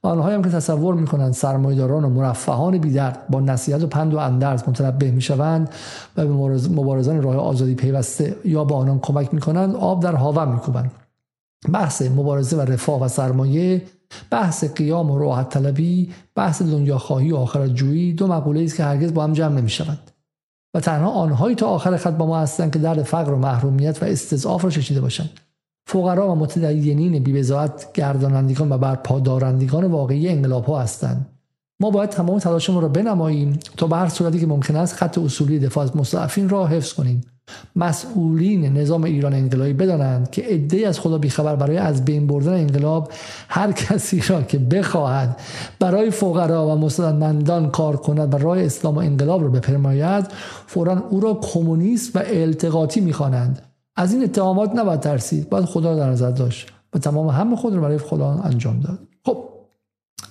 آنهایی 0.06 0.36
هم 0.36 0.42
که 0.42 0.50
تصور 0.50 0.96
می‌کنند 0.96 1.34
سرمایه‌داران 1.34 2.04
و 2.04 2.10
مرفهان 2.10 2.78
بیدرد 2.78 3.28
با 3.30 3.40
نصیحت 3.40 3.84
و 3.84 3.88
پند 3.88 4.14
و 4.14 4.18
اندرز 4.18 4.70
متنبه 4.70 5.12
می‌شوند 5.12 5.70
و 6.18 6.26
به 6.26 6.34
مبارزان 6.70 7.22
راه 7.22 7.36
آزادی 7.36 7.76
پیوسته 7.76 8.36
یا 8.46 8.64
با 8.64 8.76
آنان 8.76 9.00
کمک 9.00 9.34
می‌کنند 9.34 9.76
آب 9.76 10.04
در 10.04 10.16
هاون 10.16 10.52
میکوبند. 10.52 10.92
بحث 11.74 12.02
مبارزه 12.02 12.58
و 12.58 12.62
رفاه 12.62 13.02
و 13.02 13.08
سرمایه 13.08 13.82
بحث 14.32 14.64
قیام 14.64 15.12
و 15.12 15.20
راحت 15.20 15.50
طلبی 15.50 16.12
بحث 16.36 16.62
دنیا 16.62 16.98
خواهی 16.98 17.32
و 17.32 17.36
آخرت 17.36 17.74
جویی 17.74 18.14
دو 18.14 18.28
مقوله 18.28 18.64
است 18.64 18.76
که 18.76 18.84
هرگز 18.84 19.14
با 19.14 19.24
هم 19.24 19.34
جمع 19.34 19.60
نمی‌شوند. 19.60 20.12
و 20.74 20.80
تنها 20.80 21.12
آنهایی 21.12 21.56
تا 21.56 21.68
آخر 21.68 21.98
خط 21.98 22.14
با 22.14 22.26
ما 22.26 22.40
هستند 22.40 22.74
که 22.74 22.80
درد 22.80 23.04
فقر 23.04 23.32
و 23.32 23.38
محرومیت 23.38 24.04
و 24.04 24.06
استضعاف 24.06 24.64
را 24.64 24.70
چشیده 24.70 25.02
باشند. 25.02 25.30
فقرا 25.88 26.32
و 26.32 26.36
متدینین 26.36 27.24
بیبزاعت 27.24 27.94
گردانندگان 27.94 28.72
و 28.72 28.78
بر 28.78 28.96
پادارندگان 28.96 29.86
واقعی 29.86 30.30
انقلاب 30.30 30.66
ها 30.66 30.80
هستند. 30.80 31.30
ما 31.80 31.90
باید 31.90 32.10
تمام 32.10 32.40
تلاشمون 32.40 32.82
را 32.82 32.88
بنماییم 32.88 33.60
تا 33.78 33.88
به 33.88 33.96
هر 33.96 34.10
صورتی 34.10 34.40
که 34.40 34.48
ممکن 34.48 34.76
است 34.76 34.96
خط 34.96 35.18
اصولی 35.18 35.60
دفاع 35.60 35.84
از 35.84 35.98
مستضعفین 35.98 36.50
را 36.50 36.68
حفظ 36.68 36.94
کنیم. 36.94 37.22
مسئولین 37.76 38.78
نظام 38.78 39.04
ایران 39.04 39.34
انقلابی 39.34 39.74
بدانند 39.74 40.30
که 40.30 40.42
عده 40.42 40.88
از 40.88 41.00
خدا 41.00 41.18
بیخبر 41.18 41.56
برای 41.56 41.78
از 41.78 42.06
بین 42.06 42.28
بردن 42.28 42.54
انقلاب 42.54 43.12
هر 43.50 43.72
کسی 43.72 44.22
را 44.28 44.42
که 44.42 44.58
بخواهد 44.58 45.40
برای 45.80 46.12
فقرا 46.12 46.68
و 46.68 46.76
مستندمندان 46.76 47.70
کار 47.70 47.98
کند 47.98 48.34
و 48.34 48.38
راه 48.38 48.60
اسلام 48.60 48.96
و 48.96 49.00
انقلاب 49.00 49.44
را 49.44 49.50
بپرماید 49.50 50.26
فورا 50.68 51.04
او 51.10 51.20
را 51.20 51.34
کمونیست 51.34 52.16
و 52.16 52.20
التقاطی 52.26 53.02
می‌خوانند. 53.02 53.75
از 53.96 54.14
این 54.14 54.24
اتهامات 54.24 54.72
نباید 54.76 55.00
ترسید. 55.00 55.50
باید 55.50 55.66
خدا 55.66 55.96
در 55.96 56.10
نظر 56.10 56.32
داشت. 56.32 56.72
و 56.94 57.00
تمام 57.00 57.28
همه 57.28 57.56
خود 57.56 57.74
را 57.74 57.82
برای 57.82 57.98
خدا 57.98 58.32
انجام 58.32 58.80
داد. 58.80 59.00
خب 59.26 59.50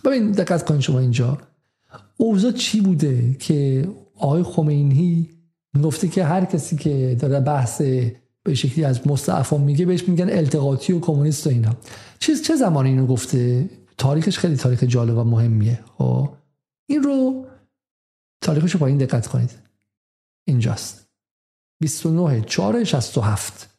ببین 0.04 0.30
دقت 0.30 0.64
کنید 0.64 0.80
شما 0.80 0.98
اینجا. 0.98 1.38
اوضاع 2.16 2.52
چی 2.52 2.80
بوده 2.80 3.34
که 3.34 3.88
آقای 4.18 4.42
خمینی 4.42 5.30
گفته 5.82 6.08
که 6.08 6.24
هر 6.24 6.44
کسی 6.44 6.76
که 6.76 7.16
داره 7.20 7.40
بحث 7.40 7.82
به 8.42 8.54
شکلی 8.54 8.84
از 8.84 9.06
مستعفان 9.06 9.60
میگه 9.60 9.86
بهش 9.86 10.08
میگن 10.08 10.30
التقاطی 10.30 10.92
و 10.92 11.00
کمونیست 11.00 11.46
و 11.46 11.50
اینا. 11.50 11.76
چیز 12.18 12.42
چه 12.42 12.56
زمانی 12.56 12.88
اینو 12.88 13.06
گفته؟ 13.06 13.70
تاریخش 13.98 14.38
خیلی 14.38 14.56
تاریخ 14.56 14.84
جالب 14.84 15.18
و 15.18 15.24
مهمیه. 15.24 15.80
خب 15.98 16.28
این 16.86 17.02
رو 17.02 17.46
تاریخش 18.40 18.72
رو 18.72 18.80
با 18.80 18.86
این 18.86 18.98
دقت 18.98 19.26
کنید. 19.26 19.50
اینجاست. 20.44 21.03
29 21.80 22.40
4 22.40 22.84
67 22.84 23.74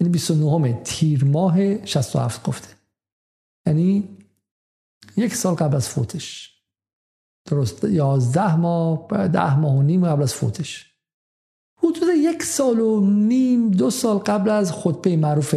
یعنی 0.00 0.12
29 0.12 0.82
تیر 0.84 1.24
ماه 1.24 1.86
67 1.86 2.46
گفته. 2.46 2.68
یعنی 3.66 4.08
یک 5.16 5.34
سال 5.34 5.54
قبل 5.54 5.76
از 5.76 5.88
فوتش. 5.88 6.56
درست 7.50 7.84
یازده 7.84 8.56
ماه 8.56 9.08
ده 9.28 9.58
ماه 9.58 9.76
و 9.76 9.82
نیم 9.82 10.06
قبل 10.06 10.22
از 10.22 10.34
فوتش. 10.34 10.94
حدود 11.78 12.08
یک 12.16 12.42
سال 12.42 12.80
و 12.80 13.00
نیم 13.10 13.70
دو 13.70 13.90
سال 13.90 14.18
قبل 14.18 14.50
از 14.50 14.72
خطبه 14.72 15.16
معروف 15.16 15.54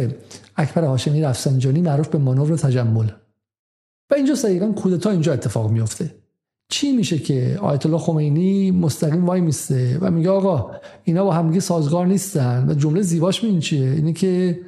اکبر 0.56 0.84
هاشمی 0.84 1.22
رفسنجانی 1.22 1.80
معروف 1.80 2.08
به 2.08 2.18
مانور 2.18 2.56
تجمل. 2.56 3.10
و 4.10 4.14
اینجا 4.14 4.34
دقیقا 4.34 4.72
کودتا 4.72 5.10
اینجا 5.10 5.32
اتفاق 5.32 5.70
میفته 5.70 6.23
چی 6.68 6.92
میشه 6.92 7.18
که 7.18 7.58
آیت 7.62 7.86
الله 7.86 7.98
خمینی 7.98 8.70
مستقیم 8.70 9.26
وای 9.26 9.40
میسته 9.40 9.98
و 10.00 10.10
میگه 10.10 10.30
آقا 10.30 10.70
اینا 11.04 11.24
با 11.24 11.32
همگی 11.32 11.60
سازگار 11.60 12.06
نیستن 12.06 12.66
و 12.68 12.74
جمله 12.74 13.02
زیباش 13.02 13.44
این 13.44 13.60
چیه؟ 13.60 13.90
اینه 13.90 14.12
که 14.12 14.60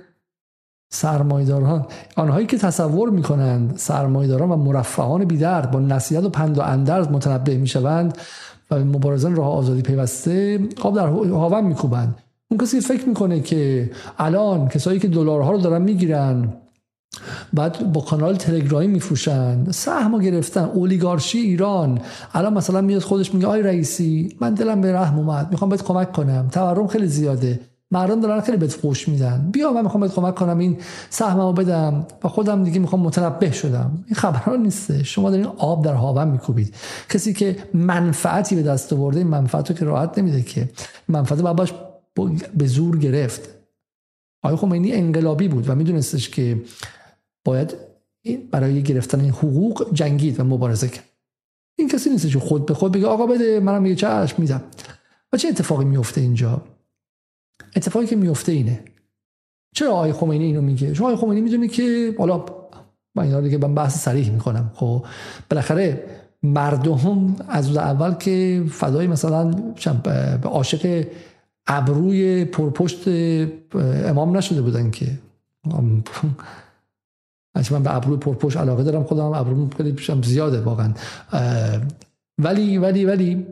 سرمایداران 0.93 1.87
آنهایی 2.17 2.47
که 2.47 2.59
تصور 2.59 3.11
می‌کنند 3.11 3.77
سرمایداران 3.77 4.51
و 4.51 4.57
مرفهان 4.57 5.25
بیدرد 5.25 5.71
با 5.71 5.81
نصیحت 5.81 6.25
و 6.25 6.29
پند 6.29 6.59
و 6.59 6.63
اندرز 6.63 7.09
متنبه 7.09 7.57
می‌شوند 7.57 8.19
و 8.71 8.85
مبارزان 8.85 9.37
راه 9.37 9.49
آزادی 9.49 9.83
پیوسته 9.83 10.69
آب 10.83 10.97
در 10.97 11.07
هاون 11.07 11.65
میکوبند. 11.65 12.15
اون 12.51 12.61
کسی 12.61 12.81
فکر 12.81 13.09
می‌کنه 13.09 13.41
که 13.41 13.91
الان 14.19 14.69
کسایی 14.69 14.99
که 14.99 15.09
دلارها 15.09 15.51
رو 15.51 15.59
دارن 15.59 15.83
می‌گیرن 15.83 16.53
بعد 17.55 17.93
با 17.93 18.01
کانال 18.01 18.37
تلگرامی 18.37 18.87
میفروشن. 18.87 19.71
سهم 19.71 20.19
گرفتن. 20.19 20.65
اولیگارشی 20.65 21.39
ایران. 21.39 22.01
الان 22.35 22.55
مثلا 22.55 22.81
میاد 22.81 23.03
خودش 23.03 23.35
میگه 23.35 23.47
آی 23.47 23.63
رئیسی 23.63 24.37
من 24.41 24.55
دلم 24.55 24.81
به 24.81 24.93
رحم 24.93 25.19
اومد. 25.19 25.51
می‌خوام 25.51 25.71
بهت 25.71 25.83
کمک 25.83 26.13
کنم. 26.13 26.49
تورم 26.53 26.87
خیلی 26.87 27.07
زیاده. 27.07 27.61
مردم 27.91 28.21
دارن 28.21 28.41
خیلی 28.41 28.59
بهت 28.59 28.73
فوش 28.73 29.09
میدن. 29.09 29.49
بیا 29.53 29.73
من 29.73 29.83
می‌خوام 29.83 30.01
بهت 30.01 30.15
کمک 30.15 30.35
کنم. 30.35 30.59
این 30.59 30.79
سهممو 31.11 31.53
بدم. 31.53 32.07
و 32.25 32.29
خودم 32.29 32.65
دیگه 32.65 32.79
می‌خوام 32.79 33.03
متنبه 33.03 33.53
شدم. 33.53 34.05
این 34.07 34.15
خبرها 34.15 34.57
نیسته 34.57 35.05
شما 35.05 35.31
دارین 35.31 35.47
آب 35.47 35.85
در 35.85 35.95
هاون 35.95 36.29
میکوبید. 36.29 36.75
کسی 37.09 37.33
که 37.33 37.57
منفعتی 37.75 38.57
به 38.57 38.63
دست 38.63 38.93
آورده 38.93 39.19
این 39.19 39.29
منفعتو 39.29 39.75
که 39.75 39.85
راحت 39.85 40.19
نمیده 40.19 40.43
که. 40.43 40.69
منفعت 41.09 41.41
باباش 41.41 41.73
به 42.57 42.67
زور 42.67 42.99
گرفت. 42.99 43.49
آقای 44.43 44.57
خمینی 44.57 44.93
انقلابی 44.93 45.49
بود 45.49 45.71
و 45.71 45.75
میدونستش 45.75 46.29
که 46.29 46.63
باید 47.47 47.75
برای 48.51 48.83
گرفتن 48.83 49.21
این 49.21 49.31
حقوق 49.31 49.95
جنگید 49.95 50.41
و 50.41 50.45
مبارزه 50.45 50.89
کرد. 50.89 51.05
این 51.79 51.89
کسی 51.89 52.11
نیست 52.11 52.33
که 52.33 52.39
خود 52.39 52.67
به 52.67 52.75
خود 52.75 52.93
بگه 52.93 53.07
آقا 53.07 53.27
بده 53.27 53.61
منم 53.61 53.87
یه 53.87 53.95
چشم 53.95 54.35
میدم. 54.39 54.63
و 55.33 55.37
چه 55.37 55.49
اتفاقی 55.49 55.85
میفته 55.85 56.21
اینجا؟ 56.21 56.63
اتفاقی 57.77 58.07
که 58.07 58.17
میفته 58.17 58.53
اینه. 58.53 58.85
چرا 59.75 59.93
آقای 59.93 60.13
خمینی 60.13 60.45
اینو 60.45 60.61
میگه؟ 60.61 60.93
چون 60.93 61.07
آقای 61.07 61.17
خمینی 61.17 61.41
می‌دونه 61.41 61.69
که 61.69 62.15
حالا 62.19 62.45
من 63.15 63.23
اینا 63.25 63.41
دیگه 63.41 63.59
من 63.59 63.75
بحث 63.75 64.05
صریح 64.05 64.31
می‌کنم. 64.31 64.71
خب 64.75 65.07
بالاخره 65.51 66.05
مردم 66.43 67.37
از 67.49 67.77
اول 67.77 68.15
که 68.15 68.65
فدای 68.71 69.07
مثلا 69.07 69.51
به 70.41 70.49
عاشق 70.49 71.07
ابروی 71.67 72.45
پرپشت 72.45 73.09
امام 74.05 74.37
نشده 74.37 74.63
بودن 74.63 74.91
که. 74.91 75.07
من 77.71 77.83
به 77.83 77.97
ابروی 77.97 78.17
پرپشت 78.17 78.57
علاقه 78.57 78.85
دارم 78.85 79.05
خودم 79.05 79.25
ابروم 79.25 79.71
خیلی 79.77 79.97
زیاده 80.23 80.61
واقعا. 80.61 80.93
ولی 82.39 82.79
ولی 82.79 83.05
ولی 83.05 83.47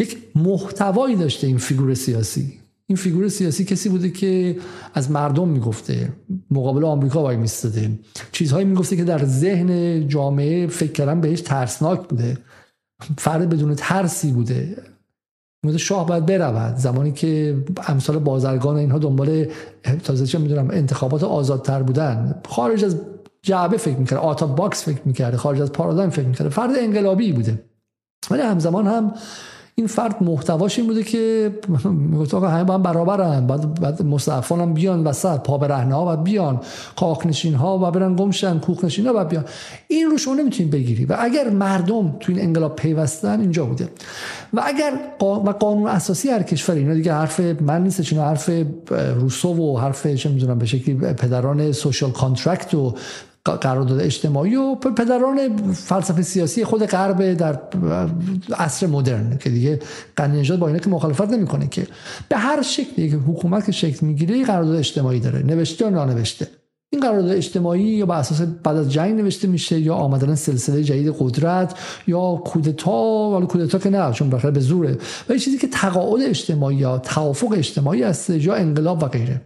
یک 0.00 0.16
محتوایی 0.34 1.16
داشته 1.16 1.46
این 1.46 1.58
فیگور 1.58 1.94
سیاسی. 1.94 2.58
این 2.86 2.96
فیگور 2.96 3.28
سیاسی 3.28 3.64
کسی 3.64 3.88
بوده 3.88 4.10
که 4.10 4.56
از 4.94 5.10
مردم 5.10 5.48
می‌گفته 5.48 6.12
مقابل 6.50 6.84
آمریکا 6.84 7.22
وایمیستاده. 7.22 7.98
چیزهایی 8.32 8.64
می‌گفته 8.64 8.96
که 8.96 9.04
در 9.04 9.24
ذهن 9.24 10.08
جامعه 10.08 10.66
فکر 10.66 10.92
کردن 10.92 11.20
بهش 11.20 11.40
ترسناک 11.40 12.08
بوده. 12.08 12.38
فرد 13.18 13.48
بدون 13.48 13.74
ترسی 13.74 14.32
بوده. 14.32 14.82
مثل 15.66 15.76
شاه 15.76 16.06
باید 16.06 16.26
برود. 16.26 16.76
زمانی 16.76 17.12
که 17.12 17.56
امثال 17.88 18.18
بازرگان 18.18 18.76
اینها 18.76 18.98
دنبال 18.98 19.46
تازه 20.04 20.26
چه 20.26 20.38
می‌دونم 20.38 20.70
انتخابات 20.70 21.24
آزادتر 21.24 21.82
بودن. 21.82 22.40
خارج 22.48 22.84
از 22.84 22.96
جعبه 23.42 23.76
فکر 23.76 23.96
می‌کرده 23.96 24.22
out 24.22 24.46
of 24.46 24.61
box 24.61 24.84
فکر 24.84 25.00
می‌کرده 25.04 25.36
خارج 25.36 25.60
از 25.60 25.72
پارادایم 25.72 26.10
فکر 26.10 26.26
می‌کرده. 26.26 26.50
فرد 26.50 26.70
انقلابی 26.78 27.32
بوده. 27.32 27.64
ولی 28.30 28.42
همزمان 28.42 28.86
هم 28.86 29.14
این 29.74 29.86
فرد 29.86 30.22
محتواش 30.22 30.78
این 30.78 30.88
بوده 30.88 31.02
که 31.02 31.52
می‌گفت 31.84 32.34
آقا 32.34 32.48
همه 32.48 32.64
با 32.64 32.74
هم 32.74 32.82
برابرن. 32.82 33.46
بعد 33.46 33.80
بعد 33.80 34.02
مستضعفان 34.02 34.60
هم 34.60 34.74
بیان 34.74 35.04
وسط 35.04 35.40
پا 35.40 35.58
برهنه 35.58 35.94
ها 35.94 36.12
و 36.12 36.16
بیان. 36.16 36.60
کاخ‌نشین 36.96 37.54
ها 37.54 37.78
و 37.78 37.90
برن 37.90 38.16
گمشن 38.16 38.58
کوخ‌نشین 38.58 39.06
ها 39.06 39.12
و 39.16 39.24
بیان. 39.24 39.44
این 39.88 40.10
رو 40.10 40.18
شما 40.18 40.34
نمی‌تونید 40.34 40.72
بگیری 40.72 41.04
و 41.04 41.16
اگر 41.18 41.50
مردم 41.50 42.16
تو 42.20 42.32
این 42.32 42.40
انقلاب 42.40 42.76
پیوستن 42.76 43.40
اینجا 43.40 43.64
بوده. 43.64 43.88
و 44.52 44.62
اگر 44.64 44.92
و 45.20 45.50
قانون 45.50 45.88
اساسی 45.88 46.28
هر 46.28 46.42
کشور 46.42 46.74
اینا 46.74 46.94
دیگه 46.94 47.12
حرف 47.12 47.40
من 47.40 47.82
نیست 47.82 48.02
چون 48.02 48.18
حرف 48.18 48.50
روسو 48.90 49.54
و 49.54 49.78
حرف 49.78 50.06
چه 50.06 50.28
می‌دونم 50.28 50.58
به 50.58 50.66
شکلی 50.66 50.94
پدران 50.94 51.72
social 51.72 52.10
contract 52.10 52.74
و 52.74 52.94
قرارداد 53.44 54.00
اجتماعی 54.00 54.56
و 54.56 54.74
پدران 54.74 55.56
فلسفه 55.72 56.22
سیاسی 56.22 56.64
خود 56.64 56.86
غرب 56.86 57.34
در 57.34 57.60
عصر 58.58 58.86
مدرن 58.86 59.38
که 59.38 59.50
دیگه 59.50 59.80
قنی 60.16 60.56
با 60.56 60.66
اینا 60.66 60.78
که 60.78 60.90
مخالفت 60.90 61.30
نمی‌کنه 61.30 61.68
که. 61.68 61.86
به 62.28 62.36
هر 62.36 62.62
شکلی 62.62 63.10
که 63.10 63.16
حکومت 63.16 63.66
که 63.66 63.72
شکل 63.72 64.06
می‌گیره 64.06 64.44
قرارداد 64.44 64.76
اجتماعی 64.76 65.20
داره 65.20 65.42
نوشته 65.42 65.84
یا 65.84 65.90
نانوشته. 65.90 66.48
این 66.92 67.02
قرارداد 67.02 67.30
اجتماعی 67.30 67.82
یا 67.82 68.06
به 68.06 68.14
اساس 68.14 68.40
بعد 68.40 68.76
از 68.76 68.92
جنگ 68.92 69.20
نوشته 69.20 69.48
میشه 69.48 69.80
یا 69.80 69.94
آمدن 69.94 70.34
سلسله 70.34 70.84
جدید 70.84 71.14
قدرت 71.18 71.74
یا 72.06 72.34
کودتا 72.44 73.30
ولی 73.30 73.46
کودتا 73.46 73.78
که 73.78 73.90
نه 73.90 74.12
چون 74.12 74.30
بخیر 74.30 74.50
به 74.50 74.60
زوره. 74.60 74.98
و 75.28 75.38
چیزی 75.38 75.58
که 75.58 75.68
تقاعد 75.68 76.22
اجتماعی 76.22 76.76
یا 76.76 76.98
توافق 76.98 77.52
اجتماعی 77.52 78.02
است 78.02 78.30
یا 78.30 78.54
انقلاب 78.54 79.02
و 79.02 79.06
غیره. 79.06 79.40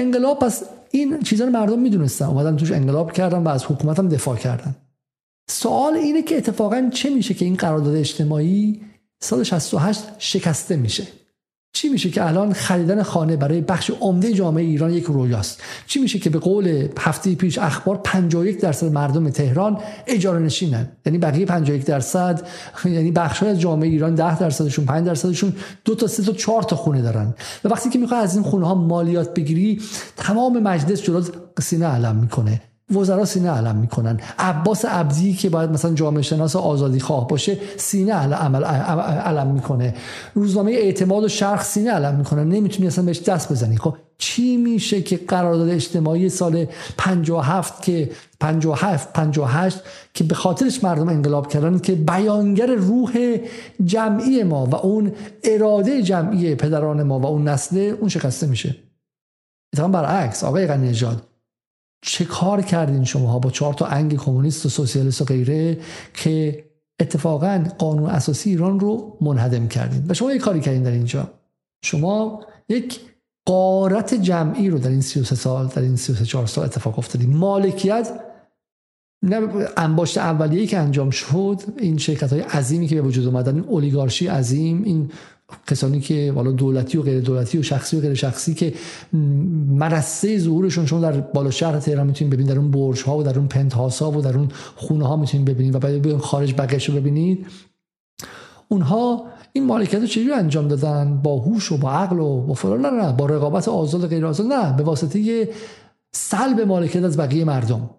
انقلاب 0.00 0.38
پس 0.38 0.62
این 0.90 1.22
چیزا 1.22 1.44
رو 1.44 1.50
مردم 1.50 1.78
می‌دونستن. 1.78 2.24
اومدن 2.24 2.56
توش 2.56 2.72
انقلاب 2.72 3.12
کردن 3.12 3.42
و 3.42 3.48
از 3.48 3.64
حکومت 3.64 3.98
هم 3.98 4.08
دفاع 4.08 4.36
کردن. 4.36 4.76
سوال 5.50 5.94
اینه 5.94 6.22
که 6.22 6.36
اتفاقا 6.36 6.90
چه 6.92 7.10
میشه 7.10 7.34
که 7.34 7.44
این 7.44 7.56
قرارداد 7.56 7.96
اجتماعی 7.96 8.80
سال 9.20 9.42
68 9.42 10.04
شکسته 10.18 10.76
میشه؟ 10.76 11.06
چی 11.72 11.88
میشه 11.88 12.10
که 12.10 12.26
الان 12.26 12.52
خریدن 12.52 13.02
خانه 13.02 13.36
برای 13.36 13.60
بخش 13.60 13.90
عمده 14.00 14.32
جامعه 14.32 14.64
ایران 14.64 14.90
یک 14.90 15.04
رویاست؟ 15.04 15.62
چی 15.86 16.00
میشه 16.00 16.18
که 16.18 16.30
به 16.30 16.38
قول 16.38 16.88
هفته 16.98 17.34
پیش 17.34 17.58
اخبار 17.58 17.96
51 17.96 18.60
درصد 18.60 18.92
مردم 18.92 19.30
تهران 19.30 19.78
اجاره 20.06 20.38
نشینن؟ 20.38 20.88
یعنی 21.06 21.18
بقیه 21.18 21.46
51 21.46 21.84
درصد 21.84 22.46
یعنی 22.84 23.10
بخش 23.10 23.42
از 23.42 23.60
جامعه 23.60 23.88
ایران 23.88 24.14
10 24.14 24.38
درصدشون 24.38 24.84
5 24.84 25.06
درصدشون 25.06 25.52
دو 25.84 25.94
تا 25.94 26.06
سه 26.06 26.22
تا 26.22 26.32
چهار 26.32 26.62
تا 26.62 26.76
خونه 26.76 27.02
دارن. 27.02 27.34
و 27.64 27.68
وقتی 27.68 27.90
که 27.90 27.98
می‌خوای 27.98 28.20
از 28.20 28.34
این 28.34 28.44
خونه 28.44 28.66
ها 28.66 28.74
مالیات 28.74 29.34
بگیری 29.34 29.80
تمام 30.16 30.58
مجلس 30.58 31.02
جلو 31.02 31.24
سینه 31.60 31.86
علم 31.86 32.16
می‌کنه. 32.16 32.62
وزرا 32.92 33.24
سینه 33.24 33.50
علم 33.50 33.76
می‌کنن. 33.76 34.20
عباس 34.38 34.84
عبدی 34.84 35.34
که 35.34 35.50
باید 35.50 35.70
مثلا 35.70 35.94
جامعه 35.94 36.22
شناس 36.22 36.56
آزادی 36.56 37.00
خواه 37.00 37.28
باشه 37.28 37.58
سینه 37.76 38.12
علم, 38.12 38.56
علم 39.26 39.46
می‌کنه. 39.46 39.94
روزنامه 40.34 40.72
اعتماد 40.72 41.24
و 41.24 41.28
شرخ 41.28 41.64
سینه 41.64 41.90
علم 41.90 42.14
می‌کنه. 42.14 42.44
نمی‌تونی 42.44 42.86
اصلا 42.88 43.04
بهش 43.04 43.22
دست 43.22 43.52
بزنی. 43.52 43.76
خب 43.76 43.96
چی 44.18 44.56
میشه 44.56 45.02
که 45.02 45.16
قرارداد 45.16 45.68
اجتماعی 45.68 46.28
سال 46.28 46.66
57 46.98 47.82
که 47.82 48.10
57 48.40 49.12
58 49.12 49.80
که 50.14 50.24
به 50.24 50.34
خاطرش 50.34 50.84
مردم 50.84 51.08
انقلاب 51.08 51.48
کردن 51.48 51.78
که 51.78 51.94
بیانگر 51.94 52.66
روح 52.66 53.36
جمعی 53.84 54.42
ما 54.42 54.66
و 54.66 54.74
اون 54.74 55.12
اراده 55.44 56.02
جمعی 56.02 56.54
پدران 56.54 57.02
ما 57.02 57.18
و 57.18 57.26
اون 57.26 57.48
نسل 57.48 57.94
اون 58.00 58.08
شکسته 58.08 58.46
میشه. 58.46 58.76
اتفاقا 59.74 59.92
برعکس 59.92 60.44
آقای 60.44 60.66
غنی 60.66 60.94
چه 62.02 62.24
کار 62.24 62.62
کردین 62.62 63.04
شما 63.04 63.38
با 63.38 63.50
چهار 63.50 63.74
تا 63.74 63.86
انگ 63.86 64.16
کمونیست 64.16 64.66
و 64.66 64.68
سوسیالیست 64.68 65.22
و 65.22 65.24
غیره 65.24 65.78
که 66.14 66.64
اتفاقا 67.00 67.64
قانون 67.78 68.10
اساسی 68.10 68.50
ایران 68.50 68.80
رو 68.80 69.16
منهدم 69.20 69.68
کردین؟ 69.68 70.04
و 70.08 70.14
شما 70.14 70.32
یک 70.32 70.40
کاری 70.40 70.60
کردین 70.60 70.82
در 70.82 70.90
اینجا. 70.90 71.30
شما 71.84 72.40
یک 72.68 73.00
قارت 73.46 74.14
جمعی 74.14 74.70
رو 74.70 74.78
در 74.78 74.90
این 74.90 75.00
33 75.00 75.34
سال 75.34 75.66
در 75.66 75.82
این 75.82 75.96
33 75.96 76.46
سال 76.46 76.64
اتفاق 76.64 76.98
افتادیم 76.98 77.36
مالکیت 77.36 78.20
نه 79.22 79.48
انباشت 79.76 80.18
اولیه‌ای 80.18 80.66
که 80.66 80.78
انجام 80.78 81.10
شد 81.10 81.60
این 81.78 81.98
شرکت 81.98 82.32
های 82.32 82.40
عظیمی 82.40 82.86
که 82.86 82.94
به 82.94 83.02
وجود 83.02 83.26
اومدن 83.26 83.54
این 83.54 83.64
اولیگارشی 83.64 84.26
عظیم 84.26 84.82
این 84.82 85.10
کسانی 85.66 86.00
که 86.00 86.32
والا 86.34 86.52
دولتی 86.52 86.98
و 86.98 87.02
غیر 87.02 87.20
دولتی 87.20 87.58
و 87.58 87.62
شخصی 87.62 87.96
و 87.96 88.00
غیر 88.00 88.14
شخصی 88.14 88.54
که 88.54 88.74
مرسه 89.68 90.38
ظهورشون 90.38 90.86
شما 90.86 91.00
در 91.00 91.20
بالا 91.20 91.50
شهر 91.50 91.80
تهران 91.80 92.06
می‌تونید 92.06 92.32
ببینید 92.32 92.52
در 92.52 92.58
اون 92.58 92.70
برج 92.70 93.02
ها 93.02 93.18
و 93.18 93.22
در 93.22 93.38
اون 93.38 93.48
پنت 93.48 93.72
ها 93.72 94.10
و 94.10 94.22
در 94.22 94.36
اون 94.36 94.48
خونه 94.76 95.06
ها 95.06 95.16
می‌تونید 95.16 95.46
ببینید 95.46 95.74
و 95.74 95.78
بعد 95.78 96.02
به 96.02 96.18
خارج 96.18 96.54
بقیش 96.54 96.88
رو 96.88 96.94
ببینید. 96.94 97.46
اونها 98.68 99.26
این 99.52 99.66
مالکیت 99.66 100.00
رو 100.00 100.06
چجوری 100.06 100.32
انجام 100.32 100.68
دادن؟ 100.68 101.20
با 101.22 101.38
هوش 101.38 101.72
و 101.72 101.76
با 101.76 101.90
عقل 101.90 102.20
و 102.20 102.40
با 102.40 102.54
فلان؟ 102.54 102.80
نه 102.80 102.90
نه 102.90 103.12
با 103.12 103.26
رقابت 103.26 103.68
آزاد 103.68 104.04
و 104.04 104.06
غیر 104.06 104.26
آزاد 104.26 104.46
نه 104.46 104.76
به 104.76 104.82
واسطه 104.82 105.48
سلب 106.12 106.60
مالکیت 106.60 107.04
از 107.04 107.16
بقیه 107.16 107.44
مردم. 107.44 107.90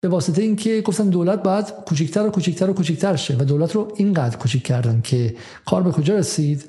به 0.00 0.08
واسطه 0.08 0.42
اینکه 0.42 0.80
گفتن 0.80 1.08
دولت 1.08 1.42
باید 1.42 1.70
کوچکتر 1.86 2.26
و 2.26 2.30
کوچکتر 2.30 2.70
و 2.70 2.72
کوچکتر 2.72 3.16
شه 3.16 3.36
و 3.36 3.44
دولت 3.44 3.72
رو 3.72 3.92
اینقدر 3.96 4.36
کوچیک 4.36 4.62
کردن 4.62 5.00
که 5.04 5.36
کار 5.66 5.82
به 5.82 5.90
کجا 5.90 6.16
رسید؟ 6.16 6.64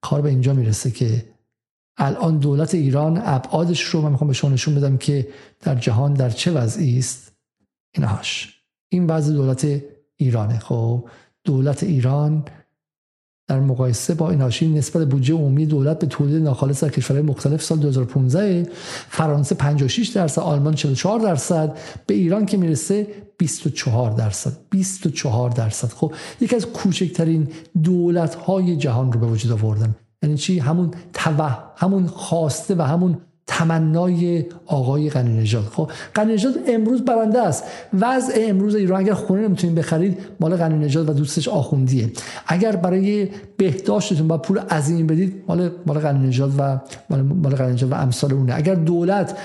کار 0.00 0.20
به 0.20 0.28
اینجا 0.28 0.52
می‌رسه 0.52 0.90
که 0.90 1.28
الان 1.96 2.38
دولت 2.38 2.74
ایران 2.74 3.22
ابعادش 3.24 3.82
رو 3.82 4.00
من 4.00 4.10
می‌خوام 4.10 4.28
به 4.28 4.34
شما 4.34 4.50
نشون 4.50 4.74
بدم 4.74 4.96
که 4.96 5.28
در 5.60 5.74
جهان 5.74 6.14
در 6.14 6.30
چه 6.30 6.52
وضعی 6.52 6.98
است. 6.98 7.32
اینهاش. 7.94 8.62
این 8.88 9.06
وضع 9.06 9.32
دولت 9.32 9.82
ایرانه. 10.16 10.58
خب 10.58 11.08
دولت 11.44 11.82
ایران 11.82 12.44
در 13.48 13.60
مقایسه 13.60 14.14
با 14.14 14.30
این 14.30 14.40
هاشی 14.40 14.68
نسبت 14.68 15.08
بودجه 15.08 15.34
عمومی 15.34 15.66
دولت 15.66 15.98
به 15.98 16.06
تولید 16.06 16.42
ناخالص 16.42 16.84
در 16.84 16.90
کشورهای 16.90 17.26
مختلف 17.26 17.62
سال 17.62 17.78
2015 17.78 18.68
فرانسه 19.08 19.54
56 19.54 20.08
درصد 20.08 20.40
آلمان 20.40 20.74
44 20.74 21.20
درصد 21.20 21.76
به 22.06 22.14
ایران 22.14 22.46
که 22.46 22.56
می‌رسه 22.56 23.06
24 23.38 24.10
درصد 24.10 24.52
24 24.70 25.50
درصد. 25.50 25.88
خب 25.88 26.12
یکی 26.40 26.56
از 26.56 26.66
کوچکترین 26.66 27.48
دولت 27.82 28.34
های 28.34 28.76
جهان 28.76 29.12
رو 29.12 29.20
به 29.20 29.26
وجود 29.26 29.52
آوردن 29.52 29.94
یعنی 30.22 30.36
چی؟ 30.36 30.58
همون 30.58 30.90
توه 31.12 31.56
همون 31.76 32.06
خواسته 32.06 32.74
و 32.74 32.82
همون 32.82 33.18
تمنای 33.48 34.44
آقای 34.66 35.10
غنی 35.10 35.40
نژاد. 35.40 35.64
خب 35.64 35.90
غنی 36.14 36.32
نژاد 36.32 36.54
امروز 36.68 37.04
برنده 37.04 37.42
است. 37.42 37.64
وضع 38.00 38.34
امروز 38.36 38.74
ایران 38.74 39.00
اگر 39.00 39.14
خونه 39.14 39.42
نمی‌تونید 39.42 39.76
بخرید 39.76 40.18
مال 40.40 40.56
غنی 40.56 40.78
نژاد 40.78 41.08
و 41.08 41.12
دوستش 41.12 41.48
آخوندیه. 41.48 42.10
اگر 42.46 42.76
برای 42.76 43.28
بهداشتتون 43.56 44.28
با 44.28 44.38
پول 44.38 44.58
عظیم 44.58 45.06
بدید 45.06 45.44
مال 45.48 45.70
مال 45.86 45.98
غنی 45.98 46.26
نژاد 46.26 46.52
و 46.58 46.80
مال 47.10 47.54
غنی 47.54 47.72
نژاد 47.72 47.92
و 47.92 47.94
امثال 47.94 48.32
اونه. 48.32 48.54
اگر 48.56 48.74
دولت 48.74 49.38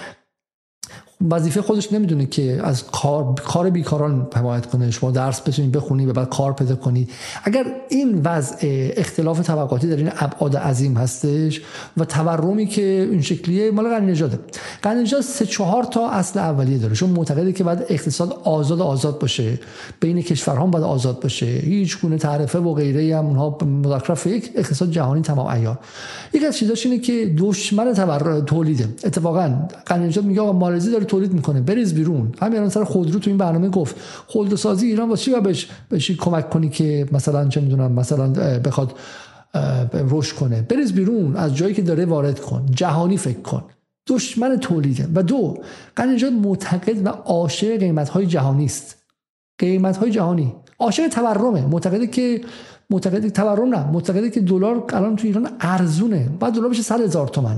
وظیفه 1.31 1.61
خودش 1.61 1.93
نمی‌دونه 1.93 2.25
که 2.25 2.59
از 2.63 2.83
کار 2.91 3.35
کار 3.45 3.69
بیکاران 3.69 4.27
حمایت 4.35 4.65
کنه. 4.65 4.91
شما 4.91 5.11
درس 5.11 5.41
بتونید 5.41 5.71
بخونید 5.71 6.09
و 6.09 6.13
بعد 6.13 6.29
کار 6.29 6.53
پیدا 6.53 6.75
کنید 6.75 7.09
اگر 7.43 7.65
این 7.89 8.21
وضع 8.23 8.57
اختلاف 8.97 9.41
طبقاتی 9.41 9.87
در 9.89 9.95
این 9.95 10.09
ابعاد 10.19 10.57
عظیم 10.57 10.97
هستش 10.97 11.61
و 11.97 12.05
تورمی 12.05 12.65
که 12.65 13.07
این 13.11 13.21
شکلیه 13.21 13.71
مال 13.71 13.89
غنی 13.89 14.11
نژاده. 14.11 14.39
غنی 14.83 15.01
نژاد 15.01 15.21
سه 15.21 15.45
چهار 15.45 15.83
تا 15.83 16.09
اصل 16.09 16.39
اولیه 16.39 16.77
داره. 16.77 16.95
چون 16.95 17.09
معتقده 17.09 17.53
که 17.53 17.63
بعد 17.63 17.85
اقتصاد 17.89 18.39
آزاد 18.43 18.81
آزاد 18.81 19.19
باشه. 19.19 19.59
بین 19.99 20.21
کشورها 20.21 20.65
باید 20.65 20.85
آزاد 20.85 21.19
باشه. 21.19 21.45
هیچ 21.45 22.01
گونه 22.01 22.17
تعرفه 22.17 22.59
و 22.59 22.73
غیره 22.73 23.17
هم 23.17 23.25
اونها 23.25 23.57
مذاکره 23.83 24.31
یک 24.31 24.51
اقتصاد 24.55 24.91
جهانی 24.91 25.21
تمام 25.21 25.47
عیار 25.47 25.79
یکی 26.33 26.45
از 26.45 26.57
چیزاش 26.57 26.85
اینه 26.85 26.99
که 26.99 27.35
دشمن 27.37 27.93
تولیده 28.45 28.87
اتفاقا 29.03 29.67
نژاد 29.91 30.25
میگه 30.25 30.41
آقا 30.41 30.51
مالزی 30.51 30.91
داره 30.91 31.05
تولید 31.13 31.33
می‌کنه. 31.33 31.61
بریز 31.61 31.93
بیرون. 31.93 32.31
همین 32.41 32.57
الان 32.57 32.69
سر 32.69 32.83
خودرو 32.83 33.19
تو 33.19 33.29
این 33.29 33.37
برنامه 33.37 33.69
گفت. 33.69 33.95
خودروسازی 34.27 34.87
ایران 34.87 35.09
واسه 35.09 35.23
چی 35.23 35.39
بهش 35.39 35.67
بهش 35.89 36.11
کمک 36.11 36.49
کنی 36.49 36.69
که 36.69 37.07
مثلا 37.11 37.47
چه 37.47 37.61
می‌دونم 37.61 37.91
مثلا 37.91 38.29
بخواد 38.59 38.93
رشد 39.93 40.35
کنه. 40.35 40.61
بریز 40.61 40.93
بیرون. 40.93 41.35
از 41.35 41.55
جایی 41.55 41.73
که 41.73 41.81
داره 41.81 42.05
وارد 42.05 42.39
کن. 42.39 42.65
جهانی 42.75 43.17
فکر 43.17 43.39
کن. 43.39 43.63
دشمن 44.07 44.57
تولیده. 44.57 45.07
و 45.15 45.23
دو 45.23 45.57
قنجات 45.95 46.31
معتقد 46.31 47.05
و 47.05 47.09
عاشق 47.09 47.77
قیمت 47.77 48.09
های 48.09 48.25
جهانی 48.25 48.65
است. 48.65 48.97
قیمت 49.57 49.97
های 49.97 50.11
جهانی. 50.11 50.55
عاشق 50.79 51.07
تورمه. 51.07 51.65
معتقده 51.65 52.07
که 52.07 52.41
معتقد 52.89 53.29
تورم 53.29 53.75
نه. 53.75 53.91
معتقده 53.91 54.29
که 54.29 54.41
دلار 54.41 54.83
الان 54.89 55.15
تو 55.15 55.27
ایران 55.27 55.49
ارزونه. 55.59 56.29
بعد 56.39 56.53
دلار 56.53 56.69
بشه 56.69 56.81
100 56.81 57.01
هزار 57.01 57.27
تومن. 57.27 57.57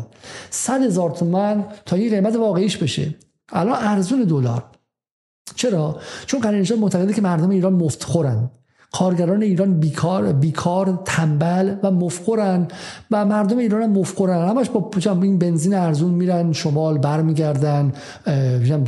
100 0.50 0.82
هزار 0.82 1.12
تومن 1.12 1.66
تا 1.86 1.96
این 1.96 2.10
قیمت 2.10 2.36
واقعیش 2.36 2.78
بشه. 2.78 3.16
الان 3.52 3.84
ارزون 3.84 4.24
دلار. 4.24 4.64
چرا؟ 5.56 6.00
چون 6.26 6.40
قرنجان 6.40 6.80
معتقده 6.80 7.14
که 7.14 7.22
مردم 7.22 7.50
ایران 7.50 7.74
مفتخورن. 7.74 8.52
کارگران 8.92 9.44
ایران 9.44 9.80
بیکار 9.80 10.34
بیکار 10.34 11.00
تنبل 11.06 11.76
و 11.84 11.92
مفقرن 11.92 12.68
و 13.12 13.26
مردم 13.26 13.58
ایران 13.58 13.82
هم 13.82 13.92
مفقرن 13.92 14.50
همش 14.50 14.70
با 14.70 14.92
این 15.22 15.40
بنزین 15.40 15.74
ارزون 15.74 16.12
میرن 16.12 16.54
شمال 16.54 16.98
برمیگردن 16.98 17.94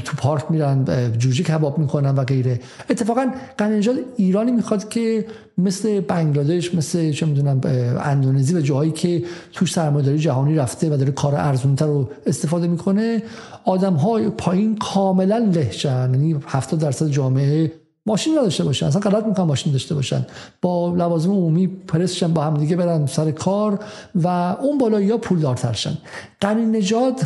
تو 0.04 0.18
پارک 0.18 0.44
میرن 0.50 0.86
جوجه 1.18 1.44
کباب 1.44 1.78
می‌کنن 1.78 2.16
و 2.16 2.24
غیره. 2.24 2.60
اتفاقا 2.90 3.26
قننجاد 3.58 3.96
ایرانی 4.16 4.52
می‌خواد 4.52 4.90
که 4.90 5.26
مثل 5.58 6.02
بنگلادش 6.02 6.76
مثل 6.76 7.12
چه 7.12 7.26
می‌دونم 7.26 7.62
اندونزی 8.04 8.56
و 8.56 8.62
جاهایی 8.62 8.92
که 8.92 9.24
توش 9.54 9.74
سرمایه‌داری 9.74 10.20
جهانی 10.20 10.56
رفته 10.56 10.94
و 10.94 10.98
داره 10.98 11.12
کار 11.12 11.36
ارزونتر 11.36 11.86
رو 11.86 12.10
استفاده 12.26 12.68
می‌کنه 12.68 13.24
آدم 13.66 13.94
های 13.94 14.30
پایین 14.30 14.76
کاملا 14.76 15.38
لهشن 15.38 16.10
یعنی 16.14 16.36
70 16.48 16.80
درصد 16.80 17.08
جامعه 17.08 17.72
ماشین 18.08 18.38
نداشته 18.38 18.64
باشن. 18.64 18.86
اصلا 18.86 19.02
غلط 19.02 19.26
می‌کنن 19.26 19.46
ماشین 19.46 19.72
داشته 19.72 19.96
باشن. 19.96 20.26
با 20.62 20.96
لوازم 20.96 21.32
عمومی 21.32 21.68
پرسشن 21.68 22.34
با 22.34 22.44
هم 22.44 22.58
دیگه 22.58 22.76
برن 22.76 23.06
سر 23.06 23.32
کار 23.32 23.80
و 24.16 24.28
اون 24.62 24.78
بالایی 24.78 25.12
ها 25.12 25.18
پولدارترشن 25.18 25.98
قنی 26.42 26.66
نجاد 26.66 27.22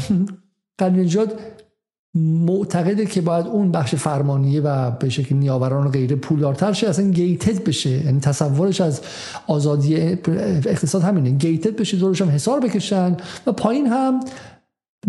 قنی 0.78 1.02
نجاد 1.03 1.40
معتقده 2.16 3.06
که 3.06 3.22
باید 3.22 3.48
اون 3.48 3.72
بخش 3.72 3.95
فرمانیه 3.95 4.62
و 4.62 4.91
به 4.91 5.10
شکل 5.10 5.36
نیاوران 5.36 5.88
و 5.88 5.90
غیره 5.90 6.16
پولدارتر 6.16 6.74
شه 6.74 6.90
اصلا 6.90 7.10
گیتد 7.10 7.64
بشه. 7.64 7.90
یعنی 7.90 8.20
تصورش 8.20 8.82
از 8.82 9.02
آزادی 9.48 9.95
اقتصاد 9.95 11.02
همینه. 11.02 11.30
گیتد 11.30 11.76
بشه 11.76 11.98
دورش 11.98 12.22
هم 12.22 12.30
حسار 12.30 12.60
بکشن 12.60 13.18
و 13.48 13.52
پایین 13.52 13.88
هم 13.88 14.20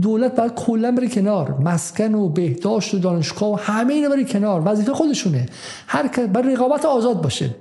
دولت 0.01 0.37
باید 0.37 0.55
کلا 0.55 0.93
بره 0.93 1.09
کنار. 1.09 1.59
مسکن 1.65 2.15
و 2.15 2.29
بهداشت 2.29 2.95
و 2.95 2.99
دانشگاه 2.99 3.53
و 3.53 3.55
همه 3.55 3.93
اینا 3.95 4.09
بره 4.09 4.25
کنار. 4.25 4.63
وظیفه 4.65 4.95
خودشونه. 4.95 5.47
هر 5.87 6.27
بر 6.27 6.43
رقابت 6.43 6.85
آزاد 6.85 7.23
باشه. 7.23 7.55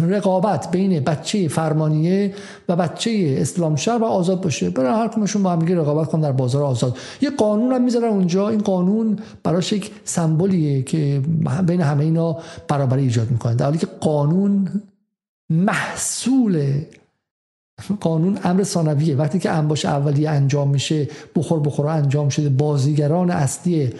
رقابت 0.00 0.70
بین 0.70 1.00
بچه 1.00 1.48
فرمانیه 1.48 2.34
و 2.68 2.76
بچه 2.76 3.36
اسلام 3.38 3.76
شهر 3.76 3.98
و 3.98 4.04
آزاد 4.04 4.40
باشه. 4.40 4.70
برای 4.70 5.00
هر 5.00 5.08
کمشون 5.08 5.42
با 5.42 5.50
هم 5.50 5.60
رقابت 5.60 6.08
کنن 6.08 6.20
در 6.20 6.32
بازار 6.32 6.62
آزاد. 6.62 6.96
یه 7.20 7.30
قانون 7.30 7.72
هم 7.72 7.84
می‌ذارن 7.84 8.08
اونجا. 8.08 8.48
این 8.48 8.60
قانون 8.60 9.18
براش 9.42 9.72
یک 9.72 9.90
سمبولیه 10.04 10.82
که 10.82 11.22
بین 11.66 11.80
همه 11.80 12.04
اینا 12.04 12.38
برابری 12.68 13.02
ایجاد 13.02 13.30
می‌کنه. 13.30 13.54
در 13.54 13.64
حالی 13.64 13.78
که 13.78 13.86
قانون 14.00 14.68
محصول 15.50 16.72
قانون 18.00 18.38
امر 18.44 18.62
ثانویه. 18.62 19.16
وقتی 19.16 19.38
که 19.38 19.50
انباش 19.50 19.84
اولیه 19.84 20.30
انجام 20.30 20.70
میشه 20.70 21.08
بخور 21.36 21.60
بخور 21.60 21.86
انجام 21.86 22.28
شده 22.28 22.48
بازیگران 22.48 23.30
اصلی 23.30 23.90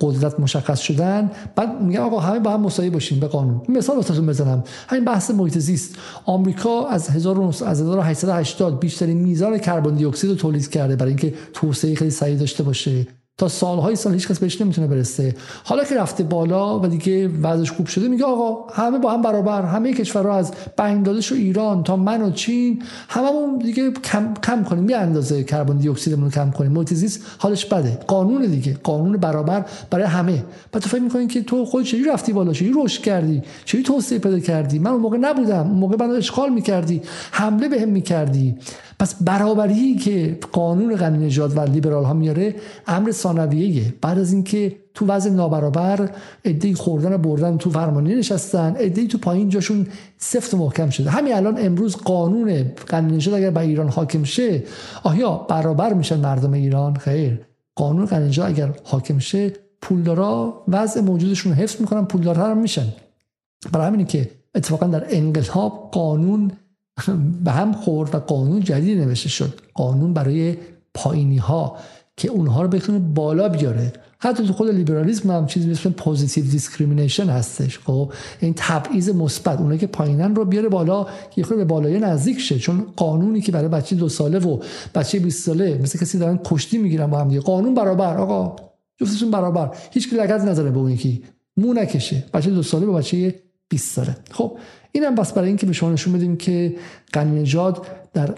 قدرت 0.00 0.40
مشخص 0.40 0.80
شدن. 0.80 1.30
بعد 1.56 1.82
میگن 1.82 2.00
آقا 2.00 2.20
همه 2.20 2.38
با 2.38 2.50
هم 2.50 2.60
مساوی 2.60 2.90
باشیم 2.90 3.20
به 3.20 3.26
قانون. 3.26 3.60
مثال 3.68 3.96
واسهتون 3.96 4.26
بزنم. 4.26 4.64
همین 4.88 5.04
بحث 5.04 5.30
محیط 5.30 5.58
زیست. 5.58 5.96
آمریکا 6.24 6.86
از 6.86 7.10
1880 7.10 8.80
بیشترین 8.80 9.18
میزان 9.18 9.58
کربن 9.58 9.94
دی 9.94 10.04
اکسید 10.04 10.30
رو 10.30 10.36
تولید 10.36 10.70
کرده 10.70 10.96
برای 10.96 11.10
اینکه 11.10 11.34
توسعه 11.52 11.94
خیلی 11.94 12.10
سریع 12.10 12.36
داشته 12.36 12.62
باشه. 12.62 13.06
تا 13.38 13.48
سالهای 13.48 13.96
سال 13.96 14.12
هیچ 14.12 14.28
کس 14.28 14.38
بهش 14.38 14.60
نمی‌تونه 14.60 14.86
برسه. 14.86 15.34
حالا 15.64 15.84
که 15.84 15.96
رفته 15.96 16.24
بالا 16.24 16.80
و 16.80 16.86
دیگه 16.86 17.28
وضعش 17.28 17.70
خوب 17.70 17.86
شده 17.86 18.08
میگه 18.08 18.24
آقا 18.24 18.72
همه 18.72 18.98
با 18.98 19.12
هم 19.12 19.22
برابر 19.22 19.62
همه 19.62 19.92
کشورها 19.92 20.36
از 20.36 20.52
بنگلادش 20.76 21.32
و 21.32 21.34
ایران 21.34 21.82
تا 21.82 21.96
من 21.96 22.22
و 22.22 22.30
چین 22.30 22.82
هممون 23.08 23.58
دیگه 23.58 23.90
کم 23.90 24.34
کم 24.42 24.64
کنیم. 24.64 24.90
یه 24.90 24.96
اندازه 24.96 25.44
کربن 25.44 25.76
دی 25.76 25.88
اکسیدمون 25.88 26.30
کم 26.30 26.50
کنیم. 26.50 26.72
محیط 26.72 27.18
حالش 27.38 27.64
بده. 27.64 27.98
قانون 28.06 28.46
دیگه. 28.46 28.78
قانون 28.82 29.16
برابر 29.16 29.64
برای 29.90 30.04
همه. 30.04 30.44
بعد 30.72 30.82
تو 30.82 30.88
فکر 30.88 31.00
می‌کنین 31.00 31.28
که 31.28 31.42
تو 31.42 31.64
خود 31.64 31.84
چجوری 31.84 32.04
رفتی 32.04 32.32
بالا؟ 32.32 32.52
چجوری 32.52 32.72
رشد 32.84 33.02
کردی؟ 33.02 33.42
چجوری 33.64 33.84
توسعه 33.84 34.18
پیدا 34.18 34.38
کردی؟ 34.38 34.78
من 34.78 34.90
اون 34.90 35.00
موقع 35.00 35.16
نبودم. 35.16 35.66
اون 35.66 35.78
موقع 35.78 35.96
منو 36.00 36.12
اشغال 36.12 36.52
می‌کردی. 36.52 37.02
حمله 37.30 37.68
بهم 37.68 37.88
می‌کردی. 37.88 38.54
پس 38.98 39.14
برابری 39.22 39.96
که 39.96 40.38
قانون 40.52 40.96
غنی 40.96 41.26
نژاد 41.26 41.56
و 41.56 41.60
لیبرال 41.60 42.04
ها 42.04 42.12
میاره 42.12 42.54
امر 42.86 43.10
ثانویه 43.10 43.94
بعد 44.00 44.18
از 44.18 44.32
اینکه 44.32 44.76
تو 44.94 45.06
وضع 45.06 45.30
نابرابر 45.30 46.10
ادعی 46.44 46.74
خوردن 46.74 47.12
و 47.12 47.18
بردن 47.18 47.58
تو 47.58 47.70
فرمانی 47.70 48.14
نشستن 48.14 48.74
ادعی 48.78 49.06
تو 49.06 49.18
پایین 49.18 49.48
جاشون 49.48 49.86
سفت 50.18 50.54
و 50.54 50.56
محکم 50.56 50.90
شده. 50.90 51.10
همین 51.10 51.34
الان 51.34 51.66
امروز 51.66 51.96
قانون 51.96 52.62
غنی 52.62 53.16
نژاد 53.16 53.34
اگر 53.34 53.50
به 53.50 53.60
ایران 53.60 53.88
حاکم 53.88 54.24
شه 54.24 54.62
آیا 55.02 55.36
برابر 55.36 55.92
میشن 55.92 56.20
مردم 56.20 56.52
ایران؟ 56.52 56.96
خیر. 56.96 57.40
قانون 57.74 58.06
غنی 58.06 58.28
نژاد 58.28 58.50
اگر 58.50 58.74
حاکم 58.84 59.18
شه 59.18 59.52
پولدارا 59.82 60.64
وضع 60.68 61.00
موجودشون 61.00 61.52
رو 61.52 61.58
حفظ 61.58 61.80
می‌کنن 61.80 62.04
پولدارتر 62.04 62.54
میشن. 62.54 62.86
برای 63.72 63.86
همینه 63.86 64.04
که 64.04 64.30
اتفاقا 64.54 64.86
در 64.86 65.04
انقلاب 65.08 65.88
قانون 65.92 66.52
به 67.44 67.50
هم 67.50 67.72
خورد 67.72 68.14
و 68.14 68.18
قانون 68.18 68.60
جدید 68.60 68.98
نوشته 68.98 69.28
شد. 69.28 69.60
قانون 69.74 70.14
برای 70.14 70.56
پایینی 70.94 71.36
ها 71.36 71.76
که 72.16 72.28
اونها 72.28 72.62
رو 72.62 72.68
بتونه 72.68 72.98
بالا 72.98 73.48
بیاره. 73.48 73.92
حتی 74.18 74.46
تو 74.46 74.52
خود 74.52 74.70
لیبرالیسم 74.70 75.30
هم 75.30 75.46
چیزی 75.46 75.70
مثل 75.70 75.90
positive 75.90 76.44
discrimination 76.44 77.26
هستش. 77.26 77.78
خب 77.78 78.12
این 78.40 78.54
تبعیض 78.56 79.08
مثبت 79.08 79.60
اونایی 79.60 79.78
که 79.78 79.86
پایینن 79.86 80.34
رو 80.34 80.44
بیاره 80.44 80.68
بالا 80.68 81.06
یه 81.36 81.44
خود 81.44 81.56
به 81.56 81.64
بالای 81.64 81.98
نزدیک 81.98 82.40
شه. 82.40 82.58
چون 82.58 82.86
قانونی 82.96 83.40
که 83.40 83.52
برای 83.52 83.68
بچه 83.68 83.96
دو 83.96 84.08
ساله 84.08 84.38
و 84.38 84.58
بچه 84.94 85.18
20 85.18 85.44
ساله 85.46 85.78
مثل 85.82 85.98
کسی 85.98 86.18
دارن 86.18 86.38
کشتی 86.44 86.78
می‌گیرن 86.78 87.06
با 87.06 87.18
هم 87.18 87.28
دیگه. 87.28 87.40
قانون 87.40 87.74
برابر 87.74 88.16
آقا. 88.16 88.56
جفتشون 89.00 89.30
برابر. 89.30 89.76
هیچ 89.90 90.10
کی 90.10 90.16
لگد 90.16 90.48
نذاره 90.48 90.70
به 90.70 90.78
اون 90.78 90.90
یکی. 90.90 91.22
مو 91.56 91.72
نکشه. 91.72 92.24
بچه 92.34 92.50
دو 92.50 92.62
ساله 92.62 92.86
با 92.86 92.92
بچه 92.92 93.34
20 93.68 93.94
ساله. 93.94 94.16
خب 94.30 94.58
اینم 94.94 95.14
بس 95.14 95.32
برای 95.32 95.48
اینکه 95.48 95.66
به 95.66 95.72
شما 95.72 95.90
نشون 95.90 96.12
بدیم 96.12 96.36
که 96.36 96.76
قانون 97.12 97.38
نژاد 97.38 97.86
در 98.12 98.34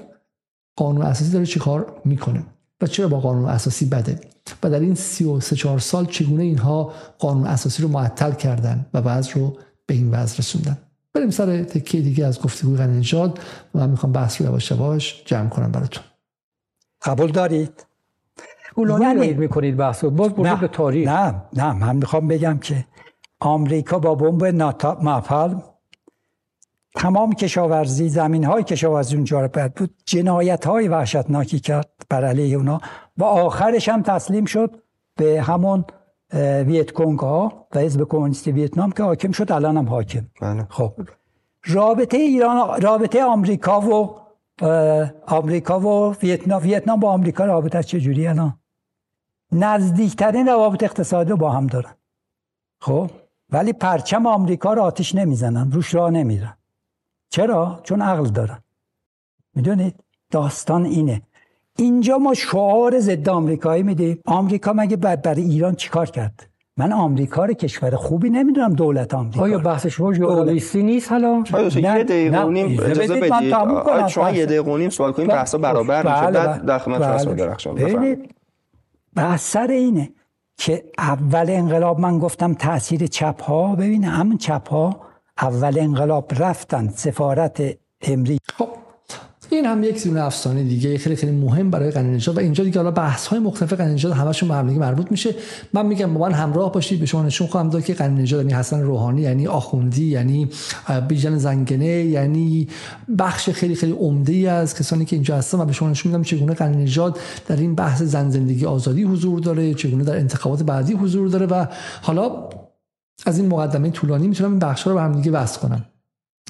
قانون 0.76 1.02
اساسی 1.02 1.30
داره 1.30 1.46
چیکار 1.46 2.00
می‌کنه 2.04 2.42
و 2.80 2.86
چرا 2.86 3.08
با 3.08 3.20
قانون 3.20 3.44
اساسی 3.44 3.84
بده 3.84 4.20
و 4.62 4.70
در 4.70 4.80
این 4.80 4.94
33 4.94 5.56
4 5.56 5.78
سال 5.78 6.06
چگونه 6.06 6.42
اینها 6.42 6.92
قانون 7.18 7.46
اساسی 7.46 7.82
رو 7.82 7.88
معطل 7.88 8.32
کردن 8.32 8.86
و 8.94 9.02
بعض 9.02 9.28
رو 9.30 9.56
به 9.86 9.94
این 9.94 10.10
وضع 10.10 10.38
رسوندن؟ 10.38 10.78
بریم 11.14 11.30
سر 11.30 11.62
تکیه 11.62 12.00
دیگه 12.00 12.26
از 12.26 12.40
گفتگوی 12.40 12.76
قانون 12.76 12.98
نژاد 12.98 13.40
و 13.74 13.78
من 13.78 13.90
می‌خوام 13.90 14.12
بحث 14.12 14.40
رو 14.40 14.46
یواش 14.46 14.70
یواش 14.70 15.22
جمع 15.26 15.48
کنم 15.48 15.72
براتون. 15.72 16.04
قبول 17.02 17.32
دارید؟ 17.32 17.86
اولانی 18.74 19.04
یعنی... 19.04 19.32
می‌کنید 19.32 19.76
بحث 19.76 20.04
باز 20.04 20.32
به 20.32 20.68
تاریخ. 20.68 21.08
نه 21.08 21.42
نه 21.52 21.72
من 21.72 21.96
می‌خوام 21.96 22.28
بگم 22.28 22.58
که 22.58 22.84
آمریکا 23.40 23.98
با 23.98 24.14
بمب 24.14 24.44
ناپالم 25.02 25.62
تمام 26.96 27.32
کشاورزی 27.32 28.08
زمین 28.08 28.44
های 28.44 28.62
کشاورزی 28.64 29.14
اونجا 29.14 29.40
رو 29.40 29.48
برد 29.48 29.74
بود 29.74 29.94
جنایت 30.04 30.66
های 30.66 30.88
وحشتناکی 30.88 31.60
کرد 31.60 31.88
بر 32.08 32.24
علیه 32.24 32.56
اونا 32.56 32.80
و 33.18 33.24
آخرش 33.24 33.88
هم 33.88 34.02
تسلیم 34.02 34.44
شد 34.44 34.82
به 35.16 35.42
همون 35.42 35.84
ویت 36.66 36.90
کنگ 36.90 37.18
ها 37.18 37.66
و 37.74 37.78
حزب 37.78 38.04
کمونیست 38.08 38.48
ویتنام 38.48 38.92
که 38.92 39.02
حاکم 39.02 39.32
شد 39.32 39.52
الان 39.52 39.76
هم 39.76 39.88
حاکم. 39.88 40.26
بله. 40.40 40.66
خب. 40.70 40.92
رابطه 41.64 42.16
ایران 42.16 42.80
رابطه 42.82 43.24
آمریکا 43.24 43.80
و 43.80 44.16
آمریکا 45.26 45.80
و 45.80 46.14
ویتنام 46.22 46.62
ویتنام 46.62 47.00
با 47.00 47.10
آمریکا 47.10 47.44
رابطه 47.44 47.82
چجوری 47.82 48.26
الان؟ 48.26 48.58
نزدیکترین 49.52 50.46
روابط 50.46 50.82
اقتصادی 50.82 51.32
با 51.32 51.50
هم 51.50 51.66
دارن. 51.66 51.94
خب. 52.80 53.10
ولی 53.50 53.72
پرچم 53.72 54.26
آمریکا 54.26 54.74
رو 54.74 54.82
آتیش 54.82 55.14
نمی‌زنن 55.14 55.72
روش 55.72 55.94
راه 55.94 56.10
نمیرن 56.10 56.55
چرا؟ 57.28 57.80
چون 57.82 58.02
عقل 58.02 58.28
دارن 58.28 58.58
می‌دونید؟ 59.54 59.94
داستان 60.30 60.84
اینه. 60.84 61.22
اینجا 61.78 62.18
ما 62.18 62.34
شعار 62.34 63.00
ضد 63.00 63.28
آمریکایی 63.28 63.82
میدیم. 63.82 64.18
آمریکا 64.26 64.72
مگه 64.72 64.96
برای 64.96 65.42
ایران 65.42 65.74
چیکار 65.74 66.06
کرد؟ 66.06 66.48
من 66.76 66.92
آمریکا 66.92 67.44
رو 67.44 67.54
کشور 67.54 67.96
خوبی 67.96 68.30
نمی‌دونم 68.30 68.72
دولت 68.72 69.14
آمریکا 69.14 69.44
آیا 69.44 69.58
بحث 69.58 69.86
شما 69.86 70.12
ژئوپلیسی 70.12 70.82
نیست 70.82 71.12
حالا 71.12 71.44
یه 71.74 72.04
دقیقه 72.04 72.44
نیم 72.44 72.80
اجازه 72.82 73.20
بدید. 73.20 74.08
شما 74.08 74.30
یه 74.30 74.46
دقیقه 74.46 74.78
نیم 74.78 74.90
سوال 74.90 75.12
کنیم 75.12 75.28
بحثا 75.28 75.58
برابر 75.58 76.02
میشه. 76.02 76.20
بله، 76.20 76.30
بعد 76.30 76.56
بله. 76.56 76.66
در 76.66 76.78
خدمت 76.78 77.26
بله. 77.26 77.34
درخشان 77.34 77.74
بفرمایید. 77.74 78.34
بحث 79.16 79.50
سر 79.50 79.66
اینه 79.66 80.10
که 80.58 80.84
اول 80.98 81.46
انقلاب 81.48 82.00
من 82.00 82.18
گفتم 82.18 82.54
تاثیر 82.54 83.06
چپ 83.06 83.42
ها 83.42 83.74
ببین 83.74 84.04
همون 84.04 84.36
چپ 84.36 84.68
ها 84.68 85.00
اول 85.42 85.78
انقلاب 85.78 86.32
رفتن 86.38 86.88
سفارت 86.88 87.62
امریکا 88.02 88.54
خب 88.58 88.68
این 89.50 89.66
هم 89.66 89.84
یک 89.84 90.04
دونه 90.04 90.20
افسانه 90.20 90.62
دیگه 90.62 90.98
خیلی 90.98 91.16
خیلی 91.16 91.32
مهم 91.32 91.70
برای 91.70 91.90
قنی 91.90 92.18
و 92.26 92.38
اینجا 92.38 92.64
دیگه 92.64 92.78
حالا 92.78 92.90
بحث 92.90 93.26
های 93.26 93.38
مختلف 93.38 93.72
قنی 93.72 93.94
نژاد 93.94 94.12
همشون 94.12 94.48
به 94.48 94.72
مربوط 94.72 95.10
میشه. 95.10 95.34
من 95.72 95.86
میگم 95.86 96.14
با 96.14 96.20
من 96.20 96.32
همراه 96.32 96.72
باشید 96.72 97.00
به 97.00 97.06
شما 97.06 97.22
نشون 97.22 97.46
خواهم 97.46 97.70
داد 97.70 97.84
که 97.84 97.94
قنی 97.94 98.22
نژاد 98.22 98.40
یعنی 98.40 98.54
حسن 98.54 98.82
روحانی 98.82 99.22
یعنی 99.22 99.46
آخوندی 99.46 100.06
یعنی 100.06 100.48
بیژن 101.08 101.38
زنگنه 101.38 101.86
یعنی 101.86 102.68
بخش 103.18 103.50
خیلی 103.50 103.74
خیلی 103.74 103.92
عمده 103.92 104.32
ای 104.32 104.46
از 104.46 104.74
کسانی 104.74 105.04
که 105.04 105.16
اینجا 105.16 105.36
هستن 105.36 105.60
و 105.60 105.64
به 105.64 105.72
شما 105.72 105.90
نشون 105.90 106.12
میدم 106.12 106.24
چگونه 106.24 106.54
قنی 106.54 106.82
نژاد 106.82 107.18
در 107.48 107.56
این 107.56 107.74
بحث 107.74 108.02
زن 108.02 108.30
زندگی 108.30 108.66
آزادی 108.66 109.02
حضور 109.02 109.40
داره 109.40 109.74
چگونه 109.74 110.04
در 110.04 110.16
انتخابات 110.16 110.62
بعدی 110.62 110.92
حضور 110.92 111.28
داره 111.28 111.46
و 111.46 111.66
حالا 112.02 112.48
از 113.26 113.38
این 113.38 113.48
مقدمه 113.48 113.90
طولانی 113.90 114.28
می‌تونم 114.28 114.50
این 114.50 114.58
بخش 114.58 114.86
رو 114.86 114.94
به 114.94 115.00
هم 115.00 115.12
دیگه 115.12 115.30
وصل 115.30 115.60
کنم. 115.60 115.84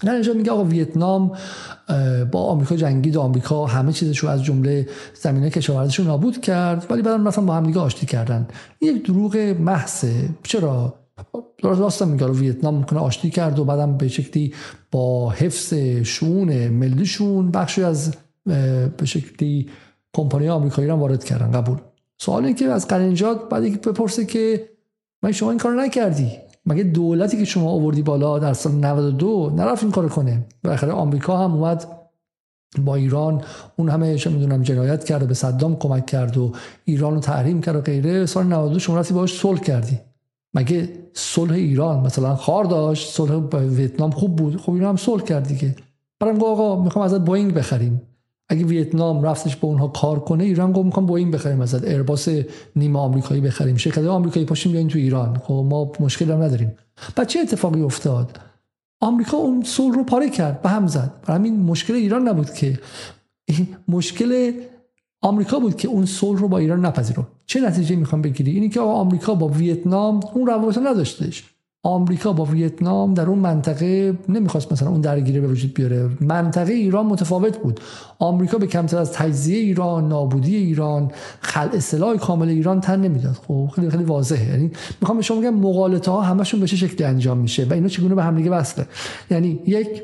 نه 0.04 0.32
میگه 0.32 0.50
آقا 0.50 0.64
ویتنام 0.64 1.32
با 2.32 2.42
آمریکا 2.42 2.76
جنگید 2.76 3.16
و 3.16 3.20
آمریکا 3.20 3.66
همه 3.66 3.92
چیزش 3.92 4.18
رو 4.18 4.28
از 4.28 4.44
جمله 4.44 4.88
زمینه 5.14 5.50
کشاورزیش 5.50 6.00
نابود 6.00 6.40
کرد 6.40 6.86
ولی 6.90 7.02
بعدم 7.02 7.28
رفتن 7.28 7.46
با 7.46 7.54
هم 7.54 7.66
دیگه 7.66 7.80
آشتی 7.80 8.06
کردن. 8.06 8.48
این 8.78 8.96
یک 8.96 9.06
دروغ 9.06 9.36
محضه. 9.60 10.28
چرا؟ 10.42 10.94
درست 11.62 12.02
میگه 12.02 12.26
ویتنام 12.26 12.74
می‌کنه 12.74 13.00
آشتی 13.00 13.30
کرد 13.30 13.58
و 13.58 13.64
بعدم 13.64 13.96
به 13.96 14.08
شکلی 14.08 14.54
با 14.90 15.30
حفظ 15.30 15.74
شون 16.02 16.68
ملیشون 16.68 17.50
بخشی 17.50 17.82
از 17.82 18.14
به 18.96 19.04
شکلی 19.04 19.70
کمپانی 20.16 20.48
آمریکایی 20.48 20.88
رو 20.88 20.94
وارد 20.96 21.24
کردن. 21.24 21.50
قبول. 21.50 21.78
سوال 22.18 22.44
اینه 22.44 22.58
که 22.58 22.64
از 22.64 22.88
قرنجات 22.88 23.48
بعد 23.48 23.62
بپرسه 23.80 24.24
که 24.24 24.68
من 25.22 25.32
شما 25.32 25.50
این 25.50 25.58
کارو 25.58 25.80
نکردی؟ 25.80 26.32
مگه 26.66 26.82
دولتی 26.82 27.38
که 27.38 27.44
شما 27.44 27.70
آوردی 27.70 28.02
بالا 28.02 28.38
در 28.38 28.52
سال 28.52 28.72
92 28.72 29.52
نرفت 29.56 29.82
این 29.82 29.93
کارو 29.93 30.09
کنه؟ 30.09 30.47
بالاخره 30.64 30.93
آمریکا 30.93 31.36
هم 31.36 31.55
اومد 31.55 31.86
با 32.84 32.94
ایران 32.94 33.43
اون 33.76 33.88
همه 33.88 34.18
چه 34.18 34.30
می‌دونم 34.30 34.62
جنایت 34.62 35.05
کرد 35.05 35.28
به 35.28 35.34
صدام 35.34 35.76
کمک 35.76 36.06
کرد 36.06 36.38
و 36.38 36.52
ایران 36.84 37.14
رو 37.14 37.20
تحریم 37.20 37.60
کرد 37.60 37.76
و 37.76 37.80
غیره. 37.80 38.26
سال 38.26 38.47
92 38.47 38.78
شما 38.78 38.98
رفتی 38.98 39.14
باهاش 39.14 39.38
صلح 39.38 39.60
کردی. 39.60 39.98
مگه 40.55 40.88
صلح 41.14 41.52
ایران 41.52 42.06
مثلا 42.06 42.36
خار 42.36 42.64
داشت 42.64 43.14
صلح 43.14 43.34
ویتنام 43.56 44.10
خوب 44.10 44.36
بود؟ 44.36 44.60
خب 44.60 44.72
ایران 44.72 44.88
هم 44.88 44.97
صلح 44.97 45.22
کرد 45.22 45.48
دیگه 45.48 45.76
برام 46.20 46.43
آقا 46.43 46.82
می‌خوام 46.82 47.05
ازت 47.05 47.20
بوینگ 47.20 47.55
بخریم. 47.55 48.02
اگه 48.48 48.64
ویتنام 48.64 49.23
رفتش 49.23 49.56
به 49.56 49.66
اونها 49.66 49.89
کار 49.89 50.20
کنه 50.20 50.44
ایران 50.44 50.73
گفت 50.73 50.85
می‌خوام 50.85 51.06
بوینگ 51.06 51.35
بخریم 51.35 51.60
ازت 51.60 51.85
ایرباس 51.85 52.28
نیمه 52.77 52.98
آمریکایی 52.98 53.40
بخریم. 53.40 53.77
شرکت 53.77 54.05
آمریکایی 54.05 54.47
پاشیم 54.47 54.73
بیاین 54.73 54.89
تو 54.89 54.98
ایران. 54.98 55.39
خب 55.39 55.66
ما 55.68 55.93
مشکل 56.01 56.31
هم 56.31 56.43
نداریم. 56.43 56.73
بعد 57.16 57.27
چه 57.27 57.40
اتفاقی 57.40 57.82
افتاد؟ 57.82 58.40
آمریکا 59.01 59.36
اون 59.36 59.62
صلح 59.62 59.94
رو 59.94 60.05
پاره 60.05 60.31
کرد 60.31 60.62
به 60.62 60.68
هم 60.68 60.86
زد. 60.86 61.12
برای 61.27 61.39
همین 61.39 61.60
مشکل 61.60 61.94
ایران 61.94 62.28
نبود 62.28 62.51
که. 62.55 62.78
مشکل 63.89 64.52
آمریکا 65.23 65.59
بود 65.59 65.77
که 65.77 65.89
اون 65.89 66.06
صلح 66.06 66.40
رو 66.40 66.48
با 66.48 66.59
ایران 66.59 66.86
نپذیرو 66.86 67.27
چه 67.47 67.60
نتیجه 67.60 67.97
می‌خوام 67.97 68.23
بگیری؟ 68.23 68.51
اینی 68.51 68.68
که 68.68 68.81
آمریکا 68.81 69.35
با 69.35 69.48
ویتنام 69.48 70.20
اون 70.35 70.47
روابط 70.47 70.78
نداشتش. 70.78 71.44
آمریکا 71.86 72.32
با 72.32 72.44
ویتنام 72.44 73.14
در 73.14 73.26
اون 73.26 73.38
منطقه 73.38 74.18
نمی‌خواست 74.28 74.72
مثلا 74.72 74.88
اون 74.88 75.00
درگیری 75.00 75.40
به 75.40 75.48
وجود 75.48 75.74
بیاره. 75.74 76.10
منطقه 76.20 76.72
ایران 76.72 77.06
متفاوت 77.06 77.58
بود. 77.58 77.80
آمریکا 78.18 78.58
به 78.58 78.66
کمتر 78.66 78.98
از 78.98 79.12
تجزیه 79.12 79.58
ایران 79.58 80.08
نابودی 80.08 80.56
ایران 80.56 81.10
خل 81.40 81.68
اصلاح 81.72 82.16
کامل 82.16 82.48
ایران 82.48 82.80
تن 82.80 83.00
نمی‌داد. 83.00 83.32
خب 83.32 83.70
خیلی 83.74 83.90
خیلی 83.90 84.04
واضحه. 84.04 84.50
یعنی 84.50 84.70
می‌خوام 85.00 85.16
به 85.18 85.22
شما 85.22 85.40
بگم 85.40 85.54
مقالطه 85.54 86.10
ها 86.10 86.20
همشون 86.20 86.60
به 86.60 86.66
چه 86.66 86.76
شکلی 86.76 87.04
انجام 87.04 87.38
میشه 87.38 87.64
و 87.64 87.72
اینا 87.72 87.88
چگونه 87.88 88.14
به 88.14 88.22
هم 88.22 88.36
دیگه 88.36 88.50
وصله. 88.50 88.86
یعنی 89.30 89.60
یک 89.66 90.02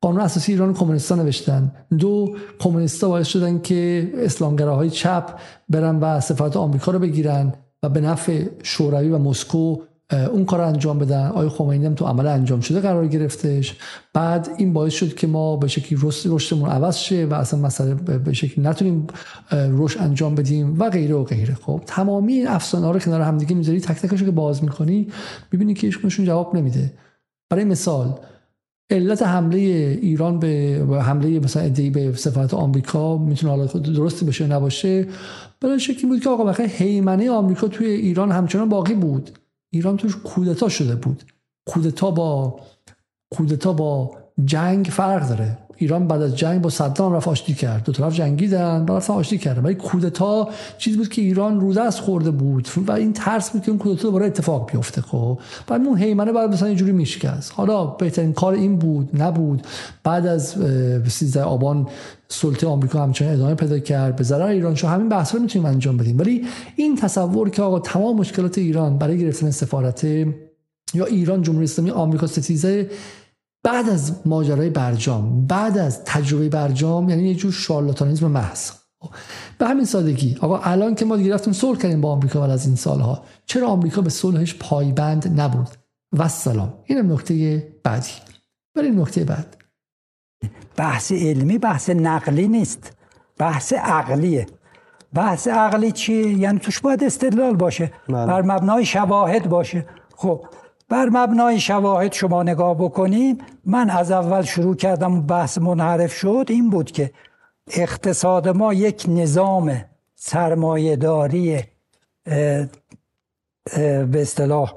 قانون 0.00 0.20
اساسی 0.20 0.52
ایران 0.52 0.74
کمونیستا 0.74 1.14
نوشتن. 1.14 1.72
دو 1.98 2.36
کمونیستا 2.58 3.08
باعث 3.08 3.26
شدن 3.26 3.60
که 3.60 4.12
اسلامگراهای 4.14 4.90
چپ 4.90 5.24
برن 5.68 5.96
و 5.96 6.20
سفارت 6.20 6.56
آمریکا 6.56 6.92
رو 6.92 6.98
بگیرن 6.98 7.52
و 7.82 7.88
به 7.88 8.00
نفع 8.00 8.44
شوروی 8.62 9.08
و 9.08 9.18
مسکو 9.18 9.76
اون 10.10 10.44
کار 10.44 10.60
انجام 10.60 10.98
بدن. 10.98 11.26
آیا 11.26 11.48
خمینی 11.48 11.86
هم 11.86 11.94
تو 11.94 12.04
عمل 12.04 12.26
انجام 12.26 12.60
شده 12.60 12.80
قرار 12.80 13.06
گرفتش. 13.06 13.76
بعد 14.14 14.48
این 14.56 14.72
باعث 14.72 14.92
شد 14.92 15.14
که 15.14 15.26
ما 15.26 15.56
به 15.56 15.68
شکلی 15.68 15.98
رشدمون 16.26 16.70
عوض 16.70 16.96
شه 16.96 17.26
و 17.26 17.34
اصلا 17.34 17.60
مسئله 17.60 17.94
به 17.94 18.32
شکلی 18.32 18.64
نتونیم 18.64 19.06
رشد 19.52 20.00
انجام 20.00 20.34
بدیم 20.34 20.76
و 20.78 20.90
غیره 20.90 21.14
و 21.14 21.24
غیره. 21.24 21.54
خب 21.54 21.82
تمامی 21.86 22.32
این 22.32 22.48
افسانه 22.48 22.86
ها 22.86 22.92
رو 22.92 22.98
کنار 22.98 23.20
همدیگه 23.20 23.54
می‌ذاری 23.54 23.80
تک 23.80 23.96
تکش 23.96 24.22
که 24.22 24.30
باز 24.30 24.64
می‌کنی 24.64 25.08
می‌بینی 25.52 25.74
که 25.74 25.86
هیچ 25.86 26.20
جواب 26.20 26.56
نمیده. 26.56 26.92
برای 27.50 27.64
مثال 27.64 28.18
علت 28.90 29.22
حمله 29.22 29.58
ایران 30.02 30.38
به 30.38 30.84
حمله 31.02 31.40
مثلا 31.40 31.62
ادعی 31.62 31.90
به 31.90 32.12
سفارت 32.12 32.54
آمریکا 32.54 33.18
می‌تونه 33.18 33.52
حالا 33.52 33.66
درستی 33.66 34.26
بشه 34.26 34.46
نباشه؟ 34.46 35.06
برای 35.60 35.80
شکلی 35.80 36.06
بود 36.06 36.20
که 36.20 36.30
آقا 36.30 36.44
بخیر 36.44 36.66
هیمنه 36.66 37.30
آمریکا 37.30 37.68
توی 37.68 37.86
ایران 37.86 38.32
همچنان 38.32 38.68
باقی 38.68 38.94
بود. 38.94 39.30
ایران 39.70 39.96
توش 39.96 40.16
کودتا 40.16 40.68
شده 40.68 40.96
بود. 40.96 41.24
کودتا 41.68 42.10
با 42.10 42.60
کودتا 43.34 43.72
با 43.72 44.19
جنگ 44.44 44.86
فرق 44.86 45.28
داره. 45.28 45.58
ایران 45.76 46.08
بعد 46.08 46.22
از 46.22 46.36
جنگ 46.36 46.62
با 46.62 46.70
صدام 46.70 47.12
رفت 47.12 47.28
آشتی 47.28 47.54
کرد. 47.54 47.84
دو 47.84 47.92
طرف 47.92 48.14
جنگیدن 48.14 48.86
رفت 48.86 49.10
آشتی 49.10 49.38
کردن. 49.38 49.62
ولی 49.62 49.74
کودتا 49.74 50.48
چیزی 50.78 50.96
بود 50.96 51.08
که 51.08 51.22
ایران 51.22 51.60
رو 51.60 51.74
دست 51.74 52.00
خورده 52.00 52.30
بود. 52.30 52.68
و 52.86 52.92
این 52.92 53.12
ترس 53.12 53.50
بود 53.50 53.62
که 53.62 53.70
اون 53.70 53.78
کودتا 53.78 54.02
دوباره 54.02 54.26
اتفاق 54.26 54.70
بیفته 54.70 55.00
خب. 55.00 55.38
بعد 55.66 55.86
اون 55.86 55.98
هیمنه 55.98 56.32
بعد 56.32 56.52
مثلا 56.52 56.68
اینجوری 56.68 56.92
میشکست. 56.92 57.52
حالا 57.54 57.86
بهترین 57.86 58.32
کار 58.32 58.54
این 58.54 58.76
بود 58.76 59.22
نبود. 59.22 59.62
بعد 60.04 60.26
از 60.26 60.54
13 61.08 61.42
آبان 61.42 61.88
سلطه 62.28 62.66
آمریکا 62.66 63.02
همچنان 63.02 63.34
ادامه 63.34 63.54
پیدا 63.54 63.78
کرد. 63.78 64.16
به 64.16 64.24
ضرر 64.24 64.46
ایران 64.46 64.74
شو 64.74 64.88
همین 64.88 65.08
بحث 65.08 65.34
رو 65.34 65.40
می‌تونیم 65.40 65.68
انجام 65.68 65.96
بدیم. 65.96 66.18
ولی 66.18 66.44
این 66.76 66.96
تصور 66.96 67.50
که 67.50 67.62
آقا 67.62 67.78
تمام 67.78 68.16
مشکلات 68.16 68.58
ایران 68.58 68.98
برای 68.98 69.18
گرفتن 69.18 69.50
سفارت 69.50 70.04
یا 70.94 71.04
ایران 71.04 71.42
جمهوری 71.42 71.64
اسلامی 71.64 71.90
آمریکا 71.90 72.26
ستیزه 72.26 72.90
بعد 73.62 73.88
از 73.88 74.26
ماجرای 74.26 74.70
برجام 74.70 75.46
بعد 75.46 75.78
از 75.78 76.04
تجربه 76.04 76.48
برجام 76.48 77.08
یعنی 77.08 77.28
یه 77.28 77.34
جور 77.34 77.52
شارلاتانیزم 77.52 78.26
محض. 78.26 78.70
به 79.58 79.66
همین 79.66 79.84
سادگی 79.84 80.36
آقا 80.40 80.58
الان 80.58 80.94
که 80.94 81.04
ما 81.04 81.16
دیگه 81.16 81.34
رفتیم 81.34 81.52
صلح 81.52 81.78
کردیم 81.78 82.00
با 82.00 82.12
آمریکا 82.12 82.40
بعد 82.40 82.50
از 82.50 82.66
این 82.66 82.76
سالها 82.76 83.22
چرا 83.46 83.68
آمریکا 83.68 84.00
به 84.00 84.10
صلحش 84.10 84.54
پایبند 84.54 85.40
نبود؟ 85.40 85.68
و 86.18 86.28
سلام 86.28 86.74
اینم 86.84 87.12
نکته 87.12 87.66
بعدی. 87.84 88.10
بریم 88.74 89.00
نکته 89.00 89.24
بعد. 89.24 89.56
بحث 90.76 91.12
علمی 91.12 91.58
بحث 91.58 91.90
نقلی 91.90 92.48
نیست. 92.48 92.92
بحث 93.38 93.72
عقلیه. 93.72 94.46
بحث 95.14 95.48
عقلی 95.48 95.92
چیه 95.92 96.38
یعنی 96.38 96.58
توش 96.58 96.80
باید 96.80 97.04
استدلال 97.04 97.56
باشه. 97.56 97.92
من. 98.08 98.26
بله. 98.26 98.42
بر 98.42 98.42
مبنای 98.42 98.84
شواهد 98.84 99.48
باشه. 99.48 99.86
خب 100.16 100.46
بر 100.90 101.08
مبنای 101.08 101.60
شواهد 101.60 102.12
شما 102.12 102.42
نگاه 102.42 102.74
بکنیم 102.74 103.38
من 103.64 103.90
از 103.90 104.10
اول 104.10 104.42
شروع 104.42 104.76
کردم 104.76 105.22
بحث 105.22 105.58
منحرف 105.58 106.12
شد 106.12 106.46
این 106.48 106.70
بود 106.70 106.90
که 106.90 107.10
اقتصاد 107.66 108.48
ما 108.48 108.74
یک 108.74 109.04
نظام 109.08 109.84
سرمایهداری 110.14 111.62
به 113.74 114.20
اصطلاح 114.20 114.74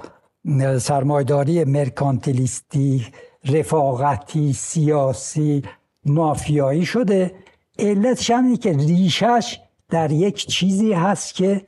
سرمایهداری 0.79 1.63
مرکانتیلیستی 1.63 3.07
رفاقتی 3.45 4.53
سیاسی 4.53 5.63
مافیایی 6.05 6.85
شده. 6.85 7.35
علتش 7.79 8.31
هم 8.31 8.55
که 8.55 8.73
ریشش 8.73 9.59
در 9.89 10.11
یک 10.11 10.47
چیزی 10.47 10.93
هست 10.93 11.35
که 11.35 11.67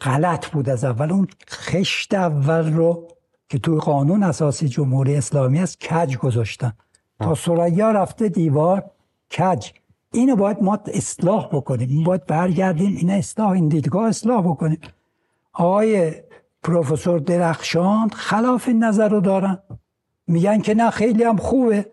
غلط 0.00 0.46
بود 0.46 0.68
از 0.68 0.84
اول 0.84 1.12
اون 1.12 1.28
خشت 1.50 2.14
اول 2.14 2.72
رو 2.72 3.08
که 3.52 3.58
توی 3.58 3.78
قانون 3.78 4.22
اساسی 4.22 4.68
جمهوری 4.68 5.16
اسلامی 5.16 5.58
است 5.58 5.80
کج 5.80 6.16
گذاشتن. 6.16 6.72
تا 7.20 7.34
سریا 7.34 7.90
رفته 7.90 8.28
دیوار 8.28 8.84
کج. 9.38 9.70
اینو 10.12 10.36
باید 10.36 10.62
ما 10.62 10.78
اصلاح 10.86 11.48
بکنیم. 11.52 12.04
باید 12.04 12.26
برگردیم. 12.26 12.96
این 12.96 13.10
اصلاح 13.10 13.50
این 13.50 13.68
دیدگاه 13.68 14.08
اصلاح 14.08 14.42
بکنیم. 14.42 14.78
آقای 15.52 16.12
پروفسور 16.62 17.18
درخشان 17.18 18.08
خلاف 18.08 18.68
این 18.68 18.84
نظر 18.84 19.08
رو 19.08 19.20
دارن. 19.20 19.58
میگن 20.26 20.60
که 20.60 20.74
نه 20.74 20.90
خیلی 20.90 21.24
هم 21.24 21.36
خوبه. 21.36 21.92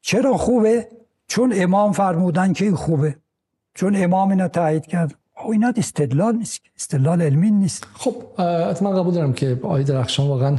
چرا 0.00 0.36
خوبه؟ 0.36 0.88
چون 1.26 1.52
امام 1.56 1.92
فرمودن 1.92 2.52
که 2.52 2.64
این 2.64 2.74
خوبه. 2.74 3.16
چون 3.74 4.04
امام 4.04 4.30
اینا 4.30 4.48
تایید 4.48 4.86
کرد. 4.86 5.14
اینا 5.52 5.72
استدلال 5.76 6.36
نیست. 6.36 6.60
استدلال 6.76 7.22
علمی 7.22 7.50
نیست. 7.50 7.86
خب 7.94 8.14
من 8.82 8.96
قبول 8.96 9.14
دارم 9.14 9.32
که 9.32 9.60
آقای 9.62 9.84
درخشان 9.84 10.28
واقعا 10.28 10.56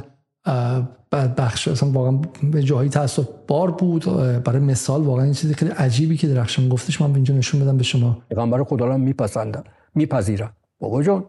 بخش 1.11 1.67
اصلا 1.67 1.89
واقعا 1.89 2.19
به 2.43 2.63
جایی 2.63 2.89
تاسف 2.89 3.27
بار 3.47 3.71
بود. 3.71 4.05
برای 4.43 4.59
مثال 4.59 5.01
واقعا 5.01 5.23
این 5.23 5.33
چیزی 5.33 5.53
خیلی 5.53 5.71
عجیبی 5.71 6.17
که 6.17 6.27
درخشان 6.27 6.69
گفتش 6.69 7.01
من 7.01 7.07
به 7.07 7.15
اینجا 7.15 7.35
نشون 7.35 7.61
بدم 7.61 7.77
به 7.77 7.83
شما. 7.83 8.17
پیغمبر 8.29 8.63
خدا 8.63 8.85
رو 8.85 8.97
میپسندن 8.97 9.63
میپذیرن 9.95 10.49
بابا 10.79 11.03
جان 11.03 11.25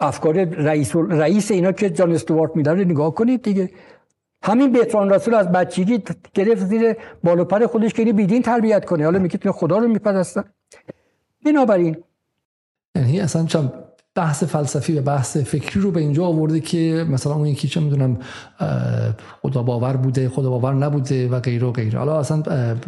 افکار 0.00 0.44
رئیس 0.44 0.96
رئیس 0.96 1.50
اینا 1.50 1.72
که 1.72 1.90
جان 1.90 2.12
استوارت 2.12 2.56
میدن 2.56 2.78
رو 2.78 2.84
نگاه 2.84 3.14
کنید 3.14 3.42
دیگه. 3.42 3.70
همین 4.42 4.72
بهتران 4.72 5.10
رسول 5.10 5.34
از 5.34 5.52
بچگی 5.52 6.02
گرفت 6.34 6.64
زیر 6.66 6.96
بالا 7.24 7.44
پر 7.44 7.66
خودش 7.66 7.92
که 7.92 8.12
بیدین 8.12 8.42
تربیت 8.42 8.84
کنه. 8.84 9.04
حالا 9.04 9.18
میگه 9.18 9.52
خدا 9.52 9.78
رو 9.78 9.88
میپرستن. 9.88 10.44
بنابراین 11.44 11.96
یعنی 12.96 13.20
اصلا 13.20 13.44
چم 13.44 13.72
بحث 14.16 14.44
فلسفی 14.44 14.98
و 14.98 15.02
بحث 15.02 15.36
فکری 15.36 15.80
رو 15.80 15.90
به 15.90 16.00
اینجا 16.00 16.24
آورده 16.24 16.60
که 16.60 17.06
مثلا 17.10 17.34
اون 17.34 17.46
یکی 17.46 17.68
چه 17.68 17.80
می‌دونم 17.80 18.16
خدا 19.42 19.62
باور 19.62 19.96
بوده 19.96 20.28
خدا 20.28 20.50
باور 20.50 20.74
نبوده 20.74 21.28
و 21.28 21.40
غیره 21.40 21.66
و 21.66 21.72
غیره. 21.72 21.98
حالا 21.98 22.18
اصلا 22.18 22.42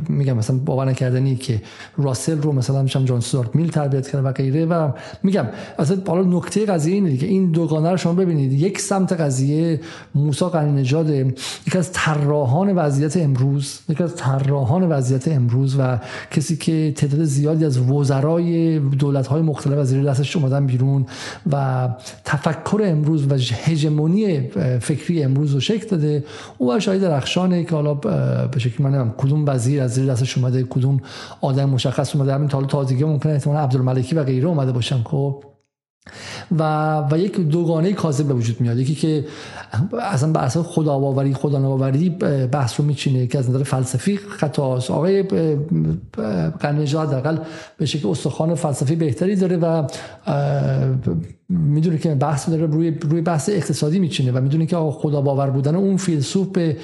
میگم 0.09 0.37
مثلا 0.37 0.57
باور 0.57 0.85
نکردنی 0.85 1.37
که 1.37 1.63
راسل 1.97 2.39
رو 2.39 2.53
مثلا 2.53 2.83
میشم 2.83 3.05
جان 3.05 3.21
سوارت 3.21 3.55
میل 3.55 3.71
تربیت 3.71 4.09
کرده 4.09 4.29
و 4.29 4.33
غیره 4.33 4.67
و 4.67 4.91
میگم 5.23 5.47
اصلا 5.79 5.99
حالا 6.07 6.39
نکته 6.39 6.67
قضیه 6.67 6.95
اینه 6.95 7.11
دیگه. 7.11 7.29
این 7.29 7.51
دوگانه 7.51 7.91
رو 7.91 7.97
شما 7.97 8.13
ببینید. 8.13 8.53
یک 8.53 8.81
سمت 8.81 9.13
قضیه 9.13 9.81
موسی 10.15 10.45
قنی 10.45 10.81
نژاد 10.81 11.11
یکی 11.11 11.79
از 11.79 11.93
طراحان 11.93 12.75
وضعیت 12.75 13.17
امروز 13.17 13.81
یکی 13.89 14.03
از 14.03 14.17
طراحان 14.17 14.89
وضعیت 14.89 15.29
امروز 15.29 15.77
و 15.79 15.99
کسی 16.31 16.57
که 16.57 16.93
تعداد 16.97 17.25
زیادی 17.25 17.65
از 17.65 17.79
وزرای 17.79 18.79
دولت 18.79 19.27
های 19.27 19.43
مختلف 19.43 19.79
از 19.79 19.89
زیر 19.89 20.05
دستش 20.05 20.37
اومدن 20.37 20.67
بیرون 20.67 21.07
و 21.53 21.89
تفکر 22.25 22.81
امروز 22.85 23.27
و 23.33 23.35
هژمونی 23.65 24.41
فکری 24.81 25.23
امروز 25.23 25.55
رو 25.55 25.61
شکل 25.61 25.89
داده. 25.89 26.25
او 26.59 26.81
شاید 26.81 27.03
درخشانه 27.03 27.65
که 27.65 27.75
حالا 27.75 27.95
به 27.95 28.59
شکلی 28.59 28.87
من 28.87 29.15
کدوم 29.19 29.45
وزیر 29.47 29.83
از 29.83 29.95
زیر 29.95 30.07
دستش 30.13 30.39
اومده 30.39 30.63
کدوم 30.63 31.01
آدم 31.41 31.71
مشخص 31.71 32.17
اومده. 32.17 32.35
همین 32.35 32.49
تا 32.49 32.63
تازگی 32.63 33.05
ممکنه 33.05 33.33
احتمال 33.33 33.57
عبدالملکی 33.57 34.15
و 34.15 34.25
غیره 34.25 34.49
اومده 34.49 34.73
باشن 34.73 35.03
خب. 35.03 35.45
و 36.59 36.63
و 37.11 37.19
یک 37.19 37.41
دوگانه 37.41 37.93
کاذب 37.93 38.27
به 38.27 38.35
وجود 38.35 38.61
میاد. 38.61 38.79
یکی 38.79 38.95
که 38.95 39.25
اصلا 40.03 40.41
اساس 40.41 40.67
خدا 40.67 40.99
باوری 40.99 41.35
خدا 41.35 41.59
نباوری 41.59 42.09
بحث 42.53 42.81
رو 42.81 42.87
میچینه. 42.87 43.27
که 43.27 43.39
از 43.39 43.51
نظر 43.51 43.63
فلسفی 43.63 44.17
خطاست 44.17 44.91
آقای 44.91 45.23
قنجاد 46.61 47.09
حداقل 47.09 47.39
به 47.79 47.87
شکل 47.87 48.09
استخوان 48.09 48.55
فلسفی 48.55 48.97
بهتری 48.97 49.37
داره 49.37 49.57
و 49.57 49.87
می‌دونه 51.49 51.99
که 51.99 52.15
بحث 52.15 52.49
داره 52.49 52.67
روی 52.67 52.91
روی 52.91 53.21
بحث 53.21 53.49
اقتصادی 53.49 53.99
میچینه 53.99 54.33
و 54.33 54.41
می‌دونه 54.41 54.67
که 54.67 54.77
خدا 54.77 55.21
باور 55.21 55.51
بودن 55.51 55.75
اون 55.75 55.97
فیلسوف 55.97 56.49
به 56.49 56.77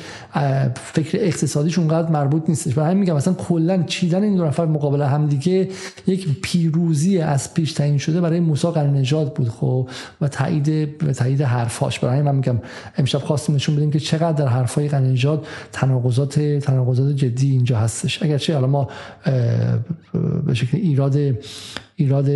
فکر 0.74 1.18
اقتصادیش 1.20 1.78
اونقدر 1.78 2.10
مربوط 2.10 2.42
نیستش. 2.48 2.74
برای 2.74 2.90
همین 2.90 3.00
میگم 3.00 3.16
مثلا 3.16 3.34
کلا 3.34 3.82
چیدن 3.82 4.22
این 4.22 4.36
دو 4.36 4.44
نفر 4.44 4.66
مقابل 4.66 5.02
همدیگه 5.02 5.68
یک 6.06 6.40
پیروزی 6.42 7.18
از 7.18 7.54
پیش 7.54 7.72
تعیین 7.72 7.98
شده 7.98 8.20
برای 8.20 8.40
موسی 8.40 8.68
قرنجاد 8.68 9.34
بود 9.34 9.48
خب 9.48 9.88
و 10.20 10.28
تایید 10.28 10.98
تایید 11.12 11.42
حرفاش. 11.42 11.98
برای 11.98 12.22
من 12.22 12.34
میگم 12.34 12.58
امشب 12.96 13.18
خواستیم 13.18 13.54
نشون 13.54 13.76
بدیم 13.76 13.90
که 13.90 14.00
چقدر 14.00 14.32
در 14.32 14.48
حرفای 14.48 14.88
قرنجاد 14.88 15.46
تناقضات 15.72 16.40
تناقضات 16.40 17.16
جدی 17.16 17.50
اینجا 17.50 17.78
هستش. 17.78 18.22
اگرچه 18.22 18.54
حالا 18.54 18.66
ما 18.66 18.88
به 20.46 20.54
شکل 20.54 20.76
ایراد 20.76 21.16
ایراد 21.96 22.28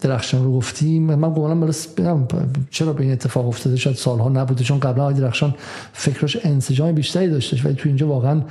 درخشان 0.00 0.44
رو 0.44 0.52
گفتیم. 0.52 1.14
من 1.14 1.34
گمانم 1.34 1.70
بگم 1.96 2.26
چرا 2.70 2.92
به 2.92 3.02
این 3.02 3.12
اتفاق 3.12 3.48
افتاده؟ 3.48 3.76
شاید 3.76 3.96
سالها 3.96 4.28
نبوده 4.28 4.64
چون 4.64 4.80
قبلا 4.80 5.02
آقای 5.02 5.14
درخشان 5.14 5.54
فکرش 5.92 6.46
انسجام 6.46 6.92
بیشتری 6.92 7.28
داشتش 7.28 7.64
ولی 7.64 7.74
تو 7.74 7.88
اینجا 7.88 8.08
واقعا 8.08 8.42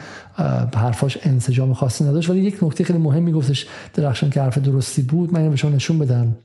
حرفاش 0.76 1.18
انسجام 1.24 1.74
خاصی 1.74 2.04
نداشت. 2.04 2.30
ولی 2.30 2.40
یک 2.40 2.64
نکته 2.64 2.84
خیلی 2.84 3.00
مهمی 3.00 3.32
گفتش 3.32 3.68
درخشان 3.94 4.30
که 4.30 4.42
حرف 4.42 4.58
درستی 4.58 5.02
بود 5.02 5.34
من 5.34 5.50
به 5.50 5.56
شما 5.56 5.72
نشون 5.72 6.00
بدم. 6.00 6.36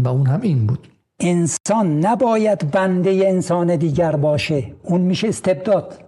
و 0.00 0.08
اون 0.08 0.26
هم 0.26 0.40
این 0.40 0.66
بود. 0.66 0.88
انسان 1.22 2.06
نباید 2.06 2.70
بنده 2.70 3.10
انسان 3.10 3.76
دیگر 3.76 4.16
باشه. 4.16 4.74
اون 4.82 5.00
میشه 5.00 5.28
استبداد. 5.28 6.04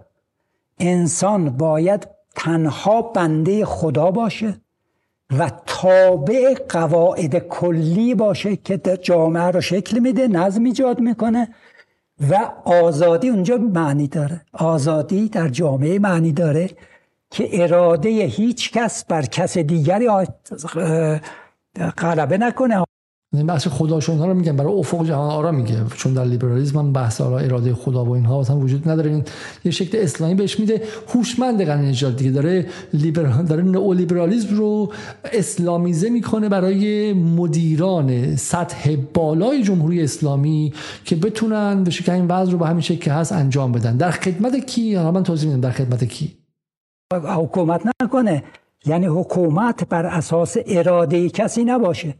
انسان 0.79 1.49
باید 1.49 2.07
تنها 2.35 3.01
بنده 3.01 3.65
خدا 3.65 4.11
باشه 4.11 4.61
و 5.39 5.51
تابع 5.65 6.53
قواعد 6.69 7.39
کلی 7.39 8.15
باشه 8.15 8.55
که 8.55 8.77
جامعه 8.77 9.43
رو 9.43 9.61
شکل 9.61 9.99
میده 9.99 10.27
نظم 10.27 10.63
ایجاد 10.63 10.99
می‌کنه 10.99 11.47
و 12.29 12.51
آزادی 12.65 13.29
اونجا 13.29 13.57
معنی 13.57 14.07
داره. 14.07 14.41
آزادی 14.53 15.29
در 15.29 15.47
جامعه 15.47 15.99
معنی 15.99 16.31
داره 16.31 16.69
که 17.31 17.63
اراده 17.63 18.09
هیچ 18.09 18.71
کس 18.71 19.05
بر 19.05 19.21
کس 19.21 19.57
دیگری 19.57 20.07
غلبه 21.97 22.37
نکنه. 22.37 22.84
این 23.37 23.47
بحث 23.47 23.67
خداشون 23.67 24.17
ها 24.17 24.25
رو 24.25 24.33
میگن 24.33 24.55
برای 24.55 24.73
افق 24.73 25.05
جهان 25.05 25.31
آرا 25.31 25.51
میگه. 25.51 25.77
چون 25.95 26.13
در 26.13 26.25
لیبرالیسم 26.25 26.79
هم 26.79 26.93
بحث 26.93 27.21
آرا 27.21 27.39
اراده 27.39 27.73
خدا 27.73 28.05
و 28.05 28.09
اینها 28.09 28.39
اصلا 28.39 28.57
وجود 28.57 28.89
نداره. 28.89 29.11
این 29.11 29.23
یه 29.65 29.71
شکل 29.71 29.97
اسلامی 30.01 30.35
بهش 30.35 30.59
میده. 30.59 30.81
هوشمند 31.13 31.65
قرن 31.65 31.85
نجات 31.85 32.15
دیگه 32.15 32.31
داره 32.31 32.65
لیبرال 32.93 33.45
داره 33.45 33.63
نئولیبرالیسم 33.63 34.55
رو 34.55 34.91
اسلامیزه 35.33 36.09
می‌کنه 36.09 36.49
برای 36.49 37.13
مدیران 37.13 38.35
سطح 38.35 38.95
بالای 39.13 39.63
جمهوری 39.63 40.03
اسلامی 40.03 40.73
که 41.05 41.15
بتونن 41.15 41.83
به 41.83 41.91
شکل 41.91 42.11
این 42.11 42.27
وضع 42.27 42.51
رو 42.51 42.57
به 42.57 42.67
همین 42.67 42.81
شکل 42.81 42.99
که 42.99 43.11
هست 43.11 43.31
انجام 43.31 43.71
بدن. 43.71 43.97
در 43.97 44.11
خدمت 44.11 44.65
کی؟ 44.65 44.95
حالا 44.95 45.11
من 45.11 45.23
توضیح 45.23 45.49
میدم 45.49 45.61
در 45.61 45.71
خدمت 45.71 46.03
کی. 46.03 46.37
حکومت 47.13 47.81
نکنه. 48.01 48.43
یعنی 48.85 49.05
حکومت 49.05 49.89
بر 49.89 50.05
اساس 50.05 50.57
اراده 50.65 51.29
کسی 51.29 51.63
نباشه. 51.63 52.15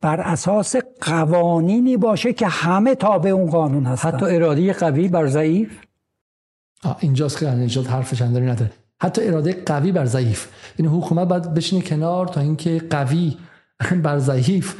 بر 0.00 0.20
اساس 0.20 0.76
قوانینی 1.00 1.96
باشه 1.96 2.32
که 2.32 2.46
همه 2.46 2.94
تابع 2.94 3.30
اون 3.30 3.50
قانون 3.50 3.86
هستن. 3.86 4.08
حتی 4.08 4.26
اراده 4.26 4.72
قوی 4.72 5.08
بر 5.08 5.26
ضعیف؟ 5.26 5.78
اینجاست 7.00 7.38
که 7.38 7.46
نجات 7.46 7.90
حرف 7.90 8.14
چندانی 8.14 8.46
نداره 8.46 8.72
حتی 9.02 9.22
اراده 9.22 9.62
قوی 9.66 9.92
بر 9.92 10.04
ضعیف. 10.04 10.48
این 10.76 10.88
یعنی 10.88 10.98
حکومت 10.98 11.28
باید 11.28 11.54
بشینه 11.54 11.82
کنار 11.82 12.26
تا 12.26 12.40
اینکه 12.40 12.82
قوی 12.90 13.36
بر 14.04 14.18
ضعیف 14.18 14.74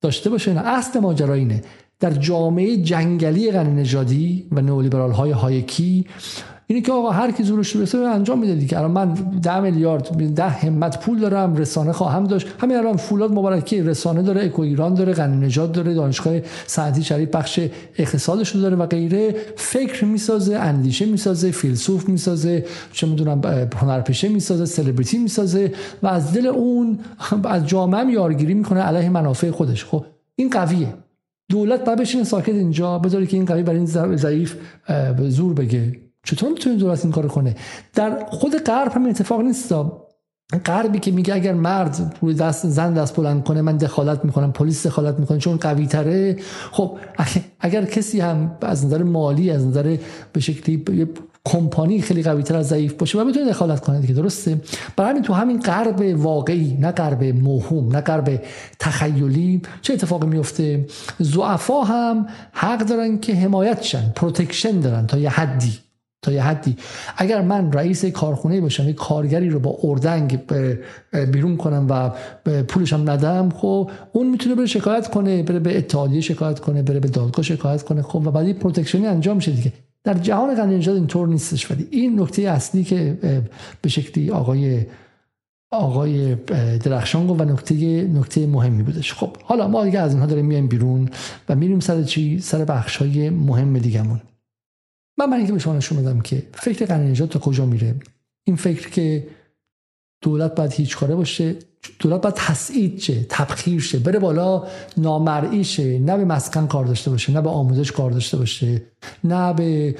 داشته 0.00 0.30
باشه. 0.30 0.54
نه 0.54 0.60
اصل 0.60 1.00
ماجرا 1.00 1.34
اینه. 1.34 1.62
در 2.00 2.10
جامعه 2.10 2.76
جنگلی 2.76 3.52
غنی 3.52 3.70
نژادی 3.70 4.48
و 4.52 4.60
نئولیبرال 4.60 5.12
های 5.12 5.30
هایکی 5.30 6.06
اینه 6.68 6.82
که 6.82 6.92
آقا 6.92 7.10
هر 7.10 7.30
کی 7.30 7.42
زورش 7.42 7.76
برسه 7.76 7.98
انجام 7.98 8.38
میده 8.38 8.54
دیگه. 8.54 8.78
الان 8.78 8.90
من 8.90 9.14
10 9.14 9.60
میلیارد 9.60 10.34
10 10.34 10.44
همت 10.48 11.00
پول 11.00 11.18
دارم 11.18 11.56
رسانه 11.56 11.92
خواهم 11.92 12.24
داشت. 12.24 12.48
همین 12.60 12.76
الان 12.76 12.96
فولاد 12.96 13.32
مبارکی 13.32 13.82
رسانه 13.82 14.22
داره 14.22 14.44
اکو 14.44 14.62
ایران 14.62 14.94
داره 14.94 15.12
غنی 15.12 15.46
نژاد 15.46 15.72
داره 15.72 15.94
دانشگاه 15.94 16.40
صنعتی 16.66 17.02
شریف 17.02 17.28
بخش 17.28 17.60
اقتصادش 17.98 18.48
رو 18.48 18.60
داره 18.60 18.76
و 18.76 18.86
غیره. 18.86 19.36
فکر 19.56 20.04
می‌سازه 20.04 20.56
اندیشه 20.56 21.06
می‌سازه 21.06 21.50
فیلسوف 21.50 22.08
می‌سازه 22.08 22.64
چه 22.92 23.06
می‌دونم 23.06 23.40
هنرپیشه 23.76 24.28
می‌سازه 24.28 24.64
سلبریتی 24.64 25.18
می‌سازه 25.18 25.72
و 26.02 26.06
از 26.06 26.32
دل 26.32 26.46
اون 26.46 26.98
از 27.44 27.66
جامعه 27.66 28.12
یارگیری 28.12 28.54
می‌کنه 28.54 28.80
علیه 28.80 29.08
منافع 29.08 29.50
خودش. 29.50 29.84
خب 29.84 30.04
این 30.36 30.50
قویه. 30.50 30.94
دولت 31.50 31.84
باید 31.84 31.98
بشینه 31.98 32.24
ساکت 32.24 32.48
اینجا 32.48 32.98
بذاره 32.98 33.26
که 33.26 33.36
این 33.36 33.46
قوی 33.46 33.62
برای 33.62 33.78
این 33.78 34.16
ضعیف 34.16 34.56
زور 35.28 35.54
بگه. 35.54 36.05
چطور 36.26 36.50
می‌تونه 36.50 36.76
دولت 36.76 37.04
این 37.04 37.12
کار 37.12 37.26
کنه؟ 37.26 37.54
در 37.94 38.24
خود 38.30 38.56
غرب 38.56 38.92
هم 38.92 39.06
اتفاق 39.06 39.40
نیست. 39.40 39.74
غربی 40.64 40.98
که 40.98 41.10
میگه 41.10 41.34
اگر 41.34 41.54
مرد 41.54 42.16
روی 42.20 42.34
دست 42.34 42.66
زن 42.66 42.94
دست 42.94 43.16
بلند 43.16 43.44
کنه 43.44 43.62
من 43.62 43.76
دخالت 43.76 44.24
می‌کنم 44.24 44.52
پلیس 44.52 44.86
دخالت 44.86 45.18
می‌کنه 45.18 45.38
چون 45.38 45.56
قوی 45.56 45.86
تره 45.86 46.36
خب 46.72 46.98
اگر 47.60 47.84
کسی 47.84 48.20
هم 48.20 48.56
از 48.62 48.86
نظر 48.86 49.02
مالی 49.02 49.50
از 49.50 49.66
نظر 49.66 49.96
به 50.32 50.40
شکلی 50.40 51.06
کمپانی 51.44 52.00
خیلی 52.00 52.22
قوی 52.22 52.42
تر 52.42 52.56
از 52.56 52.68
ضعیف 52.68 52.92
باشه 52.92 53.18
و 53.18 53.24
بتونه 53.24 53.50
دخالت 53.50 53.80
کنه 53.80 54.00
دیگه 54.00 54.14
درسته؟ 54.14 54.60
برای 54.96 55.10
همین 55.10 55.22
تو 55.22 55.32
همین 55.32 55.60
غرب 55.60 56.20
واقعی 56.20 56.76
نه 56.80 56.90
غرب 56.90 57.24
موهوم 57.24 57.96
نه 57.96 58.00
غرب 58.00 58.42
تخیلی 58.78 59.62
چه 59.82 59.92
اتفاقی 59.92 60.26
میفته 60.26 60.86
ضعفا 61.18 61.82
هم 61.82 62.26
حق 62.52 62.78
دارن 62.78 63.18
که 63.18 63.34
حمایت 63.34 63.82
شن 63.82 64.12
protection 64.16 64.80
دارن 64.80 65.06
تا 65.06 65.18
یه 65.18 65.30
حدی. 65.30 65.85
تا 66.26 66.32
یه 66.32 66.42
حدی. 66.42 66.76
اگر 67.16 67.42
من 67.42 67.72
رئیس 67.72 68.04
کارخونه 68.04 68.60
باشم 68.60 68.88
یک 68.88 68.96
کارگری 68.96 69.50
رو 69.50 69.60
با 69.60 69.78
اردنگ 69.82 70.38
بیرون 71.32 71.56
کنم 71.56 71.86
و 71.90 72.10
پولش 72.62 72.92
هم 72.92 73.10
ندم 73.10 73.50
خب 73.50 73.90
اون 74.12 74.30
می‌تونه 74.30 74.54
بره 74.54 74.66
شکایت 74.66 75.10
کنه 75.10 75.42
بره 75.42 75.58
به 75.58 75.78
اتحادیه 75.78 76.20
شکایت 76.20 76.60
کنه 76.60 76.82
بره 76.82 77.00
به 77.00 77.08
دادگاه 77.08 77.44
شکایت 77.44 77.82
کنه 77.82 78.02
خب 78.02 78.26
و 78.26 78.30
بعدی 78.30 78.52
پروتکشنی 78.52 79.06
انجام 79.06 79.36
میشه 79.36 79.52
دیگه. 79.52 79.72
در 80.04 80.14
جهان 80.14 80.70
نژاد 80.70 80.96
اینطور 80.96 81.28
نیستش. 81.28 81.70
ولی 81.70 81.86
این 81.90 82.20
نکته 82.20 82.42
اصلی 82.42 82.84
که 82.84 83.18
به 83.82 83.88
شکلی 83.88 84.30
آقای 84.30 84.86
آقای 85.70 86.34
درخشان 86.84 87.26
گفت 87.26 87.40
و 87.40 87.44
نکته 87.44 87.74
نکته 88.02 88.46
مهمی 88.46 88.82
بودش. 88.82 89.14
خب 89.14 89.36
حالا 89.42 89.68
ما 89.68 89.84
دیگه 89.84 90.00
از 90.00 90.12
اینها 90.12 90.26
داریم 90.26 90.46
میایم 90.46 90.68
بیرون 90.68 91.08
و 91.48 91.54
میریم 91.54 91.80
سر 91.80 92.02
چی؟ 92.02 92.40
سر 92.40 92.64
بخش 92.64 92.96
های 92.96 93.30
مهم 93.30 93.78
دیگهمون. 93.78 94.20
من 95.18 95.26
برای 95.26 95.38
اینکه 95.38 95.52
به 95.52 95.58
شما 95.58 95.74
نشون 95.74 96.02
بدم 96.02 96.20
که 96.20 96.42
فکر 96.54 96.86
قرن 96.86 97.10
نجات 97.10 97.30
تا 97.30 97.38
کجا 97.38 97.66
میره. 97.66 97.94
این 98.44 98.56
فکر 98.56 98.90
که 98.90 99.26
دولت 100.22 100.54
باید 100.54 100.72
هیچ 100.72 100.96
کاره 100.96 101.14
باشه 101.14 101.56
دولت 101.98 102.20
باید 102.20 102.34
تسعید 102.34 102.98
شه 103.00 103.26
تبخیر 103.28 103.80
شه 103.80 103.98
بره 103.98 104.18
بالا 104.18 104.66
نامرئی 104.96 105.64
شه 105.64 105.98
نه 105.98 106.16
به 106.16 106.24
مسکن 106.24 106.66
کار 106.66 106.84
داشته 106.84 107.10
باشه 107.10 107.32
نه 107.32 107.40
به 107.40 107.50
آموزش 107.50 107.92
کار 107.92 108.10
داشته 108.10 108.36
باشه 108.36 108.82
نه 109.24 109.52
به 109.52 109.94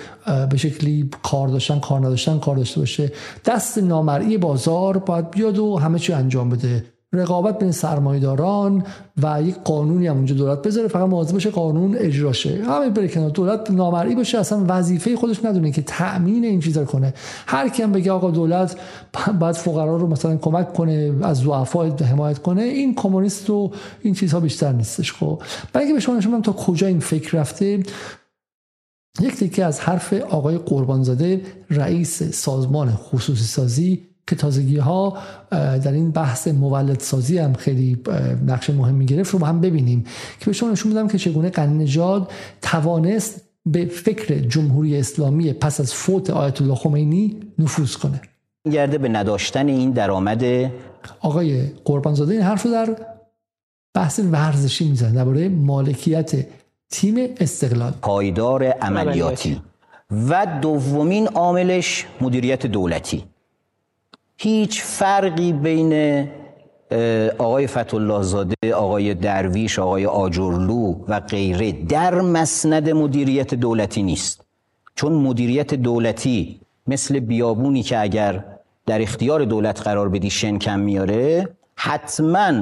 به 0.50 0.56
شکلی 0.56 1.10
کار 1.22 1.48
داشتن 1.48 1.80
کار 1.80 2.00
نداشتن 2.00 2.38
کار 2.38 2.56
داشته 2.56 2.80
باشه. 2.80 3.12
دست 3.44 3.78
نامرئی 3.78 4.38
بازار 4.38 4.98
باید 4.98 5.30
بیاد 5.30 5.58
و 5.58 5.76
همه 5.76 5.98
چی 5.98 6.12
انجام 6.12 6.50
بده. 6.50 6.84
رقابت 7.12 7.58
بین 7.58 7.70
سرمایداران 7.70 8.84
و 9.22 9.42
یک 9.42 9.56
قانونی 9.64 10.06
هم 10.06 10.16
اونجا 10.16 10.34
دولت 10.34 10.62
بذاره 10.62 10.88
فقط 10.88 11.08
مواظب 11.08 11.32
باشه 11.32 11.50
قانون 11.50 11.96
اجرا 11.98 12.32
شه. 12.32 12.64
همین 12.64 12.90
بره 12.90 13.08
کنار. 13.08 13.30
دولت 13.30 13.70
نامرئی 13.70 14.14
باشه 14.14 14.38
اصلا 14.38 14.64
وظیفه 14.68 15.16
خودش 15.16 15.44
ندونه 15.44 15.72
که 15.72 15.82
تأمین 15.82 16.44
این 16.44 16.60
چیزا 16.60 16.84
کنه. 16.84 17.14
هر 17.46 17.68
کی 17.68 17.82
هم 17.82 17.92
بگه 17.92 18.12
آقا 18.12 18.30
دولت 18.30 18.76
باید 19.40 19.56
فقرا 19.56 19.96
رو 19.96 20.06
مثلا 20.06 20.36
کمک 20.36 20.72
کنه 20.72 21.14
از 21.22 21.36
ضعفا 21.36 21.96
حمایت 22.04 22.38
کنه 22.38 22.62
این 22.62 22.94
کمونیست 22.94 23.50
و 23.50 23.70
این 24.02 24.14
چیزها 24.14 24.40
بیشتر 24.40 24.72
نیستش 24.72 25.12
خب. 25.12 25.42
برای 25.72 25.92
به 25.92 26.00
شما 26.00 26.16
نشون 26.16 26.42
تا 26.42 26.52
کجا 26.52 26.86
این 26.86 27.00
فکر 27.00 27.38
رفته 27.38 27.82
یک 29.20 29.34
تیکه 29.36 29.64
از 29.64 29.80
حرف 29.80 30.12
آقای 30.12 30.58
قربانزاده 30.58 31.40
رئیس 31.70 32.22
سازمان 32.22 32.90
خصوصی 32.90 33.44
سازی 33.44 34.15
که 34.26 34.36
تازگی 34.36 34.76
ها 34.76 35.18
در 35.50 35.92
این 35.92 36.10
بحث 36.10 36.48
مولد 36.48 37.00
سازی 37.00 37.38
هم 37.38 37.52
خیلی 37.54 37.98
نقش 38.46 38.70
مهمی 38.70 39.06
گرفت 39.06 39.32
رو 39.32 39.38
با 39.38 39.46
هم 39.46 39.60
ببینیم. 39.60 40.04
که 40.40 40.46
به 40.46 40.52
شما 40.52 40.70
نشون 40.70 40.92
بدم 40.92 41.08
که 41.08 41.18
چگونه 41.18 41.50
قنی 41.50 41.84
نژاد 41.84 42.30
توانست 42.62 43.40
به 43.66 43.86
فکر 43.86 44.38
جمهوری 44.38 44.98
اسلامی 44.98 45.52
پس 45.52 45.80
از 45.80 45.94
فوت 45.94 46.30
آیت 46.30 46.62
الله 46.62 46.74
خمینی 46.74 47.36
نفوذ 47.58 47.96
کنه. 47.96 48.20
گرده 48.72 48.98
به 48.98 49.08
نداشتن 49.08 49.68
این 49.68 49.90
درآمد. 49.90 50.70
آقای 51.20 51.62
قربانزاده 51.84 52.32
این 52.32 52.42
حرف 52.42 52.62
رو 52.62 52.70
در 52.70 52.96
بحث 53.94 54.20
ورزشی 54.32 54.88
می‌زنه 54.88 55.12
درباره 55.12 55.48
مالکیت 55.48 56.46
تیم 56.90 57.16
استقلال. 57.40 57.92
پایدار 58.02 58.64
عملیاتی. 58.64 59.62
و 60.10 60.46
دومین 60.62 61.26
عاملش 61.26 62.06
مدیریت 62.20 62.66
دولتی. 62.66 63.24
هیچ 64.38 64.82
فرقی 64.82 65.52
بین 65.52 66.28
آقای 67.38 67.66
فتولله 67.66 68.22
زاده، 68.22 68.74
آقای 68.74 69.14
درویش، 69.14 69.78
آقای 69.78 70.06
آجرلو 70.06 70.94
و 71.08 71.20
غیره 71.20 71.72
در 71.72 72.14
مسند 72.14 72.90
مدیریت 72.90 73.54
دولتی 73.54 74.02
نیست. 74.02 74.46
چون 74.94 75.12
مدیریت 75.12 75.74
دولتی 75.74 76.60
مثل 76.86 77.20
بیابونی 77.20 77.82
که 77.82 77.98
اگر 77.98 78.44
در 78.86 79.02
اختیار 79.02 79.44
دولت 79.44 79.82
قرار 79.82 80.08
بدی 80.08 80.30
شن 80.30 80.58
کم 80.58 80.80
میاره 80.80 81.48
حتما 81.76 82.52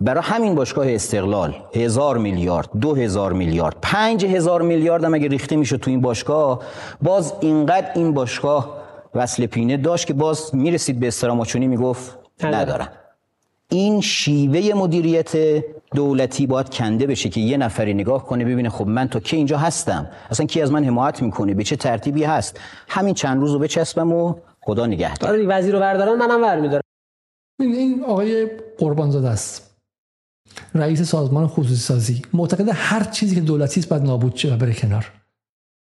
برای 0.00 0.22
همین 0.24 0.54
باشگاه 0.54 0.92
استقلال 0.92 1.54
هزار 1.74 2.18
میلیارد 2.18 2.70
دو 2.80 2.94
هزار 2.94 3.32
میلیارد 3.32 3.76
پنج 3.82 4.24
هزار 4.24 4.62
میلیارد 4.62 5.04
هم 5.04 5.14
اگه 5.14 5.28
ریخته 5.28 5.56
میشه 5.56 5.76
تو 5.76 5.90
این 5.90 6.00
باشگاه 6.00 6.62
باز 7.02 7.32
اینقدر 7.40 7.90
این 7.94 8.14
باشگاه 8.14 8.83
وصل 9.14 9.46
پینه 9.46 9.76
داشت 9.76 10.06
که 10.06 10.14
باز 10.14 10.54
می‌رسید 10.54 11.00
به 11.00 11.08
استراماچونی 11.08 11.66
می‌گفت 11.66 12.18
ندارم. 12.42 12.88
این 13.68 14.00
شیوه 14.00 14.74
مدیریت 14.74 15.32
دولتی 15.94 16.46
باید 16.46 16.68
کنده 16.68 17.06
بشه 17.06 17.28
که 17.28 17.40
یه 17.40 17.56
نفری 17.56 17.94
نگاه 17.94 18.26
کنه 18.26 18.44
ببینه 18.44 18.68
خب 18.68 18.86
من 18.86 19.08
تا 19.08 19.20
کی 19.20 19.36
اینجا 19.36 19.58
هستم؟ 19.58 20.10
اصلا 20.30 20.46
کی 20.46 20.62
از 20.62 20.72
من 20.72 20.84
حمایت 20.84 21.22
می‌کنه؟ 21.22 21.54
به 21.54 21.64
چه 21.64 21.76
ترتیبی 21.76 22.24
هست؟ 22.24 22.60
همین 22.88 23.14
چند 23.14 23.40
روز 23.40 23.52
رو 23.52 23.58
بچسبم 23.58 24.12
و 24.12 24.34
خدا 24.60 24.86
نگهدار. 24.86 25.30
آره 25.30 25.46
وزیر 25.46 25.72
رو 25.72 25.80
بردارن 25.80 26.14
منم 26.14 26.42
ور 26.42 26.60
میدارم 26.60 26.82
این 27.60 28.04
آقای 28.04 28.50
قربانزاده 28.78 29.28
است. 29.28 29.76
رئیس 30.74 31.02
سازمان 31.02 31.46
خصوصی 31.46 31.76
سازی. 31.76 32.22
معتقد 32.32 32.68
هر 32.72 33.04
چیزی 33.04 33.34
که 33.34 33.40
دولتی 33.40 33.80
است 33.80 33.88
باید 33.88 34.02
نابود 34.02 34.36
شه 34.36 34.54
و 34.54 34.56
بره 34.56 34.74
کنار. 34.74 35.12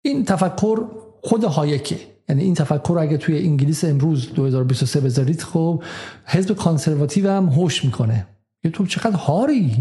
این 0.04 0.24
تفکر 0.24 0.84
خود 1.22 1.44
هایکه. 1.44 2.15
یعنی 2.28 2.42
این 2.42 2.54
تفکر 2.54 2.98
اگه 3.00 3.16
توی 3.16 3.38
انگلیس 3.38 3.84
امروز 3.84 4.32
2023 4.32 5.00
بذارید 5.00 5.42
خب 5.42 5.82
حزب 6.24 6.54
کانسرواتیو 6.54 7.30
هم 7.30 7.46
هوش 7.48 7.84
می‌کنه. 7.84 8.26
یه 8.64 8.70
تو 8.70 8.86
چقدر 8.86 9.16
هاری؟ 9.16 9.76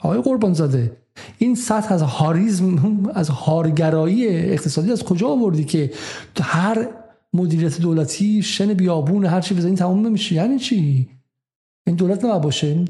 آقای 0.00 0.22
قربان 0.22 0.52
زاده 0.52 0.96
این 1.38 1.54
سطح 1.54 1.94
از 1.94 2.02
هاریزم 2.02 3.10
از 3.14 3.28
هارگرایی 3.28 4.28
اقتصادی 4.28 4.92
از 4.92 5.04
کجا 5.04 5.28
آوردی 5.28 5.64
که 5.64 5.90
هر 6.40 6.88
مدیریت 7.32 7.80
دولتی 7.80 8.42
شن 8.42 8.74
بیابون 8.74 9.24
هر 9.26 9.40
چی 9.40 9.54
بزنین 9.54 9.74
تمام 9.74 10.06
نمیشه؟ 10.06 10.34
یعنی 10.34 10.58
چی؟ 10.58 11.08
این 11.86 11.96
دولت 11.96 12.24
نباید 12.24 12.42
باشه. 12.42 12.84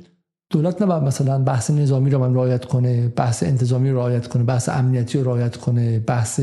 دولت 0.51 0.83
نباید 0.83 1.03
مثلا 1.03 1.39
بحث 1.39 1.71
نظامی 1.71 2.11
رو 2.11 2.19
من 2.19 2.35
رعایت 2.35 2.65
کنه 2.65 3.09
بحث 3.09 3.43
انتظامی 3.43 3.91
رو 3.91 3.97
رعایت 3.97 4.27
کنه 4.27 4.43
بحث 4.45 4.69
امنیتی 4.69 5.19
رو 5.19 5.25
رعایت 5.25 5.57
کنه 5.57 5.99
بحث 5.99 6.41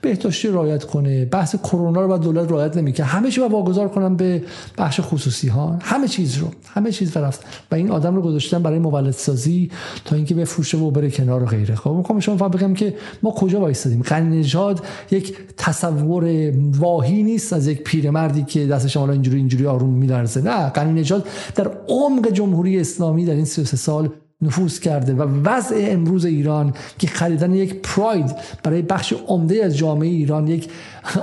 بهداشتی 0.00 0.48
رو 0.48 0.54
رعایت 0.54 0.84
کنه 0.84 1.24
بحث 1.24 1.56
کرونا 1.56 2.00
رو 2.00 2.08
باید 2.08 2.20
دولت 2.20 2.50
رعایت 2.52 2.76
نمی‌کنه 2.76 3.06
همه 3.06 3.30
چی 3.30 3.40
واگذار 3.40 3.88
کنم 3.88 4.16
به 4.16 4.42
بخش 4.78 5.00
خصوصی 5.02 5.48
ها 5.48 5.78
همه 5.82 6.08
چیز 6.08 6.38
رو 6.38 6.48
همه 6.66 6.92
چیز 6.92 7.16
رفت 7.16 7.44
و 7.70 7.74
این 7.74 7.90
آدم 7.90 8.16
رو 8.16 8.22
گذاشتن 8.22 8.62
برای 8.62 8.78
مولد 8.78 9.10
سازی 9.10 9.70
تا 10.04 10.16
اینکه 10.16 10.34
بفروشه 10.34 10.78
و 10.78 10.90
بره 10.90 11.10
کنار 11.10 11.42
و 11.42 11.46
غیره. 11.46 11.74
خب 11.74 11.90
می‌خوام 11.90 12.20
شما 12.20 12.36
فهم 12.36 12.48
بگم 12.48 12.74
که 12.74 12.94
ما 13.22 13.30
کجا 13.30 13.60
وایسادیم 13.60 14.02
غنی 14.02 14.38
نژاد 14.38 14.80
یک 15.10 15.36
تصور 15.56 16.52
واهی 16.78 17.22
نیست 17.22 17.52
از 17.52 17.66
یک 17.66 17.82
پیرمردی 17.82 18.42
که 18.42 18.66
دستش 18.66 18.96
حالا 18.96 19.12
اینجوری 19.12 19.36
اینجوری 19.36 19.66
آروم 19.66 19.90
میلرزه. 19.90 20.42
نه 20.42 20.68
غنی 20.68 21.00
نژاد 21.00 21.26
در 21.54 21.70
عمق 21.88 22.32
جمهوری 22.32 22.80
اسلامی 22.80 23.24
در 23.24 23.39
این 23.40 23.46
33 23.46 23.76
سال 23.76 24.10
نفوذ 24.42 24.78
کرده 24.78 25.14
و 25.14 25.22
وضع 25.22 25.76
امروز 25.78 26.24
ایران 26.24 26.74
که 26.98 27.06
خریدن 27.06 27.54
یک 27.54 27.74
پراید 27.74 28.36
برای 28.62 28.82
بخش 28.82 29.12
عمده 29.12 29.64
از 29.64 29.76
جامعه 29.76 30.08
ایران 30.08 30.48
یک 30.48 30.70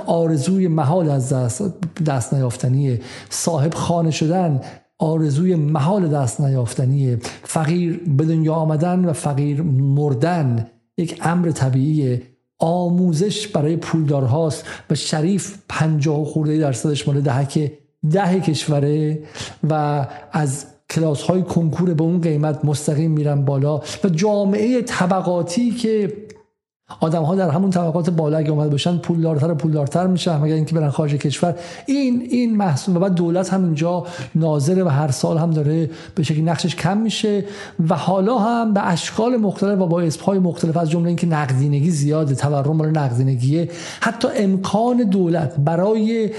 آرزوی 0.06 0.68
محال 0.68 1.10
از 1.10 1.32
دست, 1.32 1.62
دست 2.06 2.34
نیافتنیه. 2.34 3.00
صاحب 3.30 3.74
خانه 3.74 4.10
شدن 4.10 4.60
آرزوی 4.98 5.54
محال 5.54 6.08
دست 6.08 6.40
نیافتنیه. 6.40 7.18
فقیر 7.42 8.00
به 8.06 8.24
دنیا 8.24 8.54
آمدن 8.54 9.04
و 9.04 9.12
فقیر 9.12 9.62
مردن 9.62 10.66
یک 10.98 11.20
امر 11.22 11.50
طبیعیه. 11.50 12.22
آموزش 12.58 13.48
برای 13.48 13.76
پولدارهاست. 13.76 14.64
و 14.90 14.94
شریف 14.94 15.58
پنجاه 15.68 16.24
خورده 16.24 16.58
درصدش 16.58 17.08
مال 17.08 17.20
دهک 17.20 17.72
ده 18.10 18.40
کشوره 18.40 19.18
و 19.70 20.06
از 20.32 20.66
کلاس 20.90 21.22
های 21.22 21.42
کنکور 21.42 21.94
به 21.94 22.02
اون 22.02 22.20
قیمت 22.20 22.64
مستقیم 22.64 23.10
میرن 23.10 23.44
بالا 23.44 23.80
و 24.04 24.08
جامعه 24.08 24.82
طبقاتی 24.82 25.70
که 25.70 26.12
آدم 27.00 27.22
ها 27.22 27.34
در 27.34 27.50
همون 27.50 27.70
طبقات 27.70 28.10
بالا 28.10 28.38
اگه 28.38 28.50
اومد 28.50 28.70
باشن 28.70 28.98
پولدارتر 28.98 29.50
و 29.50 29.54
پولدارتر 29.54 30.06
میشن. 30.06 30.38
مگر 30.38 30.54
اینکه 30.54 30.74
برن 30.74 30.90
خارج 30.90 31.14
کشور. 31.14 31.54
این 31.86 32.26
این 32.30 32.56
محصول 32.56 32.96
و 32.96 33.00
بعد 33.00 33.14
دولت 33.14 33.52
هم 33.52 33.64
اینجا 33.64 34.06
ناظره 34.34 34.84
و 34.84 34.88
هر 34.88 35.10
سال 35.10 35.38
هم 35.38 35.50
داره 35.50 35.90
به 36.14 36.22
شکلی 36.22 36.42
نقشش 36.42 36.76
کم 36.76 36.96
میشه. 36.96 37.44
و 37.88 37.94
حالا 37.94 38.38
هم 38.38 38.74
به 38.74 38.88
اشکال 38.88 39.36
مختلف 39.36 39.80
و 39.80 39.86
با 39.86 40.00
اسپای 40.00 40.38
مختلف 40.38 40.76
از 40.76 40.90
جمله 40.90 41.08
اینکه 41.08 41.26
نقدینگی 41.26 41.90
زیاده 41.90 42.34
تورم 42.34 42.78
برای 42.78 42.92
نقدینگیه. 42.92 43.70
حتی 44.00 44.28
امکان 44.36 44.96
دولت 44.96 45.54
برای 45.58 46.30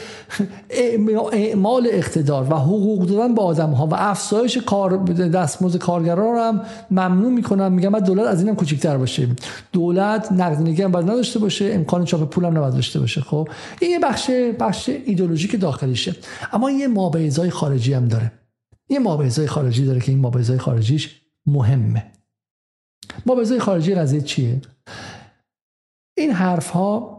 اعمال 1.32 1.88
اقتدار 1.92 2.48
و 2.50 2.56
حقوق 2.56 3.06
دادن 3.06 3.36
به 3.36 3.42
آدم 3.42 3.70
ها 3.70 3.88
و 3.88 3.96
افزایش 3.96 4.58
کار 4.58 4.98
دستمزد 5.14 5.78
کارگران 5.78 6.38
هم 6.38 6.62
ممنوع 6.92 7.32
می‌کنن 7.32 7.72
میگم 7.72 8.00
دولت 8.00 8.28
از 8.28 8.44
اینم 8.44 8.56
کوچیک‌تر 8.56 8.98
باشه. 8.98 9.28
دولت 9.72 10.39
نقدینگی 10.40 10.82
هم 10.82 10.92
باید 10.92 11.10
نداشته 11.10 11.40
باشه 11.40 11.66
امکان 11.74 12.06
چاپ 12.06 12.30
پول 12.30 12.46
هم 12.46 12.58
نباید 12.58 12.74
داشته 12.74 13.00
باشه 13.00 13.22
خب؟ 13.22 13.50
این 13.82 13.92
یه 13.92 14.00
بخش 14.00 14.30
بخش 14.60 14.90
ایدولوژیک 14.90 15.60
داخلیشه. 15.60 16.16
اما 16.54 16.72
یه 16.72 16.88
مابعضای 16.88 17.50
خارجی 17.50 17.94
هم 17.94 18.08
داره. 18.08 18.32
یه 18.90 19.00
مابعضای 19.00 19.48
خارجی 19.48 19.86
داره 19.86 20.00
که 20.00 20.12
این 20.12 20.22
مابعضای 20.22 20.58
خارجیش 20.58 21.22
مهمه. 21.46 22.12
مابعضای 23.26 23.60
خارجی 23.60 23.96
قضیه 23.96 24.22
چیه؟ 24.22 24.62
این 26.18 26.32
حرف 26.32 26.70
ها 26.70 27.19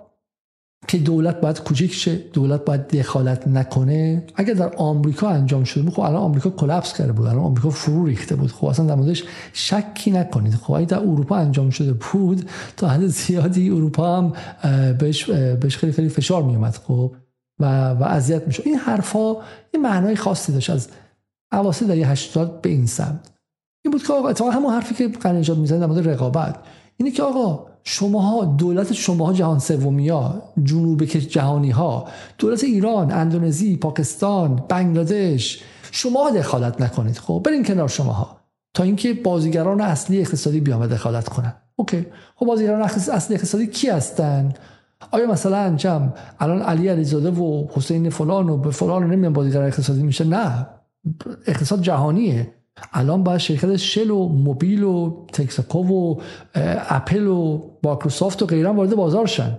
که 0.88 0.98
دولت 0.98 1.40
باید 1.40 1.60
کوچیک 1.60 1.92
شه 1.94 2.16
دولت 2.16 2.64
باید 2.64 2.88
دخالت 2.88 3.48
نکنه. 3.48 4.24
اگر 4.34 4.54
در 4.54 4.74
آمریکا 4.76 5.28
انجام 5.28 5.64
شده 5.64 5.90
خب 5.90 6.00
الان 6.00 6.22
آمریکا 6.22 6.50
کلاپس 6.50 6.92
کرده 6.92 7.12
بود 7.12 7.26
الان 7.26 7.44
آمریکا 7.44 7.70
فرو 7.70 8.06
ریخته 8.06 8.36
بود. 8.36 8.52
خب 8.52 8.66
اصلا 8.66 8.86
در 8.86 8.94
موردش 8.94 9.24
شکی 9.52 10.10
نکنید. 10.10 10.54
خب 10.54 10.72
اگه 10.72 10.86
در 10.86 10.98
اروپا 10.98 11.36
انجام 11.36 11.70
شده 11.70 11.92
بود 11.92 12.50
تا 12.76 12.88
حد 12.88 13.06
زیادی 13.06 13.70
اروپا 13.70 14.16
هم 14.16 14.32
بهش, 14.92 15.30
بهش 15.30 15.76
خیلی 15.76 15.92
خیلی 15.92 16.08
فشار 16.08 16.42
می 16.42 16.54
اومد 16.54 16.74
خب 16.74 17.14
و 17.58 17.90
و 17.90 18.04
اذیت 18.04 18.46
میشه 18.46 18.62
این 18.66 18.74
حرفا 18.74 19.34
یه 19.74 19.80
معنای 19.82 20.16
خاصی 20.16 20.52
داشت 20.52 20.70
از 20.70 20.88
اواسط 21.52 21.86
در 21.86 21.94
80 21.94 22.62
به 22.62 22.70
این 22.70 22.86
سمت. 22.86 23.30
این 23.84 23.92
بود 23.92 24.02
که 24.02 24.12
آقا 24.12 24.50
همون 24.50 24.72
حرفی 24.72 24.94
که 24.94 25.08
قنیجاد 25.08 25.58
می‌زنه 25.58 25.78
در 25.78 25.86
مورد 25.86 26.08
رقابت. 26.08 26.56
اینه 26.96 27.10
که 27.10 27.22
آقا 27.22 27.69
شماها 27.84 28.44
دولت 28.44 28.92
شماها 28.92 29.32
جهان 29.32 29.58
سومی 29.58 30.08
ها 30.08 30.42
جنوب 30.64 31.04
جهانی 31.04 31.70
ها 31.70 32.08
دولت 32.38 32.64
ایران 32.64 33.12
اندونزی 33.12 33.76
پاکستان 33.76 34.62
بنگلادش 34.68 35.62
شما 35.90 36.30
دخالت 36.30 36.80
نکنید. 36.80 37.18
خب 37.18 37.42
برین 37.44 37.64
کنار 37.64 37.88
شماها. 37.88 38.36
تا 38.74 38.82
اینکه 38.82 39.14
بازیگران 39.14 39.80
اصلی 39.80 40.20
اقتصادی 40.20 40.60
بیان 40.60 40.86
دخالت 40.86 41.28
کنن. 41.28 41.54
اوکی. 41.76 42.06
خب 42.36 42.46
بازیگران 42.46 42.82
اصلی 42.82 43.36
اقتصادی 43.36 43.66
کی 43.66 43.88
هستن؟ 43.88 44.52
آیا 45.10 45.26
مثلا 45.26 45.76
جم 45.76 46.12
الان 46.40 46.62
علی 46.62 46.88
علیزاده 46.88 47.30
و 47.30 47.66
حسین 47.74 48.10
فلان 48.10 48.48
و 48.48 48.56
به 48.56 48.70
فلان 48.70 49.10
نمیان 49.10 49.32
بازیگر 49.32 49.62
اقتصادی 49.62 50.02
میشه 50.02 50.24
نه. 50.24 50.66
اقتصاد 51.46 51.82
جهانیه. 51.82 52.54
الان 52.92 53.24
باید 53.24 53.38
شرکت 53.38 53.76
شل 53.76 54.10
و 54.10 54.28
موبیل 54.28 54.82
و 54.82 55.24
تکساکو 55.32 55.78
و 55.78 56.20
اپل 56.88 57.26
و 57.26 57.70
مایکروسافت 57.84 58.42
و 58.42 58.46
غیره 58.46 58.68
وارد 58.68 58.94
بازار 58.94 59.26
شن. 59.26 59.58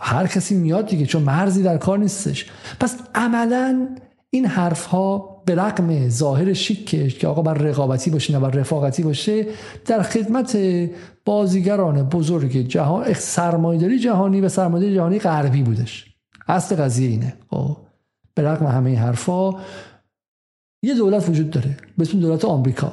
هر 0.00 0.26
کسی 0.26 0.54
میاد 0.54 0.86
دیگه 0.86 1.06
چون 1.06 1.22
مرزی 1.22 1.62
در 1.62 1.78
کار 1.78 1.98
نیستش. 1.98 2.46
پس 2.80 2.96
عملا 3.14 3.88
این 4.30 4.46
حرف 4.46 4.84
ها 4.84 5.42
به 5.46 5.54
رقم 5.54 6.08
ظاهر 6.08 6.52
شیکش 6.52 7.18
که 7.18 7.28
آقا 7.28 7.42
بر 7.42 7.54
رقابتی 7.54 8.10
باشه 8.10 8.32
نه 8.32 8.40
بر 8.40 8.50
رفاقتی 8.50 9.02
باشه 9.02 9.46
در 9.86 10.02
خدمت 10.02 10.58
بازیگران 11.24 12.02
بزرگ 12.02 12.52
جهان 12.52 13.12
سرمایداری 13.12 13.98
جهانی 13.98 14.40
و 14.40 14.48
سرمایداری 14.48 14.94
جهانی 14.94 15.18
غربی 15.18 15.62
بودش. 15.62 16.06
اصل 16.48 16.76
قضیه 16.76 17.08
اینه. 17.08 17.34
خب 17.50 17.76
به 18.34 18.42
رقم 18.42 18.66
همه 18.66 18.90
این 18.90 18.98
حرفا 18.98 19.50
یه 20.82 20.94
دولت 20.94 21.28
وجود 21.28 21.50
داره 21.50 21.76
به 21.98 22.02
اسم 22.02 22.20
دولت 22.20 22.44
آمریکا 22.44 22.92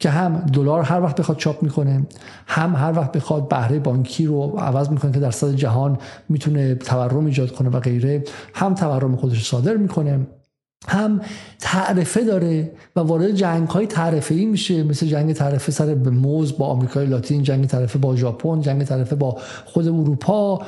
که 0.00 0.10
هم 0.10 0.36
دلار 0.52 0.82
هر 0.82 1.00
وقت 1.00 1.16
بخواد 1.16 1.38
چاپ 1.38 1.62
می‌کنه 1.62 2.06
هم 2.46 2.74
هر 2.74 2.92
وقت 2.98 3.12
بخواد 3.12 3.48
بهره 3.48 3.78
بانکی 3.78 4.26
رو 4.26 4.42
عوض 4.58 4.90
می‌کنه 4.90 5.12
که 5.12 5.20
در 5.20 5.30
صد 5.30 5.54
جهان 5.54 5.98
می‌تونه 6.28 6.74
تورم 6.74 7.26
ایجاد 7.26 7.52
کنه 7.52 7.68
و 7.68 7.80
غیره 7.80 8.24
هم 8.54 8.74
تورم 8.74 9.16
خودش 9.16 9.48
صادر 9.48 9.76
می‌کنه 9.76 10.26
هم 10.88 11.20
تعرفه 11.58 12.24
داره 12.24 12.72
و 12.96 13.00
وارد 13.00 13.30
جنگ 13.30 13.68
های 13.68 13.86
تعرفه 13.86 14.34
ای 14.34 14.44
میشه 14.44 14.82
مثل 14.82 15.06
جنگ 15.06 15.32
تعرفه 15.32 15.72
سر 15.72 15.94
به 15.94 16.10
موز 16.10 16.58
با 16.58 16.66
آمریکای 16.66 17.06
لاتین 17.06 17.42
جنگ 17.42 17.66
تعرفه 17.66 17.98
با 17.98 18.16
ژاپن 18.16 18.60
جنگ 18.60 18.84
تعرفه 18.84 19.16
با 19.16 19.36
خود 19.64 19.88
اروپا 19.88 20.62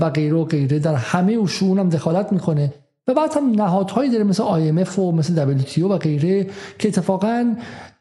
و 0.00 0.10
غیره 0.10 0.36
و 0.36 0.44
غیره. 0.44 0.78
در 0.78 0.94
همه 0.94 1.46
شون 1.46 1.78
هم 1.78 1.88
دخالت 1.88 2.32
می‌کنه. 2.32 2.72
و 3.08 3.14
بعد 3.14 3.36
هم 3.36 3.50
نهادهایی 3.50 4.10
داره 4.10 4.24
مثل 4.24 4.42
IMF 4.42 4.98
و 4.98 5.12
مثل 5.12 5.58
WTO 5.58 5.82
و 5.82 5.98
غیره 5.98 6.46
که 6.78 6.88
اتفاقا 6.88 7.54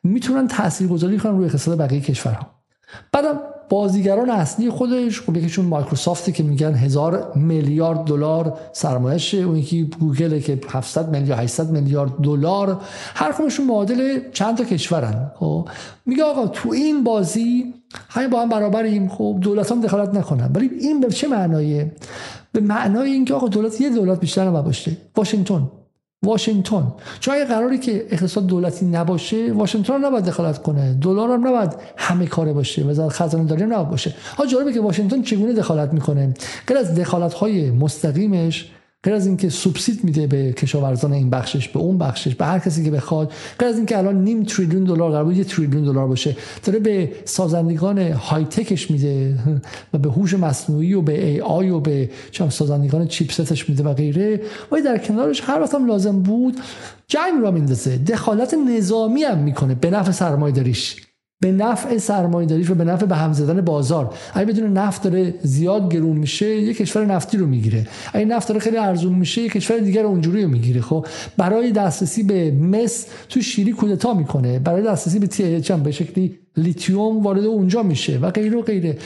می‌تونن 0.03 0.47
تاثیرگذاری 0.47 1.17
کنن 1.17 1.37
روی 1.37 1.45
اقتصاد 1.45 1.77
بقیه 1.77 2.01
کشورها. 2.01 2.47
بعدم 3.11 3.39
بازیگران 3.69 4.29
اصلی 4.29 4.69
خودش 4.69 5.21
خب 5.21 5.37
یکیشون 5.37 5.65
مایکروسافتی 5.65 6.31
که 6.31 6.43
میگن 6.43 6.73
هزار 6.73 7.31
میلیارد 7.35 7.99
دلار 8.03 8.57
سرمایه‌شه 8.71 9.37
اون 9.37 9.55
یکی 9.55 9.83
گوگل 9.99 10.39
که 10.39 10.59
700 10.69 11.09
میلیارد 11.09 11.39
800 11.39 11.69
میلیارد 11.69 12.11
دلار 12.23 12.81
هر 13.15 13.31
کدومشون 13.31 13.67
معادل 13.67 14.19
چند 14.33 14.57
تا 14.57 14.63
کشورن. 14.63 15.31
خب 15.35 15.69
میگه 16.05 16.23
آقا 16.23 16.47
تو 16.47 16.71
این 16.71 17.03
بازی 17.03 17.73
همین 18.09 18.29
با 18.29 18.41
هم 18.41 18.49
برابریم 18.49 19.07
خب 19.07 19.37
دولت 19.41 19.71
هم 19.71 19.81
دخالت 19.81 20.15
نکنن. 20.15 20.51
ولی 20.55 20.69
این 20.79 20.99
به 20.99 21.07
چه 21.07 21.27
معنایه 21.27 21.91
به 22.53 22.59
معنای 22.59 23.11
اینکه 23.11 23.33
آقا 23.33 23.47
دولت 23.47 23.81
یه 23.81 23.89
دولت 23.89 24.19
بیشتر 24.19 24.47
نباید 24.47 24.65
باشه 24.65 24.97
واشنگتن. 25.15 25.71
واشنگتن. 26.23 26.93
چون 27.19 27.33
اگه 27.33 27.45
قراری 27.45 27.77
که 27.77 28.07
اقتصاد 28.09 28.47
دولتی 28.47 28.85
نباشه 28.85 29.53
واشنگتن 29.53 30.05
نباید 30.05 30.25
دخالت 30.25 30.61
کنه. 30.61 30.93
دلار 30.93 31.31
هم 31.31 31.47
نباید 31.47 31.75
همه 31.97 32.25
کاره 32.25 32.53
باشه. 32.53 32.83
وزارت 32.83 33.13
خزانه 33.13 33.43
داری 33.43 33.65
نباید 33.65 33.89
باشه. 33.89 34.15
ها 34.37 34.45
جالبه 34.45 34.73
که 34.73 34.81
واشنگتن 34.81 35.21
چگونه 35.21 35.53
دخالت 35.53 35.93
می‌کنه؟ 35.93 36.33
غیر 36.67 36.77
از 36.77 36.95
دخالت 36.95 37.33
های 37.33 37.71
مستقیمش 37.71 38.71
غیر 39.03 39.13
از 39.13 39.27
اینکه 39.27 39.49
سوبسید 39.49 40.03
میده 40.03 40.27
به 40.27 40.53
کشاورزان 40.53 41.13
این 41.13 41.29
بخشش 41.29 41.69
به 41.69 41.79
اون 41.79 41.97
بخشش 41.97 42.35
به 42.35 42.45
هر 42.45 42.59
کسی 42.59 42.83
که 42.83 42.91
بخواد 42.91 43.31
غیر 43.59 43.69
از 43.69 43.77
اینکه 43.77 43.97
الان 43.97 44.23
نیم 44.23 44.43
تریلیون 44.43 44.83
دلار 44.83 45.11
قرار 45.11 45.23
بود 45.23 45.37
یه 45.37 45.43
تریلیون 45.43 45.83
دلار 45.83 46.07
باشه 46.07 46.35
داره 46.63 46.79
به 46.79 47.11
سازندگان 47.25 47.99
های 47.99 48.45
تکش 48.45 48.91
میده 48.91 49.39
و 49.93 49.97
به 49.97 50.09
هوش 50.09 50.33
مصنوعی 50.33 50.93
و 50.93 51.01
به 51.01 51.25
ای 51.25 51.41
آی 51.41 51.69
و 51.69 51.79
به 51.79 52.09
چم 52.31 52.49
سازندگان 52.49 53.07
چیپستش 53.07 53.69
میده 53.69 53.83
و 53.83 53.93
غیره. 53.93 54.41
و 54.71 54.81
در 54.85 54.97
کنارش 54.97 55.41
هر 55.41 55.61
وقت 55.61 55.75
هم 55.75 55.85
لازم 55.87 56.21
بود 56.21 56.59
جنگ 57.07 57.41
را 57.41 57.51
میندازه 57.51 57.97
دخالت 57.97 58.53
نظامی 58.53 59.23
هم 59.23 59.37
می‌کنه 59.37 59.75
به 59.75 59.89
نفع 59.89 60.11
سرمایه‌داریش. 60.11 60.95
به 61.43 61.51
نفع 61.51 61.97
سرمایه‌داری 61.97 62.63
و 62.63 62.75
به 62.75 62.83
نفع 62.83 63.05
به 63.05 63.15
هم 63.15 63.33
زدن 63.33 63.61
بازار. 63.61 64.13
اگه 64.33 64.45
بدون 64.45 64.73
نفت 64.73 65.03
داره 65.03 65.33
زیاد 65.41 65.93
گرون 65.93 66.17
میشه 66.17 66.45
یک 66.45 66.77
کشور 66.77 67.05
نفتی 67.05 67.37
رو 67.37 67.45
می‌گیره. 67.45 67.87
اگه 68.13 68.25
نفت 68.25 68.47
داره 68.47 68.59
خیلی 68.59 68.77
ارزون 68.77 69.13
میشه 69.13 69.41
یک 69.41 69.51
کشور 69.51 69.77
دیگر 69.77 70.05
اونجوری 70.05 70.43
رو 70.43 70.49
می‌گیره. 70.49 70.81
خب 70.81 71.05
برای 71.37 71.71
دسترسی 71.71 72.23
به 72.23 72.51
مس 72.51 73.05
تو 73.29 73.41
شیری 73.41 73.71
کودتا 73.71 74.13
می‌کنه. 74.13 74.59
برای 74.59 74.83
دسترسی 74.83 75.19
به 75.19 75.27
تی 75.27 75.61
به 75.83 75.91
شکلی 75.91 76.37
لیتیوم 76.57 77.23
وارد 77.23 77.45
اونجا 77.45 77.83
میشه 77.83 78.17
و 78.17 78.31
غیره 78.31 78.57
و 78.57 78.61
غیره 78.61 78.97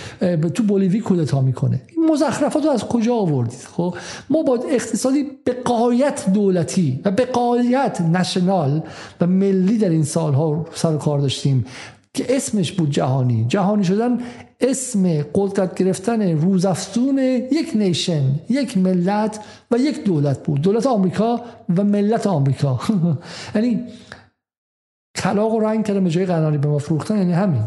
تو 0.53 0.63
بولیوی 0.63 0.99
کودتا 0.99 1.41
می‌کنه. 1.41 1.81
این 1.95 2.05
مزخرفات 2.11 2.65
رو 2.65 2.71
از 2.71 2.83
کجا 2.83 3.15
آوردید؟ 3.15 3.59
خب 3.77 3.95
ما 4.29 4.43
با 4.43 4.59
اقتصادی 4.71 5.25
به 5.43 5.51
قایت 5.65 6.25
دولتی 6.33 6.99
و 7.05 7.11
به 7.11 7.25
قایت 7.25 8.01
نشنال 8.01 8.83
و 9.21 9.27
ملی 9.27 9.77
در 9.77 9.89
این 9.89 10.03
سالها 10.03 10.65
سر 10.73 10.97
کار 10.97 11.19
داشتیم. 11.19 11.65
که 12.17 12.35
اسمش 12.35 12.71
بود 12.71 12.89
جهانی. 12.89 13.45
جهانی 13.47 13.83
شدن 13.83 14.19
اسم 14.59 15.21
قدرت 15.35 15.75
گرفتن 15.75 16.21
روزافزون 16.41 17.17
یک 17.51 17.71
نیشن 17.75 18.23
یک 18.49 18.77
ملت 18.77 19.39
و 19.71 19.77
یک 19.77 20.03
دولت 20.03 20.43
بود. 20.43 20.61
دولت 20.61 20.87
آمریکا 20.87 21.41
و 21.75 21.83
ملت 21.83 22.27
آمریکا. 22.27 22.79
یعنی 23.55 23.83
کلاق 25.15 25.53
و 25.53 25.59
رنگ 25.59 25.85
کردن 25.85 26.03
به 26.03 26.09
جای 26.09 26.25
قناری 26.25 26.57
به 26.57 26.67
ما 26.67 26.77
فروختن 26.77 27.17
یعنی 27.17 27.33
همین. 27.33 27.63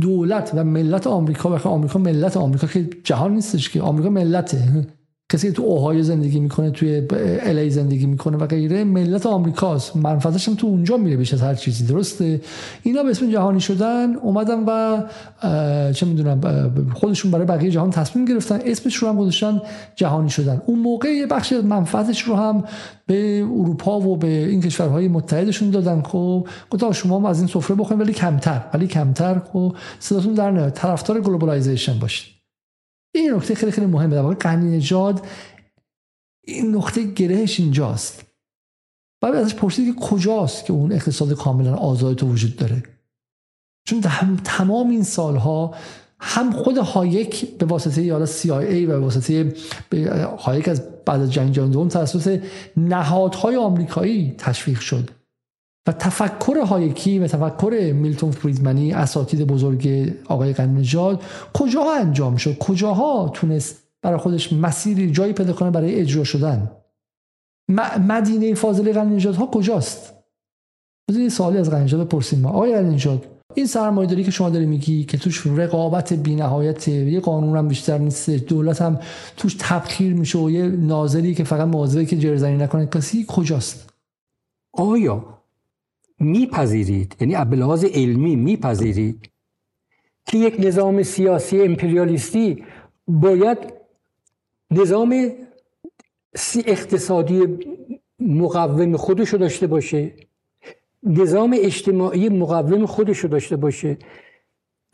دولت 0.00 0.50
و 0.54 0.64
ملت 0.64 1.06
آمریکا 1.06 1.50
و 1.50 1.68
آمریکا 1.68 1.98
ملت 1.98 2.36
آمریکا 2.36 2.66
که 2.66 2.90
جهان 3.04 3.34
نیستش 3.34 3.70
که 3.70 3.82
آمریکا 3.82 4.10
ملته. 4.10 4.86
کسی 5.32 5.52
تو 5.52 5.62
اوهای 5.62 6.02
زندگی 6.02 6.40
می‌کنه 6.40 6.70
توی 6.70 7.02
الی 7.42 7.70
زندگی 7.70 8.06
می‌کنه 8.06 8.36
و 8.36 8.46
غیره 8.46 8.84
ملت 8.84 9.26
آمریکاست. 9.26 9.96
منفعتش 9.96 10.48
هم 10.48 10.54
تو 10.54 10.66
اونجا 10.66 10.96
میره 10.96 11.16
بیش 11.16 11.34
از 11.34 11.42
هر 11.42 11.54
چیزی. 11.54 11.84
درسته؟ 11.84 12.40
اینا 12.82 13.02
به 13.02 13.10
اسم 13.10 13.30
جهانی 13.30 13.60
شدن 13.60 14.16
اومدن 14.16 14.64
و 14.64 15.02
چه 15.92 16.06
می‌دونم 16.06 16.40
خودشون 16.94 17.30
برای 17.30 17.46
بقیه 17.46 17.70
جهان 17.70 17.90
تصمیم 17.90 18.24
گرفتن 18.24 18.60
اسمش 18.64 18.96
رو 18.96 19.08
هم 19.08 19.16
گذاشتن 19.16 19.62
جهانی 19.96 20.30
شدن. 20.30 20.62
اون 20.66 20.78
موقع 20.78 21.08
یه 21.08 21.26
بخشی 21.26 21.54
از 21.54 21.64
منفعتش 21.64 22.22
رو 22.22 22.34
هم 22.34 22.64
به 23.06 23.42
اروپا 23.42 24.00
و 24.00 24.16
به 24.16 24.46
این 24.46 24.60
کشورهای 24.60 25.08
متحدشون 25.08 25.70
دادن. 25.70 26.02
خب 26.02 26.48
گفتم 26.70 26.92
شما 26.92 27.18
هم 27.18 27.24
از 27.24 27.38
این 27.38 27.46
سفره 27.48 27.76
بخورید 27.76 28.00
ولی 28.00 28.12
کمتر 28.12 28.60
ولی 28.74 28.86
کمتر. 28.86 29.42
خب 29.52 29.76
صداتون 30.00 30.34
در 30.34 30.50
نیاد 30.50 30.70
طرفدار 30.70 31.20
globalization 31.20 31.98
باشید. 31.98 32.37
این 33.14 33.34
نکته 33.34 33.54
خیلی 33.54 33.72
خیلی 33.72 33.86
مهمه. 33.86 34.14
در 34.14 34.22
واقع 34.22 34.34
غنی 34.34 34.76
نژاد 34.76 35.26
این 36.44 36.74
نقطه 36.74 37.02
گرهش 37.02 37.60
اینجاست. 37.60 38.24
بعد 39.20 39.34
ازش 39.34 39.54
پرسید 39.54 39.94
که 39.94 40.00
کجاست 40.00 40.64
که 40.64 40.72
اون 40.72 40.92
اقتصاد 40.92 41.32
کاملا 41.32 41.74
آزاد 41.74 42.16
تو 42.16 42.28
وجود 42.28 42.56
داره. 42.56 42.82
چون 43.86 44.00
تمام 44.44 44.90
این 44.90 45.02
سالها 45.02 45.74
هم 46.20 46.52
خود 46.52 46.78
هایک 46.78 47.58
به 47.58 47.66
واسطه 47.66 48.02
یا 48.02 48.26
CIA 48.26 48.52
و 48.52 48.86
به 48.86 48.98
واسطه 48.98 49.54
هایک 50.38 50.68
از 50.68 50.82
بعد 51.04 51.20
از 51.20 51.32
جنگ 51.32 51.52
جهانی 51.52 51.72
دوم 51.72 51.88
توسط 51.88 52.42
نهادهای 52.76 53.56
آمریکایی 53.56 54.34
تشویق 54.38 54.80
شد. 54.80 55.10
و 55.88 55.92
تفکر 55.92 56.58
هایکی 56.58 57.18
و 57.18 57.26
تفکر 57.26 57.92
میلتون 57.92 58.30
فریدمنی 58.30 58.92
اساتید 58.92 59.46
بزرگ 59.46 60.14
آقای 60.26 60.54
نژاد 60.58 61.22
کجاها 61.54 61.98
انجام 61.98 62.36
شد؟ 62.36 62.58
کجاها 62.58 63.30
تونست 63.34 63.82
برای 64.02 64.18
خودش 64.18 64.52
مسیری 64.52 65.10
جایی 65.10 65.32
پیدا 65.32 65.52
کنه 65.52 65.70
برای 65.70 65.94
اجرا 65.94 66.24
شدن؟ 66.24 66.70
مدینه 68.08 68.54
فاضله 68.54 69.04
نژاد 69.04 69.34
ها 69.34 69.46
کجاست؟ 69.46 70.14
بذارید 71.08 71.30
سوالی 71.30 71.58
از 71.58 71.74
نژاد 71.74 72.06
بپرسیم 72.06 72.40
ما. 72.40 72.48
آقای 72.48 72.82
نژاد 72.82 73.26
این 73.54 73.66
سرمایه‌داری 73.66 74.24
که 74.24 74.30
شما 74.30 74.50
داری 74.50 74.66
میگی 74.66 75.04
که 75.04 75.18
توش 75.18 75.46
رقابت 75.46 76.12
بی‌نهایت 76.12 76.88
یه 76.88 77.20
قانون 77.20 77.56
هم 77.56 77.68
بیشتر 77.68 77.98
نیست 77.98 78.30
دولت 78.30 78.82
هم 78.82 79.00
توش 79.36 79.56
تبخیر 79.58 80.14
میشه 80.14 80.38
و 80.38 80.50
یه 80.50 80.66
ناظری 80.66 81.34
که 81.34 81.44
فقط 81.44 81.68
مواظبه 81.68 82.04
که 82.04 82.18
جرزنی 82.18 82.56
نکنه 82.56 82.86
کسی 82.86 83.24
کجاست؟ 83.28 83.90
آیا 84.74 85.37
میپذیرید 86.20 87.16
یعنی 87.20 87.36
ابلاغاز 87.36 87.84
علمی 87.84 88.36
میپذیرید 88.36 89.30
که 90.26 90.38
یک 90.38 90.56
نظام 90.58 91.02
سیاسی 91.02 91.62
امپریالیستی 91.62 92.64
باید 93.08 93.58
نظام 94.70 95.32
اقتصادی 96.66 97.58
مقوم 98.20 98.96
خودشو 98.96 99.36
داشته 99.36 99.66
باشه 99.66 100.14
نظام 101.02 101.56
اجتماعی 101.58 102.28
مقوم 102.28 102.86
خودشو 102.86 103.28
داشته 103.28 103.56
باشه. 103.56 103.98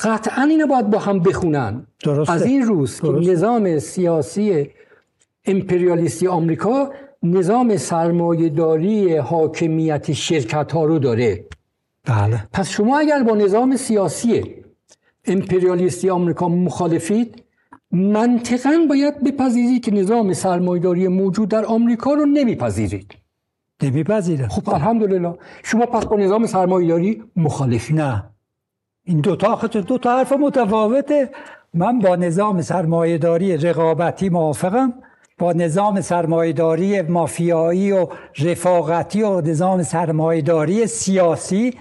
قطعا 0.00 0.42
اینو 0.42 0.66
باید 0.66 0.90
با 0.90 0.98
هم 0.98 1.18
بخونن. 1.18 1.86
درسته. 2.04 2.32
از 2.32 2.42
این 2.42 2.62
روز 2.62 3.00
که 3.00 3.08
نظام 3.08 3.78
سیاسی 3.78 4.70
امپریالیستی 5.44 6.26
آمریکا 6.26 6.92
نظام 7.24 7.76
سرمایهداری 7.76 9.16
حاکمیت 9.16 10.12
شرکت 10.12 10.72
ها 10.72 10.84
رو 10.84 10.98
داره. 10.98 11.44
بله. 12.04 12.44
پس 12.52 12.68
شما 12.68 12.98
اگر 12.98 13.22
با 13.22 13.34
نظام 13.34 13.76
سیاسی 13.76 14.54
امپریالیستی 15.24 16.10
آمریکا 16.10 16.48
مخالفید 16.48 17.42
منطقا 17.90 18.86
باید 18.88 19.24
بپذیرید 19.24 19.84
که 19.84 19.90
نظام 19.90 20.32
سرمایداری 20.32 21.08
موجود 21.08 21.48
در 21.48 21.64
آمریکا 21.64 22.14
رو 22.14 22.26
نمیپذیرید. 22.26 23.14
نمیپذیره 23.82 24.48
خب 24.48 24.70
الحمدلله. 24.70 25.34
شما 25.62 25.86
پس 25.86 26.04
با 26.04 26.16
نظام 26.16 26.46
سرمایه‌داری 26.46 27.22
مخالفی 27.36 27.94
نه. 27.94 28.24
این 29.04 29.20
دو 29.20 29.36
تا 29.36 29.54
دو 29.66 29.98
تا 29.98 30.18
حرف 30.18 30.32
متفاوته. 30.32 31.30
من 31.74 31.98
با 31.98 32.16
نظام 32.16 32.62
سرمایهداری 32.62 33.56
رقابتی 33.56 34.28
موافقم. 34.28 34.92
با 35.38 35.52
نظام 35.52 36.00
سرمایهداری 36.00 37.02
مافیایی 37.02 37.92
و 37.92 38.08
رفاقتی 38.38 39.22
و 39.22 39.40
نظام 39.40 39.82
سرمایهداری 39.82 40.86
سیاسی 40.86 41.78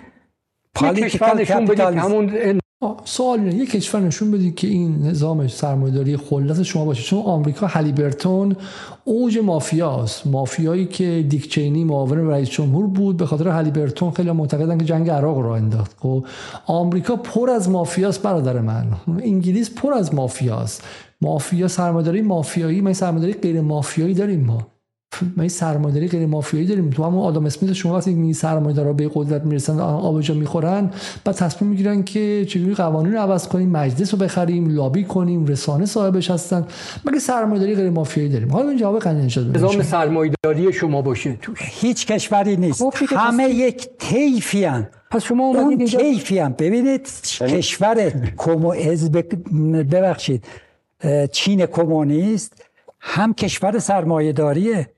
همون 1.97 2.59
سوال 3.05 3.39
اینه. 3.39 3.55
یک 3.55 3.71
کشور 3.71 4.01
نشون 4.01 4.31
بدید 4.31 4.55
که 4.55 4.67
این 4.67 5.03
نظام 5.03 5.47
سرمایه‌داری 5.47 6.17
خلص 6.17 6.59
شما 6.59 6.85
باشه. 6.85 7.03
چون 7.03 7.21
آمریکا 7.21 7.67
هلیبرتون 7.67 8.55
اوج 9.03 9.37
مافیاست. 9.37 10.27
مافیایی 10.27 10.85
که 10.85 11.25
دیک 11.29 11.49
چینی 11.49 11.83
معاون 11.83 12.27
رئیس 12.27 12.49
جمهور 12.49 12.87
بود. 12.87 13.17
به 13.17 13.25
خاطر 13.25 13.47
هلیبرتون 13.47 14.11
خیلی 14.11 14.31
معتقدن 14.31 14.77
که 14.77 14.85
جنگ 14.85 15.09
عراق 15.09 15.37
رو 15.37 15.49
انداخت. 15.49 15.95
خب 15.99 16.25
آمریکا 16.65 17.15
پر 17.15 17.49
از 17.49 17.69
مافیاست 17.69 18.21
برادر 18.21 18.59
من. 18.59 18.85
انگلیس 19.07 19.69
پر 19.75 19.93
از 19.93 20.13
مافیاست. 20.13 20.83
مافیا 21.21 21.67
سرمایه‌داری 21.67 22.21
مافیایی. 22.21 22.81
ما 22.81 22.93
سرمایه‌داری 22.93 23.33
غیر 23.33 23.61
مافیایی 23.61 24.13
داریم 24.13 24.45
ما. 24.45 24.72
ما 25.37 25.47
سرمایه‌داری 25.47 26.07
غیر 26.07 26.25
مافیایی 26.25 26.67
داریم. 26.67 26.89
تو 26.89 27.03
همون 27.03 27.23
آدم 27.23 27.45
اسمیت 27.45 27.73
شما 27.73 27.97
وقتی 27.97 28.13
می 28.13 28.33
سرمایه‌دارا 28.33 28.93
به 28.93 29.11
قدرت 29.13 29.43
می‌رسن 29.43 29.79
آبجا 29.79 30.33
می‌خورن 30.33 30.89
بعد 31.25 31.35
تصمیم 31.35 31.71
می‌گیرن 31.71 32.03
که 32.03 32.45
چجوری 32.49 32.73
قوانین 32.73 33.13
رو 33.13 33.19
عوض 33.19 33.47
کنیم 33.47 33.69
مجلس 33.69 34.13
رو 34.13 34.19
بخریم 34.19 34.69
لابی 34.69 35.03
کنیم 35.03 35.45
رسانه 35.45 35.85
صاحبش 35.85 36.31
هستن. 36.31 36.65
مگه 37.05 37.19
سرمایه‌داری 37.19 37.75
غیر 37.75 37.89
مافیایی 37.89 38.29
داریم؟ 38.29 38.51
حالا 38.51 38.69
این 38.69 38.77
جواب 38.77 38.99
قنی 38.99 39.25
نشد 39.25 39.57
نظام 39.57 39.81
سرمایه‌داری 39.81 40.73
شما 40.73 41.01
باشه 41.01 41.37
توش. 41.41 41.59
هیچ 41.61 42.07
کشوری 42.07 42.57
نیست. 42.57 42.83
خب 42.83 42.93
همه 43.09 43.49
یک 43.49 43.89
طیفی 43.99 44.67
پس 45.11 45.23
شما 45.23 45.43
اون 45.43 45.85
طیفی 45.85 46.39
ببینید 46.39 47.07
یعنی 47.41 47.53
کشور 47.53 48.11
کمو 48.37 48.71
حزب 48.71 49.25
ببخشید 49.91 50.45
چین 51.31 51.65
کمونیست 51.65 52.63
هم 52.99 53.33
کشور 53.33 53.79
سرمایه‌داریه 53.79 54.89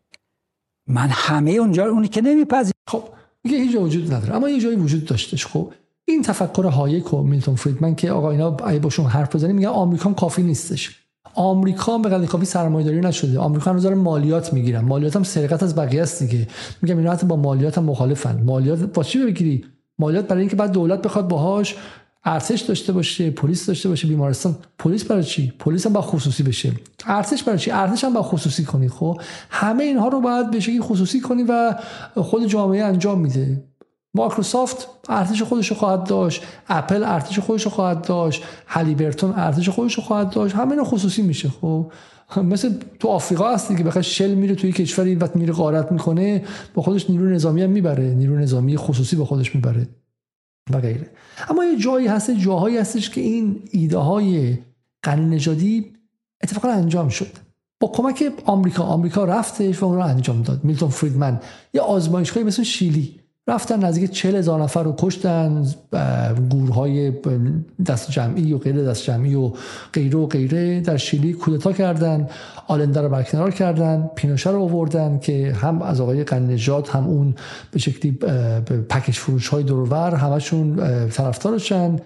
من 0.87 1.09
همه 1.11 1.51
اونجا 1.51 1.85
اونی 1.85 2.07
که 2.07 2.21
نمیپذیر. 2.21 2.73
خب 2.87 3.03
میگه 3.43 3.57
هیچ 3.57 3.75
وجود 3.75 4.13
نداره. 4.13 4.35
اما 4.35 4.49
یه 4.49 4.59
جایی 4.59 4.75
وجود 4.75 5.05
داشتش. 5.05 5.45
خب 5.45 5.71
این 6.05 6.21
تفکر 6.21 6.65
هایک 6.65 7.13
و 7.13 7.23
میلتون 7.23 7.55
فریدمن 7.55 7.95
که 7.95 8.11
آقا 8.11 8.31
اینا 8.31 8.57
هی 8.67 8.79
باهاشون 8.79 9.05
حرف 9.05 9.35
بزنیم 9.35 9.55
میگه 9.55 9.67
آمریکا 9.67 10.13
کافی 10.13 10.43
نیستش. 10.43 10.99
آمریکا 11.33 11.97
به 11.97 12.09
قدر 12.09 12.25
کافی 12.25 12.45
سرمایه‌داری 12.45 12.99
نشده. 12.99 13.39
آمریکا 13.39 13.71
هنوز 13.71 13.83
داره 13.83 13.95
مالیات 13.95 14.53
می‌گیرن 14.53 14.81
مالیات 14.81 15.15
هم 15.15 15.23
سرقت 15.23 15.63
از 15.63 15.75
بقیه 15.75 16.01
است 16.01 16.23
دیگه. 16.23 16.47
میگم 16.81 16.97
اینا 16.97 17.11
حتی 17.11 17.27
با 17.27 17.35
مالیات 17.35 17.77
هم 17.77 17.83
مخالفن. 17.83 18.43
مالیات 18.43 18.79
با 18.79 19.03
چی 19.03 19.25
بگیری؟ 19.25 19.65
مالیات 19.99 20.27
برای 20.27 20.41
اینکه 20.41 20.55
بعد 20.55 20.71
دولت 20.71 21.01
بخواد 21.01 21.27
باهاش 21.27 21.75
ارتش 22.25 22.61
داشته 22.61 22.93
باشه 22.93 23.31
پلیس 23.31 23.65
داشته 23.65 23.89
باشه 23.89 24.07
بیمارستان. 24.07 24.55
پلیس 24.79 25.03
برای 25.03 25.23
چی؟ 25.23 25.53
پلیس 25.59 25.85
هم 25.85 25.93
باید 25.93 26.01
خصوصی 26.01 26.43
بشه. 26.43 26.71
ارتش 27.05 27.43
برای 27.43 27.59
چی؟ 27.59 27.71
ارتش 27.71 28.03
هم 28.03 28.13
باید 28.13 28.23
خصوصی 28.23 28.63
کنی 28.63 28.89
خب؟ 28.89 29.21
همه 29.49 29.83
اینها 29.83 30.07
رو 30.07 30.21
باید 30.21 30.51
به 30.51 30.59
شکلی 30.59 30.81
خصوصی 30.81 31.21
کنی 31.21 31.43
و 31.43 31.75
خود 32.15 32.45
جامعه 32.45 32.83
انجام 32.83 33.19
میده. 33.19 33.63
مایکروسافت 34.13 34.87
ارتش 35.09 35.43
خودش 35.43 35.67
رو 35.67 35.75
خواهد 35.75 36.03
داشت. 36.03 36.43
اپل 36.67 37.03
ارتش 37.03 37.39
خودش 37.39 37.63
رو 37.63 37.71
خواهد 37.71 38.01
داشت. 38.01 38.43
هلیبرتون 38.65 39.33
ارتش 39.35 39.69
خودش 39.69 39.93
رو 39.93 40.03
خواهد 40.03 40.29
داشت. 40.29 40.55
همه 40.55 40.71
اینا 40.71 40.83
خصوصی 40.83 41.21
میشه 41.21 41.49
خب؟ 41.49 41.91
مثل 42.43 42.73
تو 42.99 43.07
آفریقا 43.07 43.53
هستی 43.53 43.75
که 43.75 43.83
بخاطر 43.83 44.01
شل 44.01 44.33
میره 44.33 44.55
توی 44.55 44.71
کشوری 44.71 45.15
وقت 45.15 45.35
میره 45.35 45.53
غارت 45.53 45.91
می‌کنه 45.91 46.43
با 46.73 46.81
خودش 46.81 47.09
نیرو 47.09 47.29
نظامی 47.29 47.61
هم 47.61 47.69
می‌بره. 47.69 48.13
نیرو 48.13 48.39
نظامی 48.39 48.77
خصوصی 48.77 49.15
با 49.15 49.25
خودش 49.25 49.55
می‌بره. 49.55 49.87
و 50.73 50.79
غیره. 50.79 51.09
اما 51.49 51.65
یه 51.65 51.77
جایی 51.77 52.07
هست 52.07 52.31
جاهایی 52.31 52.77
هستش 52.77 53.09
که 53.09 53.21
این 53.21 53.63
ایده 53.71 53.97
های 53.97 54.57
قنی 55.03 55.35
نژادی 55.35 55.93
اتفاقا 56.43 56.69
انجام 56.69 57.09
شد. 57.09 57.31
با 57.79 57.87
کمک 57.87 58.33
آمریکا. 58.45 58.83
آمریکا 58.83 59.25
رفتش 59.25 59.83
و 59.83 59.85
اون 59.85 59.95
رو 59.95 60.03
انجام 60.03 60.41
داد. 60.41 60.63
میلتون 60.63 60.89
فریدمن. 60.89 61.39
یه 61.73 61.81
آزمایشگاهی 61.81 62.45
مثل 62.45 62.63
شیلی. 62.63 63.19
رفتن 63.47 63.85
نزدیک 63.85 64.11
چل 64.11 64.35
هزار 64.35 64.61
نفر 64.63 64.83
رو 64.83 64.95
کشتن 64.97 65.65
گورهای 66.49 67.13
دست 67.85 68.11
جمعی 68.11 68.53
و 68.53 68.57
غیر 68.57 68.83
دست 68.83 69.03
جمعی 69.03 69.35
و 69.35 69.51
غیره 69.93 70.19
و 70.19 70.25
غیره 70.25 70.81
در 70.81 70.97
شیلی 70.97 71.33
کودتا 71.33 71.71
کردن 71.73 72.29
آلنده 72.67 73.01
رو 73.01 73.09
برکنار 73.09 73.51
کردن 73.51 74.09
پینوشه 74.15 74.49
رو 74.49 74.61
آوردن 74.61 75.19
که 75.19 75.53
هم 75.61 75.81
از 75.81 76.01
آقای 76.01 76.23
قنجات 76.23 76.95
هم 76.95 77.07
اون 77.07 77.35
به 77.71 77.79
شکلی 77.79 78.11
پکش 78.89 79.19
فروش 79.19 79.47
های 79.47 79.63
دورور 79.63 80.15
همشون 80.15 80.75
طرفدارشن. 81.09 81.99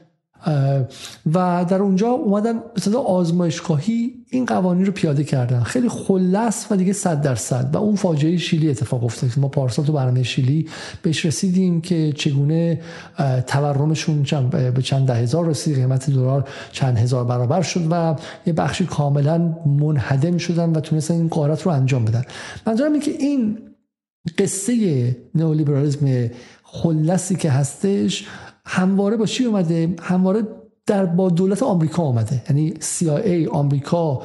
و 1.33 1.65
در 1.69 1.81
اونجا 1.81 2.07
اومدن 2.07 2.59
صدا 2.77 2.99
آزمایشگاهی 2.99 4.18
این 4.31 4.45
قوانین 4.45 4.85
رو 4.85 4.91
پیاده 4.91 5.23
کردن. 5.23 5.63
خیلی 5.63 5.89
خلص 5.89 6.65
و 6.71 6.75
دیگه 6.75 6.93
صد 6.93 7.21
درصد. 7.21 7.69
و 7.73 7.77
اون 7.77 7.95
فاجعه 7.95 8.37
شیلی 8.37 8.69
اتفاق 8.69 9.03
افتاد. 9.03 9.29
ما 9.37 9.47
پارسال 9.47 9.85
تو 9.85 9.93
برنامه 9.93 10.23
شیلی 10.23 10.67
بهش 11.01 11.25
رسیدیم 11.25 11.81
که 11.81 12.13
چگونه 12.15 12.81
تورمشون 13.47 14.23
به 14.51 14.81
چند 14.81 15.07
ده 15.07 15.13
هزار 15.13 15.45
رسید. 15.45 15.75
قیمت 15.75 16.09
دلار 16.09 16.47
چند 16.71 16.97
هزار 16.97 17.25
برابر 17.25 17.61
شد 17.61 17.87
و 17.91 18.15
یه 18.45 18.53
بخشی 18.53 18.85
کاملا 18.85 19.37
منهدم 19.65 20.37
شدن 20.37 20.69
و 20.69 20.79
تونستن 20.79 21.13
این 21.13 21.27
قارت 21.27 21.61
رو 21.61 21.71
انجام 21.71 22.05
بدن. 22.05 22.23
منظورم 22.67 22.93
این 22.93 23.01
که 23.01 23.11
این 23.11 23.57
قصه 24.37 25.15
نئولیبرالیسم 25.35 26.29
خلصی 26.63 27.35
که 27.35 27.51
هستش 27.51 28.27
همواره 28.65 29.17
با 29.17 29.25
چی 29.25 29.45
اومده؟ 29.45 29.95
همواره 30.01 30.43
در 30.89 31.05
با 31.05 31.29
دولت 31.29 31.63
آمریکا 31.63 32.03
اومده 32.03 32.43
یعنی 32.49 32.73
CIA 32.73 33.47
آمریکا 33.51 34.21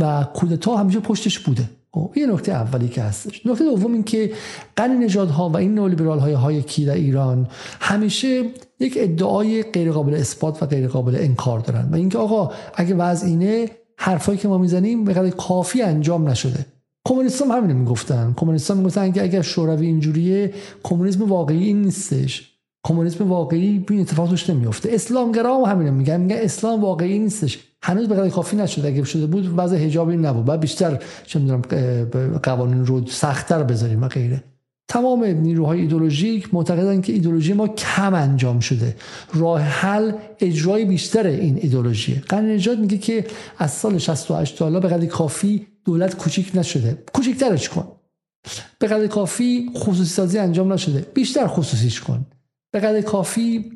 و 0.00 0.26
کودتا 0.34 0.76
همیشه 0.76 1.00
پشتش 1.00 1.38
بوده. 1.38 1.70
خب، 1.94 2.12
یه 2.16 2.26
نکته 2.26 2.52
اولی 2.52 2.88
که 2.88 3.02
هستش 3.02 3.46
نکته 3.46 3.64
دوم 3.64 3.92
این 3.92 4.02
که 4.02 4.32
قنی 4.76 5.04
نژادها 5.04 5.48
و 5.48 5.56
این 5.56 5.74
نولیبرال 5.74 6.18
های 6.18 6.32
های 6.32 6.62
کی 6.62 6.84
در 6.84 6.94
ایران 6.94 7.48
همیشه 7.80 8.44
یک 8.80 8.94
ادعای 9.00 9.62
غیر 9.62 9.92
قابل 9.92 10.14
اثبات 10.14 10.62
و 10.62 10.66
غیر 10.66 10.88
قابل 10.88 11.16
انکار 11.16 11.58
دارن. 11.60 11.88
و 11.92 11.94
اینکه 11.94 12.18
آقا 12.18 12.50
اگه 12.74 12.94
وضع 12.94 13.26
اینه 13.26 13.70
حرفایی 13.96 14.38
که 14.38 14.48
ما 14.48 14.58
می‌زنیم 14.58 15.04
به 15.04 15.12
قدر 15.12 15.30
کافی 15.30 15.82
انجام 15.82 16.28
نشده. 16.28 16.66
کمونیست 17.08 17.42
هم 17.42 17.50
همین 17.50 17.76
می‌گفتن. 17.76 18.34
کمونیست 18.36 18.70
هم 18.70 18.76
می‌گفتن 18.76 19.12
که 19.12 19.22
اگر 19.22 19.42
شوروی 19.42 19.86
اینجوریه 19.86 20.54
کمونیسم 20.82 21.22
واقعی 21.22 21.64
این 21.64 21.82
نیستش. 21.82 22.51
کمونیسم 22.84 23.28
واقعی 23.28 23.84
این 23.90 24.00
اتفاق 24.00 24.28
توش 24.30 24.50
نمیفته 24.50 24.88
اسلامگرا 24.92 25.64
هم 25.64 25.70
همین 25.70 25.94
میگن 25.94 26.20
میگن 26.20 26.36
اسلام 26.36 26.80
واقعی 26.80 27.18
نیستش. 27.18 27.58
هنوز 27.82 28.08
به 28.08 28.30
کافی 28.30 28.56
نشده. 28.56 28.88
اگه 28.88 29.04
شده 29.04 29.26
بود 29.26 29.54
وضع 29.56 29.76
حجابی 29.76 30.16
نبود. 30.16 30.44
بعد 30.44 30.60
بیشتر 30.60 31.02
چه 31.26 31.38
می‌دونم 31.38 31.62
قوانین 32.42 32.86
رو 32.86 33.06
سختتر 33.06 33.62
بذاریم 33.62 34.02
و 34.02 34.08
غیره. 34.08 34.44
تمام 34.88 35.24
نیروهای 35.24 35.80
ایدولوژیک 35.80 36.54
معتقدن 36.54 37.00
که 37.00 37.12
ایدولوژی 37.12 37.52
ما 37.52 37.68
کم 37.68 38.14
انجام 38.14 38.60
شده. 38.60 38.96
راه 39.34 39.60
حل 39.60 40.12
اجرای 40.40 40.84
بیشتر 40.84 41.26
این 41.26 41.58
ایدولوژی 41.62 42.14
قرن 42.28 42.50
نجات 42.50 42.78
میگه 42.78 42.98
که 42.98 43.24
از 43.58 43.70
سال 43.70 43.98
68 43.98 44.58
تا 44.58 44.70
به 44.70 44.88
قدر 44.88 45.06
کافی 45.06 45.66
دولت 45.84 46.16
کوچیک 46.16 46.50
نشده. 46.54 46.98
کوچیکترش 47.12 47.68
کن. 47.68 47.88
به 48.78 48.86
قدر 48.86 49.06
کافی 49.06 49.70
خصوصی 49.76 50.10
سازی 50.10 50.38
انجام 50.38 50.72
نشده. 50.72 51.06
بیشتر 51.14 51.46
خصوصیش 51.46 52.00
کن. 52.00 52.26
به 52.72 52.80
قدر 52.80 53.00
کافی 53.00 53.72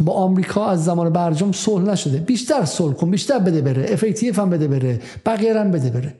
با 0.00 0.12
آمریکا 0.12 0.66
از 0.66 0.84
زمان 0.84 1.10
برجام 1.10 1.52
صلح 1.52 1.84
نشده. 1.84 2.18
بیشتر 2.18 2.64
صلح 2.64 2.94
کن 2.94 3.10
بیشتر 3.10 3.38
بده 3.38 3.60
بره. 3.60 3.86
FATF 3.92 4.38
هم 4.38 4.50
بده 4.50 4.68
بره. 4.68 5.00
بقیه 5.26 5.60
هم 5.60 5.70
بده 5.70 5.90
بره. 5.90 6.14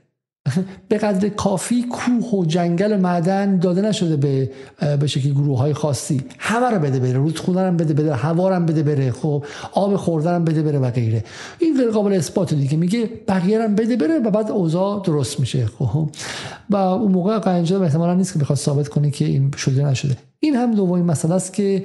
به 0.88 0.98
قدر 0.98 1.28
کافی 1.28 1.82
کوه 1.82 2.30
و 2.30 2.44
جنگل 2.44 2.96
معدن 2.96 3.58
داده 3.58 3.80
نشده 3.80 4.16
به 4.16 4.50
به 4.96 5.06
شکلی 5.06 5.32
گروه 5.32 5.58
های 5.58 5.72
خاصی. 5.72 6.24
همه 6.38 6.70
رو 6.70 6.78
بده 6.78 7.00
بره. 7.00 7.12
رودخونه 7.12 7.60
هم 7.60 7.76
بده 7.76 7.94
بره. 7.94 8.14
هوا 8.14 8.54
هم 8.54 8.66
بده 8.66 8.82
بره. 8.82 9.10
خب 9.10 9.44
آب 9.72 9.96
خوردن 9.96 10.34
هم 10.34 10.44
بده 10.44 10.62
بره 10.62 10.78
و 10.78 10.90
غیره. 10.90 11.24
این 11.58 11.76
غیر 11.76 11.90
قابل 11.90 12.12
اثبات 12.12 12.54
دیگه. 12.54 12.76
میگه 12.76 13.10
بقیه 13.28 13.62
هم 13.62 13.74
بده 13.74 13.96
بره 13.96 14.18
و 14.18 14.30
بعد 14.30 14.50
اوضاع 14.50 15.02
درست 15.04 15.40
میشه. 15.40 15.66
خب 15.66 16.10
و 16.70 16.76
اون 16.76 17.12
موقع 17.12 17.38
قنجه 17.38 17.80
احتمالا 17.80 18.14
نیست 18.14 18.32
که 18.32 18.38
بخواد 18.38 18.58
ثابت 18.58 18.88
کنه 18.88 19.10
که 19.10 19.24
این 19.24 19.50
شده 19.56 19.84
نشده. 19.84 20.16
این 20.40 20.56
هم 20.56 20.74
دومین 20.74 21.04
مسئله 21.04 21.34
است 21.34 21.52
که 21.52 21.84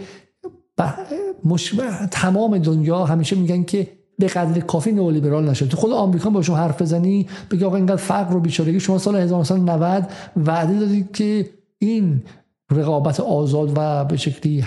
مش... 1.45 1.75
تمام 2.11 2.57
دنیا 2.57 3.05
همیشه 3.05 3.35
میگن 3.35 3.63
که 3.63 3.87
به 4.19 4.27
قدر 4.27 4.59
کافی 4.59 4.91
نئولیبرال 4.91 5.49
نشد. 5.49 5.67
تو 5.67 5.77
خود 5.77 5.91
آمریکا 5.91 6.29
باشون 6.29 6.57
حرف 6.57 6.81
بزنی 6.81 7.27
بگی 7.51 7.65
آقا 7.65 7.75
اینقدر 7.75 7.95
فقر 7.95 8.35
و 8.35 8.39
بیچارگی 8.39 8.79
شما 8.79 8.97
سال 8.97 9.15
1990 9.15 10.09
وعده 10.37 10.79
دادید 10.79 11.11
که 11.11 11.49
این 11.79 12.23
رقابت 12.71 13.19
آزاد 13.19 13.73
و 13.75 14.05
به 14.05 14.17
شکلی 14.17 14.65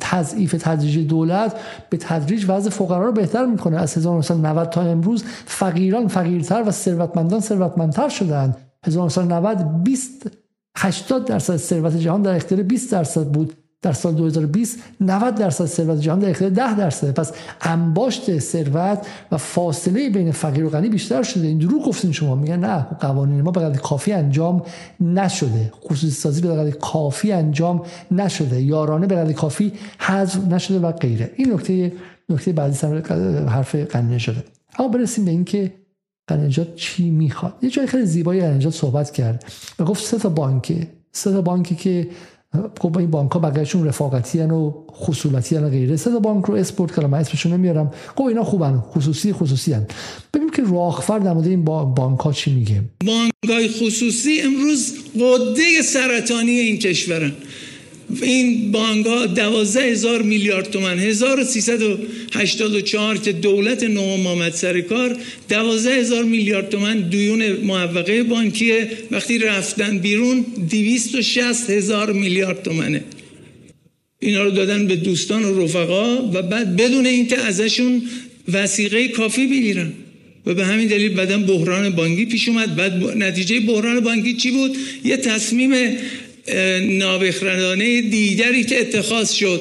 تضعیف 0.00 0.54
تدریجی 0.58 1.04
دولت 1.04 1.60
به 1.90 1.96
تدریج 1.96 2.44
وضع 2.48 2.70
فقرا 2.70 3.06
رو 3.06 3.12
بهتر 3.12 3.46
می‌کنه. 3.46 3.76
از 3.76 3.96
1990 3.96 4.70
تا 4.70 4.82
امروز 4.82 5.24
فقیران 5.46 6.08
فقیرتر 6.08 6.64
و 6.66 6.70
ثروتمندان 6.70 7.40
ثروتمندتر 7.40 8.08
شدند 8.08 8.56
1990 8.86 9.82
20 9.82 10.30
80 10.76 11.24
درصد 11.24 11.56
ثروت 11.56 11.96
جهان 11.96 12.22
در 12.22 12.36
اختیار 12.36 12.62
20 12.62 12.92
درصد 12.92 13.26
بود. 13.26 13.54
در 13.82 13.92
سال 13.92 14.14
2020 14.14 14.78
90 15.00 15.34
درصد 15.34 15.64
ثروت 15.64 16.00
جهان 16.00 16.18
در 16.18 16.30
اختیار 16.30 16.50
10 16.50 16.76
درصد 16.76 17.10
پس 17.10 17.32
انباشت 17.60 18.38
ثروت 18.38 19.06
و 19.32 19.36
فاصله 19.36 20.10
بین 20.10 20.32
فقیر 20.32 20.64
و 20.64 20.70
غنی 20.70 20.88
بیشتر 20.88 21.22
شده. 21.22 21.46
این 21.46 21.58
دروغ 21.58 21.84
گفتین 21.84 22.12
شما. 22.12 22.34
میگن 22.34 22.60
نه 22.60 22.86
قوانین 23.00 23.42
ما 23.42 23.50
به 23.50 23.78
کافی 23.78 24.12
انجام 24.12 24.62
نشده. 25.00 25.72
خصوصی 25.84 26.10
سازی 26.10 26.40
به 26.40 26.72
کافی 26.72 27.32
انجام 27.32 27.82
نشده. 28.10 28.62
یارانه 28.62 29.06
به 29.06 29.32
کافی 29.32 29.72
حذف 29.98 30.44
نشده 30.44 30.78
و 30.78 30.92
غیره. 30.92 31.30
این 31.36 31.52
نکته 31.52 31.92
نکته 32.28 32.52
بعدی 32.52 32.86
حرف 33.48 33.74
قنینه 33.74 34.18
شده. 34.18 34.44
اما 34.78 34.88
برسیم 34.88 35.24
به 35.24 35.30
اینکه 35.30 35.72
قنجات 36.26 36.74
چی 36.74 37.10
می‌خواد. 37.10 37.54
یه 37.62 37.70
جای 37.70 37.86
خیلی 37.86 38.06
زیبایی 38.06 38.40
قنجات 38.40 38.74
صحبت 38.74 39.10
کرد. 39.10 39.44
و 39.78 39.84
گفت 39.84 40.04
سه 40.04 40.18
تا 40.18 40.28
بانکه. 40.28 40.86
سه 41.12 41.32
تا 41.32 41.42
بانکی 41.42 41.74
که 41.74 42.08
خب 42.80 42.98
این 42.98 43.10
بانک 43.10 43.30
ها 43.32 43.38
بقیهشون 43.38 43.86
رفاقتی 43.86 44.40
و 44.40 44.72
خصولتی 44.92 45.54
و 45.54 45.68
غیره. 45.68 45.96
سه 45.96 46.10
بانک 46.10 46.44
رو 46.44 46.54
اسپورت 46.54 46.96
کردم 46.96 47.10
من 47.10 47.18
اسمشون 47.18 47.52
نمیارم. 47.52 47.90
خب 48.16 48.24
اینا 48.24 48.44
خوبن 48.44 48.82
خصوصی 48.94 49.32
خصوصی 49.32 49.72
هن. 49.72 49.86
ببینیم 50.34 50.52
که 50.52 50.62
راهفر 50.62 51.18
در 51.18 51.32
مورد 51.32 51.46
این 51.46 51.64
بانک 51.64 52.20
ها 52.20 52.32
چی 52.32 52.54
میگه. 52.54 52.82
بانک 53.06 53.32
های 53.48 53.68
خصوصی 53.68 54.40
امروز 54.40 54.94
قده 55.14 55.82
سرطانی 55.82 56.50
این 56.50 56.78
کشورن. 56.78 57.32
این 58.22 58.72
بانک 58.72 59.06
ها 59.06 59.26
دوازده 59.26 59.82
هزار 59.82 60.22
میلیارد 60.22 60.70
تومن 60.70 60.98
1384 60.98 63.16
که 63.16 63.32
دولت 63.32 63.84
نوام 63.84 64.26
آمد 64.26 64.52
سر 64.52 64.80
کار. 64.80 65.16
دوازده 65.48 65.94
هزار 65.94 66.24
میلیارد 66.24 66.68
تومن 66.68 67.08
دیون 67.08 67.52
معوقه 67.52 68.22
بانکیه 68.22 68.90
وقتی 69.10 69.38
رفتن 69.38 69.98
بیرون 69.98 70.44
260 70.70 71.70
هزار 71.70 72.12
میلیارد 72.12 72.62
تومنه. 72.62 73.04
اینا 74.18 74.42
رو 74.42 74.50
دادن 74.50 74.86
به 74.86 74.96
دوستان 74.96 75.44
و 75.44 75.64
رفقا 75.64 76.30
و 76.32 76.42
بعد 76.42 76.76
بدون 76.76 77.06
اینکه 77.06 77.38
ازشون 77.38 78.02
وسیقه 78.52 79.08
کافی 79.08 79.46
بگیرن. 79.46 79.92
و 80.46 80.54
به 80.54 80.66
همین 80.66 80.88
دلیل 80.88 81.14
بعدا 81.14 81.38
بحران 81.38 81.90
بانکی 81.90 82.26
پیش 82.26 82.48
اومد. 82.48 82.76
بعد 82.76 82.92
نتیجه 83.16 83.60
بحران 83.60 84.00
بانکی 84.00 84.34
چی 84.34 84.50
بود؟ 84.50 84.76
یه 85.04 85.16
تصمیم 85.16 85.72
نابخردانه 86.98 88.02
دیگری 88.02 88.64
که 88.64 88.80
اتخاذ 88.80 89.30
شد. 89.30 89.60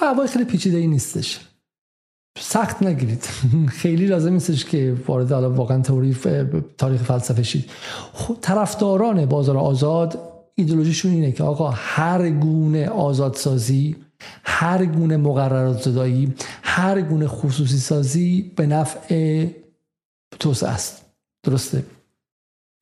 دعوای 0.00 0.28
خیلی 0.28 0.44
پیچیده 0.44 0.78
ای 0.78 0.86
نیستش. 0.86 1.40
سخت 2.38 2.82
نگیرید. 2.82 3.28
خیلی 3.80 4.06
لازم 4.06 4.32
نیستش 4.32 4.64
که 4.64 4.96
وارد 5.06 5.32
حالا 5.32 5.50
واقعا 5.50 5.82
تئوری 5.82 6.16
تاریخ 6.78 7.02
فلسفه 7.02 7.42
شید. 7.42 7.70
خب، 8.12 8.38
طرفداران 8.40 9.26
بازار 9.26 9.56
آزاد 9.56 10.18
ایدولوژیشون 10.54 11.12
اینه 11.12 11.32
که 11.32 11.44
آقا 11.44 11.70
هر 11.70 12.30
گونه 12.30 12.88
آزادسازی 12.88 13.96
هر 14.44 14.84
گونه 14.84 15.16
مقررات 15.16 15.82
زدایی 15.82 16.34
هر 16.62 17.00
گونه 17.00 17.26
خصوصی 17.26 17.78
سازی 17.78 18.52
به 18.56 18.66
نفع 18.66 19.46
توسعه 20.40 20.70
است. 20.70 21.02
درسته؟ 21.42 21.84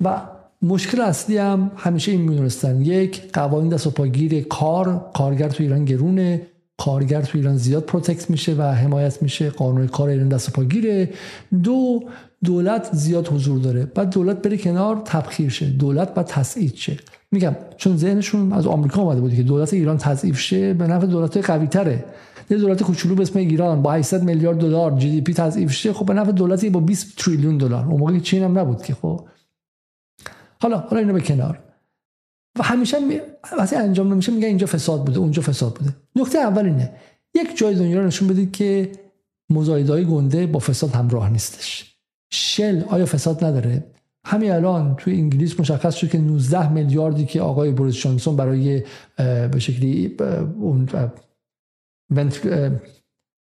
و 0.04 0.20
مشکل 0.62 1.00
اصلی 1.00 1.36
هم 1.36 1.70
همیشه 1.76 2.12
این 2.12 2.20
می‌دونستن. 2.20 2.80
یک 2.80 3.32
قوانین 3.32 3.68
دست 3.68 3.86
و 3.86 3.90
پاگیر 3.90 4.42
کار. 4.42 5.10
کارگر 5.14 5.48
تو 5.48 5.62
ایران 5.62 5.84
گرونه. 5.84 6.42
کارگر 6.78 7.22
تو 7.22 7.38
ایران 7.38 7.56
زیاد 7.56 7.84
protect 7.84 8.30
میشه 8.30 8.54
و 8.54 8.62
حمایت 8.62 9.22
میشه. 9.22 9.50
قانون 9.50 9.86
کار 9.86 10.08
ایران 10.08 10.28
دست 10.28 10.48
و 10.48 10.52
پاگیره 10.52 11.10
دو 11.62 12.02
دولت 12.44 12.88
زیاد 12.92 13.28
حضور 13.28 13.58
داره. 13.58 13.86
باید 13.86 14.10
دولت 14.10 14.42
بره 14.42 14.56
کنار 14.56 15.02
تبخیر 15.04 15.50
شه. 15.50 15.66
دولت 15.66 16.14
باید 16.14 16.26
تصعید 16.26 16.74
شه. 16.74 16.96
میگم 17.32 17.56
چون 17.76 17.96
ذهنشون 17.96 18.52
از 18.52 18.66
آمریکا 18.66 19.02
اومده 19.02 19.20
بودی 19.20 19.36
که 19.36 19.42
دولت 19.42 19.74
ایران 19.74 19.98
تضعیف 19.98 20.38
شه 20.38 20.74
به 20.74 20.86
نفع 20.86 21.06
دولت 21.06 21.36
قوی 21.36 21.66
تره 21.66 22.04
یه 22.50 22.56
دولت 22.56 22.82
کوچولو 22.82 23.14
به 23.14 23.22
اسم 23.22 23.38
ایران 23.38 23.82
با 23.82 23.92
800 23.92 24.22
میلیارد 24.22 24.58
دلار 24.58 24.98
GDP 24.98 25.34
تضعیف 25.34 25.72
شه 25.72 25.92
خب 25.92 26.06
به 26.06 26.14
نفع 26.14 26.32
دولتی 26.32 26.70
با 26.70 26.80
20 26.80 27.16
تریلیون 27.16 27.58
دلار. 27.58 27.84
اون 27.84 28.00
موقع 28.00 28.18
چین 28.18 28.42
هم 28.42 28.58
نبود 28.58 28.82
که 28.82 28.94
خب. 28.94 29.20
حالا 30.62 30.78
حالا 30.78 30.98
اینو 30.98 31.12
به 31.12 31.20
کنار. 31.20 31.58
و 32.58 32.62
همیشه 32.62 32.96
وقتی 33.58 33.76
انجام 33.76 34.12
نمیشه 34.12 34.32
میگن 34.32 34.46
اینجا 34.46 34.66
فساد 34.66 35.04
بوده 35.04 35.18
اونجا 35.18 35.42
فساد 35.42 35.74
بوده. 35.74 35.96
نکته 36.16 36.38
اول 36.38 36.64
اینه 36.64 36.92
یک 37.34 37.58
جای 37.58 37.74
دنیا 37.74 38.00
رو 38.00 38.06
نشون 38.06 38.28
بدید 38.28 38.52
که 38.52 38.92
های 39.54 40.04
گنده 40.04 40.46
با 40.46 40.58
فساد 40.58 40.90
همراه 40.90 41.30
نیستش. 41.30 41.96
شل 42.32 42.82
آیا 42.88 43.06
فساد 43.06 43.44
نداره؟ 43.44 43.86
همین 44.26 44.50
الان 44.50 44.96
توی 44.96 45.14
انگلیس 45.14 45.60
مشخص 45.60 45.94
شد 45.94 46.10
که 46.10 46.18
19 46.18 46.72
میلیاردی 46.72 47.26
که 47.26 47.40
آقای 47.40 47.70
بوریس 47.70 47.96
جانسون 47.96 48.36
برای 48.36 48.82
به 49.16 49.58
شکلی 49.58 50.16
اون 50.60 50.88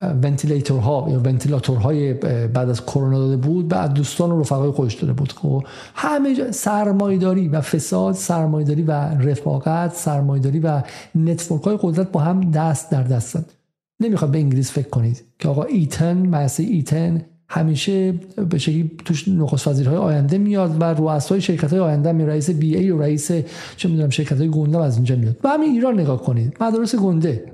ونتیلیتورها 0.02 1.08
یا 1.12 1.20
ونتیلاتورهای 1.20 2.14
بعد 2.48 2.70
از 2.70 2.86
کرونا 2.86 3.20
داده 3.20 3.38
بود 3.38 3.68
بعد 3.68 3.94
دوستان 3.94 4.32
و 4.32 4.40
رفقای 4.40 4.72
خودش 4.72 4.94
داده 4.94 5.14
بود. 5.14 5.32
خب 5.32 5.64
همه 5.96 6.52
سرمایداری 6.52 7.48
و 7.48 7.62
فساد 7.62 8.16
سرمایداری 8.16 8.82
و 8.82 8.92
رفاقت 9.02 9.96
سرمایداری 9.96 10.60
و 10.60 10.82
network 11.16 11.64
های 11.64 11.78
قدرت 11.82 12.12
با 12.12 12.20
هم 12.20 12.52
دست 12.52 12.92
در 12.92 13.04
دستن 13.04 13.46
نمی‌خواد 14.00 14.32
به 14.32 14.38
انگلیس 14.38 14.72
فکر 14.72 14.90
کنید 14.90 15.24
که 15.40 15.50
آقا 15.50 15.64
ایتن 15.64 16.18
مؤسسه 16.18 16.64
ایتن 16.64 17.26
همیشه 17.50 18.12
به 18.50 18.58
شکلی 18.58 18.92
توش 19.06 19.28
نخست 19.28 19.68
وزیرهای 19.68 19.98
آینده 19.98 20.38
میاد 20.38 20.82
و 20.82 20.84
رؤسای 20.84 21.42
شرکت 21.42 21.72
های 21.72 21.80
آینده 21.80 22.12
می 22.12 22.26
رئیس 22.26 22.50
BA 22.50 22.90
و 22.90 23.02
رئیس 23.02 23.32
چه 23.78 23.90
می‌دونم 23.90 24.10
شرکت 24.10 24.38
های 24.38 24.50
گنده 24.50 24.80
از 24.80 24.96
اینجا 24.96 25.16
میاد. 25.16 25.38
و 25.44 25.48
همین 25.48 25.70
ایران 25.70 26.00
نگاه 26.00 26.24
کنید. 26.24 26.58
مدارس 26.62 26.96
گنده 26.96 27.46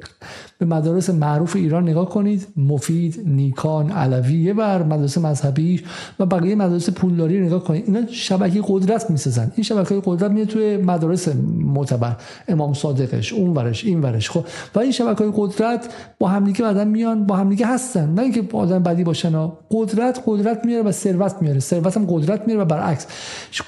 به 0.66 0.76
مدارس 0.76 1.10
معروف 1.10 1.56
ایران 1.56 1.90
نگاه 1.90 2.10
کنید. 2.10 2.48
مفید 2.58 3.22
نیکان 3.26 3.92
علوی 3.92 4.34
یه 4.34 4.54
بر 4.54 4.84
مدارس 4.84 5.18
مذهبی 5.18 5.82
و 6.20 6.26
بقیه 6.26 6.56
مدارس 6.56 6.90
پولداری 6.90 7.40
نگاه 7.40 7.64
کنید. 7.64 7.84
اینا 7.88 8.08
شبکه 8.12 8.62
قدرت 8.68 9.10
می‌سازن. 9.10 9.52
این 9.56 9.64
شبکه 9.64 10.02
قدرت 10.06 10.32
میاد 10.32 10.48
توی 10.48 10.78
مدارس 10.78 11.28
معتبر. 11.60 12.16
امام 12.48 12.74
صادقش 12.74 13.34
اون 13.34 13.50
ورش 13.54 13.86
این 13.86 14.02
ورش. 14.02 14.30
خب 14.30 14.46
و 14.76 14.80
این 14.80 14.92
شبکه 14.92 15.26
قدرت 15.36 15.94
با 16.20 16.28
همدیگه 16.28 16.62
بعدا 16.62 16.86
میان 16.86 17.26
با 17.26 17.36
همدیگه 17.36 17.68
هستن. 17.68 18.14
نه 18.14 18.22
اینکه 18.22 18.44
آدم 18.54 18.84
بدی 18.84 19.04
باشن. 19.04 19.52
قدرت 19.72 20.24
قدرت 20.26 20.66
میاره 20.66 20.84
و 20.84 20.92
ثروت 20.92 21.36
میاره. 21.42 21.60
ثروت 21.60 21.98
هم 21.98 22.06
قدرت 22.06 22.48
میاره 22.48 22.62
و 22.62 22.66
برعکس. 22.66 23.08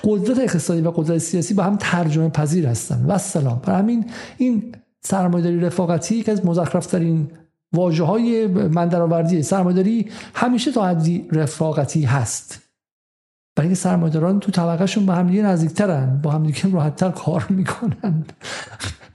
قدرت 0.04 0.40
اقتصادی 0.40 0.82
و 0.82 0.92
قدرت 0.92 1.18
سیاسی 1.18 1.54
با 1.54 1.64
هم 1.64 1.78
ترجمه 1.80 2.30
پذیر 2.30 2.68
هستن. 2.68 3.06
و 3.08 3.18
سلام 3.18 3.62
برای 3.66 3.80
همین 3.80 4.06
این 4.38 4.64
سرمایه‌داری 5.06 5.60
رفاقتی 5.60 6.24
که 6.24 6.32
از 6.32 6.46
مزخرفترین 6.46 7.28
واژه 7.74 8.04
های 8.04 8.48
من 8.48 8.88
درآوردی. 8.88 9.44
سرمایه‌داری 9.44 10.10
همیشه 10.34 10.72
تا 10.72 10.86
حدی 10.86 11.28
رفاقتی 11.32 12.04
هست. 12.04 12.62
برای 13.56 13.68
اینکه 13.68 13.82
سرمایه‌داران 13.82 14.40
تو 14.40 14.52
طبقهشون 14.52 15.06
به 15.06 15.14
همدیگه 15.14 15.42
نزدیکترن 15.42 16.22
با 16.22 16.32
همدیگه 16.32 16.72
راحتتر 16.72 17.10
کار 17.10 17.46
می‌کنن. 17.50 18.26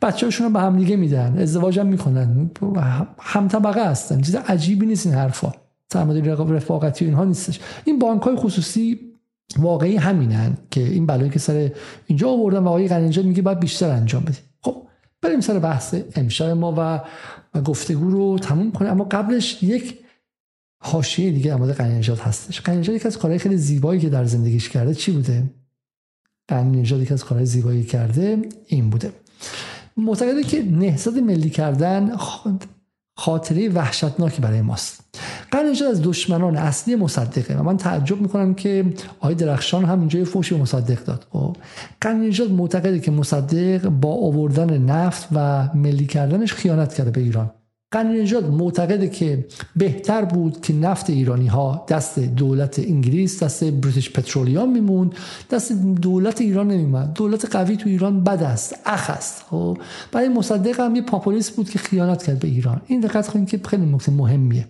بچه‌هاشون 0.02 0.46
رو 0.46 0.52
به 0.52 0.60
همدیگه 0.60 0.96
میدن 0.96 1.38
ازدواج 1.38 1.78
هم 1.78 1.86
می‌کنن. 1.86 2.50
هم 3.18 3.48
طبقه 3.48 3.90
هستن. 3.90 4.20
چیز 4.20 4.34
عجیبی 4.34 4.86
نیست 4.86 5.06
این 5.06 5.14
حرفا. 5.14 5.52
سرمایه‌داری 5.92 6.54
رفاقتی 6.54 7.04
اینها 7.04 7.24
نیستش. 7.24 7.60
این 7.84 7.98
بانک 7.98 8.22
های 8.22 8.36
خصوصی 8.36 9.00
واقعی 9.58 9.96
همینن 9.96 10.58
که 10.70 10.80
این 10.80 11.06
بلایی 11.06 11.30
که 11.30 11.38
سر 11.38 11.70
اینجا 12.06 12.28
آوردن 12.28 12.58
و 12.58 12.68
آقای 12.68 12.88
قننجاد 12.88 13.24
میگه 13.24 13.42
باید 13.42 13.60
بیشتر 13.60 13.90
انجام 13.90 14.22
بدیم 14.22 14.34
خب 14.34 14.49
بریم 15.22 15.40
سر 15.40 15.58
بحث 15.58 15.94
امشب 16.16 16.44
ما 16.44 16.74
و, 16.78 17.00
گفتگو 17.60 18.10
رو 18.10 18.38
تموم 18.38 18.72
کنیم. 18.72 18.90
اما 18.90 19.04
قبلش 19.04 19.62
یک 19.62 19.98
حاشیه 20.82 21.30
دیگه 21.30 21.50
در 21.50 21.56
مورد 21.56 21.76
قننجاد 21.76 22.18
هستش. 22.18 22.60
قننجاد 22.60 22.96
یکی 22.96 23.08
از 23.08 23.18
کارهای 23.18 23.38
خیلی 23.38 23.56
زیبایی 23.56 24.00
که 24.00 24.08
در 24.08 24.24
زندگیش 24.24 24.68
کرده 24.68 24.94
چی 24.94 25.12
بوده؟ 25.12 25.42
قننجاد 26.48 27.00
یکی 27.00 27.14
از 27.14 27.24
کارهای 27.24 27.46
زیبایی 27.46 27.84
کرده 27.84 28.42
این 28.66 28.90
بوده. 28.90 29.12
معتقده 29.96 30.42
که 30.42 30.62
نهضت 30.62 31.16
ملی 31.16 31.50
کردن 31.50 32.10
خاطره 33.20 33.68
وحشتناکی 33.68 34.40
برای 34.40 34.62
ماست. 34.62 35.00
قرنجاد 35.50 35.90
از 35.90 36.02
دشمنان 36.02 36.56
اصلی 36.56 36.96
مصدقه 36.96 37.54
و 37.54 37.62
من 37.62 37.76
تعجب 37.76 38.20
می‌کنم 38.20 38.54
که 38.54 38.84
آقای 39.20 39.34
درخشان 39.34 39.84
هم 39.84 39.98
اینجا 39.98 40.24
فوشی 40.24 40.56
مصدق 40.56 41.04
داد. 41.04 41.26
خب 41.32 41.56
قرنجاد 42.00 42.50
معتقده 42.50 43.00
که 43.00 43.10
مصدق 43.10 43.88
با 43.88 44.12
آوردن 44.12 44.78
نفت 44.78 45.28
و 45.32 45.68
ملی 45.74 46.06
کردنش 46.06 46.52
خیانت 46.52 46.94
کرده 46.94 47.10
به 47.10 47.20
ایران. 47.20 47.50
قنی 47.92 48.32
معتقده 48.32 49.08
که 49.08 49.46
بهتر 49.76 50.24
بود 50.24 50.60
که 50.60 50.72
نفت 50.72 51.10
ایرانی 51.10 51.46
ها 51.46 51.86
دست 51.88 52.18
دولت 52.18 52.78
انگلیس 52.78 53.42
دست 53.42 53.64
بریتیش 53.64 54.10
پترولیوم 54.10 54.72
میموند. 54.72 55.14
دست 55.50 55.72
دولت 56.02 56.40
ایران 56.40 56.68
نمیموند 56.68 57.12
دولت 57.12 57.56
قوی 57.56 57.76
تو 57.76 57.88
ایران 57.88 58.24
بد 58.24 58.42
است 58.42 58.74
اخ 58.86 59.10
است. 59.10 59.44
خب؟ 59.50 59.78
برای 60.12 60.28
مصدق 60.28 60.80
هم 60.80 60.96
یه 60.96 61.02
پاپولیس 61.02 61.50
بود 61.50 61.70
که 61.70 61.78
خیانت 61.78 62.22
کرد 62.22 62.38
به 62.38 62.48
ایران. 62.48 62.82
این 62.86 63.00
دقت 63.00 63.28
کنید 63.28 63.48
که 63.48 63.60
خیلی 63.68 63.86
نکته 63.86 64.12
مهمیه. 64.12 64.68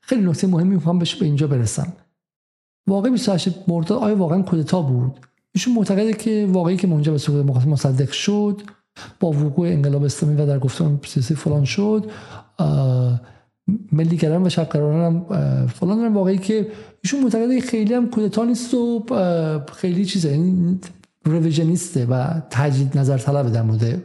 خیلی 0.00 0.22
نکته 0.22 0.46
مهمی 0.46 0.74
می‌خوام 0.74 0.98
بهش 0.98 1.14
به 1.14 1.26
اینجا 1.26 1.46
برسم. 1.46 1.92
واقع 2.86 3.10
28 3.10 3.68
مرداد 3.68 3.98
آیا 3.98 4.16
واقعا 4.16 4.42
کودتا 4.42 4.82
بود؟ 4.82 5.12
ایشون 5.52 5.74
معتقده 5.74 6.12
که 6.12 6.48
واقعی 6.50 6.76
که 6.76 6.86
منجر 6.86 7.12
به 7.12 7.18
سقوط 7.18 7.66
مصدق 7.66 8.10
شد 8.10 8.62
با 9.20 9.28
وقوع 9.28 9.68
انقلاب 9.68 10.04
اسلامی 10.04 10.42
و 10.42 10.46
در 10.46 10.58
گفتمان 10.58 11.00
سیاسی 11.06 11.34
فلان 11.34 11.64
شد 11.64 12.10
ملیگران 13.92 14.46
و 14.46 14.48
شبقراران 14.48 15.26
هم 15.30 15.66
فلان 15.66 15.98
هم 15.98 16.14
واقعی 16.14 16.38
که 16.38 16.66
ایشون 17.04 17.24
معتقده 17.24 17.60
خیلی 17.60 17.94
هم 17.94 18.10
کودتا 18.10 18.44
نیست 18.44 18.74
و 18.74 19.04
خیلی 19.72 20.04
چیزه 20.04 20.28
این 20.28 20.80
رویژنیسته 21.24 22.06
و 22.06 22.40
تجدید 22.50 22.98
نظر 22.98 23.18
طلب 23.18 23.52
در 23.52 23.62
مورد 23.62 24.02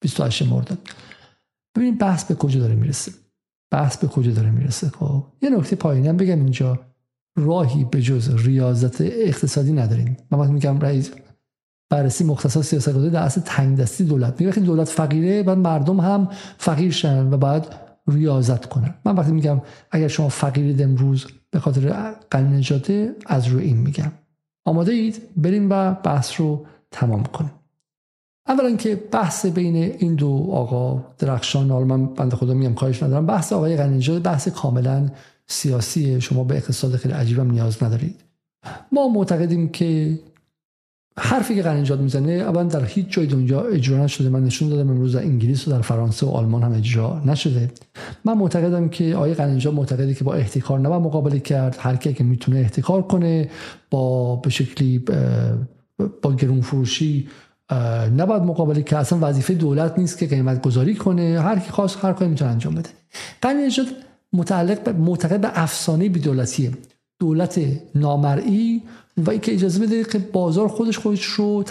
28 0.00 0.42
مرداد. 0.42 0.78
ببینید 1.76 1.98
بحث 1.98 2.24
به 2.24 2.34
کجا 2.34 2.60
داره 2.60 2.74
می‌رسه. 2.74 3.12
بحث 3.70 3.96
به 3.96 4.06
کجا 4.06 4.32
داره 4.32 4.50
می‌رسه. 4.50 4.88
خب 4.88 5.24
یه 5.42 5.50
نکته 5.50 5.76
پایینی 5.76 6.08
هم 6.08 6.16
بگم 6.16 6.38
اینجا. 6.38 6.80
راهی 7.36 7.84
به 7.84 8.02
جز 8.02 8.46
ریاضت 8.46 9.00
اقتصادی 9.00 9.72
نداریم. 9.72 10.16
من 10.30 10.38
وقتی 10.38 10.52
میگم 10.52 10.80
رئیس 10.80 11.10
بررسی 11.90 12.24
مختصر 12.24 12.62
سیاست 12.62 12.92
گذاری 12.92 13.10
در 13.10 13.22
اصل 13.22 13.40
تنگ 13.40 13.78
دستی 13.78 14.04
دولت 14.04 14.40
میگه. 14.40 14.52
دولت 14.52 14.88
فقیره 14.88 15.42
بعد 15.42 15.58
مردم 15.58 16.00
هم 16.00 16.28
فقیر 16.58 16.92
شن 16.92 17.32
و 17.32 17.36
بعد 17.36 17.74
ریاضت 18.08 18.66
کنن. 18.66 18.94
من 19.04 19.16
وقتی 19.16 19.32
میگم 19.32 19.60
اگر 19.90 20.08
شما 20.08 20.28
فقیرید 20.28 20.82
امروز 20.82 21.26
به 21.50 21.58
خاطر 21.58 22.14
قانون 22.30 22.54
نجاته 22.54 23.14
از 23.26 23.46
روی 23.46 23.64
این 23.64 23.76
میگم. 23.76 24.12
آماده 24.64 24.92
اید 24.92 25.22
بریم 25.36 25.66
و 25.70 25.94
بحث 25.94 26.40
رو 26.40 26.66
تمام 26.90 27.22
کنیم. 27.22 27.52
اولا 28.48 28.76
که 28.76 28.96
بحث 29.12 29.46
بین 29.46 29.76
این 29.76 30.14
دو 30.14 30.48
آقا 30.52 31.04
درخشان 31.18 31.70
حالا 31.70 31.84
من 31.84 32.06
بنده 32.06 32.36
خدا 32.36 32.54
میگم 32.54 32.74
کارش 32.74 33.02
ندارم. 33.02 33.26
بحث 33.26 33.52
آقای 33.52 33.76
قنیجاد 33.76 34.22
بحث 34.22 34.48
کاملا 34.48 35.08
سیاسیه 35.46 36.20
شما 36.20 36.44
به 36.44 36.56
اقتصاد 36.56 36.96
خیلی 36.96 37.14
عجیبم 37.14 37.50
نیاز 37.50 37.82
ندارید. 37.82 38.24
ما 38.92 39.08
معتقدیم 39.08 39.68
که 39.68 40.18
حرفی 41.18 41.54
که 41.54 41.62
قنیجاد 41.62 42.00
می‌زنه 42.00 42.32
اولا 42.32 42.62
در 42.62 42.84
هیچ 42.84 43.06
جای 43.10 43.26
دنیا 43.26 43.60
اجرا 43.60 44.04
نشده. 44.04 44.28
من 44.28 44.44
نشون 44.44 44.68
دادم 44.68 44.90
امروز 44.90 45.16
در 45.16 45.22
انگلیس 45.22 45.68
و 45.68 45.70
در 45.70 45.80
فرانسه 45.80 46.26
و 46.26 46.30
آلمان 46.30 46.62
هم 46.62 46.72
اجرا 46.72 47.22
نشده. 47.26 47.70
من 48.24 48.38
معتقدم 48.38 48.88
که 48.88 49.14
آقای 49.14 49.34
قنیجاد 49.34 49.74
معتقده 49.74 50.14
که 50.14 50.24
با 50.24 50.34
احتکار 50.34 50.78
نباید 50.78 51.02
مقابله 51.02 51.38
کرد. 51.38 51.76
هر 51.80 51.96
کی 51.96 52.12
که 52.12 52.24
می‌تونه 52.24 52.58
احتکار 52.58 53.02
کنه 53.02 53.50
با 53.90 54.36
به 54.36 54.50
شکلی 54.50 55.04
با 56.22 56.32
گرون 56.32 56.60
فروشی 56.60 57.28
نباید 58.16 58.42
مقابله 58.42 58.82
که 58.82 58.96
اصلا 58.96 59.18
وظیفه 59.22 59.54
دولت 59.54 59.98
نیست 59.98 60.18
که 60.18 60.26
قیمت 60.26 60.62
گذاری 60.62 60.94
کنه. 60.94 61.40
هر 61.40 61.58
کی 61.58 61.70
خواست 61.70 62.04
هر 62.04 62.12
کاری 62.12 62.30
می‌تونه 62.30 62.50
انجام 62.50 62.74
بده. 62.74 62.88
قنیجاد 63.42 63.86
متعلق 64.32 64.82
به 64.82 64.92
معتقد 64.92 65.40
به 65.40 65.50
افسانه 65.54 66.08
بی‌دولتیه. 66.08 66.70
دولت 67.18 67.60
نامرئی 67.94 68.82
و 69.16 69.30
اینکه 69.30 69.54
اجازه 69.54 69.86
بده 69.86 70.04
که 70.04 70.18
بازار 70.18 70.68
خودش 70.68 70.98
خودش 70.98 71.24
رو 71.24 71.64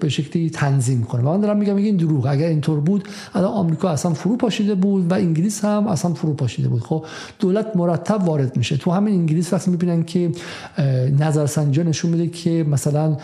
به 0.00 0.08
شکلی 0.08 0.50
تنظیم 0.50 1.02
کنه. 1.02 1.22
من 1.22 1.40
دارم 1.40 1.56
میگم 1.56 1.76
این 1.76 1.96
دروغ. 1.96 2.26
اگر 2.26 2.46
اینطور 2.46 2.80
بود 2.80 3.08
الان 3.34 3.52
آمریکا 3.52 3.90
اصلا 3.90 4.12
فرو 4.14 4.36
پاشیده 4.36 4.74
بود 4.74 5.10
و 5.10 5.14
انگلیس 5.14 5.64
هم 5.64 5.86
اصلا 5.86 6.14
فرو 6.14 6.34
پاشیده 6.34 6.68
بود. 6.68 6.82
خب 6.82 7.04
دولت 7.38 7.76
مرتب 7.76 8.28
وارد 8.28 8.56
میشه. 8.56 8.76
تو 8.76 8.90
همین 8.90 9.14
انگلیس 9.14 9.52
وقتی 9.52 9.70
می‌بینن 9.70 10.02
که 10.02 10.32
نظرسنجی 11.18 11.84
نشون 11.84 12.10
میده 12.10 12.26
که 12.26 12.66
مثلا 12.68 13.16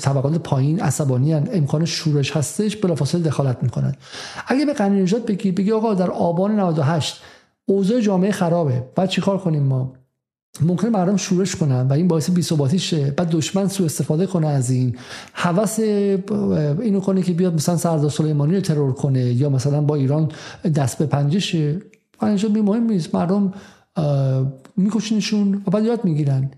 طبقات 0.00 0.38
پایین 0.38 0.80
عصبانی 0.80 1.34
امکان 1.34 1.84
شورش 1.84 2.36
هستش 2.36 2.76
بلافاصله 2.76 3.22
دخالت 3.22 3.62
می‌کنن. 3.62 3.94
اگه 4.46 4.64
به 4.64 4.72
قانون 4.72 5.02
نجات 5.02 5.26
بگی 5.26 5.52
بگی 5.52 5.72
آقا 5.72 5.94
در 5.94 6.10
آبان 6.10 6.60
98 6.60 7.20
اوضاع 7.66 8.00
جامعه 8.00 8.32
خرابه. 8.32 8.84
بعد 8.96 9.08
چیکار 9.08 9.38
کنیم 9.38 9.62
ما؟ 9.62 9.92
ممکنه 10.60 10.90
مردم 10.90 11.16
شورش 11.16 11.56
کنن 11.56 11.88
و 11.88 11.92
این 11.92 12.08
باعث 12.08 12.30
بی‌ثباتی 12.30 12.78
شه. 12.78 13.10
بعد 13.10 13.30
دشمن 13.30 13.68
سوء 13.68 13.86
استفاده 13.86 14.26
کنه 14.26 14.46
از 14.46 14.70
این. 14.70 14.96
هوس 15.34 15.78
اینو 15.78 17.00
کنه 17.00 17.22
که 17.22 17.32
بیاد 17.32 17.54
مثلا 17.54 17.76
سردار 17.76 18.10
سلیمانی 18.10 18.54
رو 18.54 18.60
ترور 18.60 18.92
کنه 18.92 19.24
یا 19.24 19.48
مثلا 19.48 19.80
با 19.80 19.94
ایران 19.94 20.32
دست 20.76 20.98
به 20.98 21.06
پنجه 21.06 21.38
شه. 21.38 21.80
می 22.22 22.60
مهم 22.60 22.82
نیست. 22.82 23.14
مردم 23.14 23.52
میکشنشون 24.76 25.62
و 25.66 25.70
بعد 25.70 25.84
یاد 25.84 26.04
می‌گیرن. 26.04 26.50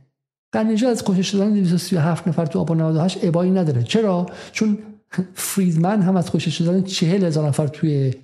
قنیجه 0.52 0.88
از 0.88 1.04
کشش 1.04 1.32
شدن 1.32 1.52
237 1.52 2.28
نفر 2.28 2.46
تو 2.46 2.58
آبان 2.58 2.80
98 2.80 3.18
ابایی 3.22 3.50
نداره. 3.50 3.82
چرا؟ 3.82 4.26
چون 4.52 4.78
فریدمن 5.34 6.02
هم 6.02 6.16
از 6.16 6.30
کشش 6.30 6.58
شدن 6.58 6.82
40 6.82 7.24
هزار 7.24 7.48
نفر 7.48 7.66
توی 7.66 8.14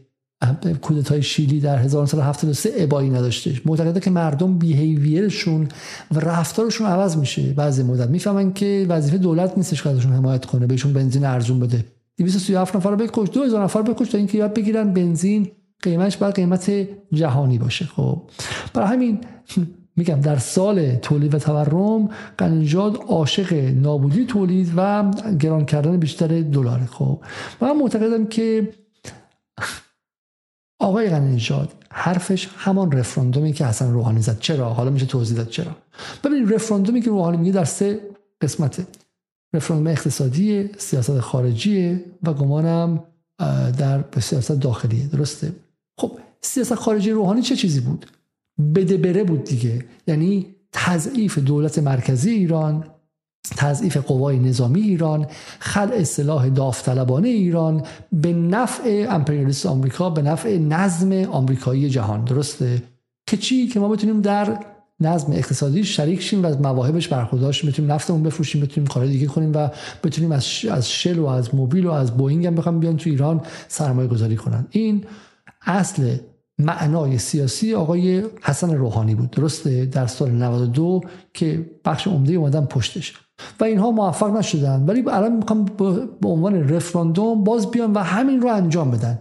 کودتای 0.83 1.23
شیلی 1.23 1.61
در 1.61 1.79
1973 1.79 2.71
ابایی 2.77 3.11
نداشته. 3.11 3.61
معتقده 3.65 4.01
که 4.01 4.11
مردم 4.11 4.59
بیهیویرشون 4.59 5.69
و 6.11 6.21
رفتارشون 6.21 6.87
عوض 6.87 7.17
میشه 7.17 7.53
بعضی 7.53 7.83
مدت. 7.83 8.09
می‌فهمن 8.09 8.53
که 8.53 8.87
وظیفه 8.89 9.19
دولت 9.19 9.53
نیستش 9.57 9.83
که 9.83 9.89
ازشون 9.89 10.13
حمایت 10.13 10.45
کنه 10.45 10.67
بهشون 10.67 10.93
بنزین 10.93 11.25
ارزون 11.25 11.61
بده. 11.61 11.85
237 12.19 12.77
نفر 12.77 12.91
رو 12.91 12.97
بکش 12.97 13.31
2000 13.33 13.65
نفر 13.65 13.83
بکش 13.83 14.09
تا 14.09 14.19
اینکه 14.19 14.39
یاد 14.39 14.55
بگیرن 14.55 14.93
بنزین 14.93 15.51
قیمتش 15.83 16.17
باید 16.17 16.35
قیمت 16.35 16.73
جهانی 17.13 17.59
باشه. 17.59 17.85
خب 17.85 18.23
برای 18.75 18.89
همین 18.89 19.19
میگم 19.97 20.21
در 20.21 20.37
سال 20.37 20.95
تولید 20.95 21.35
و 21.35 21.39
تورم 21.39 22.09
قنجاد 22.39 22.97
عاشق 23.09 23.53
نابودی 23.75 24.25
تولید 24.25 24.73
و 24.77 25.11
گران 25.41 25.65
کردن 25.65 25.97
بیشتر 25.97 26.27
دلار 26.41 26.81
خب 26.93 27.21
من 27.61 27.77
معتقدم 27.77 28.27
که 28.27 28.69
آقای 30.79 31.11
غنی 31.11 31.35
نژاد 31.35 31.73
حرفش 31.91 32.49
همان 32.57 32.93
رفراندومی 32.93 33.53
که 33.53 33.67
حسن 33.67 33.93
روحانی 33.93 34.23
زد. 34.23 34.39
چرا؟ 34.39 34.75
حالا 34.75 34.91
میشه 34.91 35.07
توضیح 35.07 35.37
داد 35.37 35.49
چرا. 35.49 35.77
ببینید 36.25 36.55
رفراندومی 36.55 37.01
که 37.01 37.11
روحانی 37.11 37.37
میگه 37.37 37.53
در 37.53 37.65
سه 37.65 38.01
قسمته. 38.41 38.87
رفراندوم 39.55 39.87
اقتصادی 39.87 40.71
سیاست 40.79 41.21
خارجی 41.21 42.01
و 42.23 42.33
گمانم 42.33 43.05
در 43.79 44.05
سیاست 44.21 44.53
داخلی 44.53 45.07
درسته؟ 45.07 45.53
خب 45.99 46.19
سیاست 46.41 46.75
خارجی 46.75 47.11
روحانی 47.11 47.43
چه 47.43 47.57
چیزی 47.57 47.81
بود؟ 47.81 48.07
بده 48.75 48.97
بره 48.97 49.25
بود 49.25 49.45
دیگه. 49.45 49.85
یعنی 50.07 50.55
تضعیف 50.73 51.39
دولت 51.39 51.79
مرکزی 51.79 52.31
ایران 52.31 52.85
تضعیف 53.57 53.97
قوای 53.97 54.39
نظامی 54.39 54.81
ایران 54.81 55.27
خلع 55.59 55.95
اصلاح 55.95 56.49
داوطلبانه 56.49 57.29
ایران 57.29 57.83
به 58.13 58.33
نفع 58.33 59.07
امپریالیست 59.11 59.67
آمریکا 59.67 60.11
به 60.11 60.23
نفع 60.23 60.59
نظم 60.59 61.13
آمریکایی 61.13 61.91
جهان 61.91 62.25
درسته؟ 62.25 62.83
که 63.27 63.37
چی؟ 63.37 63.67
که 63.67 63.81
ما 63.81 63.89
بتونیم 63.89 64.21
در 64.21 64.59
نظم 65.01 65.33
اقتصادی 65.33 65.85
شریک 65.85 66.23
شیم 66.23 66.43
و 66.43 66.47
از 66.47 66.61
مواهبش 66.61 67.09
برخوردار 67.09 67.53
شیم 67.53 67.71
بتونیم 67.71 67.93
نفتمون 67.93 68.23
بفروشیم 68.23 68.61
بتونیم 68.61 68.89
کار 68.89 69.07
دیگه 69.07 69.27
کنیم 69.27 69.53
و 69.55 69.69
بتونیم 70.05 70.33
از 70.33 70.47
از 70.71 70.91
شل 70.91 71.19
و 71.19 71.27
از 71.27 71.55
موبیل 71.55 71.87
و 71.87 71.91
از 71.91 72.17
بوئینگ 72.17 72.47
هم 72.47 72.55
بخوام 72.55 72.81
بیان 72.81 72.97
تو 72.97 73.11
ایران 73.11 73.41
سرمایه 73.69 74.09
گذاری 74.09 74.37
کنن. 74.37 74.67
این 74.71 75.05
اصل 75.67 76.17
معنای 76.59 77.19
سیاسی 77.19 77.75
آقای 77.75 78.25
حسن 78.43 78.75
روحانی 78.75 79.15
بود 79.15 79.31
درسته؟ 79.31 79.87
در 79.87 80.07
سال 80.07 80.31
92 80.31 81.01
که 81.35 81.71
بخش 81.85 82.07
عمده 82.07 82.33
اومدن 82.33 82.67
پشتش. 82.67 83.28
و 83.61 83.65
اینها 83.65 83.91
موفق 83.91 84.37
نشدن. 84.37 84.85
ولی 84.87 85.05
الان 85.11 85.33
می‌خوام 85.33 85.65
به 86.21 86.29
عنوان 86.29 86.69
رفراندوم 86.69 87.45
باز 87.45 87.71
بیان 87.71 87.93
و 87.93 87.99
همین 87.99 88.41
رو 88.41 88.49
انجام 88.49 88.91
بدن. 88.91 89.19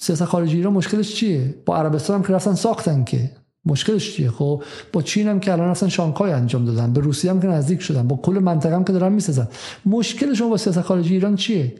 سیاست 0.00 0.24
خارجی 0.24 0.56
ایران 0.56 0.72
مشکلش 0.72 1.14
چیه؟ 1.14 1.54
با 1.66 1.76
عربستان 1.76 2.16
هم 2.16 2.22
که 2.22 2.32
رفتن 2.32 2.54
ساختن 2.54 3.04
که. 3.04 3.30
مشکلش 3.64 4.16
چیه؟ 4.16 4.30
خب 4.30 4.62
با 4.92 5.02
چین 5.02 5.28
هم 5.28 5.40
که 5.40 5.52
الان 5.52 5.68
رفتن 5.68 5.88
شانگهای 5.88 6.32
انجام 6.32 6.64
دادن. 6.64 6.92
به 6.92 7.00
روسیه 7.00 7.30
هم 7.30 7.40
که 7.40 7.46
نزدیک 7.46 7.80
شدن. 7.80 8.08
با 8.08 8.16
کل 8.16 8.38
منطقه 8.38 8.74
هم 8.74 8.84
که 8.84 8.92
دارن 8.92 9.12
می‌سازن. 9.12 9.48
مشکل 9.86 10.34
شما 10.34 10.48
با 10.48 10.56
سیاست 10.56 10.80
خارجی 10.80 11.14
ایران 11.14 11.36
چیه؟ 11.36 11.74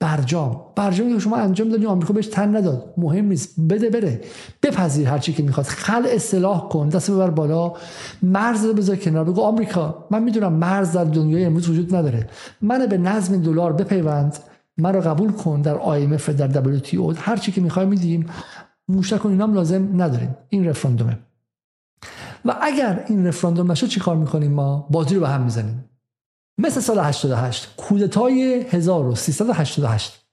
برجام. 0.00 0.60
برجامی 0.76 1.12
که 1.12 1.18
شما 1.18 1.36
انجام 1.36 1.68
دادی 1.68 1.86
آمریکا 1.86 2.12
بهش 2.12 2.26
تن 2.26 2.56
نداد. 2.56 2.94
مهم 2.96 3.24
نیست. 3.24 3.60
بده 3.60 3.90
بره. 3.90 4.20
بپذیر 4.62 5.08
هر 5.08 5.18
چی 5.18 5.32
که 5.32 5.42
می‌خواد. 5.42 5.66
خل 5.66 6.06
اصلاح 6.06 6.68
کن. 6.68 6.88
دست 6.88 7.10
ببر 7.10 7.30
بالا. 7.30 7.72
مرز 8.22 8.66
بذار 8.66 8.96
کنار. 8.96 9.24
بگو 9.24 9.40
آمریکا 9.40 10.06
من 10.10 10.22
می‌دونم 10.22 10.52
مرز 10.52 10.92
در 10.92 11.04
دنیای 11.04 11.44
امروز 11.44 11.68
وجود 11.68 11.94
نداره. 11.94 12.28
من 12.62 12.86
به 12.86 12.98
نظم 12.98 13.42
دلار 13.42 13.72
بپیوند. 13.72 14.36
من 14.78 14.94
رو 14.94 15.00
قبول 15.00 15.32
کن 15.32 15.60
در 15.60 15.78
IMF 15.78 16.30
در 16.30 16.78
WTO 16.78 17.18
هر 17.18 17.36
چی 17.36 17.52
که 17.52 17.60
می‌خوای 17.60 17.86
میدیم. 17.86 18.26
موشک 18.88 19.24
و 19.24 19.28
اینام 19.28 19.54
لازم 19.54 20.02
نداریم. 20.02 20.36
این 20.48 20.68
رفراندومه. 20.68 21.18
و 22.44 22.56
اگر 22.62 23.04
این 23.08 23.26
رفراندوم 23.26 23.72
نشه 23.72 23.86
چی 23.86 24.00
کار 24.00 24.16
می‌کنیم 24.16 24.52
ما؟ 24.52 24.88
بازی 24.90 25.14
رو 25.14 25.20
به 25.20 25.28
هم 25.28 25.42
می‌زنیم. 25.42 25.84
مثل 26.58 26.80
سال 26.80 26.98
88 26.98 27.74
کودتای 27.76 28.66
1388 28.70 30.24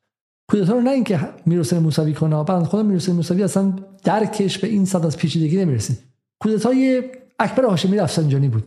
کودتا 0.50 0.74
رو 0.74 0.82
نه 0.82 0.92
اینکه 0.92 1.20
می‌رسه 1.46 1.80
موسوی 1.80 2.14
کنه 2.14 2.44
بعد 2.44 2.64
خودم 2.64 2.86
می‌رسه 2.86 3.14
موسوی 3.14 3.44
اصلا 3.44 3.74
درکش 4.04 4.58
به 4.58 4.68
این 4.68 4.86
صد 4.86 5.06
از 5.06 5.18
پیچیدگی 5.18 5.58
نمی‌رسید 5.58 6.00
کودتای 6.40 7.04
اکبر 7.40 7.66
هاشمی 7.66 7.98
رفسنجانی 7.98 8.50
بود. 8.50 8.64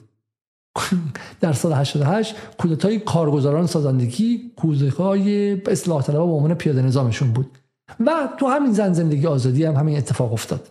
در 1.40 1.52
سال 1.52 1.72
88 1.72 2.34
کودتای 2.58 2.98
کارگزاران 2.98 3.66
سازندگی 3.66 4.52
کودتای 4.56 5.52
اصلاح 5.70 6.02
طلبها 6.02 6.26
به 6.26 6.32
عنوان 6.32 6.54
پیاده 6.54 6.82
نظامشون 6.82 7.32
بود. 7.32 7.58
و 8.00 8.28
تو 8.38 8.46
همین 8.46 8.72
زن 8.72 8.92
زندگی 8.92 9.26
آزادی 9.26 9.64
هم 9.64 9.74
همین 9.74 9.96
اتفاق 9.96 10.32
افتاد. 10.32 10.68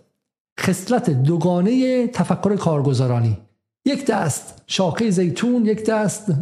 خصلت 0.60 1.10
دوگانه 1.10 2.06
تفکر 2.06 2.56
کارگزارانی. 2.56 3.38
یک 3.84 4.06
دست 4.06 4.62
شاخه 4.66 5.10
زیتون 5.10 5.66
یک 5.66 5.86
دست 5.86 6.32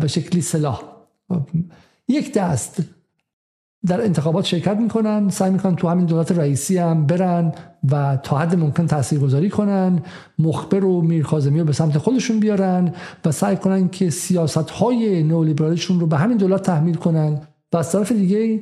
به 0.00 0.06
شکلی 0.06 0.40
سلاح. 0.40 0.82
یک 2.08 2.32
دست 2.32 2.82
در 3.86 4.00
انتخابات 4.00 4.44
شرکت 4.44 4.76
می‌کنن 4.76 5.28
سعی 5.28 5.50
می‌کنن 5.50 5.76
تو 5.76 5.88
همین 5.88 6.06
دولت 6.06 6.32
رئیسی 6.32 6.78
هم 6.78 7.06
برن 7.06 7.52
و 7.90 8.18
تا 8.22 8.38
حد 8.38 8.54
ممکن 8.54 8.86
تاثیرگذاری 8.86 9.50
کنن 9.50 10.02
مخبر 10.38 10.84
و 10.84 11.00
میرخازمی 11.00 11.58
رو 11.58 11.64
به 11.64 11.72
سمت 11.72 11.98
خودشون 11.98 12.40
بیارن 12.40 12.94
و 13.24 13.32
سعی 13.32 13.56
کنن 13.56 13.88
که 13.88 14.10
سیاست 14.10 14.70
های 14.70 15.22
نئولیبرالیشون 15.22 16.00
رو 16.00 16.06
به 16.06 16.16
همین 16.16 16.36
دولت 16.36 16.62
تحمیل 16.62 16.94
کنن. 16.94 17.40
و 17.72 17.76
از 17.76 17.92
طرف 17.92 18.12
دیگه 18.12 18.60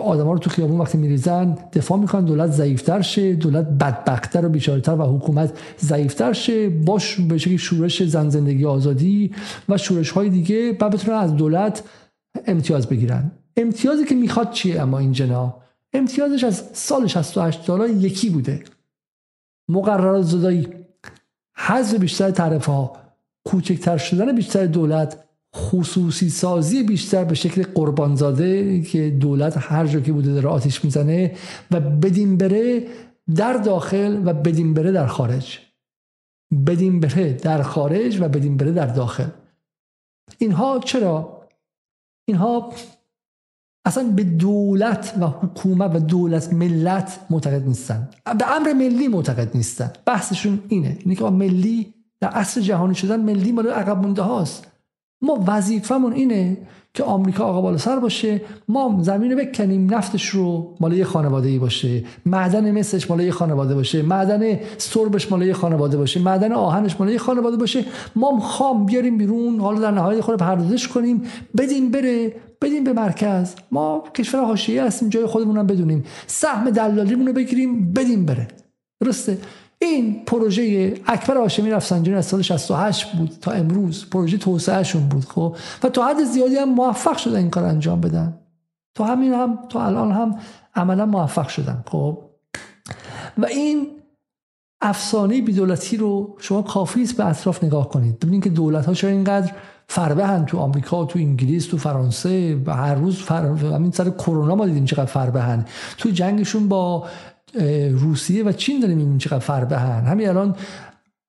آدما 0.00 0.32
رو 0.32 0.38
تو 0.38 0.50
خیابون 0.50 0.80
وقتی 0.80 0.98
میریزن 0.98 1.58
دفاع 1.72 1.98
می‌کنن 1.98 2.24
دولت 2.24 2.50
ضعیفتر 2.50 3.00
شه 3.00 3.34
دولت 3.34 3.66
بدبختتر 3.66 4.46
و 4.46 4.48
بیچارهتر 4.48 4.92
و 4.92 5.16
حکومت 5.16 5.58
ضعیفتر 5.80 6.32
شه. 6.32 6.68
باش 6.68 7.20
به 7.20 7.38
شکلی 7.38 7.58
شورش 7.58 8.02
زن 8.02 8.28
زندگی 8.28 8.64
آزادی 8.64 9.34
و 9.68 9.78
شورش 9.78 10.10
های 10.10 10.30
دیگه 10.30 10.72
بعد 10.72 10.92
بتونن 10.92 11.16
از 11.16 11.36
دولت 11.36 11.82
امتیاز 12.46 12.86
بگیرن. 12.86 13.30
امتیازی 13.56 14.04
که 14.04 14.14
می‌خواد 14.14 14.50
چیه 14.50 14.82
اما 14.82 14.98
این 14.98 15.12
جنا؟ 15.12 15.56
امتیازش 15.92 16.44
از 16.44 16.62
سال 16.72 17.06
68 17.06 17.66
دلار 17.66 17.88
یکی 17.88 18.30
بوده. 18.30 18.64
مقررات 19.68 20.22
زدایی. 20.22 20.68
حذف 21.56 21.98
بیشتر 21.98 22.30
تعرفه 22.30 22.72
ها 22.72 22.96
کوچکتر 23.44 23.96
شدن 23.96 24.36
بیشتر 24.36 24.66
دولت. 24.66 25.23
خصوصی 25.54 26.30
سازی 26.30 26.82
بیشتر 26.82 27.24
به 27.24 27.34
شکل 27.34 27.62
قربانزاده 27.62 28.80
که 28.82 29.10
دولت 29.10 29.54
هر 29.58 29.86
جا 29.86 30.00
که 30.00 30.12
بوده 30.12 30.34
داره 30.34 30.48
آتیش 30.48 30.84
می‌زنه 30.84 31.36
و 31.70 31.80
بدین 31.80 32.36
بره 32.36 32.86
در 33.34 33.52
داخل 33.52 34.22
و 34.24 34.34
بدین 34.34 34.74
بره 34.74 34.92
در 34.92 35.06
خارج. 35.06 35.58
بدین 36.66 37.00
بره 37.00 37.32
در 37.32 37.62
خارج 37.62 38.20
و 38.20 38.28
بدین 38.28 38.56
بره 38.56 38.72
در 38.72 38.86
داخل. 38.86 39.28
اینها 40.38 40.78
چرا؟ 40.78 41.48
اینها 42.28 42.72
اصلا 43.86 44.04
به 44.04 44.24
دولت 44.24 45.14
و 45.20 45.26
حکومت 45.26 45.94
و 45.94 45.98
دولت 45.98 46.52
ملت 46.52 47.26
معتقد 47.30 47.66
نیستن. 47.66 48.10
به 48.38 48.56
امر 48.56 48.72
ملی 48.72 49.08
معتقد 49.08 49.56
نیستن. 49.56 49.92
بحثشون 50.06 50.62
اینه. 50.68 50.98
اینه 51.00 51.14
که 51.14 51.24
ملی 51.24 51.94
در 52.20 52.28
عصر 52.28 52.60
جهانی 52.60 52.94
شدن 52.94 53.20
ملی 53.20 53.52
مال 53.52 53.66
عقب 53.66 54.02
مونده 54.02 54.22
هاست. 54.22 54.73
ما 55.22 55.44
وظیفمون 55.46 56.12
اینه 56.12 56.56
که 56.94 57.04
آمریکا 57.04 57.44
آقا 57.44 57.60
بالا 57.60 57.78
سر 57.78 57.98
باشه 57.98 58.40
ما 58.68 58.98
زمین 59.00 59.30
رو 59.32 59.38
بکنیم 59.38 59.94
نفتش 59.94 60.26
رو 60.26 60.76
مال 60.80 60.92
یه 60.92 61.04
خانواده 61.04 61.48
ای 61.48 61.58
باشه 61.58 62.04
معدن 62.26 62.78
مسش 62.78 63.10
مال 63.10 63.20
یه 63.20 63.30
خانواده 63.30 63.74
باشه 63.74 64.02
معدن 64.02 64.58
سربش 64.78 65.32
مال 65.32 65.42
یه 65.42 65.52
خانواده 65.52 65.96
باشه 65.96 66.20
معدن 66.20 66.52
آهنش 66.52 67.00
مال 67.00 67.08
یه 67.08 67.18
خانواده 67.18 67.56
باشه. 67.56 67.84
ما 68.16 68.40
خام 68.40 68.86
بیاریم 68.86 69.18
بیرون 69.18 69.60
حالا 69.60 69.80
در 69.80 69.90
نهایت 69.90 70.20
خود 70.20 70.36
پردازش 70.36 70.88
کنیم 70.88 71.22
بدیم 71.58 71.90
بره 71.90 72.32
بدیم 72.62 72.84
به 72.84 72.92
مرکز. 72.92 73.54
ما 73.72 74.04
کشور 74.14 74.44
حاشیه 74.44 74.84
هستیم 74.84 75.08
جای 75.08 75.26
خودمون 75.26 75.66
بدونیم. 75.66 76.04
سهم 76.26 76.70
دلالیمون 76.70 77.26
رو 77.26 77.32
بگیریم 77.32 77.92
بدیم 77.92 78.26
بره. 78.26 78.48
درسته؟ 79.00 79.38
این 79.84 80.24
پروژه 80.24 80.94
اکبر 81.06 81.36
هاشمی 81.36 81.70
رفسنجانی 81.70 82.18
از 82.18 82.26
سال 82.26 82.42
68 82.42 83.12
بود 83.12 83.30
تا 83.40 83.50
امروز. 83.52 84.10
پروژه 84.10 84.38
توسعهشون 84.38 85.08
بود 85.08 85.24
خب. 85.24 85.56
و 85.82 85.88
تا 85.88 86.06
حد 86.06 86.24
زیادی 86.24 86.56
هم 86.56 86.68
موفق 86.68 87.16
شدن 87.16 87.36
این 87.36 87.50
کار 87.50 87.64
انجام 87.64 88.00
بدن. 88.00 88.38
تا 88.94 89.04
همین 89.04 89.32
هم 89.32 89.58
تا 89.68 89.86
الان 89.86 90.12
هم 90.12 90.38
عملا 90.74 91.06
موفق 91.06 91.48
شدن 91.48 91.84
خب. 91.86 92.18
و 93.38 93.46
این 93.46 93.86
افسانه 94.80 95.42
بیدولتی 95.42 95.96
رو 95.96 96.36
شما 96.38 96.62
کافی 96.62 97.02
است 97.02 97.16
به 97.16 97.26
اطراف 97.26 97.64
نگاه 97.64 97.88
کنید. 97.88 98.18
ببینید 98.18 98.44
که 98.44 98.50
دولت 98.50 98.86
ها 98.86 98.94
چرا 98.94 99.10
اینقدر 99.10 99.52
فربه 99.88 100.26
هن 100.26 100.46
تو 100.46 100.58
آمریکا 100.58 101.04
تو 101.04 101.18
انگلیس 101.18 101.66
تو 101.66 101.78
فرانسه 101.78 102.60
و 102.66 102.74
هر 102.74 102.94
روز 102.94 103.16
فر... 103.16 103.44
همین 103.44 103.90
سر 103.90 104.10
کرونا 104.10 104.54
ما 104.54 104.66
دیدیم 104.66 104.84
چقدر 104.84 105.04
فربه 105.04 105.42
هن 105.42 105.64
تو 105.98 106.10
جنگشون 106.10 106.68
با 106.68 107.06
روسیه 107.90 108.44
و 108.44 108.52
چین 108.52 108.80
داریم 108.80 108.98
این 108.98 109.18
چقدر 109.18 109.38
فربه 109.38 109.78
هن 109.78 110.04
همین 110.04 110.28
الان 110.28 110.56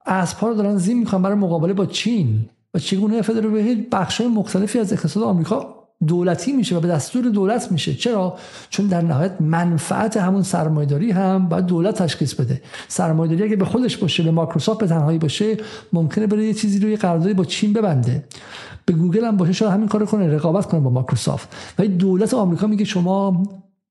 اسبها 0.06 0.48
رو 0.48 0.54
دارن 0.54 0.78
زین 0.78 1.00
می‌کنن 1.00 1.22
برای 1.22 1.38
مقابله 1.38 1.74
با 1.74 1.86
چین. 1.86 2.50
و 2.74 2.80
چگونه 2.80 3.22
فدرال 3.22 3.84
بخش 3.92 4.22
های 4.22 4.30
مختلفی 4.30 4.80
از 4.80 4.94
اقتصاد 4.94 5.24
آمریکا 5.24 5.76
دولتی 6.08 6.52
میشه 6.52 6.78
و 6.78 6.80
به 6.80 6.88
دستور 6.88 7.26
دولت 7.30 7.72
میشه. 7.72 7.94
چرا؟ 7.94 8.38
چون 8.70 8.88
در 8.88 9.02
نهایت 9.02 9.42
منفعت 9.42 10.18
همون 10.18 10.44
سرمایداری 10.44 11.12
هم 11.12 11.50
باید 11.50 11.66
دولت 11.66 11.96
تشخیص 11.96 12.34
بده. 12.34 12.62
سرمایداری 12.88 13.44
اگه 13.44 13.56
به 13.56 13.66
خودش 13.66 13.98
باشه 13.98 14.24
به 14.24 14.32
مایکروسافت 14.32 14.80
به 14.80 14.88
تنهایی 14.88 15.18
باشه 15.18 15.58
ممکنه 15.94 16.28
بره 16.28 16.46
یه 16.46 16.54
چیزی 16.54 16.80
روی 16.80 16.96
قراردادی 16.96 17.34
با 17.34 17.46
چین 17.46 17.74
ببنده. 17.74 18.24
به 18.86 18.94
گوگل 18.94 19.26
هم 19.26 19.38
باشه 19.38 19.54
شاید 19.54 19.72
همین 19.72 19.88
کارو 19.88 20.06
کنه 20.06 20.28
رقابت 20.28 20.66
کنه 20.66 20.80
با 20.80 20.90
مایکروسافت. 20.90 21.56
ولی 21.80 21.88
دولت 21.88 22.34
آمریکا 22.34 22.68
میگه 22.68 22.86
شما 22.86 23.44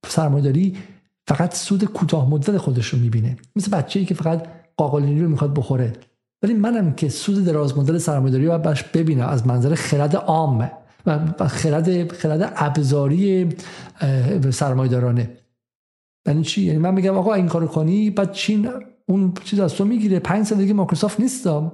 سرمایداری 0.06 0.76
فقط 1.26 1.54
سود 1.54 1.84
کوتاه 1.84 2.30
مدت 2.30 2.56
خودش 2.56 2.86
رو 2.86 2.98
می‌بینه. 2.98 3.36
مثل 3.56 3.70
بچه‌ای 3.76 4.06
که 4.06 4.14
فقط 4.14 4.46
قاقالینی 4.76 5.22
رو 5.22 5.28
می‌خواد 5.28 5.54
بخوره. 5.54 5.92
ولی 6.42 6.54
منم 6.54 6.92
که 6.92 7.08
سود 7.08 7.44
دراز 7.44 7.78
مدت 7.78 7.98
سرمایه‌داری 7.98 8.46
رو 8.46 8.58
باش 8.58 8.82
ببینم. 8.82 9.28
از 9.28 9.46
منظر 9.46 9.74
خرد 9.74 10.16
عام 10.16 10.70
و 11.06 11.48
خرد 11.48 12.12
خرد 12.12 12.52
ابزاری 12.56 13.48
سرمایه‌دارانه. 14.50 15.30
یعنی 16.26 16.42
چی؟ 16.42 16.62
یعنی 16.62 16.78
من 16.78 16.94
میگم 16.94 17.16
آقا 17.16 17.34
این 17.34 17.48
کارو 17.48 17.66
کنی 17.66 18.10
بعد 18.10 18.32
چین 18.32 18.68
اون 19.06 19.32
چیز 19.44 19.60
از 19.60 19.74
تو 19.74 19.84
می‌گیره. 19.84 20.18
پنج 20.18 20.46
سال 20.46 20.58
دیگه 20.58 20.72
مایکروسافت 20.72 21.20
نیستم 21.20 21.72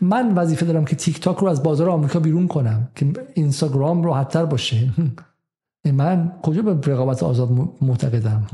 من 0.00 0.34
وظیفه 0.34 0.66
دارم 0.66 0.84
که 0.84 0.96
تیک 0.96 1.20
تاک 1.20 1.36
رو 1.36 1.48
از 1.48 1.62
بازار 1.62 1.90
آمریکا 1.90 2.20
بیرون 2.20 2.48
کنم 2.48 2.88
که 2.94 3.12
اینستاگرام 3.34 4.02
راحتتر 4.02 4.44
باشه. 4.44 4.88
من 5.92 6.32
کجا 6.42 6.62
به 6.62 6.92
رقابت 6.92 7.22
آزاد 7.22 7.50
معتقدم؟ 7.80 8.46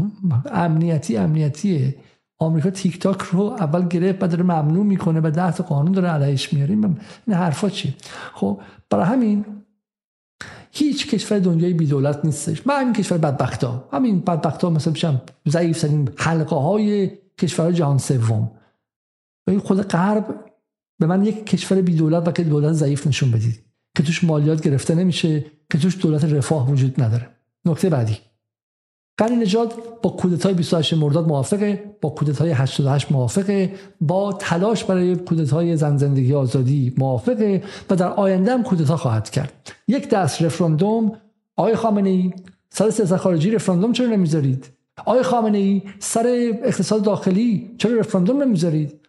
امنیتی 0.52 1.16
امنیتیه. 1.16 1.96
آمریکا 2.38 2.70
تیک 2.70 2.98
تاک 2.98 3.20
رو 3.20 3.42
اول 3.42 3.88
گرفت 3.88 4.18
بعد 4.18 4.30
داره 4.30 4.42
ممنوع 4.42 4.84
می‌کنه 4.84 5.20
و 5.20 5.30
ده 5.30 5.50
قانون 5.50 5.92
داره 5.92 6.09
علیهش 6.09 6.52
میاره. 6.52 6.74
این 6.74 7.36
حرفا 7.36 7.68
چی 7.68 7.94
خب 8.34 8.60
برای 8.90 9.04
همین 9.04 9.44
هیچ 10.72 11.10
کشور 11.10 11.38
دنیای 11.38 11.72
بی 11.72 11.86
دولت 11.86 12.24
نیستش. 12.24 12.66
من 12.66 12.80
همین 12.80 12.92
کشور 12.92 13.18
بدبختا. 13.18 13.88
همین 13.92 14.20
بدبختا 14.20 14.70
مثلا 14.70 14.92
میشم 14.92 15.20
ضعیف 15.48 15.80
ترین 15.80 16.09
حلقه 16.16 16.56
های 16.56 17.10
کشور 17.38 17.72
جهان 17.72 17.98
سوم. 17.98 18.50
خود 19.62 19.82
غرب 19.82 20.44
به 20.98 21.06
من 21.06 21.24
یک 21.24 21.46
کشور 21.46 21.82
بی 21.82 21.94
دولت 21.94 22.28
و 22.28 22.32
که 22.32 22.44
دولت 22.44 22.72
ضعیف 22.72 23.06
نشون 23.06 23.30
بدید. 23.30 23.72
که 23.97 24.02
توش 24.02 24.24
مالیات 24.24 24.62
گرفته 24.62 24.94
نمیشه 24.94 25.44
که 25.70 25.78
توش 25.78 26.02
دولت 26.02 26.24
رفاه 26.24 26.70
وجود 26.70 27.02
نداره. 27.02 27.28
نکته 27.64 27.89
بعدی. 27.89 28.19
قلی 29.19 29.36
نجات 29.36 29.74
با 30.02 30.10
کودتای 30.10 30.55
28 30.55 30.94
مرداد 30.94 31.28
موافقه 31.28 31.97
با 32.01 32.10
کودتای 32.10 32.51
88 32.51 33.12
موافقه 33.12 33.74
با 34.01 34.32
تلاش 34.32 34.85
برای 34.85 35.16
کودتای 35.16 35.77
زن 35.77 35.97
زندگی 35.97 36.35
آزادی 36.35 36.94
موافقه 36.98 37.62
و 37.90 37.97
در 37.97 38.09
آینده 38.09 38.52
هم 38.52 38.62
کودتا 38.62 38.97
خواهد 38.97 39.31
کرد. 39.31 39.73
یک 39.89 40.09
دست 40.09 40.43
رفراندوم 40.43 41.12
آقای 41.56 41.74
خامنه 41.74 42.09
ای 42.09 42.32
سر 42.70 42.90
سیاست 42.90 43.16
خارجی 43.16 43.51
رفراندوم 43.51 43.93
چرا 43.93 44.06
نمی‌ذارید؟ 44.06 44.66
آقای 45.06 45.23
خامنه 45.23 45.59
ای 45.59 45.82
سر 45.98 46.52
اقتصاد 46.64 47.02
داخلی 47.02 47.74
چرا 47.78 47.98
رفراندوم 47.98 48.43
نمی‌ذارید؟ 48.43 49.01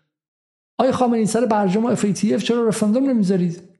آقای 0.77 0.91
خامنه 0.91 1.17
ای 1.17 1.25
سر 1.25 1.45
برجام 1.45 1.95
FATF 1.95 2.43
چرا 2.43 2.67
رفراندوم 2.67 3.09
نمی‌ذارید؟ 3.09 3.72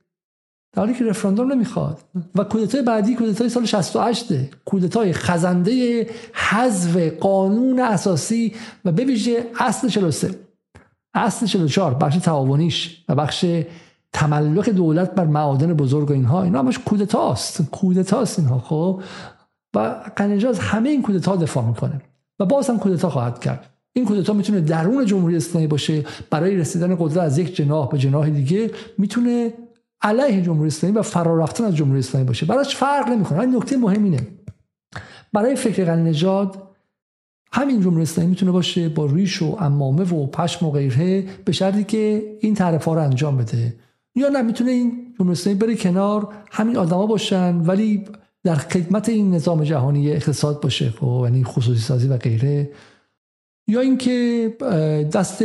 در 0.74 0.80
حالی 0.82 0.94
که 0.94 1.06
رفراندوم 1.06 1.52
نمی‌خواد. 1.52 2.00
و 2.36 2.44
کودتای 2.44 2.82
بعدی 2.82 3.16
کودتای 3.16 3.50
سال 3.50 3.66
68 3.66 4.26
کودتای 4.66 5.14
خزنده 5.14 6.08
حذف 6.34 6.98
قانون 7.20 7.80
اساسی 7.80 8.54
و 8.86 8.92
به 8.92 9.06
ویژه 9.06 9.46
اصل 9.60 9.88
43 9.88 10.36
اصل 11.14 11.46
44 11.46 11.94
بخش 11.94 12.18
تعاونیش 12.18 13.04
و 13.10 13.16
بخش 13.16 13.46
تملک 14.14 14.70
دولت 14.70 15.16
بر 15.16 15.26
معادن 15.26 15.74
بزرگ 15.74 16.10
و 16.10 16.14
اینها. 16.14 16.44
اینا 16.44 16.60
همش 16.60 16.80
کودتاست. 16.80 17.70
کودتاست 17.72 18.40
اینها 18.40 18.60
خب؟ 18.60 19.02
و 19.76 19.96
قنجاز 20.16 20.60
همه 20.60 20.90
این 20.90 21.02
کودتا 21.02 21.36
دفاع 21.36 21.66
می‌کنه. 21.66 22.02
و 22.40 22.46
باز 22.46 22.70
هم 22.70 22.80
کودتا 22.80 23.10
خواهد 23.10 23.40
کرد. 23.40 23.70
این 23.96 24.06
کودتا 24.06 24.34
می‌تونه 24.34 24.62
درون 24.62 25.06
جمهوری 25.06 25.36
اسلامی 25.36 25.68
باشه. 25.68 26.04
برای 26.30 26.56
رسیدن 26.56 26.96
قدرت 27.00 27.18
از 27.18 27.38
یک 27.38 27.56
جناح 27.56 27.90
به 27.90 27.98
جناح 27.98 28.30
دیگه 28.30 28.72
می‌تونه 28.98 29.54
علیه 30.04 30.42
جمهوری 30.42 30.68
اسلامی 30.68 30.98
و 30.98 31.02
فرار 31.02 31.38
رفتن 31.38 31.64
از 31.64 31.76
جمهوری 31.76 32.00
اسلامی 32.00 32.28
باشه. 32.28 32.46
براش 32.46 32.76
فرق 32.76 33.10
نمی‌کنه. 33.10 33.40
این 33.40 33.56
نکته 33.56 33.78
مهم 33.78 34.04
اینه. 34.04 34.28
برای 35.34 35.56
فکر 35.56 35.86
غنی 35.86 36.10
نژاد 36.10 36.64
همین 37.52 37.82
جمهوری 37.82 38.04
اسلامی 38.04 38.30
می‌تونه 38.30 38.52
باشه 38.52 38.90
با 38.90 39.06
ریش 39.06 39.42
و 39.42 39.58
امامه 39.60 40.04
و 40.04 40.28
پشم 40.28 40.66
و 40.66 40.72
غیره 40.72 41.26
به 41.46 41.52
شرطی 41.52 41.84
که 41.84 42.24
این 42.40 42.54
تعرفه 42.54 42.92
رو 42.92 43.04
انجام 43.04 43.38
بده. 43.38 43.76
یا 44.16 44.30
نه 44.30 44.42
می‌تونه 44.42 44.72
این 44.72 45.14
جمهوری 45.20 45.32
اسلامی 45.32 45.60
بره 45.60 45.76
کنار 45.76 46.34
همین 46.52 46.78
آدما 46.78 47.08
باشن 47.08 47.56
ولی 47.56 48.06
در 48.44 48.56
خدمت 48.56 49.10
این 49.10 49.36
نظام 49.36 49.64
جهانی 49.64 50.12
اقتصاد 50.12 50.62
باشه. 50.62 50.90
خب 50.90 51.22
یعنی 51.24 51.44
خصوصی 51.44 51.82
سازی 51.82 52.08
و 52.08 52.18
غیره. 52.18 52.72
یا 53.68 53.80
اینکه 53.80 54.48
دست 55.14 55.44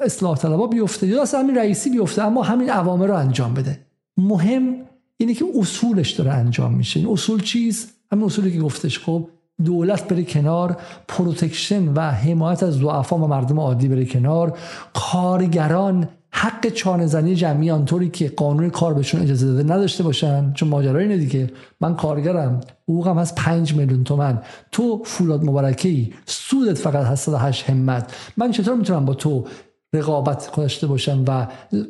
اصلاح 0.00 0.36
طلبا 0.36 0.66
بیفته 0.66 1.06
یا 1.06 1.22
دست 1.22 1.34
همین 1.34 1.56
رئیسی 1.56 1.90
بیفته 1.90 2.22
اما 2.22 2.42
همین 2.42 2.70
اوامر 2.70 3.06
رو 3.06 3.14
انجام 3.14 3.54
بده. 3.54 3.87
مهم 4.18 4.74
اینه 5.16 5.34
که 5.34 5.44
اصولش 5.58 6.10
داره 6.10 6.32
انجام 6.32 6.74
میشه. 6.74 7.00
این 7.00 7.08
اصول 7.08 7.42
چیست؟ 7.42 7.88
همین 8.12 8.24
اصولی 8.24 8.52
که 8.52 8.60
گفتش 8.60 8.98
خب 8.98 9.28
دولت 9.64 10.08
بره 10.08 10.24
کنار 10.24 10.76
protection 11.08 11.88
و 11.88 12.00
حمایت 12.00 12.62
از 12.62 12.74
ضعفا 12.74 13.18
و 13.18 13.26
مردم 13.26 13.60
عادی 13.60 13.88
بره 13.88 14.04
کنار. 14.04 14.58
کارگران 14.94 16.08
حق 16.30 16.68
چانه 16.68 17.06
زنی 17.06 17.34
جمعی 17.34 17.70
آنطوری 17.70 18.08
که 18.08 18.28
قانون 18.28 18.70
کار 18.70 18.94
بهشون 18.94 19.20
اجازه 19.20 19.46
داده 19.46 19.62
نداشته 19.62 20.04
باشن. 20.04 20.52
چون 20.52 20.68
ماجرا 20.68 20.98
اینه 20.98 21.16
دیگه. 21.16 21.50
من 21.80 21.96
کارگرم. 21.96 22.60
حقوقم 22.84 23.18
هست 23.18 23.34
5 23.34 23.74
میلیون 23.74 24.04
تومن. 24.04 24.42
تو 24.72 25.02
فولاد 25.04 25.44
مبارکی 25.44 26.14
سودت 26.26 26.78
فقط 26.78 27.06
هست 27.06 27.28
8 27.28 27.70
همت. 27.70 28.14
من 28.36 28.50
چطور 28.50 28.74
می‌تونم 28.74 29.04
با 29.04 29.14
تو 29.14 29.44
رقابت 29.92 30.50
داشته 30.56 30.86
باشم 30.86 31.24
و 31.28 31.46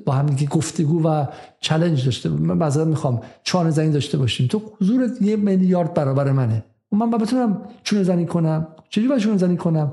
با 0.06 0.12
هم 0.12 0.36
که 0.36 0.46
گفتگو 0.46 1.08
و 1.08 1.26
چلنج 1.60 2.04
داشته 2.04 2.28
من 2.28 2.58
بعضا 2.58 2.84
می‌خوام 2.84 3.20
چانه 3.42 3.70
زنی 3.70 3.90
داشته 3.90 4.18
باشیم. 4.18 4.46
تو 4.46 4.62
حضورت 4.80 5.22
یه 5.22 5.36
میلیارد 5.36 5.94
برابر 5.94 6.32
منه. 6.32 6.64
من 6.92 7.10
بتونم 7.10 7.60
چونه 7.82 8.02
زنی 8.02 8.26
کنم. 8.26 8.66
چجوری 8.88 9.08
باید 9.08 9.20
چونه 9.20 9.36
زنی 9.36 9.56
کنم؟ 9.56 9.92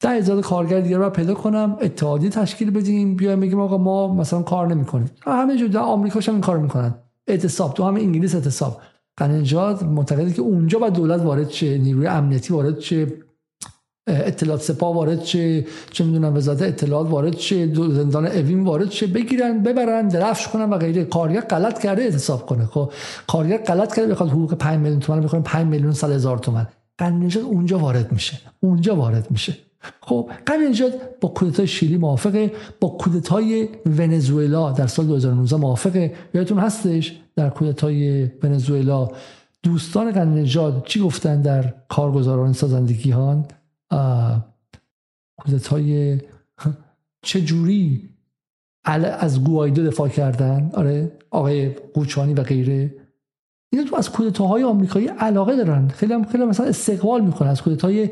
ده 0.00 0.10
هزار 0.10 0.40
کارگر 0.40 0.80
دیگه 0.80 0.98
رو 0.98 1.10
پیدا 1.10 1.34
کنم 1.34 1.76
اتحادیه 1.80 2.30
تشکیل 2.30 2.70
بدیم 2.70 3.16
بیایم 3.16 3.40
بگیم 3.40 3.60
آقا 3.60 3.78
ما 3.78 4.14
مثلا 4.14 4.42
کار 4.42 4.66
نمی‌کنیم. 4.66 5.10
همه 5.22 5.56
جو 5.56 5.68
در 5.68 5.80
آمریکا 5.80 6.20
هم 6.20 6.32
این 6.32 6.40
کار 6.40 6.58
می‌کنن. 6.58 6.94
اعتصاب 7.26 7.74
تو 7.74 7.84
همه 7.84 8.00
انگلیس 8.00 8.34
اعتصاب. 8.34 8.80
قنجاد 9.16 9.84
معتقده 9.84 10.32
که 10.32 10.42
اونجا 10.42 10.78
باید 10.78 10.92
دولت 10.92 11.20
وارد 11.20 11.50
شه 11.50 11.78
نیروی 11.78 12.06
امنیتی 12.06 12.52
وارد 12.52 12.80
شه. 12.80 13.06
اطلاعات 14.06 14.62
سپاه 14.62 14.94
وارد 14.94 15.24
شه 15.24 15.64
چه 15.90 16.04
می‌دونم 16.04 16.36
وزارت 16.36 16.62
اطلاعات 16.62 17.10
وارد 17.10 17.38
شه 17.38 17.74
زندان 17.74 18.26
اوین 18.26 18.64
وارد 18.64 18.90
شه 18.90 19.06
بگیرن 19.06 19.62
ببرن 19.62 20.08
درفش 20.08 20.48
کنن 20.48 20.70
و 20.70 20.78
غیره. 20.78 21.04
کارگر 21.04 21.40
غلط 21.40 21.78
کرده 21.78 22.02
اعتصاب 22.02 22.46
کنه. 22.46 22.66
خب 22.66 22.92
کارگر 23.26 23.56
غلط 23.56 23.94
کرده 23.94 24.12
بخواد 24.12 24.30
حقوق 24.30 24.54
5 24.54 24.78
میلیون 24.78 25.00
تومان 25.00 25.22
بخوره 25.22 25.42
5 25.42 25.66
میلیون 25.66 25.92
100 25.92 26.10
هزار 26.10 26.38
تومان 26.38 26.66
قنجاد 26.98 27.44
اونجا 27.44 27.78
وارد 27.78 28.12
میشه. 28.12 28.38
اونجا 28.60 28.96
وارد 28.96 29.30
میشه. 29.30 29.56
خب 30.00 30.30
قبل 30.46 30.68
نجات 30.68 30.92
با 31.20 31.28
کودتای 31.28 31.66
شیلی 31.66 31.96
موافقه 31.96 32.52
با 32.80 32.88
کودتای 32.88 33.68
ونزوئلا 33.86 34.72
در 34.72 34.86
سال 34.86 35.06
2019 35.06 35.56
موافقه. 35.56 36.14
یادتون 36.34 36.58
هستش؟ 36.58 37.20
در 37.36 37.50
کودتای 37.50 38.24
ونزوئلا. 38.42 39.08
دوستان 39.62 40.12
قنی 40.12 40.42
نجات 40.42 40.86
چی 40.86 41.00
گفتن 41.00 41.42
در 41.42 41.74
کارگزاران 41.88 42.52
سازندگی 42.52 43.10
ها 43.10 43.44
کودتای 45.36 46.18
چه 47.26 47.40
جوری 47.40 48.10
از 48.84 49.44
گوایدو 49.44 49.86
دفاع 49.86 50.08
کردن؟ 50.08 50.70
آره 50.74 51.12
آقای 51.30 51.68
قوچانی 51.68 52.34
و 52.34 52.42
غیره. 52.42 52.94
اینا 53.72 53.84
تو 53.84 53.96
از 53.96 54.10
کودتاهای 54.10 54.64
آمریکایی 54.64 55.06
علاقه 55.06 55.56
دارن. 55.56 55.88
خیلی 55.88 56.12
هم 56.12 56.24
خیلی 56.24 56.44
مثلا 56.44 56.66
استقبال 56.66 57.24
می‌کنن. 57.24 57.48
از 57.48 57.62
کودتای 57.62 58.10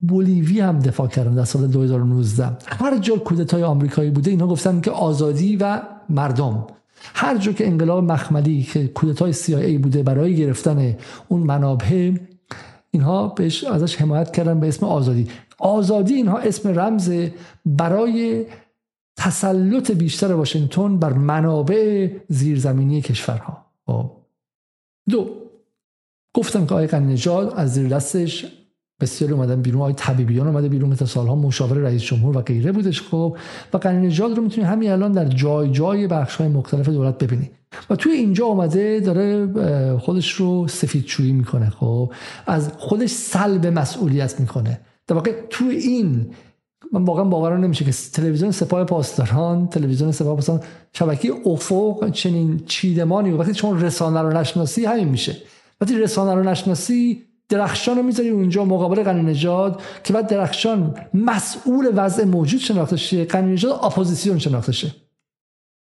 بولیوی 0.00 0.60
هم 0.60 0.78
دفاع 0.78 1.08
کردن 1.08 1.34
در 1.34 1.44
سال 1.44 1.66
2019 1.66 2.56
هر 2.66 2.98
جا 2.98 3.16
کودتای 3.16 3.62
آمریکایی 3.62 4.10
بوده 4.10 4.30
اینا 4.30 4.46
گفتن 4.46 4.80
که 4.80 4.90
آزادی 4.90 5.56
و 5.56 5.82
مردم. 6.08 6.66
هر 7.14 7.38
جا 7.38 7.52
که 7.52 7.66
انقلاب 7.66 8.04
مخملی 8.04 8.62
که 8.62 8.88
کودتای 8.88 9.34
CIA 9.34 9.78
بوده 9.82 10.02
برای 10.02 10.36
گرفتن 10.36 10.96
اون 11.28 11.40
منابع 11.40 12.12
اینها 12.94 13.28
بهش 13.28 13.64
ازش 13.64 13.96
حمایت 13.96 14.32
کردن 14.32 14.60
به 14.60 14.68
اسم 14.68 14.86
آزادی 14.86 15.28
آزادی 15.58 16.14
اینها 16.14 16.38
اسم 16.38 16.78
رمز 16.78 17.12
برای 17.66 18.46
تسلط 19.16 19.90
بیشتر 19.90 20.32
واشنگتن 20.32 20.98
بر 20.98 21.12
منابع 21.12 22.10
زیرزمینی 22.28 23.02
کشورها 23.02 23.66
خب. 23.86 24.10
دو 25.08 25.30
گفتم 26.34 26.66
که 26.66 26.74
آقای 26.74 27.00
نژاد 27.00 27.54
از 27.56 27.74
زیر 27.74 27.88
دستش 27.88 28.63
بسیاری 29.04 29.32
اومدن 29.32 29.62
بیرون. 29.62 29.80
آقای 29.80 29.94
طبیبیان 29.96 30.46
اومده 30.46 30.68
بیرون 30.68 30.96
که 30.96 31.04
سالها 31.04 31.34
مشاور 31.34 31.76
رئیس 31.76 32.02
جمهور 32.02 32.36
و 32.38 32.40
غیره 32.40 32.72
بودش. 32.72 33.02
خب 33.02 33.36
و 33.72 33.76
قرن 33.76 34.00
نژاد 34.00 34.36
رو 34.36 34.42
می‌تونی 34.42 34.66
همین 34.66 34.90
الان 34.90 35.12
در 35.12 35.24
جای 35.24 35.70
جای 35.70 36.06
بخش 36.06 36.36
های 36.36 36.48
مختلف 36.48 36.88
دولت 36.88 37.18
ببینی. 37.18 37.50
و 37.90 37.96
توی 37.96 38.12
اینجا 38.12 38.44
اومده 38.44 39.00
داره 39.00 39.46
خودش 39.98 40.32
رو 40.32 40.68
سفید 40.68 41.04
چویی 41.04 41.32
می‌کنه. 41.32 41.70
خب 41.70 42.12
از 42.46 42.70
خودش 42.78 43.10
سلب 43.10 43.66
مسئولیت 43.66 44.40
می‌کنه. 44.40 44.80
در 45.06 45.14
واقع 45.14 45.32
توی 45.50 45.76
این 45.76 46.26
من 46.92 47.04
واقعا 47.04 47.24
باورم 47.24 47.64
نمیشه 47.64 47.84
که 47.84 47.92
تلویزیون 48.12 48.50
سپاه 48.50 48.84
پاسداران 48.84 49.66
تلویزیون 49.66 50.12
سپاه 50.12 50.34
پاسداران 50.34 50.62
شبکه 50.92 51.32
افق 51.46 52.10
چنین 52.10 52.60
چیدمانی 52.66 53.30
وقتی 53.30 53.52
چون 53.52 53.80
رسانه 53.80 54.20
رو 54.22 54.32
نشناسی 54.32 54.84
همین 54.84 55.08
میشه. 55.08 55.36
وقتی 55.80 55.98
رسانه 55.98 56.34
رو 56.34 56.50
نشناسی 56.50 57.22
درخشان 57.48 57.96
رو 57.96 58.02
می‌ذاری 58.02 58.28
اونجا 58.28 58.64
مقابل 58.64 59.02
قنی 59.02 59.22
نژاد 59.22 59.82
که 60.04 60.12
بعد 60.12 60.26
درخشان 60.26 60.94
مسئول 61.14 61.92
وضع 61.96 62.24
موجود 62.24 62.60
شناخته 62.60 62.96
شه 62.96 63.24
قنی 63.24 63.52
نژاد 63.52 63.80
اپوزیسیون 63.82 64.38
شناخته 64.38 64.72
شه. 64.72 64.94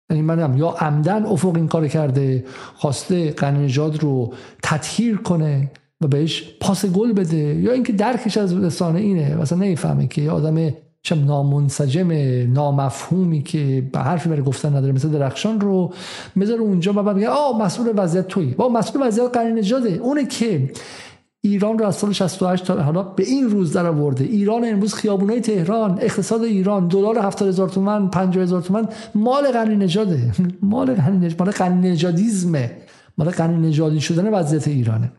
یعنی 0.10 0.22
منم 0.22 0.58
یا 0.58 0.70
عمدن 0.70 1.26
افق 1.26 1.56
این 1.56 1.68
کار 1.68 1.88
کرده 1.88 2.46
خواسته 2.76 3.32
قنی 3.32 3.66
نژاد 3.66 4.04
رو 4.04 4.34
تطهیر 4.64 5.18
کنه 5.18 5.72
و 6.02 6.08
بهش 6.08 6.44
پاس 6.60 6.86
گل 6.86 7.14
بده 7.14 7.38
یا 7.38 7.72
اینکه 7.72 7.94
درکش 7.94 8.38
از 8.38 8.64
رسانه 8.64 9.00
اینه. 9.00 9.36
مثلا 9.36 9.58
نمی‌فهمه 9.58 10.08
که 10.08 10.22
یه 10.22 10.32
آدم 10.32 10.74
چم 11.04 11.26
نامنسجم 11.26 12.12
نامفهومی 12.54 13.44
که 13.44 13.90
به 13.94 14.00
حرفی 14.00 14.30
برای 14.30 14.42
گفتن 14.42 14.76
نداره 14.76 14.94
مثل 14.94 15.10
درخشان 15.10 15.62
رو 15.62 15.94
می‌ذاره 16.36 16.62
اونجا 16.62 16.92
و 16.92 17.04
بعد 17.04 17.16
میگه 17.16 17.28
آ 17.28 17.52
مسئول 17.52 17.94
وضعیت 17.96 18.28
تویی. 18.28 18.52
با 18.52 18.70
مسئول 18.70 19.08
وضعیت 19.08 19.30
قرن 19.34 19.54
نژاده. 19.54 19.90
اونه 19.90 20.26
که 20.26 20.72
ایران 21.44 21.80
رو 21.80 21.86
از 21.86 21.96
سال 21.96 22.12
68 22.14 22.66
تا 22.66 22.82
حالا 22.82 23.04
به 23.04 23.24
این 23.24 23.50
روز 23.50 23.74
در 23.74 23.86
آورده. 23.86 24.24
ایران 24.24 24.66
امروز 24.66 24.94
خیابونای 24.94 25.42
تهران 25.42 26.00
اقتصاد 26.02 26.42
ایران 26.42 26.88
دلار 26.88 27.20
70 27.20 27.48
هزار 27.48 27.70
تومان 27.70 28.10
50 28.10 28.44
هزار 28.44 28.62
تومان 28.62 28.90
مال 29.16 29.52
غنی 29.52 29.76
نژاده. 29.76 30.32
مال 30.62 30.96
غنی 30.96 31.18
نژاد 31.18 31.40
مال 31.40 31.52
غنی 31.52 31.90
نژادیزمه. 31.90 32.78
مال 33.18 33.30
غنی 33.30 33.68
نژادی 33.68 34.02
شدن 34.02 34.34
وضعیت 34.34 34.68
ایرانه. 34.68 35.12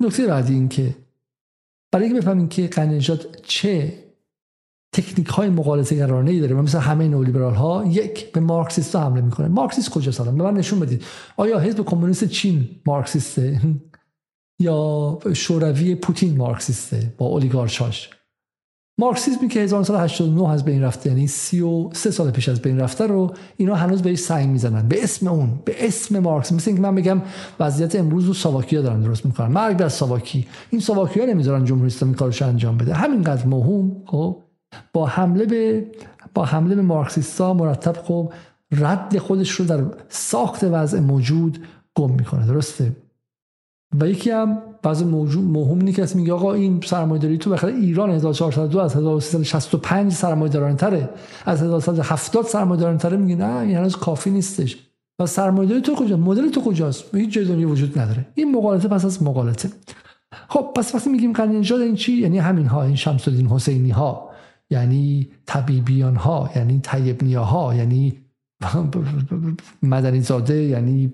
نکته 0.00 0.26
بعدی 0.26 0.54
این 0.54 0.68
که 0.68 0.94
برای 1.92 2.06
اینکه 2.06 2.20
بفهمیم 2.20 2.48
که 2.48 2.66
غنی 2.66 2.96
نژاد 2.96 3.36
چه 3.42 4.04
تکنیک 4.92 5.28
های 5.28 5.48
مقالطه 5.48 5.96
گرانه 5.96 6.30
ای 6.30 6.40
داره 6.40 6.54
مثل 6.54 6.78
همه 6.78 7.08
نولیبرال 7.08 7.54
ها 7.54 7.84
یک 7.86 8.32
به 8.32 8.40
مارکسیست 8.40 8.96
حمله 8.96 9.20
می‌کنه. 9.20 9.48
مارکسیست 9.48 9.90
کجا 9.90 10.12
سلام 10.12 10.38
به 10.38 10.44
من 10.44 10.54
نشون 10.54 10.80
بدید. 10.80 11.04
آیا 11.36 11.58
حزب 11.58 11.84
کمونیست 11.84 12.24
چین 12.24 12.68
مارکسیسته؟ 12.86 13.60
یا 14.58 15.18
شوروی 15.34 15.94
پوتین 15.94 16.36
مارکسیسته 16.36 17.12
با 17.18 17.26
اولیگارشاش. 17.26 18.10
مارکسیسمی 19.00 19.48
که 19.48 19.60
1989 19.60 20.48
از 20.48 20.64
بین 20.64 20.82
رفته 20.82 21.10
یعنی 21.10 21.26
33 21.26 22.10
سال 22.10 22.30
پیش 22.30 22.48
از 22.48 22.62
بین 22.62 22.80
رفته 22.80 23.06
رو 23.06 23.34
اینا 23.56 23.74
هنوز 23.74 24.02
بهش 24.02 24.18
سنگ 24.18 24.48
می‌زنن. 24.48 24.88
به 24.88 25.04
اسم 25.04 25.28
اون 25.28 25.58
به 25.64 25.86
اسم 25.86 26.18
مارکس. 26.18 26.52
مثل 26.52 26.70
اینکه 26.70 26.82
من 26.82 26.94
بگم 26.94 27.22
وضعیت 27.60 27.96
امروز 27.96 28.24
رو 28.24 28.34
ساواکیا 28.34 28.82
دارن 28.82 29.00
درست 29.00 29.26
می‌کنن. 29.26 29.46
مرگ 29.46 29.76
بر 29.76 29.88
ساواکی 29.88 30.46
این 30.70 30.80
ساواکیا 30.80 31.24
نمی‌ذارن 31.24 31.64
جمهوری 31.64 31.86
اسلامی 31.86 32.14
کارش 32.14 32.42
انجام 32.42 32.78
بده. 32.78 32.94
همینقدر 32.94 33.46
مهم 33.46 34.02
خب 34.06 34.42
با 34.92 35.06
حمله 35.06 35.46
به 35.46 35.86
با 36.34 36.44
حمله 36.44 36.74
به 36.74 36.82
مارکسیستا 36.82 37.54
مرتب 37.54 37.96
خب 38.02 38.32
رد 38.72 39.18
خودش 39.18 39.50
رو 39.50 39.64
در 39.64 39.84
ساخت 40.08 40.64
وضع 40.64 41.00
موجود 41.00 41.58
گم 41.94 42.10
می‌کنه. 42.10 42.46
درسته؟ 42.46 43.03
و 44.00 44.08
یکی 44.08 44.30
هم 44.30 44.58
بعض 44.82 45.02
مهم 45.02 45.78
اینه 45.78 45.92
که 45.92 46.06
میگه 46.14 46.32
آقا 46.32 46.54
این 46.54 46.80
سرمایه‌داری 46.84 47.38
تو 47.38 47.50
بخاطر 47.50 47.74
ایران 47.74 48.10
1402 48.10 48.78
از 48.78 48.96
1365 48.96 50.12
سرمایه‌داران 50.12 50.76
تره 50.76 51.10
از 51.46 51.62
1370 51.62 52.44
سرمایه‌داران 52.44 52.98
تره 52.98 53.16
میگه 53.16 53.36
نه 53.36 53.58
این 53.58 53.76
هنوز 53.76 53.96
کافی 53.96 54.30
نیستش. 54.30 54.76
و 55.18 55.26
سرمایه‌داری 55.26 55.80
تو 55.80 55.94
کجا 55.94 56.16
مدل 56.16 56.48
تو 56.48 56.60
کجاست؟ 56.60 57.14
هیچ 57.14 57.32
جای 57.32 57.44
دنیا 57.44 57.68
وجود 57.68 57.98
نداره. 57.98 58.26
این 58.34 58.56
مقالطه 58.56 58.88
پس 58.88 59.04
از 59.04 59.22
مقالطه. 59.22 59.68
خب 60.48 60.72
پس 60.76 60.94
وقتی 60.94 61.10
میگیم 61.10 61.32
قرن 61.32 61.56
نژاد 61.56 61.80
این 61.80 61.94
چی؟ 61.94 62.12
یعنی 62.12 62.38
همین 62.38 62.66
ها 62.66 62.82
این 62.82 62.96
شمس 62.96 63.28
الدین 63.28 63.46
حسینی 63.46 63.90
ها 63.90 64.30
یعنی 64.70 65.28
طبیبیان 65.46 66.16
ها 66.16 66.50
یعنی 66.56 66.80
طیب 66.80 67.22
ها 67.22 67.74
یعنی 67.74 68.23
مدنی 69.82 70.20
زاده 70.20 70.62
یعنی 70.62 71.12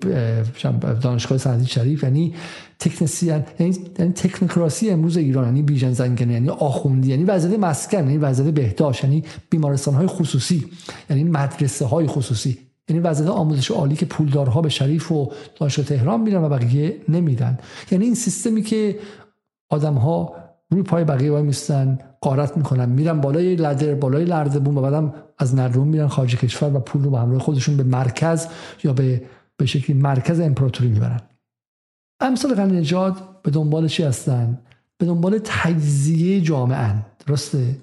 دانشگاه 1.01 1.37
سندی 1.37 1.65
شریف 1.65 2.03
یعنی 2.03 2.33
تکنسیان 2.79 3.43
یعنی, 3.59 3.75
یعنی 3.99 4.11
تکنوکراسی 4.13 4.89
امروز 4.89 5.17
ایران 5.17 5.45
یعنی 5.45 5.61
بیژن 5.61 5.91
زنگنه 5.91 6.33
یعنی 6.33 6.49
آخوندی 6.49 7.09
یعنی 7.09 7.23
وزارت 7.23 7.59
مسکن 7.59 7.97
یعنی 7.97 8.17
وزارت 8.17 8.53
بهداشت 8.53 9.03
یعنی 9.03 9.23
بیمارستان 9.49 9.93
های 9.93 10.07
خصوصی 10.07 10.65
یعنی 11.09 11.23
مدرسه 11.23 11.85
های 11.85 12.07
خصوصی. 12.07 12.57
یعنی 12.89 13.01
وزارت 13.01 13.29
آموزش 13.29 13.71
عالی 13.71 13.95
که 13.95 14.05
پولدارها 14.05 14.61
به 14.61 14.69
شریف 14.69 15.11
و 15.11 15.31
دانشگاه 15.59 15.85
تهران 15.85 16.21
میرن 16.21 16.43
و 16.43 16.49
بقیه 16.49 17.01
نمیرن. 17.09 17.59
یعنی 17.91 18.05
این 18.05 18.15
سیستمی 18.15 18.61
که 18.61 18.99
آدم 19.69 19.93
ها 19.93 20.35
روی 20.69 20.83
پای 20.83 21.03
بقیه 21.03 21.31
وای 21.31 21.43
میستن 21.43 21.99
قارت 22.21 22.57
می‌کنن. 22.57 22.89
میرن 22.89 23.21
بالای 23.21 23.55
لدر 23.55 23.95
بالای 23.95 24.25
لردبون 24.25 24.77
و 24.77 24.81
بعدم 24.81 25.13
از 25.37 25.55
نردبون 25.55 25.87
میرن 25.87 26.07
خارج 26.07 26.35
کشور 26.35 26.75
و 26.75 26.79
پول 26.79 27.03
رو 27.03 27.09
به 27.09 27.19
همراه 27.19 27.39
خودشون 27.39 27.77
به 27.77 27.83
مرکز 27.83 28.47
یا 28.83 28.93
به 28.93 29.21
به 29.57 29.65
شکلی 29.65 29.95
مرکز 29.95 30.39
امپراتوری 30.39 30.89
می‌برن. 30.89 31.21
امثال 32.21 32.71
نجات 32.71 33.41
به 33.43 33.51
دنبال 33.51 33.87
چی 33.87 34.03
هستن؟ 34.03 34.59
به 34.97 35.05
دنبال 35.05 35.39
تجزیه 35.43 36.41
جامعه 36.41 37.05
درسته؟ 37.27 37.77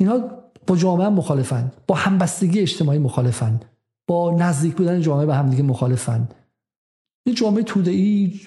اینها 0.00 0.30
با 0.66 0.76
جامعه 0.76 1.08
مخالفن. 1.08 1.72
با 1.86 1.94
همبستگی 1.94 2.60
اجتماعی 2.60 2.98
مخالفن. 2.98 3.60
با 4.08 4.36
نزدیک 4.38 4.76
بودن 4.76 5.00
جامعه 5.00 5.26
به 5.26 5.34
همدیگه 5.34 5.62
مخالفن. 5.62 6.28
این 7.26 7.34
جامعه 7.34 7.64
ای 7.86 8.40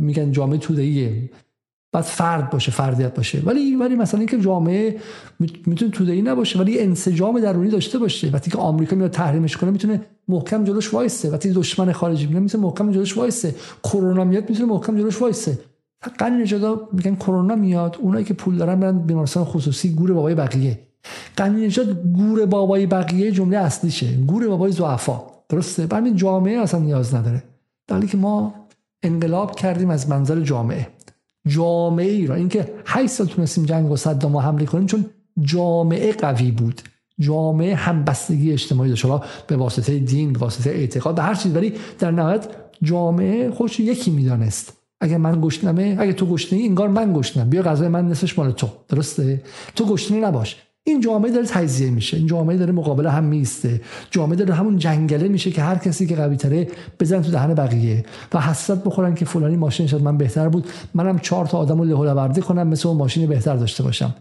میگن 0.00 0.32
جامعه 0.32 0.58
توده‌ایه. 0.58 1.30
بعد 1.92 2.04
فرد 2.04 2.50
باشه 2.50 2.72
فردیت 2.72 3.14
باشه. 3.14 3.42
ولی 3.44 3.76
ولی 3.76 3.96
مثلا 3.96 4.20
اینکه 4.20 4.38
جامعه 4.38 4.96
می‌تونه 5.66 6.12
ای 6.12 6.22
نباشه 6.22 6.58
ولی 6.58 6.80
انسجام 6.80 7.40
درونی 7.40 7.70
داشته 7.70 7.98
باشه. 7.98 8.30
وقتی 8.30 8.50
که 8.50 8.58
آمریکا 8.58 8.96
میاد 8.96 9.10
تحریمش 9.10 9.56
کنه 9.56 9.70
می‌تونه 9.70 10.00
محکم 10.28 10.64
جلوش 10.64 10.94
وایسه. 10.94 11.30
وقتی 11.30 11.52
دشمن 11.52 11.92
خارجی 11.92 12.26
میاد 12.26 12.42
می‌تونه 12.42 12.64
محکم 12.64 12.92
جلوش 12.92 13.16
وایسه. 13.16 13.54
کرونا 13.84 14.24
میاد 14.24 14.50
می‌تونه 14.50 14.72
محکم 14.72 14.98
جلوش 14.98 15.22
وایسه. 15.22 15.58
قرن 16.18 16.42
نجات 16.42 16.80
میگن 16.92 17.14
کرونا 17.14 17.54
میاد 17.54 17.96
اونایی 18.00 18.24
که 18.24 18.34
پول 18.34 18.56
دارن 18.56 18.80
برن 18.80 18.98
بیمارستان 18.98 19.44
خصوصی 19.44 19.94
گور 19.94 20.12
بابای 20.12 20.34
بقیه. 20.34 20.78
قرن 21.36 21.64
نجات 21.64 22.02
گور 22.02 22.46
بابای 22.46 22.86
بقیه 22.86 23.32
جمله 23.32 23.56
اصلیشه. 23.56 24.16
گور 24.16 24.48
بابای 24.48 24.72
ضعفا. 24.72 25.20
درسته؟ 25.48 25.88
همین 25.92 26.16
جامعه 26.16 26.58
اصلا 26.58 26.80
نیاز 26.80 27.14
نداره. 27.14 27.42
در 27.86 28.06
که 28.06 28.16
ما 28.16 28.54
انقلاب 29.02 29.56
کردیم 29.56 29.90
از 29.90 30.08
منظر 30.08 30.40
جامعه. 30.40 30.88
جامعه 31.48 32.26
را 32.26 32.34
اینکه 32.34 32.72
8 32.86 33.06
سال 33.12 33.26
تونستیم 33.26 33.64
جنگ 33.64 33.90
و 33.90 33.96
صدام 33.96 34.36
حمله 34.36 34.64
کنیم 34.64 34.86
چون 34.86 35.06
جامعه 35.40 36.12
قوی 36.12 36.50
بود. 36.50 36.82
جامعه 37.20 37.74
همبستگی 37.74 38.52
اجتماعی 38.52 38.90
داشت. 38.90 39.04
حالا 39.04 39.22
به 39.46 39.56
واسطه 39.56 39.98
دین 39.98 40.32
به 40.32 40.38
واسطه 40.38 40.70
اعتقاد 40.70 41.14
به 41.14 41.22
هر 41.22 41.34
چیز. 41.34 41.56
ولی 41.56 41.72
در 41.98 42.10
نهایت 42.10 42.48
جامعه 42.82 43.50
خوش 43.50 43.80
یکی 43.80 44.10
می‌دانست. 44.10 44.72
اگه 45.00 45.18
من 45.18 45.40
گشنمه 45.40 45.96
اگه 45.98 46.12
تو 46.12 46.26
گشنه 46.26 46.58
انگار 46.58 46.88
من 46.88 47.12
گشنم. 47.12 47.50
بیا 47.50 47.62
غذای 47.62 47.88
من 47.88 48.08
نصفش 48.08 48.38
مال 48.38 48.50
تو. 48.50 48.68
درسته؟ 48.88 49.42
تو 49.76 49.86
گشنه 49.86 50.20
نباش. 50.20 50.56
این 50.84 51.00
جامعه 51.00 51.30
داره 51.30 51.46
تجزیه 51.46 51.90
میشه. 51.90 52.16
این 52.16 52.26
جامعه 52.26 52.56
داره 52.56 52.72
مقابل 52.72 53.06
هم 53.06 53.24
میسته. 53.24 53.80
جامعه 54.10 54.36
داره 54.36 54.54
همون 54.54 54.76
جنگله 54.76 55.28
میشه 55.28 55.50
که 55.50 55.62
هر 55.62 55.78
کسی 55.78 56.06
که 56.06 56.16
قوی 56.16 56.36
تره 56.36 56.68
بزن 57.00 57.22
تو 57.22 57.30
دهن 57.30 57.54
بقیه. 57.54 58.04
و 58.32 58.40
حسرت 58.40 58.84
بخورن 58.84 59.14
که 59.14 59.24
فلانی 59.24 59.56
ماشین 59.56 59.86
شد 59.86 60.02
من 60.02 60.18
بهتر 60.18 60.48
بود. 60.48 60.68
منم 60.94 61.18
چهار 61.18 61.46
تا 61.46 61.58
آدمو 61.58 61.84
له 61.84 62.40
کنم 62.40 62.68
مثل 62.68 62.88
اون 62.88 62.96
ماشین 62.96 63.26
بهتر 63.26 63.56
داشته 63.56 63.82
باشم. 63.82 64.14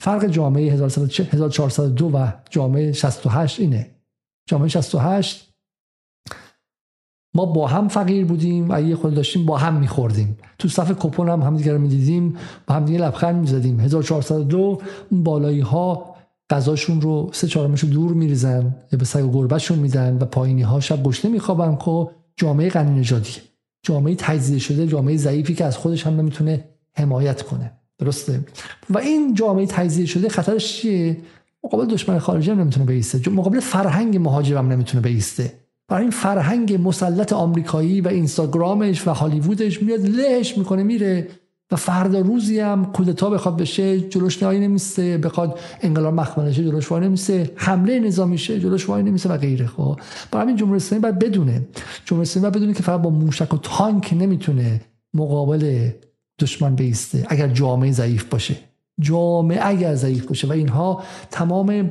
فرق 0.00 0.26
جامعه 0.26 0.72
1402 0.72 2.10
و 2.14 2.32
جامعه 2.50 2.92
68 2.92 3.60
اینه. 3.60 3.90
جامعه 4.48 4.68
68 4.68 5.51
ما 7.34 7.46
با 7.46 7.66
هم 7.66 7.88
فقیر 7.88 8.24
بودیم 8.24 8.66
و 8.70 8.82
یه 8.82 8.96
خود 8.96 9.14
داشتیم 9.14 9.46
با 9.46 9.58
هم 9.58 9.74
میخوردیم. 9.74 10.38
تو 10.58 10.68
صف 10.68 10.92
کپون 10.98 11.28
هم 11.28 11.42
همدیگه 11.42 11.72
رو 11.72 11.78
می‌دیدیم 11.78 12.36
با 12.66 12.74
هم 12.74 12.84
دیگه 12.84 12.98
لبخند 12.98 13.40
می‌زدیم. 13.40 13.80
1402 13.80 14.78
اون 15.10 15.22
بالایی 15.22 15.60
ها 15.60 16.14
غذاشون 16.50 17.00
رو 17.00 17.30
سه 17.32 17.46
چهارمشو 17.46 17.86
دور 17.86 18.12
میریزن 18.12 18.74
به 18.98 19.04
سگ 19.04 19.24
و 19.24 19.32
گربهشون 19.32 19.78
میدن 19.78 20.18
و 20.20 20.24
پایینی 20.24 20.62
ها 20.62 20.80
شب 20.80 21.02
گشنه 21.02 21.30
میخوابن 21.30 21.78
که 21.84 22.06
جامعه 22.36 22.68
غنی 22.68 23.04
جامعه 23.82 24.14
تجزیه 24.14 24.58
شده 24.58 24.86
جامعه 24.86 25.16
ضعیفی 25.16 25.54
که 25.54 25.64
از 25.64 25.76
خودش 25.76 26.06
هم 26.06 26.16
نمی‌تونه 26.20 26.64
حمایت 26.92 27.42
کنه. 27.42 27.72
درسته؟ 27.98 28.44
و 28.90 28.98
این 28.98 29.34
جامعه 29.34 29.66
تجزیه 29.66 30.06
شده 30.06 30.28
خطرش 30.28 30.80
چیه؟ 30.80 31.16
مقابل 31.64 31.86
دشمن 31.86 32.18
خارجی 32.18 32.50
هم 32.50 32.60
نمی‌تونه 32.60 32.86
بیسته. 32.86 33.30
مقابل 33.30 33.60
فرهنگ 33.60 34.16
مهاجر 34.16 34.56
هم 34.56 34.68
نمی‌تونه 34.72 35.02
بیسته. 35.02 35.61
برای 35.92 36.02
این 36.02 36.10
فرهنگ 36.10 36.88
مسلط 36.88 37.32
آمریکایی 37.32 38.00
و 38.00 38.08
اینستاگرامش 38.08 39.08
و 39.08 39.10
هالیوودش 39.10 39.82
میاد 39.82 40.00
لهش 40.00 40.58
می‌کنه 40.58 40.82
میره 40.82 41.28
و 41.70 41.76
فردا 41.76 42.20
روزی 42.20 42.60
هم 42.60 42.84
کودتا 42.84 43.30
بخواد 43.30 43.56
بشه 43.56 44.00
جلوش 44.00 44.42
نهایی 44.42 44.60
نمیسته 44.60 45.18
بخواد 45.18 45.58
انقلاب 45.80 46.14
مخمل 46.14 46.52
شه 46.52 46.64
جلوش 46.64 46.92
وای 46.92 47.04
نمیسته 47.04 47.50
حمله 47.56 47.98
نظامی 47.98 48.38
شه 48.38 48.60
جلوش 48.60 48.88
وای 48.88 49.02
نمیسته 49.02 49.28
و 49.28 49.36
غیره. 49.36 49.66
خب 49.66 50.00
برای 50.30 50.44
همین 50.44 50.56
جمهوری 50.56 50.76
اسلامی 50.76 51.02
باید 51.02 51.18
بدونه. 51.18 51.62
جمهوری 52.04 52.28
اسلامی 52.28 52.42
باید 52.42 52.54
بدونه 52.54 52.74
که 52.74 52.82
فقط 52.82 53.00
با 53.00 53.10
موشک 53.10 53.54
و 53.54 53.56
تانک 53.62 54.14
نمی‌تونه 54.18 54.80
مقابل 55.14 55.88
دشمن 56.38 56.74
بیسته 56.74 57.26
اگر 57.28 57.48
جامعه 57.48 57.92
ضعیف 57.92 58.24
باشه. 58.24 58.56
جامعه 59.00 59.60
اگر 59.62 59.94
ضعیف 59.94 60.26
باشه. 60.26 60.48
و 60.48 60.52
اینها 60.52 61.02
تمام 61.30 61.90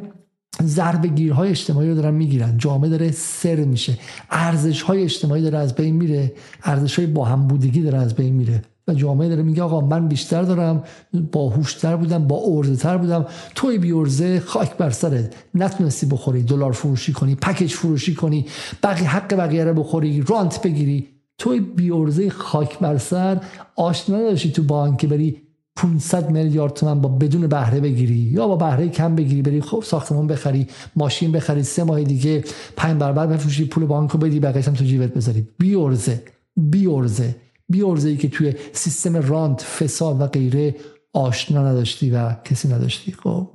ضربه 0.66 1.08
گیرهای 1.08 1.50
اجتماعی 1.50 1.90
رو 1.90 1.96
دارن 1.96 2.14
می‌گیرن. 2.14 2.58
جامعه 2.58 2.90
داره 2.90 3.12
سر 3.12 3.56
میشه. 3.56 3.98
ارزش 4.30 4.82
های 4.82 5.04
اجتماعی 5.04 5.42
داره 5.42 5.58
از 5.58 5.76
بین 5.76 5.96
میره. 5.96 6.34
ارزش 6.64 7.00
های 7.00 7.08
با 7.08 7.26
هم 7.26 7.48
بودگی 7.48 7.82
داره 7.82 7.98
از 7.98 8.16
بین 8.16 8.34
میره. 8.34 8.62
و 8.88 8.94
جامعه 8.94 9.30
داره 9.30 9.44
میگه 9.44 9.64
آقا 9.64 9.82
من 9.82 10.08
بیشتر 10.08 10.42
دارم 10.42 10.84
باهوشتر 11.32 11.96
بودم 11.96 12.28
با 12.28 12.42
ارزه 12.46 12.76
تر 12.76 12.98
بودم. 12.98 13.26
توی 13.56 13.78
بی 13.78 13.92
ارزه 13.92 14.40
خاک 14.40 14.78
بر 14.78 14.90
سرت. 14.90 15.36
نتونستی 15.56 16.06
بخوری 16.06 16.44
دلار 16.44 16.72
فروشی 16.72 17.14
کنی 17.14 17.36
پکیج 17.36 17.74
فروشی 17.74 18.16
کنی 18.16 18.46
بقیه 18.84 19.10
حق 19.10 19.36
بقیه 19.36 19.64
رو 19.64 19.74
بخوری 19.74 20.22
رانت 20.28 20.62
بگیری. 20.62 21.08
توی 21.38 21.92
ارزه 21.94 22.30
خاک 22.30 22.80
بر 22.80 22.98
سر 22.98 23.42
آشنا 23.76 24.18
نداشتی 24.18 24.52
تو 24.52 24.64
بانک 24.64 25.06
بری 25.06 25.42
500 25.76 26.30
میلیارد 26.30 26.74
تومن 26.74 27.02
با 27.02 27.10
بدون 27.10 27.48
بهره 27.48 27.80
بگیری 27.80 28.14
یا 28.14 28.48
با 28.48 28.56
بهره 28.56 28.90
کم 28.90 29.16
بگیری 29.16 29.42
بری 29.42 29.62
خب 29.62 29.84
ساختمان 29.86 30.28
بخری 30.28 30.68
ماشین 30.96 31.32
بخری 31.32 31.64
سه 31.64 31.84
ماه 31.84 32.04
دیگه 32.04 32.44
پنج 32.78 33.00
برابر 33.00 33.28
بفروشی 33.28 33.66
پول 33.66 33.86
بانکو 33.86 34.18
بدی 34.18 34.40
بقیه‌اش 34.40 34.68
هم 34.68 34.74
تو 34.74 34.86
جیبت 34.86 35.14
بذاری. 35.14 35.48
بی 35.58 35.76
ارزه 35.76 36.24
بی 36.56 36.88
ارزه 36.88 37.36
بی 37.70 37.82
ارزه 37.82 38.10
ای 38.10 38.18
که 38.18 38.30
توی 38.30 38.54
سیستم 38.74 39.16
رانت 39.16 39.62
فساد 39.62 40.22
و 40.22 40.28
غیره 40.28 40.76
آشنا 41.14 41.68
نداشتی 41.68 42.10
و 42.10 42.34
کسی 42.34 42.68
نداشتی. 42.68 43.12
خب 43.12 43.50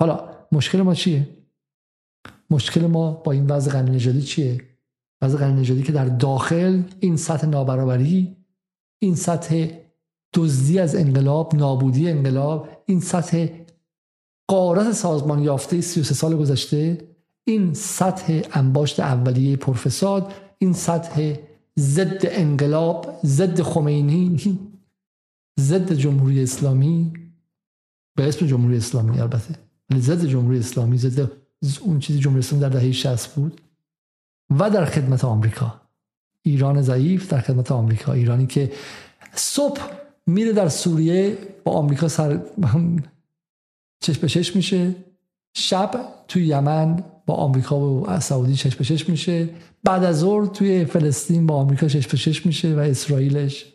حالا 0.00 0.28
مشکل 0.52 0.82
ما 0.82 0.94
چیه؟ 0.94 1.28
مشکل 2.50 2.86
ما 2.86 3.12
با 3.12 3.32
این 3.32 3.46
وضع 3.46 3.82
نژادی 3.82 4.22
چیه؟ 4.22 4.60
وضع 5.22 5.48
نژادی 5.48 5.82
که 5.82 5.92
در 5.92 6.04
داخل 6.04 6.82
این 7.00 7.16
سطح 7.16 7.46
نابرابری 7.46 8.36
این 9.02 9.14
سطح 9.14 9.68
دزدی 10.34 10.78
از 10.78 10.94
انقلاب 10.94 11.54
نابودی 11.54 12.10
انقلاب 12.10 12.68
این 12.86 13.00
سطح 13.00 13.48
قارت 14.48 14.92
سازمان 14.92 15.42
یافته 15.42 15.80
33 15.80 16.14
سال 16.14 16.36
گذشته 16.36 17.08
این 17.44 17.74
سطح 17.74 18.42
انباشت 18.52 19.00
اولیه 19.00 19.56
پرفساد 19.56 20.32
این 20.58 20.72
سطح 20.72 21.34
ضد 21.78 22.20
انقلاب 22.22 23.20
ضد 23.24 23.62
خمینی 23.62 24.58
ضد 25.60 25.92
جمهوری 25.92 26.42
اسلامی 26.42 27.12
به 28.16 28.28
اسم 28.28 28.46
جمهوری 28.46 28.76
اسلامی 28.76 29.20
البته 29.20 29.54
ضد 29.98 30.24
جمهوری 30.24 30.58
اسلامی 30.58 30.98
ضد 30.98 31.30
اون 31.80 31.98
چیزی 31.98 32.18
جمهوری 32.18 32.38
اسلامی 32.38 32.62
در 32.62 32.68
دهه 32.68 32.92
60 32.92 33.34
بود. 33.34 33.60
و 34.50 34.70
در 34.70 34.84
خدمت 34.84 35.24
آمریکا. 35.24 35.80
ایران 36.42 36.82
ضعیف 36.82 37.32
در 37.32 37.40
خدمت 37.40 37.72
آمریکا. 37.72 38.12
ایرانی 38.12 38.46
که 38.46 38.72
صبح 39.34 39.80
میره 40.26 40.52
در 40.52 40.68
سوریه 40.68 41.38
با 41.64 41.72
آمریکا 41.72 42.08
سر 42.08 42.40
چشم 44.00 44.20
به 44.20 44.28
چشم 44.28 44.56
میشه. 44.56 44.94
شب 45.56 46.04
توی 46.28 46.46
یمن 46.46 47.04
با 47.26 47.34
آمریکا 47.34 47.80
و 47.80 48.20
سعودی 48.20 48.54
چشم 48.54 48.78
به 48.78 48.84
چشم 48.84 49.12
میشه. 49.12 49.48
بعد 49.84 50.04
از 50.04 50.18
ظهر 50.18 50.46
توی 50.46 50.84
فلسطین 50.84 51.46
با 51.46 51.54
آمریکا 51.54 51.88
چشم 51.88 52.10
به 52.10 52.18
چشم 52.18 52.48
میشه 52.48 52.74
و 52.74 52.78
اسرائیلش. 52.78 53.66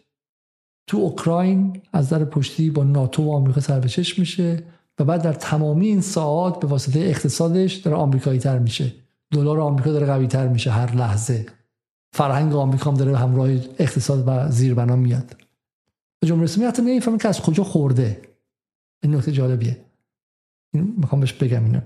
تو 0.87 0.97
اوکراین 0.97 1.81
از 1.93 2.09
در 2.09 2.25
پشتی 2.25 2.69
با 2.69 2.83
ناتو 2.83 3.23
و 3.23 3.31
آمریکا 3.31 3.61
سر 3.61 3.79
به 3.79 3.89
چشم 3.89 4.21
میشه 4.21 4.63
و 4.99 5.03
بعد 5.03 5.21
در 5.21 5.33
تمامی 5.33 5.87
این 5.87 6.01
ساعات 6.01 6.59
به 6.59 6.67
واسطه 6.67 6.99
اقتصادش 6.99 7.75
داره 7.75 7.97
آمریکایی 7.97 8.39
تر 8.39 8.59
میشه. 8.59 8.93
دلار 9.33 9.59
آمریکا 9.59 9.91
داره 9.91 10.05
قوی 10.05 10.27
تر 10.27 10.47
میشه 10.47 10.71
هر 10.71 10.95
لحظه. 10.95 11.45
فرهنگ 12.13 12.53
آمریکا 12.53 12.91
هم 12.91 12.97
داره 12.97 13.17
همراه 13.17 13.49
اقتصاد 13.79 14.23
و 14.27 14.51
زیربنا 14.51 14.95
میاد. 14.95 15.35
جمهوری 16.25 16.45
اسلامی 16.45 16.69
حتی 16.69 16.81
نمی‌فهمه 16.81 17.17
که 17.17 17.27
از 17.27 17.41
کجا 17.41 17.63
خورده؟ 17.63 18.21
این 19.03 19.15
نکته 19.15 19.31
جالبیه. 19.31 19.85
این 20.73 20.93
می‌خوام 20.97 21.21
بهش 21.21 21.33
بگم 21.33 21.63
اینو. 21.63 21.81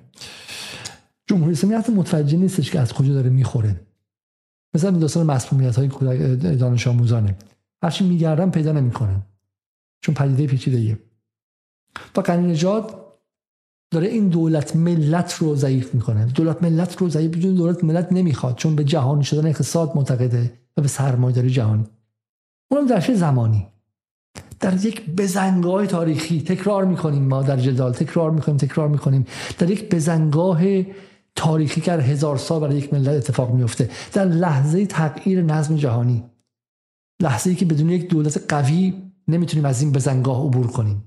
جمهوری 1.27 1.51
اسلامی 1.51 1.75
حتی 1.75 1.91
متوجه 1.91 2.37
نیستش 2.37 2.71
که 2.71 2.79
از 2.79 2.93
کجا 2.93 3.13
داره 3.13 3.29
می‌خوره. 3.29 3.81
مثلا 4.75 4.91
داستان 4.91 5.25
مسئولیت 5.25 5.75
های 5.75 5.87
دانش 6.55 6.87
آموزانه. 6.87 7.37
هرچی 7.83 8.03
میگردن 8.03 8.51
پیدا 8.51 8.71
نمی‌کنن. 8.71 9.21
چون 10.01 10.15
پدیده 10.15 10.47
پیچیده 10.47 10.99
و 12.15 12.21
قنی 12.21 12.51
نجات 12.51 13.03
داره 13.91 14.07
این 14.07 14.27
دولت 14.29 14.75
ملت 14.75 15.33
رو 15.33 15.55
ضعیف 15.55 15.95
می‌کنه. 15.95 16.25
دولت 16.25 16.63
ملت 16.63 16.97
رو 16.97 17.09
ضعیف 17.09 17.31
دولت 17.35 17.83
ملت 17.83 18.11
نمی‌خواد. 18.11 18.55
چون 18.55 18.75
به 18.75 18.83
جهانی 18.83 19.23
شدن 19.23 19.47
اقتصاد 19.47 19.95
معتقده 19.95 20.59
و 20.77 20.81
به 20.81 20.87
سرمایه‌داری 20.87 21.49
جهانی. 21.49 21.85
اونم 22.71 22.87
در 22.87 23.15
زمانی. 23.15 23.72
در 24.63 24.85
یک 24.85 25.09
بزنگاه 25.09 25.85
تاریخی 25.85 26.41
تکرار 26.41 26.85
می‌کنیم 26.85 27.23
ما 27.23 27.43
در 27.43 27.57
جدال 27.57 27.93
تکرار 27.93 28.31
می‌کنیم 28.31 28.57
تکرار 28.57 28.87
می‌کنیم. 28.87 29.25
در 29.59 29.69
یک 29.69 29.95
بزنگاه 29.95 30.61
تاریخی 31.35 31.81
که 31.81 31.91
هزار 31.91 32.37
سال 32.37 32.61
برای 32.61 32.77
یک 32.77 32.93
ملت 32.93 33.07
اتفاق 33.07 33.53
میفته 33.53 33.89
در 34.13 34.25
لحظه 34.25 34.85
تغییر 34.85 35.41
نظم 35.41 35.75
جهانی. 35.75 36.23
لحظه 37.21 37.49
ای 37.49 37.55
که 37.55 37.65
بدون 37.65 37.89
یک 37.89 38.09
دولت 38.09 38.45
قوی 38.53 38.93
نمی‌تونیم 39.27 39.65
از 39.65 39.81
این 39.81 39.91
بزنگاه 39.91 40.45
عبور 40.45 40.67
کنیم. 40.67 41.03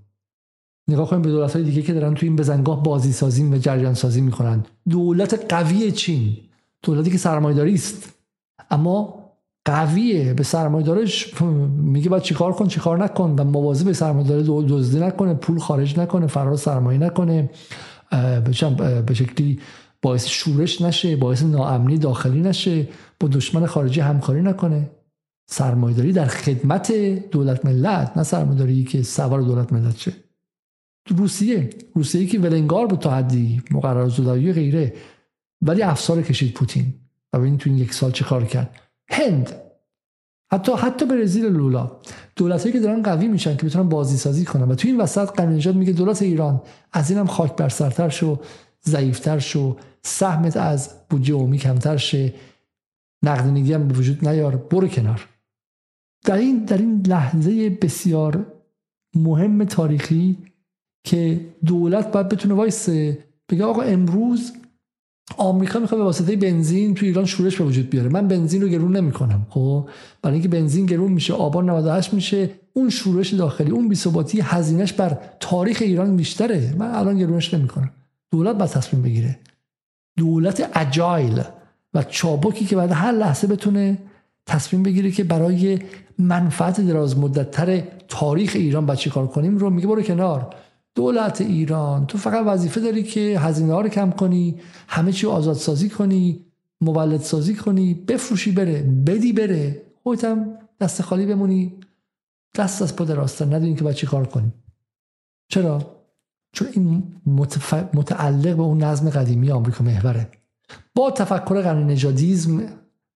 نگاه 0.89 1.11
کنیم 1.11 1.23
به 1.23 1.31
دولت 1.31 1.53
های 1.53 1.65
دیگه 1.65 1.83
که 1.83 1.93
دارن 1.93 2.15
تو 2.15 2.27
این 2.27 2.37
بزنگاه 2.37 2.83
بازی 2.83 3.13
سازی 3.13 3.45
و 3.45 3.59
جریان 3.59 3.95
سازی 3.95 4.21
می‌کنن. 4.21 4.65
دولت 4.89 5.53
قوی 5.55 5.93
چین. 5.93 6.37
دولتی 6.83 7.11
که 7.11 7.19
سرمایه‌داری 7.19 7.75
است. 7.75 8.13
اما 8.71 9.26
قویه 9.67 10.35
به 10.35 10.43
سرمایه‌دارش 10.43 11.43
میگه 11.71 12.09
باید 12.09 12.23
چیکار 12.23 12.53
کن 12.53 12.69
چیکار 12.69 13.05
نکن. 13.05 13.35
و 13.39 13.45
مواظب 13.45 13.87
به 13.87 13.93
سرمایه‌دار 13.93 14.65
دزدی 14.69 15.01
نکنه 15.01 15.35
پول 15.35 15.59
خارج 15.59 15.99
نکنه 15.99 16.27
فرار 16.27 16.57
سرمایه 16.57 16.99
نکنه. 16.99 17.51
به 19.07 19.15
شکلی 19.15 19.61
باعث 20.03 20.27
شورش 20.27 20.81
نشه 20.81 21.17
باعث 21.17 21.43
ناامنی 21.43 21.99
داخلی 21.99 22.41
نشه 22.41 22.89
با 23.21 23.29
دشمن 23.29 23.67
خارجی 23.67 24.01
همکاری 24.01 24.43
نکنه. 24.43 24.91
سرمایه‌داری 25.51 26.13
در 26.13 26.27
خدمت 26.27 26.93
دولت 27.31 27.65
ملت 27.65 28.17
نه 28.17 28.23
سرمایه‌داری 28.23 28.85
که 28.85 29.03
سوار 29.03 29.41
دولت 29.41 29.73
ملت 29.73 29.97
شه. 29.97 30.13
روسیه 31.17 31.71
روسیه 31.95 32.27
که 32.27 32.39
ولنگار 32.39 32.87
بود 32.87 32.99
تا 32.99 33.11
حدی 33.11 33.63
مقرر 33.71 34.09
زدایی 34.09 34.53
غیره. 34.53 34.95
ولی 35.63 35.83
افسار 35.83 36.23
کشید 36.23 36.55
پوتین. 36.55 36.95
و 37.33 37.39
ببینید 37.39 37.61
تو 37.61 37.71
این 37.71 37.79
یک 37.79 37.95
سال 37.95 38.11
چه 38.11 38.25
کار 38.25 38.45
کرد. 38.45 38.81
هند. 39.11 39.63
حتی 40.53 40.73
حتی 40.73 41.07
برزیل 41.07 41.45
لولا. 41.45 42.01
دولتایی 42.37 42.73
که 42.73 42.81
دارن 42.81 43.03
قوی 43.03 43.29
میشن 43.29 43.57
که 43.57 43.67
بتونن 43.67 43.89
بازی 43.89 44.17
سازی 44.17 44.45
کنن. 44.45 44.71
و 44.71 44.75
تو 44.75 44.89
این 44.89 45.01
وسط 45.01 45.31
قنیجات 45.31 45.75
میگه 45.75 45.93
دولت 45.93 46.23
ایران 46.23 46.63
از 46.93 47.11
اینم 47.11 47.27
خاک 47.27 47.57
بر 47.57 47.69
سرتر 47.69 48.09
شو 48.09 48.41
ضعیفتر 48.87 49.39
شو 49.39 49.77
سهمت 50.03 50.57
از 50.57 50.95
بودجه 51.11 51.35
عمومی 51.35 51.59
کمتر 51.59 51.97
شه 51.97 52.35
نقدینگی 53.25 53.73
هم 53.73 53.89
وجود 53.89 54.29
نیار 54.29 54.57
برو 54.57 54.89
کنار. 54.89 55.29
در 56.25 56.37
این 56.37 56.65
در 56.65 56.79
این 56.79 57.03
لحظه 57.07 57.71
بسیار 57.71 58.53
مهم 59.15 59.65
تاریخی 59.65 60.39
که 61.05 61.41
دولت 61.67 62.13
باید 62.13 62.29
بتونه 62.29 62.55
وایسه 62.55 63.19
بگه 63.49 63.65
آقا 63.65 63.83
امروز 63.83 64.53
آمریکا 65.37 65.79
می‌خواد 65.79 66.01
به 66.01 66.05
واسطه 66.05 66.37
بنزین 66.37 66.95
تو 66.95 67.07
ایران 67.07 67.25
شورش 67.25 67.57
به 67.57 67.65
وجود 67.65 67.91
بیاره. 67.91 68.09
من 68.09 68.29
بنزین 68.29 68.63
رو 68.63 68.69
گرون 68.69 68.97
نمی‌کنم 68.97 69.47
خب؟ 69.51 69.89
برای 70.23 70.35
اینکه 70.35 70.49
بنزین 70.49 70.87
گرون 70.87 71.13
میشه 71.13 71.35
آبان 71.35 71.71
98 71.71 72.15
میشه 72.15 72.51
اون 72.73 72.91
شورش 72.91 73.35
داخلی 73.35 73.71
اون 73.71 73.89
بی‌ثباتی 73.89 74.41
هزینهش 74.41 74.93
بر 74.93 75.19
تاریخ 75.41 75.79
ایران 75.81 76.17
بیشتره. 76.17 76.75
من 76.79 76.95
الان 76.95 77.19
گرونش 77.19 77.55
نمی‌کنم. 77.55 77.91
دولت 78.31 78.57
باید 78.57 78.71
تصمیم 78.71 79.03
بگیره. 79.03 79.39
دولت 80.19 80.71
اجایل 80.75 81.43
و 81.95 82.03
چابکی 82.03 82.65
که 82.65 82.77
بعد 82.77 82.93
هر 82.93 83.13
لحظه 83.13 83.47
بتونه 83.47 83.99
تصمیم 84.47 84.83
بگیره 84.83 85.11
که 85.11 85.25
برای 85.25 85.79
منفعت 86.19 86.81
دراز 86.81 87.19
مدتتر 87.19 87.83
تاریخ 88.09 88.53
ایران 88.55 88.87
باید 88.87 89.09
کار 89.09 89.27
کنیم 89.27 89.59
رو 89.59 89.71
میگه 89.71 89.87
برو 89.87 90.03
کنار. 90.03 90.55
دولت 90.97 91.41
ایران 91.41 92.07
تو 92.07 92.19
فقط 92.19 92.47
وظیفه 92.47 92.81
داری 92.81 93.03
که 93.03 93.41
هزینه 93.41 93.73
ها 93.73 93.81
رو 93.81 93.89
کم 93.89 94.11
کنی 94.11 94.61
همه 94.89 95.13
چی 95.13 95.27
آزادسازی 95.27 95.89
کنی 95.89 96.47
مولد 96.81 97.21
سازی 97.21 97.55
کنی 97.55 97.95
بفروشی 97.95 98.53
بره 98.53 98.83
بدی 98.83 99.33
بره. 99.33 99.83
خودت 100.03 100.37
دست 100.81 101.03
خالی 101.03 101.27
بمونی 101.27 101.73
دست 102.55 102.83
از 102.83 102.97
پد 102.97 103.13
راستن 103.13 103.55
ندونی 103.55 103.75
که 103.75 103.85
باید 103.85 103.97
چی 103.97 104.07
کار 104.07 104.27
کنی. 104.27 104.53
چرا؟ 105.49 105.97
چون 106.53 106.69
این 106.73 107.03
متف... 107.27 107.75
متعلق 107.95 108.57
به 108.57 108.63
اون 108.63 108.83
نظم 108.83 109.11
قدیمی 109.11 109.51
آمریکا 109.51 109.85
محوره. 109.85 110.29
با 110.95 111.11
تفکر 111.11 111.63
قرن 111.63 111.87
نژادیسم 111.87 112.63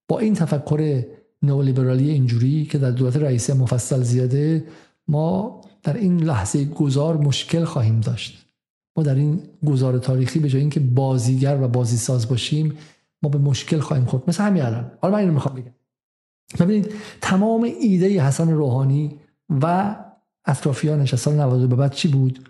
با 0.07 0.19
این 0.19 0.33
تفکر 0.33 1.05
نئولیبرالی 1.43 2.09
اینجوری 2.09 2.65
که 2.65 2.77
در 2.77 2.91
دولت 2.91 3.17
رئیسی 3.17 3.53
مفصل 3.53 4.01
زیاده 4.01 4.65
ما 5.07 5.61
در 5.83 5.93
این 5.93 6.23
لحظه 6.23 6.65
گذار 6.65 7.17
مشکل 7.17 7.65
خواهیم 7.65 7.99
داشت. 7.99 8.45
ما 8.97 9.03
در 9.03 9.15
این 9.15 9.43
گذار 9.65 9.97
تاریخی 9.97 10.39
به 10.39 10.49
جای 10.49 10.61
اینکه 10.61 10.79
بازیگر 10.79 11.61
و 11.61 11.67
بازی 11.67 11.97
ساز 11.97 12.29
باشیم 12.29 12.77
ما 13.23 13.29
به 13.29 13.37
مشکل 13.37 13.79
خواهیم 13.79 14.05
خورد. 14.05 14.23
مثل 14.27 14.43
همین 14.43 14.63
الان. 14.63 14.91
حالا 15.01 15.13
من 15.13 15.19
اینو 15.19 15.33
می‌خوام 15.33 15.55
بگم. 15.55 15.71
ببینید 16.59 16.91
تمام 17.21 17.63
ایده 17.63 18.21
حسن 18.21 18.51
روحانی 18.51 19.19
و 19.49 19.95
اطرافیانش 20.45 21.13
از 21.13 21.19
سال 21.19 21.35
90 21.35 21.69
به 21.69 21.75
بعد 21.75 21.93
چی 21.93 22.07
بود؟ 22.07 22.49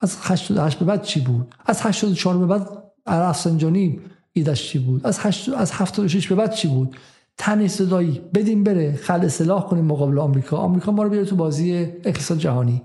از 0.00 0.16
88 0.22 0.78
به 0.78 0.84
بعد 0.84 1.02
چی 1.02 1.20
بود؟ 1.20 1.54
از 1.66 1.80
84 1.82 2.38
به 2.38 2.46
بعد 2.46 2.68
رفسنجانی 3.06 4.00
ایدش 4.32 4.68
چی 4.68 4.78
بود؟ 4.78 5.06
از 5.06 5.18
8 5.18 5.48
از 5.48 5.72
76 5.72 6.28
به 6.28 6.34
بعد 6.34 6.52
چی 6.52 6.68
بود؟ 6.68 6.96
تن 7.38 7.68
صدایی 7.68 8.20
بدیم 8.34 8.64
بره 8.64 8.92
خل 8.92 9.24
اصلاح 9.24 9.66
کنیم 9.66 9.84
مقابل 9.84 10.18
آمریکا. 10.18 10.56
آمریکا 10.56 10.92
ما 10.92 11.02
رو 11.02 11.10
بیاره 11.10 11.26
تو 11.26 11.36
بازی 11.36 11.72
اقتصاد 12.04 12.38
جهانی. 12.38 12.82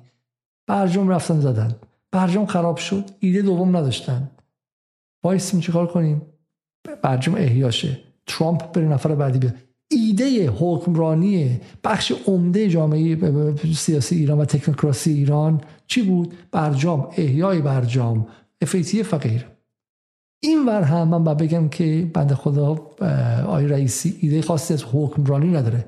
برجام 0.67 1.09
رفتن 1.09 1.39
زدن. 1.39 1.75
برجام 2.11 2.45
خراب 2.45 2.77
شد. 2.77 3.05
ایده 3.19 3.41
دوم 3.41 3.77
نداشتن. 3.77 4.31
وایسیم 5.23 5.59
چیکار 5.59 5.87
کنیم؟ 5.87 6.21
برجام 7.01 7.35
احیاشه. 7.35 7.99
ترامپ 8.27 8.71
بره 8.71 8.87
نفر 8.87 9.15
بعدی 9.15 9.39
بیاد 9.39 9.55
ایده 9.91 10.49
حکمرانی 10.49 11.61
بخش 11.83 12.11
عمده 12.27 12.69
جامعه 12.69 13.55
سیاسی 13.75 14.15
ایران 14.15 14.39
و 14.39 14.45
تکنوکراسی 14.45 15.13
ایران 15.13 15.61
چی 15.87 16.01
بود؟ 16.01 16.33
برجام 16.51 17.09
احیای 17.17 17.61
برجام. 17.61 18.27
افیتی 18.61 19.03
فقیر. 19.03 19.52
این 20.43 20.65
ور 20.65 20.81
هم 20.81 21.07
من 21.07 21.23
بگم 21.23 21.69
که 21.69 22.11
بند 22.13 22.33
خدا 22.33 22.75
آی 23.47 23.67
رئیسی 23.67 24.17
ایده 24.21 24.41
خاصی 24.41 24.73
از 24.73 24.83
حکمرانی 24.93 25.51
نداره. 25.51 25.85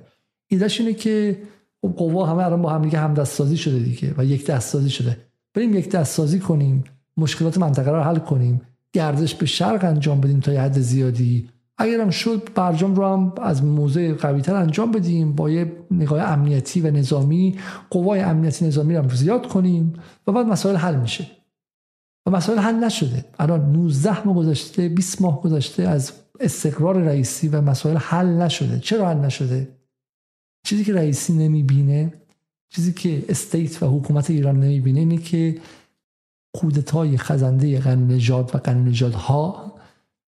ایدهش 0.47 0.79
اینه 0.79 0.93
که 0.93 1.37
خب 1.81 1.93
قوا 1.97 2.25
همه 2.25 2.43
الان 2.43 2.61
با 2.61 2.69
هم 2.69 2.81
دیگه 2.81 2.99
هم 2.99 3.13
دست 3.13 3.33
سازی 3.33 3.57
شده 3.57 3.79
دیگه 3.79 4.13
و 4.17 4.25
یک 4.25 4.45
دست 4.45 4.69
سازی 4.69 4.89
شده. 4.89 5.17
بریم 5.53 5.75
یک 5.75 5.89
دست 5.89 6.15
سازی 6.15 6.39
کنیم 6.39 6.83
مشکلات 7.17 7.57
منطقه 7.57 7.91
رو 7.91 8.01
حل 8.01 8.17
کنیم 8.17 8.61
گردش 8.93 9.35
به 9.35 9.45
شرق 9.45 9.85
انجام 9.85 10.21
بدیم 10.21 10.39
تا 10.39 10.53
یه 10.53 10.61
حد 10.61 10.79
زیادی. 10.79 11.49
اگرم 11.77 12.09
شد 12.09 12.49
برجام 12.55 12.95
رو 12.95 13.07
هم 13.07 13.33
از 13.41 13.63
موضع 13.63 14.13
قویتر 14.13 14.55
انجام 14.55 14.91
بدیم 14.91 15.35
با 15.35 15.49
یه 15.49 15.71
نگاه 15.91 16.21
امنیتی 16.21 16.81
و 16.81 16.91
نظامی 16.91 17.55
قوای 17.89 18.19
امنیتی 18.19 18.65
نظامی 18.65 18.95
رو 18.95 19.01
هم 19.01 19.09
زیاد 19.09 19.47
کنیم 19.47 19.93
و 20.27 20.31
بعد 20.31 20.45
مسائل 20.45 20.75
حل 20.75 20.95
میشه. 20.95 21.27
و 22.25 22.31
مسائل 22.31 22.59
حل 22.59 22.75
نشده. 22.75 23.25
الان 23.39 23.71
19 23.71 24.27
ماه 24.27 24.35
گذشته 24.35 24.89
20 24.89 25.21
ماه 25.21 25.41
گذشته 25.41 25.83
از 25.83 26.11
استقرار 26.39 26.97
رئیسی 26.97 27.47
و 27.47 27.61
مسائل 27.61 27.97
حل 27.97 28.27
نشده. 28.27 28.79
چرا 28.79 29.09
حل 29.09 29.17
نشده؟ 29.17 29.67
چیزی 30.65 30.83
که 30.83 30.93
رئیسی 30.93 31.33
نمی‌بینه 31.33 32.13
چیزی 32.69 32.93
که 32.93 33.25
استیت 33.29 33.83
و 33.83 33.99
حکومت 33.99 34.29
ایران 34.29 34.59
نمی‌بینه 34.59 34.99
اینه 34.99 35.17
که 35.17 35.61
کودتای 36.55 37.17
خزنده 37.17 37.79
قانون 37.79 38.11
نجات 38.11 38.55
و 38.55 38.57
قانون 38.57 38.93
ها 39.13 39.75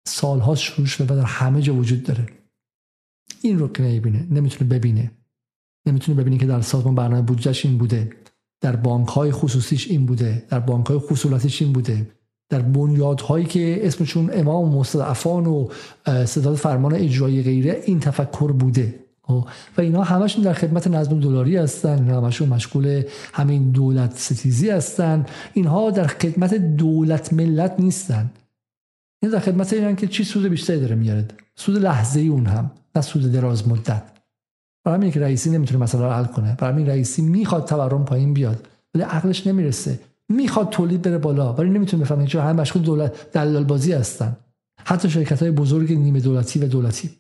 سالها 0.07 0.55
شروع 0.55 0.87
شده 0.87 1.15
و 1.15 1.17
در 1.17 1.25
همه 1.25 1.63
جا 1.63 1.75
وجود 1.75 2.03
داره. 2.03 2.27
این 3.43 3.59
رو 3.59 3.69
که 3.69 3.83
نمی‌بینه 3.83 4.27
نمی‌تونه 4.31 4.71
ببینه. 4.71 5.11
نمی‌تونه 5.87 6.21
ببینه 6.21 6.39
که 6.39 6.47
در 6.47 6.61
سازمان 6.61 6.95
برنامه 6.95 7.23
بودجهش 7.23 7.67
این 7.67 7.79
بوده. 7.79 8.11
در 8.63 8.77
بانک 8.77 9.09
های 9.09 9.33
خصوصیش 9.33 9.91
این 9.91 10.07
بوده 10.07 10.43
در 10.49 10.61
بانک 10.61 10.87
های 10.87 10.99
خصولتیش 10.99 11.63
این 11.63 11.73
بوده. 11.73 12.07
در 12.49 12.63
بنیادهایی 12.63 13.45
که 13.45 13.87
اسمشون 13.87 14.31
امام 14.33 14.75
مستضعفان 14.75 15.47
و 15.47 15.69
صداد 16.25 16.57
فرمان 16.57 16.95
اجرایی 16.95 17.43
غیره 17.43 17.83
این 17.85 18.01
تفکر 18.01 18.53
بوده. 18.53 18.95
خب، 19.23 19.47
و 19.79 19.81
اینا 19.81 20.03
همشون 20.03 20.45
در 20.45 20.53
خدمت 20.53 20.87
نظم 20.87 21.21
دلاری 21.21 21.57
هستن 21.57 21.99
اینا 21.99 22.21
همشون 22.21 22.49
مشغول 22.49 23.03
همین 23.33 23.71
دولت 23.71 24.19
ستیزی 24.19 24.71
هستن. 24.71 25.27
اینها 25.53 25.91
در 25.91 26.07
خدمت 26.07 26.55
دولت 26.55 27.33
ملت 27.33 27.75
نیستن. 27.79 28.31
این 29.23 29.31
در 29.33 29.39
خدمت 29.39 29.73
اینن 29.73 29.97
که 29.97 30.07
چی 30.07 30.25
سود 30.25 30.47
بیشتری 30.47 30.81
داره 30.81 30.95
میارد؟ 30.95 31.35
سود 31.57 31.77
لحظه 31.77 32.21
ای 32.21 32.29
اون 32.29 32.47
هم 32.47 32.71
نه 32.97 33.03
سود 33.03 33.33
دراز 33.33 33.69
مدت. 33.69 34.12
برای 34.85 34.99
همین 34.99 35.11
که 35.11 35.21
رئیسی 35.21 35.51
نمی‌تونه 35.51 35.85
مسئله 35.85 36.03
رو 36.03 36.11
حل 36.11 36.25
کنه. 36.25 36.57
برای 36.59 36.73
همین 36.73 36.87
رئیسی 36.87 37.23
می‌خواد 37.23 37.69
تورم 37.69 38.05
پایین 38.05 38.35
بیاد 38.35 38.69
ولی 38.95 39.03
عقلش 39.03 39.47
نمی‌رسه. 39.47 40.01
می‌خواد 40.29 40.71
تولید 40.71 41.03
بره 41.03 41.19
بالا 41.19 41.53
ولی 41.53 41.71
نمی‌تونه 41.71 42.05
بفهمه 42.05 42.27
چون 42.27 42.43
همه 42.43 42.61
مشغول 42.61 42.83
دولت 42.83 43.33
دلال 43.33 43.65
بازی 43.65 43.93
هستن. 43.93 44.37
حتی 44.85 45.11
شرکت 45.11 45.43
های 45.43 45.51
بزرگ 45.51 45.93
نیمه 45.93 46.21
دولتی 46.21 46.59
و 46.59 46.69
دولتی. 46.69 47.11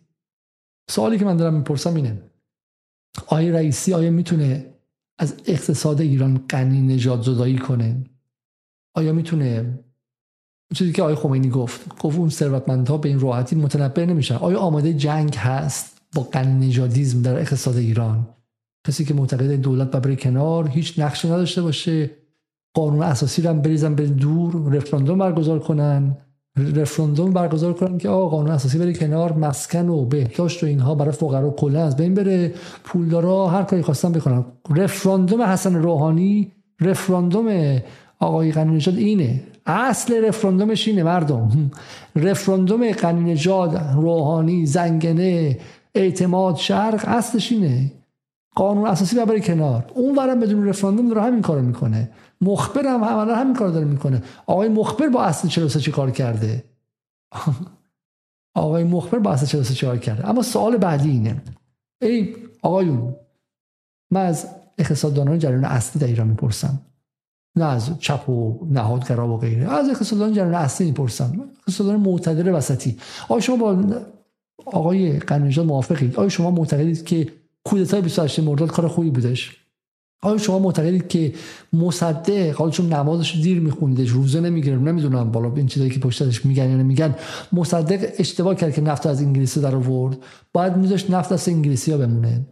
سوالی 0.91 1.19
که 1.19 1.25
من 1.25 1.37
دارم 1.37 1.55
می‌پرسم 1.55 1.95
اینه. 1.95 2.23
آیا 3.27 3.55
رئیسی 3.55 3.95
آیا 3.95 4.11
می‌تونه 4.11 4.67
از 5.19 5.35
اقتصاد 5.47 6.01
ایران 6.01 6.45
غنی 6.51 6.95
نجات 6.95 7.23
زدایی 7.23 7.59
کنه؟ 7.59 8.05
آیا 8.97 9.13
می‌تونه 9.13 9.79
چیزی 10.75 10.93
که 10.93 11.03
آقای 11.03 11.15
خمینی 11.15 11.51
گفت 11.51 11.99
گفت 11.99 12.19
اون 12.19 12.29
ثروتمندها 12.29 12.99
به 12.99 13.09
این 13.09 13.21
راحتی 13.21 13.57
متنبه 13.57 14.07
نمیشن. 14.07 14.35
آیا 14.35 14.59
آماده 14.59 14.95
جنگ 14.95 15.35
هست؟ 15.35 15.92
با 16.15 16.23
غنی 16.23 16.67
نژادیسم 16.67 17.23
در 17.23 17.39
اقتصاد 17.39 17.77
ایران. 17.77 18.27
کسی 18.87 19.05
که 19.05 19.15
معتقد 19.15 19.53
دولت 19.53 19.95
و 19.95 20.01
بره 20.01 20.17
کنار 20.17 20.69
هیچ 20.69 20.99
نقشی 20.99 21.29
نداشته 21.29 21.63
باشه. 21.63 22.11
قانون 22.75 23.03
اساسی 23.03 23.43
رو 23.43 23.51
هم 23.51 23.63
بریزن 23.63 23.95
به 23.95 24.07
دور 24.07 24.75
رفراندوم 24.75 25.19
برگزار 25.19 25.59
کنن. 25.59 26.17
رفراندوم 26.57 27.33
برگزار 27.33 27.73
کنن 27.73 27.99
که 27.99 28.09
آقا 28.09 28.29
قانون 28.29 28.51
اساسی 28.51 28.79
بره 28.79 28.93
کنار 28.93 29.33
مسکن 29.33 29.89
و 29.89 30.05
بهداشت 30.05 30.63
و 30.63 30.67
اینها 30.67 30.95
برای 30.95 31.13
فقرا 31.13 31.51
کلا 31.51 31.85
از 31.85 31.97
بین 31.97 32.15
بره. 32.15 32.55
پولدارا 32.85 33.49
هر 33.49 33.63
کاری 33.63 33.83
خواستن 33.83 34.13
بکنن. 34.13 34.45
رفراندوم 34.71 35.43
حسن 35.43 35.75
روحانی 35.75 36.53
رفراندوم 36.81 37.79
آقای 38.19 38.53
قنی 38.53 38.85
اینه. 38.87 39.43
اصل 39.67 40.25
رفراندومش 40.25 40.89
اینه 40.89 41.03
مردم. 41.03 41.71
رفراندوم 42.17 42.93
قنی 42.93 43.33
نژاد 43.33 43.77
روحانی 43.97 44.67
زنگنه 44.67 45.59
اعتماد 45.95 46.57
شرق 46.57 47.05
اصلش 47.07 47.53
اینه. 47.53 47.93
قانون 48.55 48.87
اساسی 48.87 49.17
ببره 49.17 49.41
کنار. 49.41 49.93
اون 49.95 50.17
ورم 50.17 50.41
بدون 50.41 50.69
رفراندوم 50.69 51.09
داره 51.09 51.23
همین 51.23 51.43
کارو 51.43 51.63
می‌کنه. 51.63 52.11
مخبر 52.41 52.87
هم 52.87 53.03
همه 53.03 53.35
همین 53.35 53.55
کار 53.55 53.69
داره 53.69 53.85
می‌کنه. 53.85 54.23
آقای 54.47 54.69
مخبر 54.69 55.09
با 55.09 55.23
اصل 55.23 55.49
43 55.49 55.81
چی 55.81 55.91
کار 55.93 56.11
کرده؟ 56.11 56.65
آقای 58.55 58.85
مخبر 58.85 59.19
با 59.19 59.33
اصل 59.33 59.47
43 59.47 59.75
چی 59.75 59.87
کار 59.87 59.99
کرده؟ 59.99 60.29
اما 60.29 60.43
سوال 60.43 60.77
بعدی 60.77 61.11
اینه. 61.11 61.43
ای 62.03 62.37
آقایون 62.63 63.15
من 64.11 64.27
از 64.27 64.47
اقتصاددانان 64.79 65.39
جریان 65.39 65.65
اصلی 65.65 66.01
در 66.01 66.07
ایران 66.07 66.27
می‌پرسم. 66.27 66.81
نه 67.57 67.65
از 67.65 67.99
چپ 67.99 68.29
و 68.29 68.67
نهادگرا 68.71 69.29
و 69.29 69.37
غیره. 69.37 69.73
از 69.73 69.89
اقتصاددان 69.89 70.33
جریان 70.33 70.55
اصلی 70.55 70.87
می‌پرسم. 70.87 71.51
اقتصاددان 71.59 72.01
معتدل 72.01 72.55
وسطی. 72.55 72.99
آیا 73.29 73.41
شما 73.41 73.57
با 73.57 73.85
آقای 74.67 75.19
قنیجاد 75.19 75.67
موافقید 75.67 76.17
آیا 76.17 76.29
شما 76.29 76.51
معتقدید 76.51 77.05
که 77.05 77.29
کودتای 77.65 78.01
28 78.01 78.41
مرداد 78.41 78.71
کار 78.71 78.89
خوبی 78.89 79.11
بودش؟ 79.11 79.57
آیا 80.23 80.39
شما 80.39 80.59
معتقدید 80.59 81.09
که 81.09 81.33
مصدق 81.73 82.55
حالا 82.55 82.71
چون 82.71 82.93
نمازش 82.93 83.41
دیر 83.43 83.61
میخوندش 83.61 84.09
روزه 84.09 84.41
نمی‌گیره 84.41 84.77
نمی‌دونم 84.79 85.31
بالا 85.31 85.53
این 85.55 85.67
چیزایی 85.67 85.91
که 85.91 86.01
پشتش 86.01 86.47
میگن 86.47 86.71
یا 86.71 86.77
نمیگن 86.77 87.15
مصدق 87.53 88.13
اشتباه 88.19 88.55
کرد 88.55 88.75
که 88.75 88.81
نفت 88.81 89.07
از 89.07 89.23
انگلیسی 89.23 89.61
در 89.61 89.75
آورد 89.75 90.17
باید 90.53 90.77
میذاشت 90.77 91.11
نفت 91.11 91.33
از 91.33 91.49
انگلیسی 91.49 91.93
ها 91.93 91.99
بمونه؟ 91.99 92.47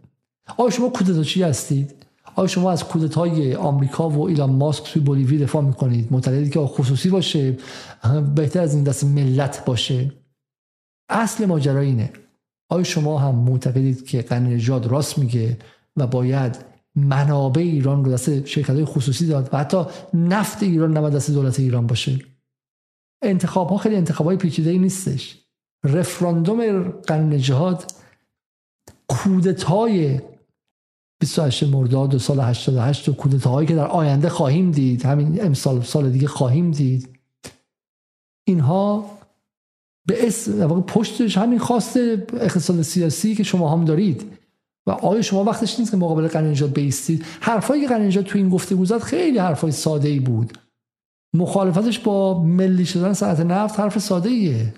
آیا 0.57 0.69
شما 0.69 0.91
چی 1.23 1.43
هستید؟ 1.43 1.95
آیا 2.35 2.47
شما 2.47 2.71
از 2.71 2.83
کودتای 2.83 3.55
آمریکا 3.55 4.09
و 4.09 4.27
ایلان 4.27 4.49
ماسک 4.49 4.83
توی 4.83 5.01
بولیوی 5.01 5.37
دفاع 5.37 5.61
می‌کنید؟ 5.61 6.07
معتقدید 6.11 6.53
که 6.53 6.59
خصوصی 6.59 7.09
باشه 7.09 7.57
بهتر 8.35 8.59
از 8.59 8.75
این 8.75 8.83
دست 8.83 9.03
ملت 9.03 9.65
باشه؟ 9.65 10.11
اصل 11.11 11.45
ماجرا 11.45 11.79
اینه. 11.79 12.13
آیا 12.69 12.83
شما 12.83 13.19
هم 13.19 13.35
معتقدید 13.35 14.05
که 14.05 14.21
قنی 14.21 14.65
راست 14.67 15.17
میگه 15.17 15.57
و 15.97 16.07
باید 16.07 16.57
منابع 16.95 17.61
ایران 17.61 18.05
رو 18.05 18.11
دست 18.11 18.45
شرکت 18.45 18.69
های 18.69 18.85
خصوصی 18.85 19.27
داد 19.27 19.49
و 19.53 19.57
حتی 19.57 19.85
نفت 20.13 20.63
ایران 20.63 20.97
نباید 20.97 21.13
دست 21.13 21.31
دولت 21.31 21.59
ایران 21.59 21.87
باشه؟ 21.87 22.19
انتخاب 23.23 23.69
ها 23.69 23.77
خیلی 23.77 23.95
انتخاب 23.95 24.27
های 24.27 24.37
پیچیده 24.37 24.69
ای 24.69 24.79
نیستش. 24.79 25.37
رفراندوم 25.83 26.89
قانون 26.89 27.37
جهاد 27.37 27.91
کودتای 29.07 30.21
28 31.21 31.63
مرداد 31.63 32.15
و 32.15 32.19
سال 32.19 32.39
88 32.39 33.09
و 33.09 33.13
کودتاهایی 33.13 33.67
که 33.67 33.75
در 33.75 33.87
آینده 33.87 34.29
خواهیم 34.29 34.71
دید 34.71 35.05
همین 35.05 35.45
امسال 35.45 35.81
سال 35.81 36.09
دیگه 36.09 36.27
خواهیم 36.27 36.71
دید. 36.71 37.19
اینها 38.47 39.05
به 40.11 40.27
اسم 40.27 40.81
پشتش 40.81 41.37
همین 41.37 41.59
خواست 41.59 41.97
اقتصاد 42.33 42.81
سیاسی 42.81 43.35
که 43.35 43.43
شما 43.43 43.69
هم 43.69 43.85
دارید. 43.85 44.23
و 44.87 44.91
آیا 44.91 45.21
شما 45.21 45.43
وقتش 45.43 45.79
نیست 45.79 45.91
که 45.91 45.97
مقابل 45.97 46.27
قرنجاد 46.27 46.73
بیستید؟ 46.73 47.25
حرفایی 47.39 47.81
که 47.81 47.87
قرنجاد 47.87 48.25
تو 48.25 48.37
این 48.37 48.49
گفته 48.49 48.85
زد 48.85 48.99
خیلی 48.99 49.37
حرفای 49.37 49.71
ساده 49.71 50.09
ای 50.09 50.19
بود. 50.19 50.57
مخالفتش 51.33 51.99
با 51.99 52.43
ملی 52.43 52.85
شدن 52.85 53.13
صنعت 53.13 53.39
نفت 53.39 53.79
حرف 53.79 53.99
ساده 53.99 54.29
ایه 54.29 54.73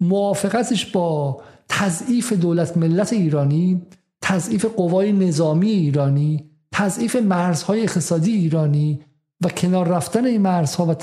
موافقتش 0.00 0.86
با 0.86 1.40
تضعیف 1.68 2.32
دولت 2.32 2.76
ملت 2.76 3.12
ایرانی 3.12 3.82
تضعیف 4.22 4.64
قوای 4.64 5.12
نظامی 5.12 5.70
ایرانی 5.70 6.50
تضعیف 6.72 7.16
مرزهای 7.16 7.82
اقتصادی 7.82 8.32
ایرانی 8.32 9.00
و 9.44 9.48
کنار 9.48 9.88
رفتن 9.88 10.24
این 10.24 10.42
مرزها 10.42 10.86
و 10.86 10.94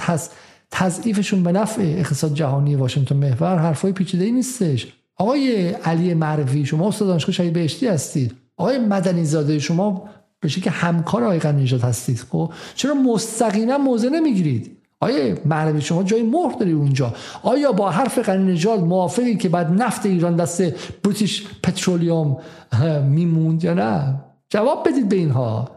تضعیفشون 0.71 1.43
به 1.43 1.51
نفع 1.51 1.81
اقتصاد 1.81 2.33
جهانی 2.33 2.75
واشنگتن 2.75 3.15
محور 3.15 3.57
حرفای 3.57 3.91
پیچیده 3.91 4.25
ای 4.25 4.31
نیستش. 4.31 4.87
آقای 5.15 5.69
علی 5.69 6.13
مروی 6.13 6.65
شما 6.65 6.87
استاد 6.87 7.07
دانشگاه 7.07 7.31
شهید 7.31 7.53
بهشتی 7.53 7.87
هستید. 7.87 8.35
آقای 8.57 8.79
مدنی 8.79 9.25
زاده 9.25 9.59
شما 9.59 10.09
بشه 10.43 10.61
که 10.61 10.69
همکار 10.69 11.23
آقای 11.23 11.39
قنیجات 11.39 11.83
هستید 11.83 12.25
خب؟ 12.31 12.51
چرا 12.75 12.93
مستقیما 12.93 13.77
موضع 13.77 14.09
نمی‌گیرید؟ 14.09 14.77
آیا 14.99 15.35
مروی 15.45 15.81
شما 15.81 16.03
جای 16.03 16.23
مهر 16.23 16.51
داری 16.59 16.71
اونجا. 16.71 17.13
آیا 17.43 17.71
با 17.71 17.89
حرف 17.89 18.19
قرن 18.19 18.49
نجات 18.49 18.79
موافقی 18.79 19.35
که 19.35 19.49
بعد 19.49 19.81
نفت 19.81 20.05
ایران 20.05 20.35
دست 20.35 20.61
بریتیش 21.03 21.47
پترولیوم 21.63 22.37
میموند 23.09 23.63
یا 23.63 23.73
نه؟ 23.73 24.19
جواب 24.49 24.87
بدید 24.89 25.09
به 25.09 25.15
اینها. 25.15 25.71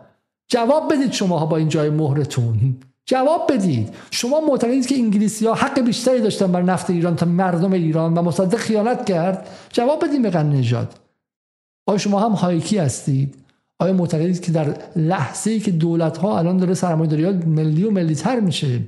جواب 0.48 0.92
بدید 0.92 1.12
شما 1.12 1.46
با 1.46 1.56
این 1.56 1.68
جای 1.68 1.90
مهرتون 1.90 2.76
جواب 3.06 3.52
بدید. 3.52 3.94
شما 4.10 4.40
معتقدید 4.40 4.86
که 4.86 4.94
انگلیسی 4.94 5.46
ها 5.46 5.54
حق 5.54 5.80
بیشتری 5.80 6.20
داشتن 6.20 6.52
بر 6.52 6.62
نفت 6.62 6.90
ایران 6.90 7.16
تا 7.16 7.26
مردم 7.26 7.72
ایران 7.72 8.14
و 8.14 8.22
مصدق 8.22 8.56
خیانت 8.56 9.06
کرد؟ 9.06 9.48
جواب 9.72 10.04
بدید 10.04 10.22
به 10.22 10.30
قرن 10.30 10.52
نجات 10.56 10.94
آیا 11.86 11.98
شما 11.98 12.20
هم 12.20 12.32
هایکی 12.32 12.78
هستید؟ 12.78 13.34
آیا 13.78 13.92
معتقدید 13.92 14.40
که 14.40 14.52
در 14.52 14.76
لحظه 14.96 15.50
ای 15.50 15.60
که 15.60 15.70
دولت 15.70 16.16
ها 16.16 16.38
الان 16.38 16.56
داره 16.56 16.74
سرمایه‌داری 16.74 17.46
ملی 17.46 17.84
و 17.84 17.90
ملیتر 17.90 18.40
میشه 18.40 18.80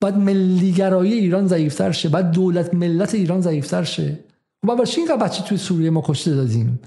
بعد 0.00 0.18
ملیگرایی 0.18 1.12
ایران 1.12 1.46
ضعیفتر 1.46 1.92
شه 1.92 2.08
بعد 2.08 2.30
دولت 2.30 2.74
ملت 2.74 3.14
ایران 3.14 3.40
ضعیفتر 3.40 3.84
شه؟ 3.84 4.18
و 4.68 4.74
برای 4.74 4.86
چی 4.86 5.00
اینقدر 5.00 5.16
بچه 5.16 5.42
توی 5.42 5.58
سوریه 5.58 5.90
ما 5.90 6.02
کشته 6.06 6.34
دادیم؟ 6.34 6.80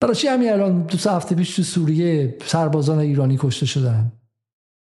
برای 0.00 0.14
چی 0.14 0.28
همین 0.28 0.52
الان 0.52 0.82
دو 0.82 0.98
سه 0.98 1.12
هفته 1.12 1.34
پیش 1.34 1.56
تو 1.56 1.62
سوریه 1.62 2.38
سربازان 2.46 2.98
ایرانی 2.98 3.38
کشته 3.40 3.66
شدن؟ 3.66 4.12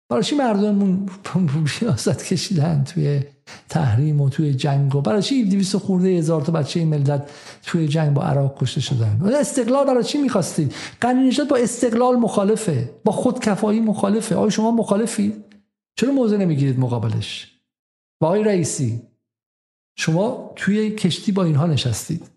برای 0.09 0.23
چی 0.23 0.36
مردممون 0.36 1.09
سیاست 1.67 2.25
کشیدن 2.25 2.85
توی 2.85 3.20
تحریم 3.68 4.20
و 4.20 4.28
توی 4.28 4.55
جنگ 4.55 4.94
و 4.94 5.01
برای 5.01 5.23
چی 5.23 5.44
200 5.44 5.76
خورده 5.76 6.09
هزار 6.09 6.43
تا 6.43 6.52
بچه 6.52 6.85
ملت 6.85 7.31
توی 7.62 7.89
جنگ 7.89 8.15
با 8.15 8.23
عراق 8.23 8.62
کشته 8.62 8.81
شدن؟ 8.81 9.20
استقلال 9.35 9.86
برای 9.86 10.05
چی 10.05 10.18
می‌خواستید 10.18 10.75
قانون 11.01 11.33
با 11.51 11.57
استقلال 11.57 12.17
مخالفه 12.17 12.91
با 13.05 13.12
خودکفایی 13.12 13.81
مخالفه. 13.81 14.35
آیا 14.35 14.51
شما 14.51 14.70
مخالفید 14.70 15.44
چرا 15.97 16.12
موضع 16.12 16.36
نمی‌گیرید 16.36 16.78
مقابلش؟ 16.78 17.52
و 18.20 18.25
آقای 18.25 18.44
رئیسی 18.44 19.02
شما 19.99 20.52
توی 20.57 20.91
کشتی 20.91 21.33
با 21.33 21.44
اینها 21.44 21.67
نشستید. 21.67 22.31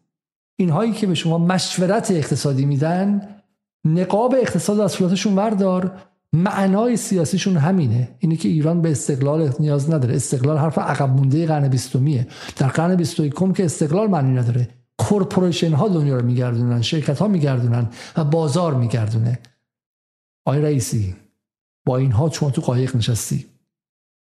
اینهایی 0.59 0.91
که 0.91 1.07
به 1.07 1.13
شما 1.13 1.37
مشورت 1.37 2.11
اقتصادی 2.11 2.65
میدن 2.65 3.35
نقاب 3.85 4.35
اقتصاد 4.41 4.79
از 4.79 4.91
صورتشون 4.91 5.35
وردار. 5.35 6.01
معنای 6.33 6.97
سیاسیشون 6.97 7.57
همینه. 7.57 8.15
اینه 8.19 8.35
که 8.35 8.49
ایران 8.49 8.81
به 8.81 8.91
استقلال 8.91 9.53
نیاز 9.59 9.89
نداره. 9.89 10.15
استقلال 10.15 10.57
حرف 10.57 10.77
عقب 10.77 11.09
مونده 11.09 11.45
قرن 11.45 11.67
بیستمیه. 11.67 12.27
در 12.55 12.67
قرن 12.67 12.95
بیست 12.95 13.15
که 13.55 13.65
استقلال 13.65 14.07
معنی 14.07 14.39
نداره. 14.39 14.69
کورپوریشن 14.97 15.73
ها 15.73 15.87
دنیا 15.87 16.17
رو 16.17 16.25
میگردونن 16.25 16.81
شرکت 16.81 17.19
ها 17.19 17.27
میگردونن 17.27 17.89
و 18.17 18.23
بازار 18.23 18.73
میگردونه. 18.73 19.39
آقای 20.45 20.61
رئیسی 20.61 21.15
با 21.85 21.97
اینها 21.97 22.29
شما 22.29 22.51
تو 22.51 22.61
قایق 22.61 22.95
نشستی. 22.95 23.45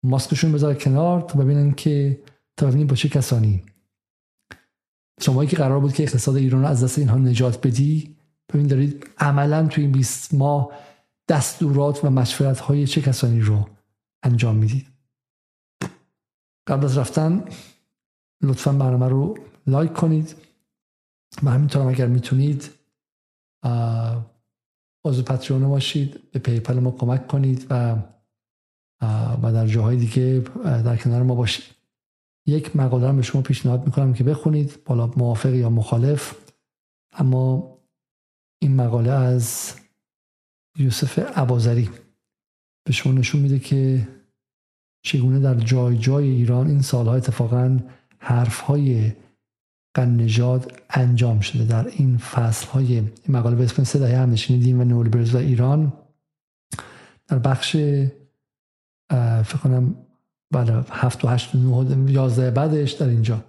ماسکشون 0.04 0.52
بذار 0.52 0.74
کنار 0.74 1.20
تا 1.20 1.38
ببینن 1.38 1.72
که 1.72 2.20
تا 2.56 2.66
ببینیم 2.66 2.86
با 2.86 2.94
چه 2.96 3.08
کسانی. 3.08 3.62
شما 5.20 5.44
که 5.44 5.56
قرار 5.56 5.80
بود 5.80 5.92
که 5.92 6.02
اقتصاد 6.02 6.36
ایران 6.36 6.62
رو 6.62 6.68
از 6.68 6.84
دست 6.84 6.98
اینها 6.98 7.16
نجات 7.16 7.66
بدی 7.66 8.16
ببین 8.52 8.66
دارید 8.66 9.06
عملا 9.18 9.66
تو 9.66 9.80
این 9.80 9.92
20 9.92 10.34
ماه 10.34 10.70
دستورات 11.32 12.04
و 12.04 12.10
مشورت 12.10 12.60
های 12.60 12.86
چه 12.86 13.02
کسانی 13.02 13.40
رو 13.40 13.68
انجام 14.22 14.56
می‌دید؟ 14.56 14.86
قبل 16.66 16.84
از 16.84 16.98
رفتن 16.98 17.44
لطفا 18.42 18.72
برنامه 18.72 19.08
رو 19.08 19.38
like 19.66 19.92
کنید. 19.92 20.36
و 21.42 21.50
همینطور 21.50 21.82
اگر 21.82 22.06
می‌تونید 22.06 22.70
عضو 25.04 25.22
Patreon 25.22 25.68
باشید 25.68 26.30
به 26.30 26.38
PayPal 26.38 26.78
ما 26.78 26.90
کمک 26.90 27.26
کنید 27.26 27.66
و 27.70 27.96
و 29.42 29.52
در 29.52 29.66
جاهای 29.66 29.96
دیگه 29.96 30.44
در 30.64 30.96
کنار 30.96 31.22
ما 31.22 31.34
باشید. 31.34 31.64
یک 32.46 32.76
مقاله 32.76 33.12
به 33.12 33.22
شما 33.22 33.42
پیشنهاد 33.42 33.86
می‌کنم 33.86 34.14
که 34.14 34.24
بخونید 34.24 34.84
بالا 34.84 35.06
موافق 35.06 35.54
یا 35.54 35.70
مخالف. 35.70 36.34
اما 37.12 37.78
این 38.62 38.76
مقاله 38.76 39.10
از 39.10 39.74
یوسف 40.78 41.18
عبازری 41.18 41.90
به 42.84 42.92
شما 42.92 43.12
نشون 43.12 43.40
میده 43.40 43.58
که 43.58 44.08
چگونه 45.04 45.40
در 45.40 45.54
جای 45.54 45.98
جای 45.98 46.28
ایران 46.28 46.66
این 46.66 46.82
سالها 46.82 47.14
اتفاقا 47.14 47.78
حرفهای 48.18 49.12
قنجاد 49.94 50.72
انجام 50.90 51.40
شده. 51.40 51.64
در 51.64 51.86
این 51.86 52.18
فصل 52.18 52.66
های 52.66 53.02
مقاله 53.28 53.56
به 53.56 53.64
اسم 53.64 53.84
صدای 53.84 54.12
همنشین 54.12 54.60
دین 54.60 54.80
و 54.80 54.84
نولیبرز 54.84 55.34
و 55.34 55.38
ایران. 55.38 55.92
در 57.28 57.38
بخش 57.38 57.76
فکر 59.44 59.58
کنم 59.62 59.96
بله 60.50 60.84
هفت 60.90 61.24
و 61.24 61.28
هشت 61.28 61.54
و 61.54 61.82
نه 61.82 62.12
یازده 62.12 62.50
بعدش 62.50 62.92
در 62.92 63.08
اینجا. 63.08 63.44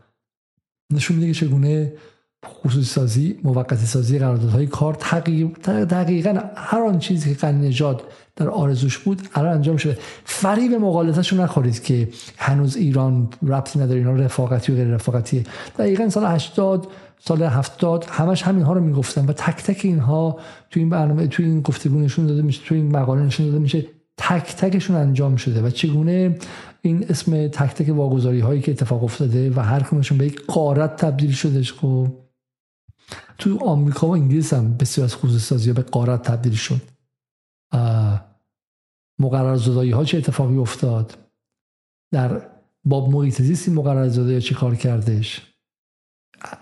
نشون 0.93 1.17
میده 1.17 1.33
که 1.33 1.39
چگونه 1.39 1.93
خصوصی 2.45 2.85
سازی 2.85 3.39
موقتی 3.43 3.85
سازی 3.85 4.19
قراردادهای 4.19 4.67
کار 4.67 4.93
دقیقا 5.65 6.39
هر 6.55 6.81
آن 6.81 6.99
چیزی 6.99 7.29
که 7.29 7.39
قنی 7.39 7.67
نژاد 7.67 8.03
در 8.35 8.49
آرزوش 8.49 8.97
بود 8.97 9.21
الان 9.35 9.53
انجام 9.53 9.77
شده. 9.77 9.97
فریب 10.25 10.73
مقالطهشون 10.73 11.39
نخورید 11.39 11.83
که 11.83 12.09
هنوز 12.37 12.75
ایران 12.75 13.29
ربطی 13.47 13.79
نداره 13.79 13.99
اینا 13.99 14.11
رفاقتی 14.11 14.71
و 14.71 14.75
غیر 14.75 14.87
رفاقتی 14.87 15.43
دقیقا 15.77 16.09
سال 16.09 16.25
80 16.25 16.87
سال 17.19 17.43
70 17.43 18.05
همش 18.09 18.43
همین 18.43 18.63
ها 18.63 18.73
رو 18.73 18.81
می‌گفتن 18.81 19.25
و 19.25 19.33
تک 19.33 19.63
تک 19.63 19.81
اینها 19.83 20.39
تو 20.69 20.79
این 20.79 20.89
برنامه 20.89 21.27
تو 21.27 21.43
این 21.43 21.61
گفتگو 21.61 21.99
نشون 21.99 22.27
داده 22.27 22.41
میشه 22.41 22.61
تو 22.65 22.75
این 22.75 22.97
مقاله 22.97 23.21
نشون 23.21 23.45
داده 23.45 23.59
میشه 23.59 23.85
تک 24.17 24.55
تکشون 24.55 24.95
انجام 24.95 25.35
شده 25.35 25.61
و 25.61 25.69
چگونه 25.69 26.37
این 26.81 27.05
اسم 27.09 27.47
تک 27.47 27.73
تک 27.73 27.95
واگذاری 27.95 28.39
هایی 28.39 28.61
که 28.61 28.71
اتفاق 28.71 29.03
افتاده 29.03 29.51
و 29.55 29.59
هر 29.59 29.83
کمشون 29.83 30.17
به 30.17 30.25
یک 30.25 30.45
قارت 30.47 30.95
تبدیل 30.95 31.31
شده 31.31 31.63
خب؟ 31.63 32.07
تو 33.37 33.65
آمریکا 33.65 34.07
و 34.07 34.11
انگلیس 34.11 34.53
هم 34.53 34.77
بسیار 34.77 35.05
از 35.05 35.15
خصوصی 35.15 35.39
سازی 35.39 35.73
به 35.73 35.81
قارت 35.81 36.21
تبدیل 36.21 36.53
شد. 36.53 36.81
مقرر 39.19 39.55
زدایی 39.55 39.91
ها 39.91 40.03
چه 40.03 40.17
اتفاقی 40.17 40.57
افتاد؟ 40.57 41.17
در 42.11 42.41
باب 42.85 43.09
محیط 43.09 43.41
زیستی 43.41 43.71
مقرر 43.71 44.09
زدایی 44.09 44.41
چه 44.41 44.55
کار 44.55 44.75
کردش؟ 44.75 45.53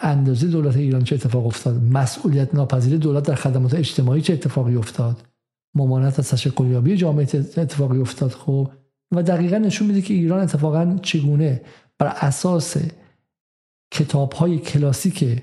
اندازه 0.02 0.48
دولت 0.48 0.78
ایران 0.78 1.04
چه 1.04 1.16
اتفاق 1.16 1.46
افتاد؟ 1.46 1.84
مسئولیت 1.84 2.56
ناپذیر 2.56 2.98
دولت 2.98 3.24
در 3.24 3.36
خدمات 3.36 3.74
اجتماعی 3.74 4.22
چه 4.22 4.34
اتفاقی 4.34 4.76
افتاد؟ 4.76 5.28
ممانعت 5.76 6.20
از 6.20 6.30
تشکلیابی 6.30 6.98
جامعه 6.98 7.24
اتفاقی 7.58 8.00
افتاد 8.00 8.32
خب؟ 8.32 8.72
و 9.12 9.24
دقیقا 9.24 9.58
نشون 9.58 9.88
میده 9.88 10.02
که 10.02 10.14
ایران 10.14 10.40
اتفاقا 10.40 11.00
چگونه 11.02 11.62
بر 11.98 12.08
اساس 12.08 12.78
کتاب 13.92 14.34
های 14.34 14.58
کلاسیک 14.58 15.42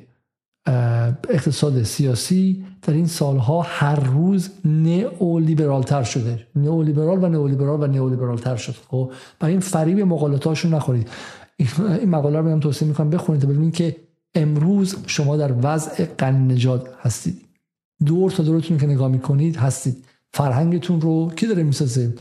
اقتصاد 1.28 1.82
سیاسی 1.82 2.64
در 2.82 2.94
این 2.94 3.06
سالها 3.06 3.62
هر 3.62 4.00
روز 4.00 4.50
نئولیبرال 4.64 5.82
تر 5.82 6.02
شده. 6.02 6.46
نئولیبرال 6.56 7.24
و 7.24 7.28
نئولیبرال 7.28 7.82
و 7.82 7.86
نئولیبرال 7.86 8.38
تر 8.38 8.56
شد 8.56 8.74
خب 8.88 9.12
برای 9.40 9.52
این 9.52 9.60
فریب 9.60 10.00
مقالطهاشون 10.00 10.74
نخورید. 10.74 11.08
این 11.78 12.10
مقاله 12.10 12.38
رو 12.38 12.44
میام 12.44 12.60
توصیه 12.60 12.88
می‌کنم 12.88 13.10
بخونید 13.10 13.46
ببینید 13.46 13.74
که 13.74 13.96
امروز 14.34 14.96
شما 15.06 15.36
در 15.36 15.54
وضع 15.62 16.04
قن 16.18 16.52
نجات 16.52 16.88
هستید. 17.00 17.40
دور 18.06 18.30
تا 18.30 18.42
دورتون 18.42 18.78
که 18.78 18.86
نگاه 18.86 19.08
می‌کنید 19.08 19.56
هستید. 19.56 20.04
فرهنگتون 20.32 21.00
رو 21.00 21.30
کی 21.36 21.46
داره 21.46 21.62
می‌سازه؟ 21.62 22.14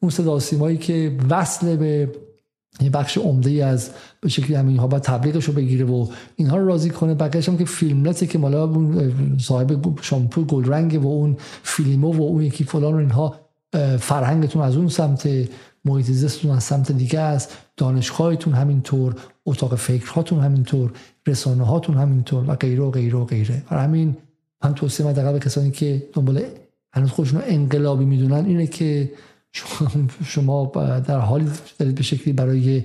اون 0.00 0.10
صدا 0.10 0.74
که 0.74 1.18
وصل 1.30 1.76
به 1.76 2.12
یه 2.80 2.90
بخش 2.90 3.18
عمده 3.18 3.50
ای 3.50 3.62
از 3.62 3.90
به 4.20 4.28
شکلی 4.28 4.56
همین 4.56 4.76
ها 4.76 4.86
باید 4.86 5.02
تبلیغش 5.02 5.44
رو 5.44 5.52
بگیره 5.52 5.84
و 5.84 6.06
اینها 6.36 6.56
رو 6.56 6.66
راضی 6.66 6.90
کنه. 6.90 7.14
بقیه‌اش 7.14 7.48
هم 7.48 7.58
که 7.58 7.64
فیلمنته 7.64 8.26
که 8.26 8.38
مالا 8.38 8.72
صاحب 9.38 9.98
شامپو 10.00 10.44
گل 10.44 10.64
رنگ 10.64 11.04
و 11.04 11.06
اون 11.06 11.36
فیلمو 11.62 12.12
و 12.12 12.22
اون 12.22 12.42
یکی 12.42 12.64
فلان 12.64 12.94
و 12.94 12.96
اینها 12.96 13.34
فرهنگتون 13.98 14.62
از 14.62 14.76
اون 14.76 14.88
سمت 14.88 15.28
محیط 15.84 16.06
زیستتون 16.06 16.50
از 16.50 16.64
سمت 16.64 16.92
دیگه 16.92 17.20
است. 17.20 17.56
دانشگاهتون 17.76 18.52
همینطور 18.52 19.14
اتاق 19.46 19.74
فکرهاتون 19.74 20.40
همینطور 20.40 20.92
رسانه 21.26 21.64
هاتون 21.64 21.96
همینطور 21.96 22.50
و 22.50 22.54
غیره 22.54 22.82
و 22.82 22.90
غیره 22.90 23.18
و 23.18 23.24
غیره. 23.24 23.62
برای 23.70 23.84
همین 23.84 24.16
من 24.64 24.74
توصیه 24.74 25.06
مدقه 25.06 25.32
به 25.32 25.38
کسانی 25.38 25.70
که 25.70 26.02
دنبال 26.12 26.42
هنوز 26.92 27.10
خودشون 27.10 27.42
انقلابی 27.46 28.04
می‌دونن 28.04 28.44
اینه 28.44 28.66
که 28.66 29.10
شما 30.24 30.72
در 31.06 31.18
حالی 31.18 31.50
دارید 31.78 31.94
به 31.94 32.02
شکلی 32.02 32.32
برای 32.32 32.84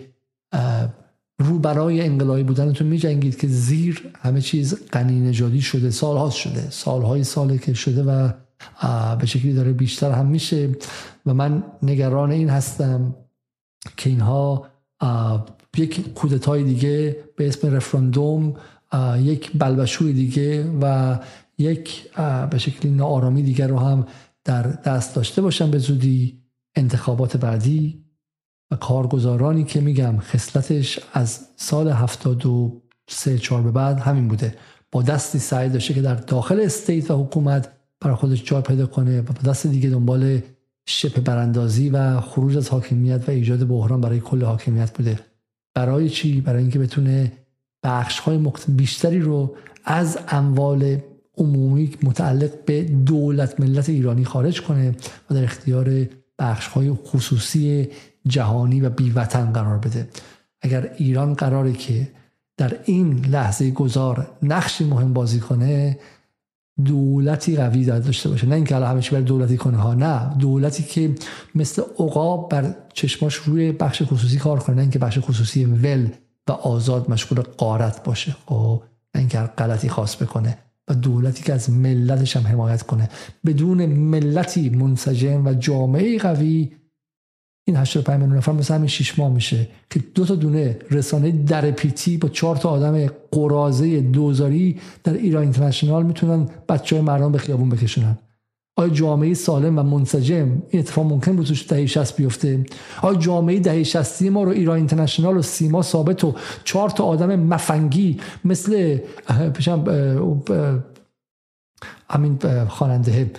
رو 1.39 1.59
برای 1.59 2.01
انقلابی 2.01 2.43
بودنتون 2.43 2.87
می 2.87 2.97
جنگید 2.97 3.39
که 3.39 3.47
زیر 3.47 4.11
همه 4.21 4.41
چیز 4.41 4.75
غنی 4.91 5.19
نژادی 5.19 5.61
شده 5.61 5.89
سالها 5.89 6.29
شده. 6.29 6.69
سالهای 6.69 7.23
ساله 7.23 7.57
که 7.57 7.73
شده 7.73 8.03
و 8.03 8.29
به 9.15 9.25
شکلی 9.25 9.53
داره 9.53 9.73
بیشتر 9.73 10.11
هم 10.11 10.25
میشه 10.25 10.69
و 11.25 11.33
من 11.33 11.63
نگران 11.83 12.31
این 12.31 12.49
هستم 12.49 13.15
که 13.97 14.09
اینها 14.09 14.67
یک 15.77 16.13
کودتای 16.13 16.63
دیگه 16.63 17.17
به 17.35 17.47
اسم 17.47 17.75
رفراندوم 17.75 18.53
یک 19.19 19.51
بلبشوی 19.57 20.13
دیگه 20.13 20.71
و 20.81 21.17
یک 21.57 22.11
به 22.49 22.57
شکلی 22.57 22.91
ناآرامی 22.91 23.43
دیگر 23.43 23.67
رو 23.67 23.79
هم 23.79 24.07
در 24.43 24.61
دست 24.61 25.15
داشته 25.15 25.41
باشن 25.41 25.71
به 25.71 25.77
زودی. 25.77 26.42
انتخابات 26.75 27.37
بعدی 27.37 28.03
و 28.71 28.75
کارگزارانی 28.75 29.63
که 29.63 29.81
میگم 29.81 30.19
خصلتش 30.19 30.99
از 31.13 31.47
سال 31.55 31.87
73 31.87 33.37
4 33.37 33.61
به 33.61 33.71
بعد 33.71 33.99
همین 33.99 34.27
بوده. 34.27 34.55
با 34.91 35.01
دستی 35.01 35.39
سعی 35.39 35.69
داشته 35.69 35.93
که 35.93 36.01
در 36.01 36.15
داخل 36.15 36.59
استیت 36.59 37.11
و 37.11 37.23
حکومت 37.23 37.71
برای 38.01 38.15
خودش 38.15 38.43
جای 38.43 38.61
پیدا 38.61 38.85
کنه 38.85 39.21
و 39.21 39.23
با 39.23 39.51
دست 39.51 39.67
دیگه 39.67 39.89
دنبال 39.89 40.41
شپ 40.85 41.19
براندازی 41.19 41.89
و 41.89 42.19
خروج 42.19 42.57
از 42.57 42.69
حاکمیت 42.69 43.29
و 43.29 43.31
ایجاد 43.31 43.67
بحران 43.67 44.01
برای 44.01 44.19
کل 44.19 44.43
حاکمیت 44.43 44.97
بوده. 44.97 45.19
برای 45.73 46.09
چی؟ 46.09 46.41
برای 46.41 46.61
اینکه 46.61 46.79
بتونه 46.79 47.31
بخش 47.83 48.19
های 48.19 48.51
بیشتری 48.67 49.19
رو 49.19 49.55
از 49.85 50.19
اموال 50.27 50.97
عمومی 51.37 51.95
متعلق 52.03 52.65
به 52.65 52.83
دولت 52.83 53.59
ملت 53.59 53.89
ایرانی 53.89 54.25
خارج 54.25 54.61
کنه 54.61 54.95
و 55.29 55.35
در 55.35 55.43
اختیار 55.43 56.07
بخش 56.43 56.67
های 56.67 56.91
خصوصی 56.91 57.89
جهانی 58.27 58.81
و 58.81 58.89
بیوطن 58.89 59.51
قرار 59.51 59.77
بده. 59.77 60.09
اگر 60.61 60.91
ایران 60.97 61.33
قراره 61.33 61.73
که 61.73 62.07
در 62.57 62.79
این 62.85 63.25
لحظه 63.25 63.71
گذار 63.71 64.27
نقشی 64.43 64.83
مهم 64.83 65.13
بازی 65.13 65.39
کنه 65.39 65.99
دولتی 66.85 67.55
قوی 67.55 67.85
داشته 67.85 68.29
باشه. 68.29 68.47
نه 68.47 68.55
اینکه 68.55 68.75
همه 68.75 69.01
بر 69.11 69.19
دولتی 69.19 69.57
کنه 69.57 69.77
ها 69.77 69.93
نه. 69.93 70.35
دولتی 70.39 70.83
که 70.83 71.15
مثل 71.55 71.81
عقاب 71.99 72.49
بر 72.49 72.75
چشماش 72.93 73.35
روی 73.35 73.71
بخش 73.71 74.03
خصوصی 74.03 74.37
کار 74.37 74.59
کنه. 74.59 74.75
نه 74.75 74.81
اینکه 74.81 74.99
بخش 74.99 75.19
خصوصی 75.19 75.65
ول 75.65 76.07
و 76.47 76.51
آزاد 76.51 77.09
مشغول 77.09 77.41
قارت 77.41 78.03
باشه. 78.03 78.35
خب 78.45 78.83
نه 79.15 79.19
اینکه 79.19 79.39
غلطی 79.39 79.89
خاص 79.89 80.21
بکنه. 80.21 80.57
و 80.87 80.93
دولتی 80.93 81.43
که 81.43 81.53
از 81.53 81.69
ملتش 81.69 82.37
هم 82.37 82.47
حمایت 82.47 82.83
کنه. 82.83 83.09
بدون 83.45 83.85
ملتی 83.85 84.69
منسجم 84.69 85.45
و 85.45 85.53
جامعه 85.53 86.17
قوی 86.17 86.71
این 87.67 87.77
85 87.77 88.19
میلیون 88.19 88.37
نفر 88.37 88.51
مثل 88.51 88.73
همین 88.73 88.87
6 88.87 89.19
ماه 89.19 89.33
میشه 89.33 89.67
که 89.89 89.99
دو 89.99 90.25
تا 90.25 90.35
دونه 90.35 90.79
رسانه 90.91 91.31
در 91.31 91.71
پیتی 91.71 92.17
با 92.17 92.29
چهار 92.29 92.55
تا 92.55 92.69
آدم 92.69 93.07
قرازه 93.31 94.01
دوزاری 94.01 94.79
در 95.03 95.13
ایران 95.13 95.43
اینترنشنال 95.43 96.05
می‌تونن 96.05 96.49
بچه 96.69 96.95
های 96.95 97.05
مردم 97.05 97.31
به 97.31 97.37
خیابون 97.37 97.69
بکشونن. 97.69 98.17
آیا 98.75 98.89
جامعه 98.89 99.33
سالم 99.33 99.79
و 99.79 99.83
منسجم 99.83 100.61
این 100.69 100.79
اتفاق 100.79 101.05
ممکن 101.05 101.35
بود 101.35 101.45
توش 101.45 101.67
دهه 101.69 101.85
60 101.85 102.15
بیفته؟ 102.15 102.65
آیا 103.01 103.19
جامعه 103.19 103.59
دهه 103.59 103.83
60 103.83 104.21
ما 104.21 104.43
رو 104.43 104.49
ایران 104.49 104.77
اینترنشنال 104.77 105.37
و 105.37 105.41
سیما 105.41 105.81
ثابت 105.81 106.23
و 106.23 106.35
چهار 106.63 106.89
تا 106.89 107.03
آدم 107.03 107.35
مفنگی 107.35 108.19
مثل 108.45 108.97
پیشم 109.53 109.83
همین 112.09 112.39
خواننده 112.67 113.31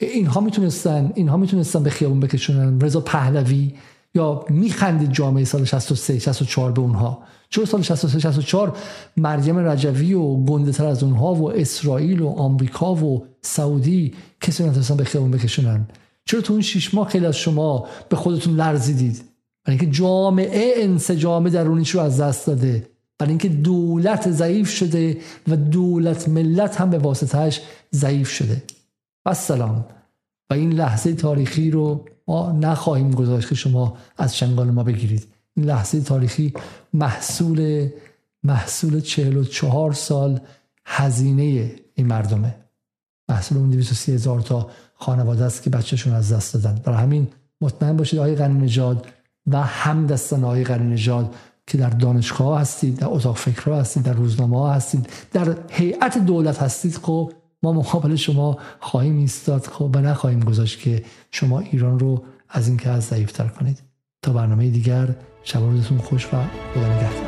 اینها 0.00 0.40
می‌تونستن 0.40 1.12
اینها 1.14 1.36
می‌تونستن 1.36 1.82
به 1.82 1.90
خیابون 1.90 2.20
بکشونن. 2.20 2.80
رضا 2.80 3.00
پهلوی 3.00 3.74
یا 4.14 4.44
میخندید 4.48 5.12
جامعه 5.12 5.44
سال 5.44 5.64
63 5.64 6.18
64 6.18 6.72
به 6.72 6.80
اونها. 6.80 7.22
چرا 7.50 7.64
سال 7.64 7.82
63 7.82 8.20
64 8.20 8.76
مریم 9.16 9.58
رجوی 9.58 10.14
و 10.14 10.36
گنده 10.36 10.72
تر 10.72 10.86
از 10.86 11.02
اونها 11.02 11.34
و 11.34 11.52
اسرائیل 11.52 12.20
و 12.20 12.28
آمریکا 12.28 12.94
و 12.94 13.26
سعودی 13.42 14.14
کسی 14.40 14.64
نتونستن 14.64 14.96
به 14.96 15.04
خیابون 15.04 15.30
بکشونن. 15.30 15.88
چرا 16.24 16.40
تو 16.40 16.52
اون 16.52 16.62
شش 16.62 16.94
ماه 16.94 17.08
خیلی 17.08 17.26
از 17.26 17.36
شما 17.36 17.86
به 18.08 18.16
خودتون 18.16 18.56
لرزیدید؟ 18.56 19.24
برای 19.64 19.78
اینکه 19.78 19.98
جامعه 19.98 20.72
انسجام 20.76 21.48
درونیش 21.48 21.90
رو 21.90 22.00
از 22.00 22.20
دست 22.20 22.46
داده. 22.46 22.86
برای 23.18 23.30
اینکه 23.30 23.48
دولت 23.48 24.30
ضعیف 24.30 24.70
شده 24.70 25.18
و 25.48 25.56
دولت 25.56 26.28
ملت 26.28 26.80
هم 26.80 26.90
به 26.90 26.98
واسطهش 26.98 27.60
ضعیف 27.94 28.28
شده. 28.28 28.62
و 29.26 29.34
سلام. 29.34 29.86
و 30.50 30.54
این 30.54 30.72
لحظه 30.72 31.14
تاریخی 31.14 31.70
رو 31.70 32.04
ما 32.28 32.52
نخواهیم 32.52 33.10
گذاشت 33.10 33.48
که 33.48 33.54
شما 33.54 33.96
از 34.16 34.36
شنگال 34.36 34.70
ما 34.70 34.82
بگیرید. 34.82 35.37
لحظه 35.64 36.00
تاریخی 36.00 36.52
محصول 36.92 37.88
محصول 38.42 39.00
44 39.00 39.92
سال 39.92 40.40
هزینه 40.84 41.72
این 41.94 42.06
مردمه. 42.06 42.56
محصول 43.28 43.58
اون 43.58 43.70
230 43.70 44.12
هزار 44.12 44.40
تا 44.40 44.70
خانواده 44.94 45.44
است 45.44 45.62
که 45.62 45.70
بچهشون 45.70 46.12
از 46.12 46.32
دست 46.32 46.54
دادن. 46.54 46.80
برای 46.84 46.98
همین 46.98 47.28
مطمئن 47.60 47.96
باشید 47.96 48.18
آقای 48.18 48.34
غنی 48.34 48.60
نژاد 48.60 49.06
و 49.46 49.62
همدستان 49.62 50.44
آقای 50.44 50.64
غنی 50.64 50.92
نژاد 50.92 51.34
که 51.66 51.78
در 51.78 51.90
دانشگاه 51.90 52.60
هستید 52.60 52.98
در 52.98 53.06
اتاق 53.10 53.36
فکرها 53.36 53.80
هستید 53.80 54.02
در 54.02 54.12
روزنامه 54.12 54.70
هستید 54.70 55.08
در 55.32 55.56
هیئت 55.70 56.18
دولت 56.18 56.62
هستید. 56.62 56.96
خب 56.96 57.32
ما 57.62 57.72
مقابل 57.72 58.16
شما 58.16 58.58
خواهیم 58.80 59.16
ایستاد. 59.16 59.66
خب 59.66 59.90
و 59.94 59.98
نخواهیم 59.98 60.40
گذاشت 60.40 60.80
که 60.80 61.04
شما 61.30 61.60
ایران 61.60 61.98
رو 61.98 62.24
از 62.48 62.68
اینکه 62.68 62.90
از 62.90 63.04
ضعیفتر 63.04 63.48
کنید. 63.48 63.87
تا 64.28 64.34
برنامه 64.34 64.70
دیگر 64.70 65.08
شب 65.42 65.60
روزتون 65.60 65.98
خوش 65.98 66.26
و 66.26 66.28
خدا 66.74 66.96
نگهدار. 66.96 67.27